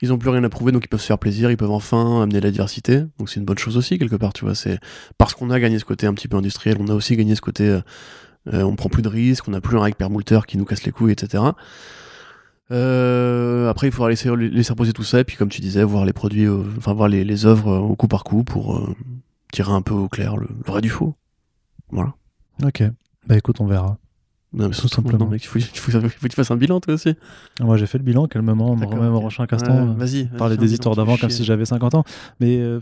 [0.02, 2.22] ils ont plus rien à prouver, donc ils peuvent se faire plaisir, ils peuvent enfin
[2.22, 3.02] amener la diversité.
[3.18, 4.54] Donc c'est une bonne chose aussi quelque part, tu vois.
[4.54, 4.78] C'est
[5.18, 7.40] parce qu'on a gagné ce côté un petit peu industriel, on a aussi gagné ce
[7.40, 7.80] côté, euh,
[8.52, 10.84] euh, on prend plus de risques, on a plus un Rick Permoulter qui nous casse
[10.84, 11.44] les couilles, etc.
[12.70, 16.04] Euh, après, il faudra laisser, laisser reposer tout ça, et puis comme tu disais, voir
[16.04, 16.48] les produits,
[16.78, 18.94] enfin voir les, œuvres au coup par coup pour
[19.52, 21.14] tirer un peu au clair le, le vrai du faux.
[21.90, 22.14] Voilà.
[22.62, 22.84] Ok.
[23.26, 23.98] Bah écoute, on verra.
[24.52, 25.26] Non, mais tout simplement.
[25.26, 27.14] mec, il faut, que tu fasses un bilan toi aussi.
[27.60, 29.94] Ah, moi j'ai fait le bilan, calmement, on me remet mon prochain caston.
[29.94, 30.26] vas-y.
[30.26, 32.04] Parler des histoires d'avant comme si j'avais 50 ans.
[32.40, 32.80] Mais euh,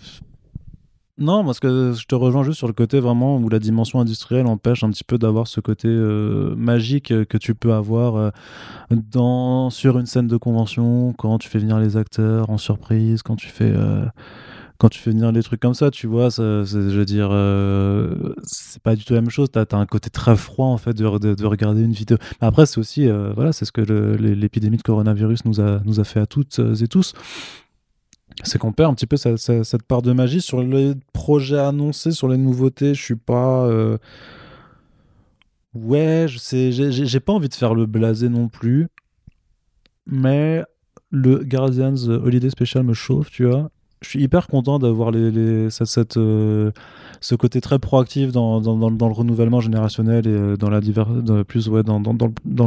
[1.19, 4.47] non, parce que je te rejoins juste sur le côté vraiment où la dimension industrielle
[4.47, 8.31] empêche un petit peu d'avoir ce côté euh, magique que tu peux avoir euh,
[8.90, 13.36] dans, sur une scène de convention, quand tu fais venir les acteurs en surprise, quand
[13.36, 13.74] tu fais
[14.78, 18.80] quand tu fais venir les trucs comme ça, tu vois, je veux dire, euh, c'est
[18.80, 19.50] pas du tout la même chose.
[19.50, 22.16] Tu as, un côté très froid, en fait, de, de, regarder une vidéo.
[22.40, 26.20] Mais après, c'est aussi, euh, voilà, c'est ce que l'épidémie de coronavirus nous a, fait
[26.20, 27.12] à toutes et tous.
[28.44, 30.40] C'est qu'on perd un petit peu cette, part de magie.
[30.40, 33.66] Sur les projets annoncés, sur les nouveautés, je suis pas.
[33.66, 33.98] Euh,
[35.74, 38.86] ouais, je sais, j'ai pas envie de faire le blasé non plus.
[40.06, 40.62] Mais
[41.10, 45.69] le Guardians Holiday Special me chauffe, tu vois je suis hyper content d'avoir les,
[46.16, 46.70] euh,
[47.20, 50.81] ce côté très proactif dans, le renouvellement générationnel et euh, dans, la
[51.45, 51.99] plus, ouais, dans,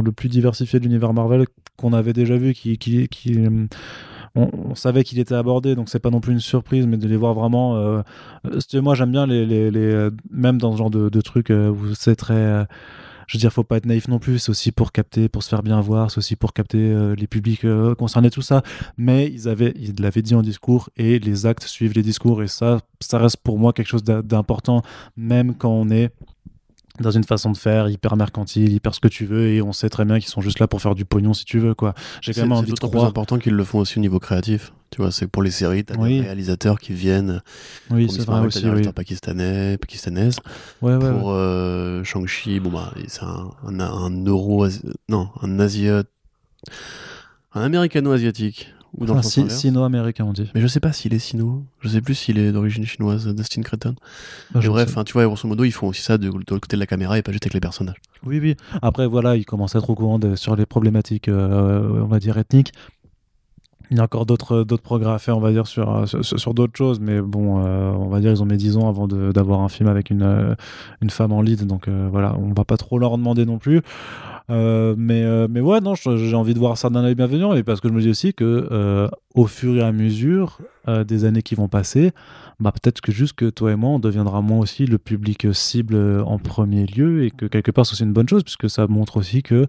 [0.02, 1.46] le plus diversifié de l'univers Marvel
[1.76, 2.78] qu'on avait déjà vu, qui,
[3.38, 3.66] euh,
[4.34, 7.16] on, savait qu'il était abordé, donc c'est pas non plus une surprise, mais de les
[7.16, 8.02] voir vraiment.
[8.74, 12.66] moi, j'aime bien les, même dans ce genre de, de trucs où c'est très
[13.32, 14.40] je veux dire, faut pas être naïf non plus.
[14.40, 16.10] C'est aussi pour capter, pour se faire bien voir.
[16.10, 18.62] C'est aussi pour capter euh, les publics euh, concernés, tout ça.
[18.98, 22.42] Mais ils avaient, ils l'avaient dit en discours et les actes suivent les discours.
[22.42, 24.82] Et ça, ça reste pour moi quelque chose d'important,
[25.16, 26.10] même quand on est
[27.00, 29.88] dans une façon de faire hyper mercantile, hyper ce que tu veux, et on sait
[29.88, 31.94] très bien qu'ils sont juste là pour faire du pognon si tu veux, quoi.
[32.20, 33.04] J'ai quand même envie de croire.
[33.04, 34.74] C'est important qu'ils le font aussi au niveau créatif.
[34.92, 36.18] Tu vois, c'est pour les séries, t'as Oui.
[36.18, 37.40] des réalisateurs qui viennent.
[37.90, 38.68] Oui, c'est vrai aussi.
[38.68, 38.86] Oui.
[38.94, 40.36] pakistanais, pakistanaises.
[40.82, 41.34] Ouais, ouais, pour ouais.
[41.34, 44.66] euh, Shang-Chi, bon bah, c'est un, un, un euro,
[45.08, 46.04] non, un asiat,
[47.54, 48.72] un américano-asiatique.
[48.98, 49.58] Ou dans si- inverse.
[49.58, 50.50] Sino-américain, on dit.
[50.54, 51.64] Mais je sais pas s'il est sino.
[51.80, 53.94] Je sais plus s'il est d'origine chinoise, Dustin Cretton.
[54.52, 56.76] Bah, bref, hein, tu vois, grosso modo, ils font aussi ça de, de l'autre côté
[56.76, 57.96] de la caméra et pas juste avec les personnages.
[58.26, 58.54] Oui, oui.
[58.82, 62.18] Après, voilà, il commence à être au courant de- sur les problématiques, euh, on va
[62.18, 62.72] dire, ethniques.
[63.92, 66.74] Il y a encore d'autres progrès à faire, on va dire, sur, euh, sur, d'autres
[66.74, 66.98] choses.
[66.98, 69.86] Mais bon, euh, on va dire, ils ont mis 10 ans avant d'avoir un film
[69.86, 70.54] avec une, euh,
[71.02, 71.66] une femme en lead.
[71.66, 73.82] Donc voilà, on va pas trop leur en demander non plus.
[74.48, 77.52] Mais, mais ouais, non, j'ai envie de voir ça d'un œil bienveillant.
[77.52, 80.58] Et parce que je me dis aussi que au fur et à mesure
[80.88, 82.12] des années qui vont passer,
[82.60, 85.96] bah, peut-être que juste que toi et moi, on deviendra moins aussi le public cible
[86.26, 89.42] en premier lieu et que quelque part, c'est une bonne chose puisque ça montre aussi
[89.42, 89.66] que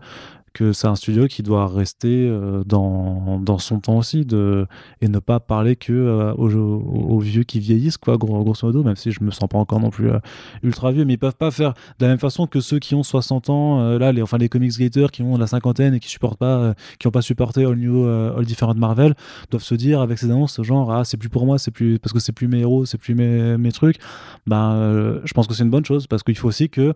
[0.54, 4.68] que c'est un studio qui doit rester euh, dans, dans son temps aussi de,
[5.02, 8.96] et ne pas parler que euh, aux, vieux qui vieillissent, quoi, gros- grosso modo, même
[8.96, 10.20] si je me sens pas encore non plus euh,
[10.62, 13.04] ultra vieux, mais ils peuvent pas faire de la même façon que ceux qui ont
[13.04, 16.40] 60 ans, là, les, enfin les comics gators qui ont la cinquantaine et qui supportent
[16.40, 19.16] pas, qui ont pas supporté All New, All Different Marvel,
[19.52, 22.14] doivent se dire avec ces annonces, genre, ah, c'est plus pour moi, c'est plus, parce
[22.14, 23.98] que c'est plus mes héros, c'est plus mes, mes trucs,
[24.48, 26.94] ben, je pense que c'est une bonne chose, parce qu'il faut aussi que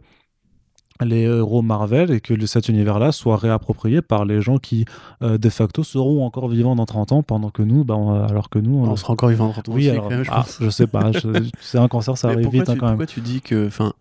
[1.03, 4.85] les héros Marvel et que cet univers-là soit réapproprié par les gens qui,
[5.21, 8.49] euh, de facto, seront encore vivants dans 30 ans, pendant que nous, ben, on- alors
[8.49, 10.23] que nous, on, On sera encore vivant dans 30 ans oui, aussi, alors, quand même,
[10.23, 10.57] je ah, pense.
[10.61, 11.11] je sais pas,
[11.61, 12.95] c'est un cancer, ça Mais arrive vite hein, quand même.
[12.97, 13.93] pourquoi tu dis que, enfin,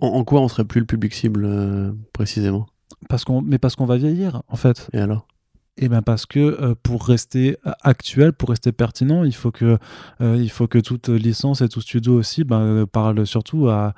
[0.00, 2.66] en, en quoi on serait plus le public cible euh, précisément?
[3.08, 4.88] Parce qu'on, mais parce qu'on va vieillir, en fait.
[4.92, 5.26] Et alors?
[5.80, 9.78] Et ben parce que euh, pour rester euh, actuel, pour rester pertinent, il faut que,
[10.20, 13.94] euh, il faut que toute licence et tout studio aussi ben, euh, parle surtout à,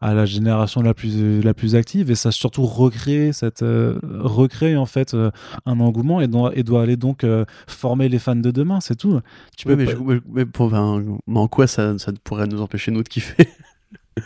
[0.00, 4.76] à la génération la plus, la plus active et ça surtout recréer, cette, euh, recréer
[4.76, 5.30] en fait euh,
[5.66, 8.96] un engouement et doit, et doit aller donc euh, former les fans de demain, c'est
[8.96, 9.20] tout.
[9.56, 12.12] Tu Oui, peux mais, pas- je- mais- mais pour- enfin, mais en quoi ça, ça
[12.24, 13.48] pourrait nous empêcher, nous, de kiffer?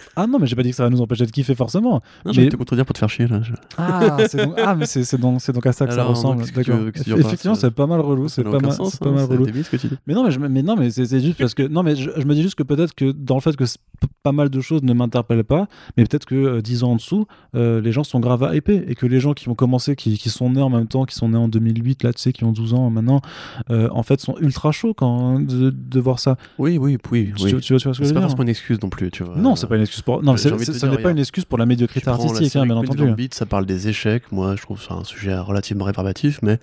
[0.16, 2.02] Ah non, mais j'ai pas dit que ça va nous empêcher de kiffer forcément.
[2.24, 3.40] Non, je vais Mais- te contredire pour te faire chier, là.
[3.42, 6.44] je- Ah, c'est donc, ah, mais c'est donc, donc à ça que Alors, ça ressemble.
[6.54, 6.78] D'accord.
[7.18, 8.28] Effectivement, ça- c'est pas mal relou.
[8.28, 9.44] C'est pas mal, sens, pas hein, mal relou.
[9.46, 9.96] débile, ce que tu dis.
[10.06, 12.24] Mais non, mais, je, mais non, mais c'est juste parce que non, mais je, je
[12.24, 13.64] me dis juste que peut-être que dans le fait que
[14.22, 15.66] pas mal de choses ne m'interpellent pas,
[15.96, 18.82] mais peut-être que euh, 10 ans en dessous, euh, les gens sont grave à hyper
[18.88, 21.14] et que les gens qui ont commencé, qui, qui sont nés en même temps, qui
[21.14, 23.20] sont nés en 2008, là, tu sais, qui ont 12 ans maintenant,
[23.70, 26.36] euh, en fait, sont ultra chauds quand de, de voir ça.
[26.58, 27.32] Oui, oui, oui.
[27.36, 27.50] Tu, oui.
[27.54, 29.22] tu- tu vois ce que je veux C'est pas forcément une excuse non plus, tu
[29.24, 29.36] vois.
[29.36, 30.22] Non, c'est pas une excuse pour.
[30.22, 33.28] Non, ce n'est pas une excuse pour la médiocrité artistique, hein, bien entendu.
[33.32, 34.30] Ça parle des échecs.
[34.32, 36.58] Moi, je trouve c'est un sujet relativement rébarbatif, mais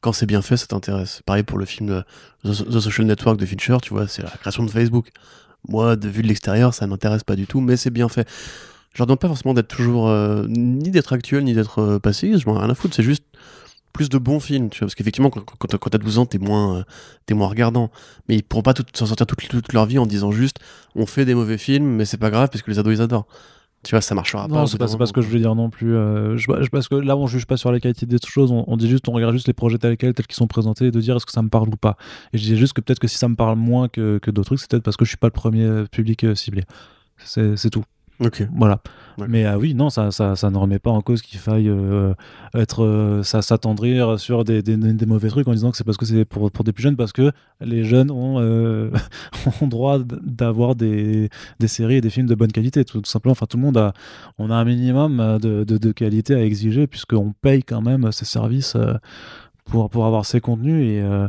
[0.00, 1.22] quand c'est bien fait, ça t'intéresse.
[1.26, 2.02] Pareil pour le film euh,
[2.44, 5.08] The, The Social Network de Fincher, tu vois, c'est la création de Facebook.
[5.68, 8.28] Moi, de vue de l'extérieur, ça m'intéresse pas du tout, mais c'est bien fait.
[8.92, 12.38] Je leur demande pas forcément d'être toujours euh, ni d'être actuel ni d'être euh, passé.
[12.38, 12.94] Je m'en ai rien à foutre.
[12.94, 13.24] C'est juste
[13.96, 14.86] plus de bons films, tu vois.
[14.86, 16.82] Parce qu'effectivement, quand, quand, t'as- quand t'as 12 ans, t'es moins, euh,
[17.26, 17.90] t'es moins regardant.
[18.28, 20.58] Mais ils pourront pas s'en sortir toute, toute leur vie en disant juste,
[20.94, 23.26] on fait des mauvais films, mais c'est pas grave parce que les ados ils adorent.
[23.84, 24.54] Tu vois, ça marchera pas.
[24.54, 25.94] Non, c'est pas, ce que je veux dire non plus.
[25.94, 28.64] euh, je, je- parce que là, on juge pas sur la qualité des choses, on,
[28.66, 30.90] on dit juste, on regarde juste les projets tels quels, tels qu'ils sont présentés, et
[30.90, 31.96] de dire est-ce que ça me parle ou pas.
[32.32, 34.46] Et je disais juste que peut-être que si ça me parle moins que, que d'autres
[34.48, 36.64] trucs, c'est peut-être parce que je suis pas le premier euh, public euh, ciblé.
[37.18, 37.84] C'est tout.
[38.20, 38.46] Ok.
[38.56, 38.80] Voilà.
[39.28, 42.14] Mais ah oui, non, ça, ça, ça ne remet pas en cause qu'il faille euh,
[42.54, 45.96] être, euh, ça s'attendrir sur des, des, des mauvais trucs en disant que c'est parce
[45.96, 48.90] que c'est pour, pour des plus jeunes, parce que les jeunes ont, euh,
[49.62, 51.30] ont droit d'avoir des,
[51.60, 53.32] des séries et des films de bonne qualité, tout, tout simplement.
[53.32, 53.92] Enfin, tout le monde a,
[54.38, 58.26] on a un minimum de, de, de qualité à exiger puisqu'on paye quand même ces
[58.26, 58.76] services
[59.66, 61.28] pour, pour avoir ces contenus et, euh,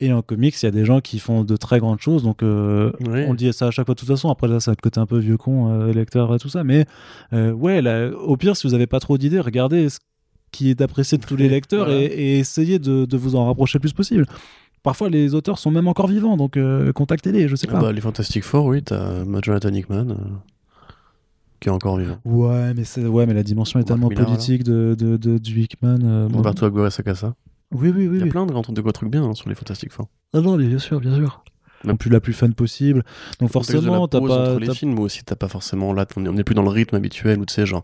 [0.00, 2.42] et en comics, il y a des gens qui font de très grandes choses, donc
[2.42, 3.24] euh, Ouais.
[3.26, 4.28] on le dit ça à chaque fois de toute façon.
[4.28, 6.64] Après, là, ça a le côté un peu vieux con, euh, lecteur et tout ça.
[6.64, 6.84] Mais
[7.32, 9.98] euh, ouais, là, au pire, si vous n'avez pas trop d'idées, regardez ce
[10.52, 12.00] qui est apprécié de tous les lecteurs Voilà.
[12.00, 14.26] et, et essayez de, de vous en rapprocher le plus possible.
[14.82, 17.80] Parfois, les auteurs sont même encore vivants, donc euh, contactez-les, je sais Ah pas.
[17.80, 20.14] bah, les Fantastic Four, oui, t'as Jonathan Hickman, euh,
[21.58, 22.18] qui est encore vivant.
[22.24, 25.98] Ouais, mais ouais, mais la dimension est Mark tellement politique de, de, de- du Hickman.
[26.04, 26.42] euh, bon.
[26.42, 27.34] Aguirre Sacasa.
[27.72, 28.16] Oui, oui, oui.
[28.16, 28.30] Il y a oui.
[28.30, 30.08] plein de grands de trucs bien hein, sur les Fantastic Four.
[30.32, 31.42] Ah non, mais bien sûr, bien sûr.
[31.84, 33.04] Non plus la plus fun possible.
[33.38, 34.24] Donc la forcément, t'as pas.
[34.52, 36.62] entre les t'as- films, aussi, t'as pas forcément là, on est, on est plus dans
[36.62, 37.82] le rythme habituel où tu sais, genre.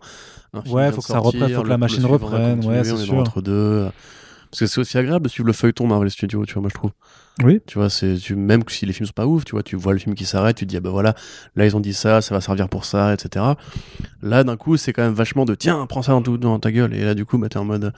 [0.53, 2.91] un film Ouais, faut que ça reprenne, faut que la machine reprenne, continuer, ouais, c'est
[2.91, 3.15] on est sûr.
[3.17, 3.87] entre deux.
[4.49, 6.75] Parce que c'est aussi agréable de suivre le feuilleton Marvel Studios, tu vois, moi je
[6.75, 6.91] trouve.
[7.43, 7.59] Oui.
[7.65, 9.93] Tu vois, c'est tu, même si les films sont pas ouf, tu vois, tu vois
[9.93, 11.15] le film qui s'arrête, tu te dis ah bah voilà,
[11.55, 13.45] là ils ont dit ça, ça va servir pour ça, etc.
[14.21, 16.71] Là d'un coup c'est quand même vachement de tiens, prends ça dans, tout- dans ta
[16.71, 17.93] gueule, et là du coup bah t'es en mode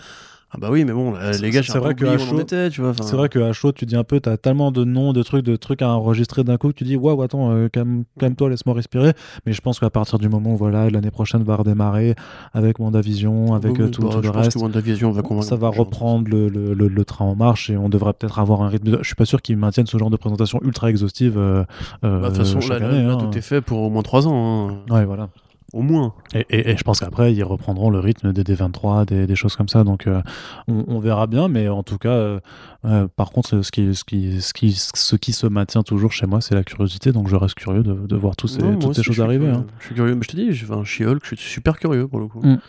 [0.55, 2.79] Ah bah oui, mais bon, là, les gars, c'est vrai que à chaud- était, tu
[2.81, 2.93] vois.
[3.01, 5.57] C'est vrai qu'à chaud, tu dis un peu, t'as tellement de noms, de trucs, de
[5.57, 9.11] trucs à enregistrer d'un coup, que tu dis, waouh, attends, euh, calme- calme-toi, laisse-moi respirer.
[9.45, 12.15] Mais je pense qu'à partir du moment où voilà, l'année prochaine va redémarrer
[12.53, 14.57] avec WandaVision, avec Oui, euh, oui, tout, bah, tout je le pense reste.
[14.57, 17.69] que WandaVision va convaincre Ça va de reprendre le, le, le- le train en marche
[17.69, 18.89] et on devrait peut-être avoir un rythme.
[18.91, 21.37] de- Je suis pas sûr qu'ils maintiennent ce genre de présentation ultra exhaustive.
[21.37, 21.63] euh,
[22.05, 23.17] euh, Bah, De toute façon, là, là, année, là, hein.
[23.17, 24.69] tout est fait pour au moins 3 ans.
[24.69, 24.93] hein.
[24.93, 25.27] Ouais, voilà.
[25.75, 26.13] Au moins.
[26.33, 29.57] Et, et- et je pense qu'après, ils reprendront le rythme des D23, des, des choses
[29.57, 29.83] comme ça.
[29.83, 30.21] Donc, euh,
[30.69, 31.49] on, on verra bien.
[31.49, 32.39] Mais en tout cas, euh,
[32.85, 36.27] euh, par contre, ce qui, ce, qui, ce, qui, ce qui se maintient toujours chez
[36.27, 37.11] moi, c'est la curiosité.
[37.11, 39.49] Donc, je reste curieux de, de voir tous ces, Non, toutes ces je choses arriver.
[39.49, 39.65] hein.
[39.79, 40.15] Je suis curieux.
[40.15, 42.39] Mais je te dis, j'ai- enfin, She-Hulk, je suis super curieux pour le coup.
[42.41, 42.59] Mm.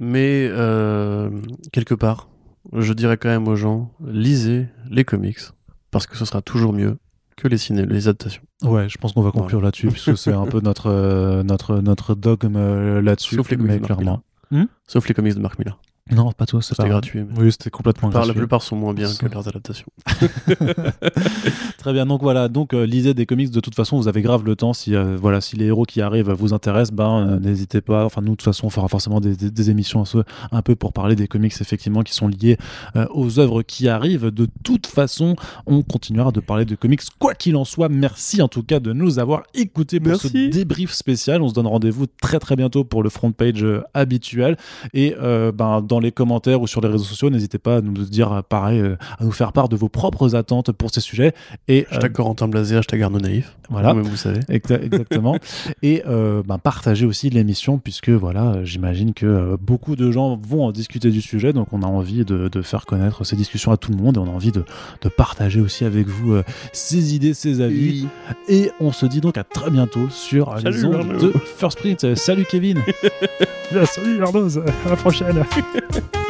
[0.00, 0.50] Mais
[1.72, 2.28] quelque part,
[2.72, 5.38] je dirais quand même aux gens, lisez les comics
[5.90, 6.98] parce que ce sera toujours mieux
[7.36, 8.42] que les ciné, les adaptations.
[8.62, 12.14] Ouais, je pense qu'on va conclure là-dessus, puisque c'est un peu notre, euh, notre, notre
[12.14, 13.36] dogme euh, là-dessus.
[13.58, 14.22] Mais clairement.
[14.86, 15.78] Sauf les comics de Mark Miller.
[16.12, 17.24] Non, pas toi, c'est C'était gratuit.
[17.24, 18.40] mais Oui, c'était complètement par- la gratuit.
[18.40, 19.86] plupart sont moins bien que leurs adaptations.
[21.78, 23.50] Très bien, donc voilà, donc euh, lisez des comics.
[23.50, 24.72] De toute façon, vous avez grave le temps.
[24.72, 28.04] Si euh, voilà, si les héros qui arrivent vous intéressent, ben euh, n'hésitez pas.
[28.04, 30.62] Enfin, nous de toute façon, on fera forcément des, des- des émissions un peu, un
[30.62, 32.56] peu pour parler des comics effectivement qui sont liés
[33.10, 34.26] aux œuvres qui arrivent.
[34.30, 37.88] De toute façon, on continuera de parler de comics quoi qu'il en soit.
[37.88, 40.50] Merci en tout cas de nous avoir écoutés pour ce Merci.
[40.50, 41.42] débrief spécial.
[41.42, 43.64] On se donne rendez-vous très très bientôt pour le front page
[43.94, 44.56] habituel.
[44.94, 48.32] Et ben, dans les commentaires ou sur les réseaux sociaux, n'hésitez pas à nous dire
[48.32, 51.32] euh, pareil, euh, à nous faire part de vos propres attentes pour ces sujets.
[51.68, 53.56] Et euh, Hashtag Corentin Blasé, hashtag Arnaud Naïf.
[53.70, 53.92] Voilà.
[53.92, 54.40] Vous savez.
[54.48, 55.36] Exa- Exactement.
[55.82, 61.10] et ben, partager aussi l'émission, puisque voilà, j'imagine que beaucoup de gens vont en discuter
[61.10, 63.96] du sujet, donc on a envie de, de faire connaître ces discussions à tout le
[63.96, 64.64] monde et on a envie de,
[65.02, 66.36] de partager aussi avec vous
[66.72, 68.06] ces idées, ces avis.
[68.48, 71.18] Et on se dit donc à très bientôt sur les Salut, ondes Arnaud.
[71.18, 72.14] de First Print.
[72.14, 72.80] Salut Kevin.
[73.86, 75.44] Salut Arnaud, à la prochaine.
[75.86, 76.25] Ha ha ha!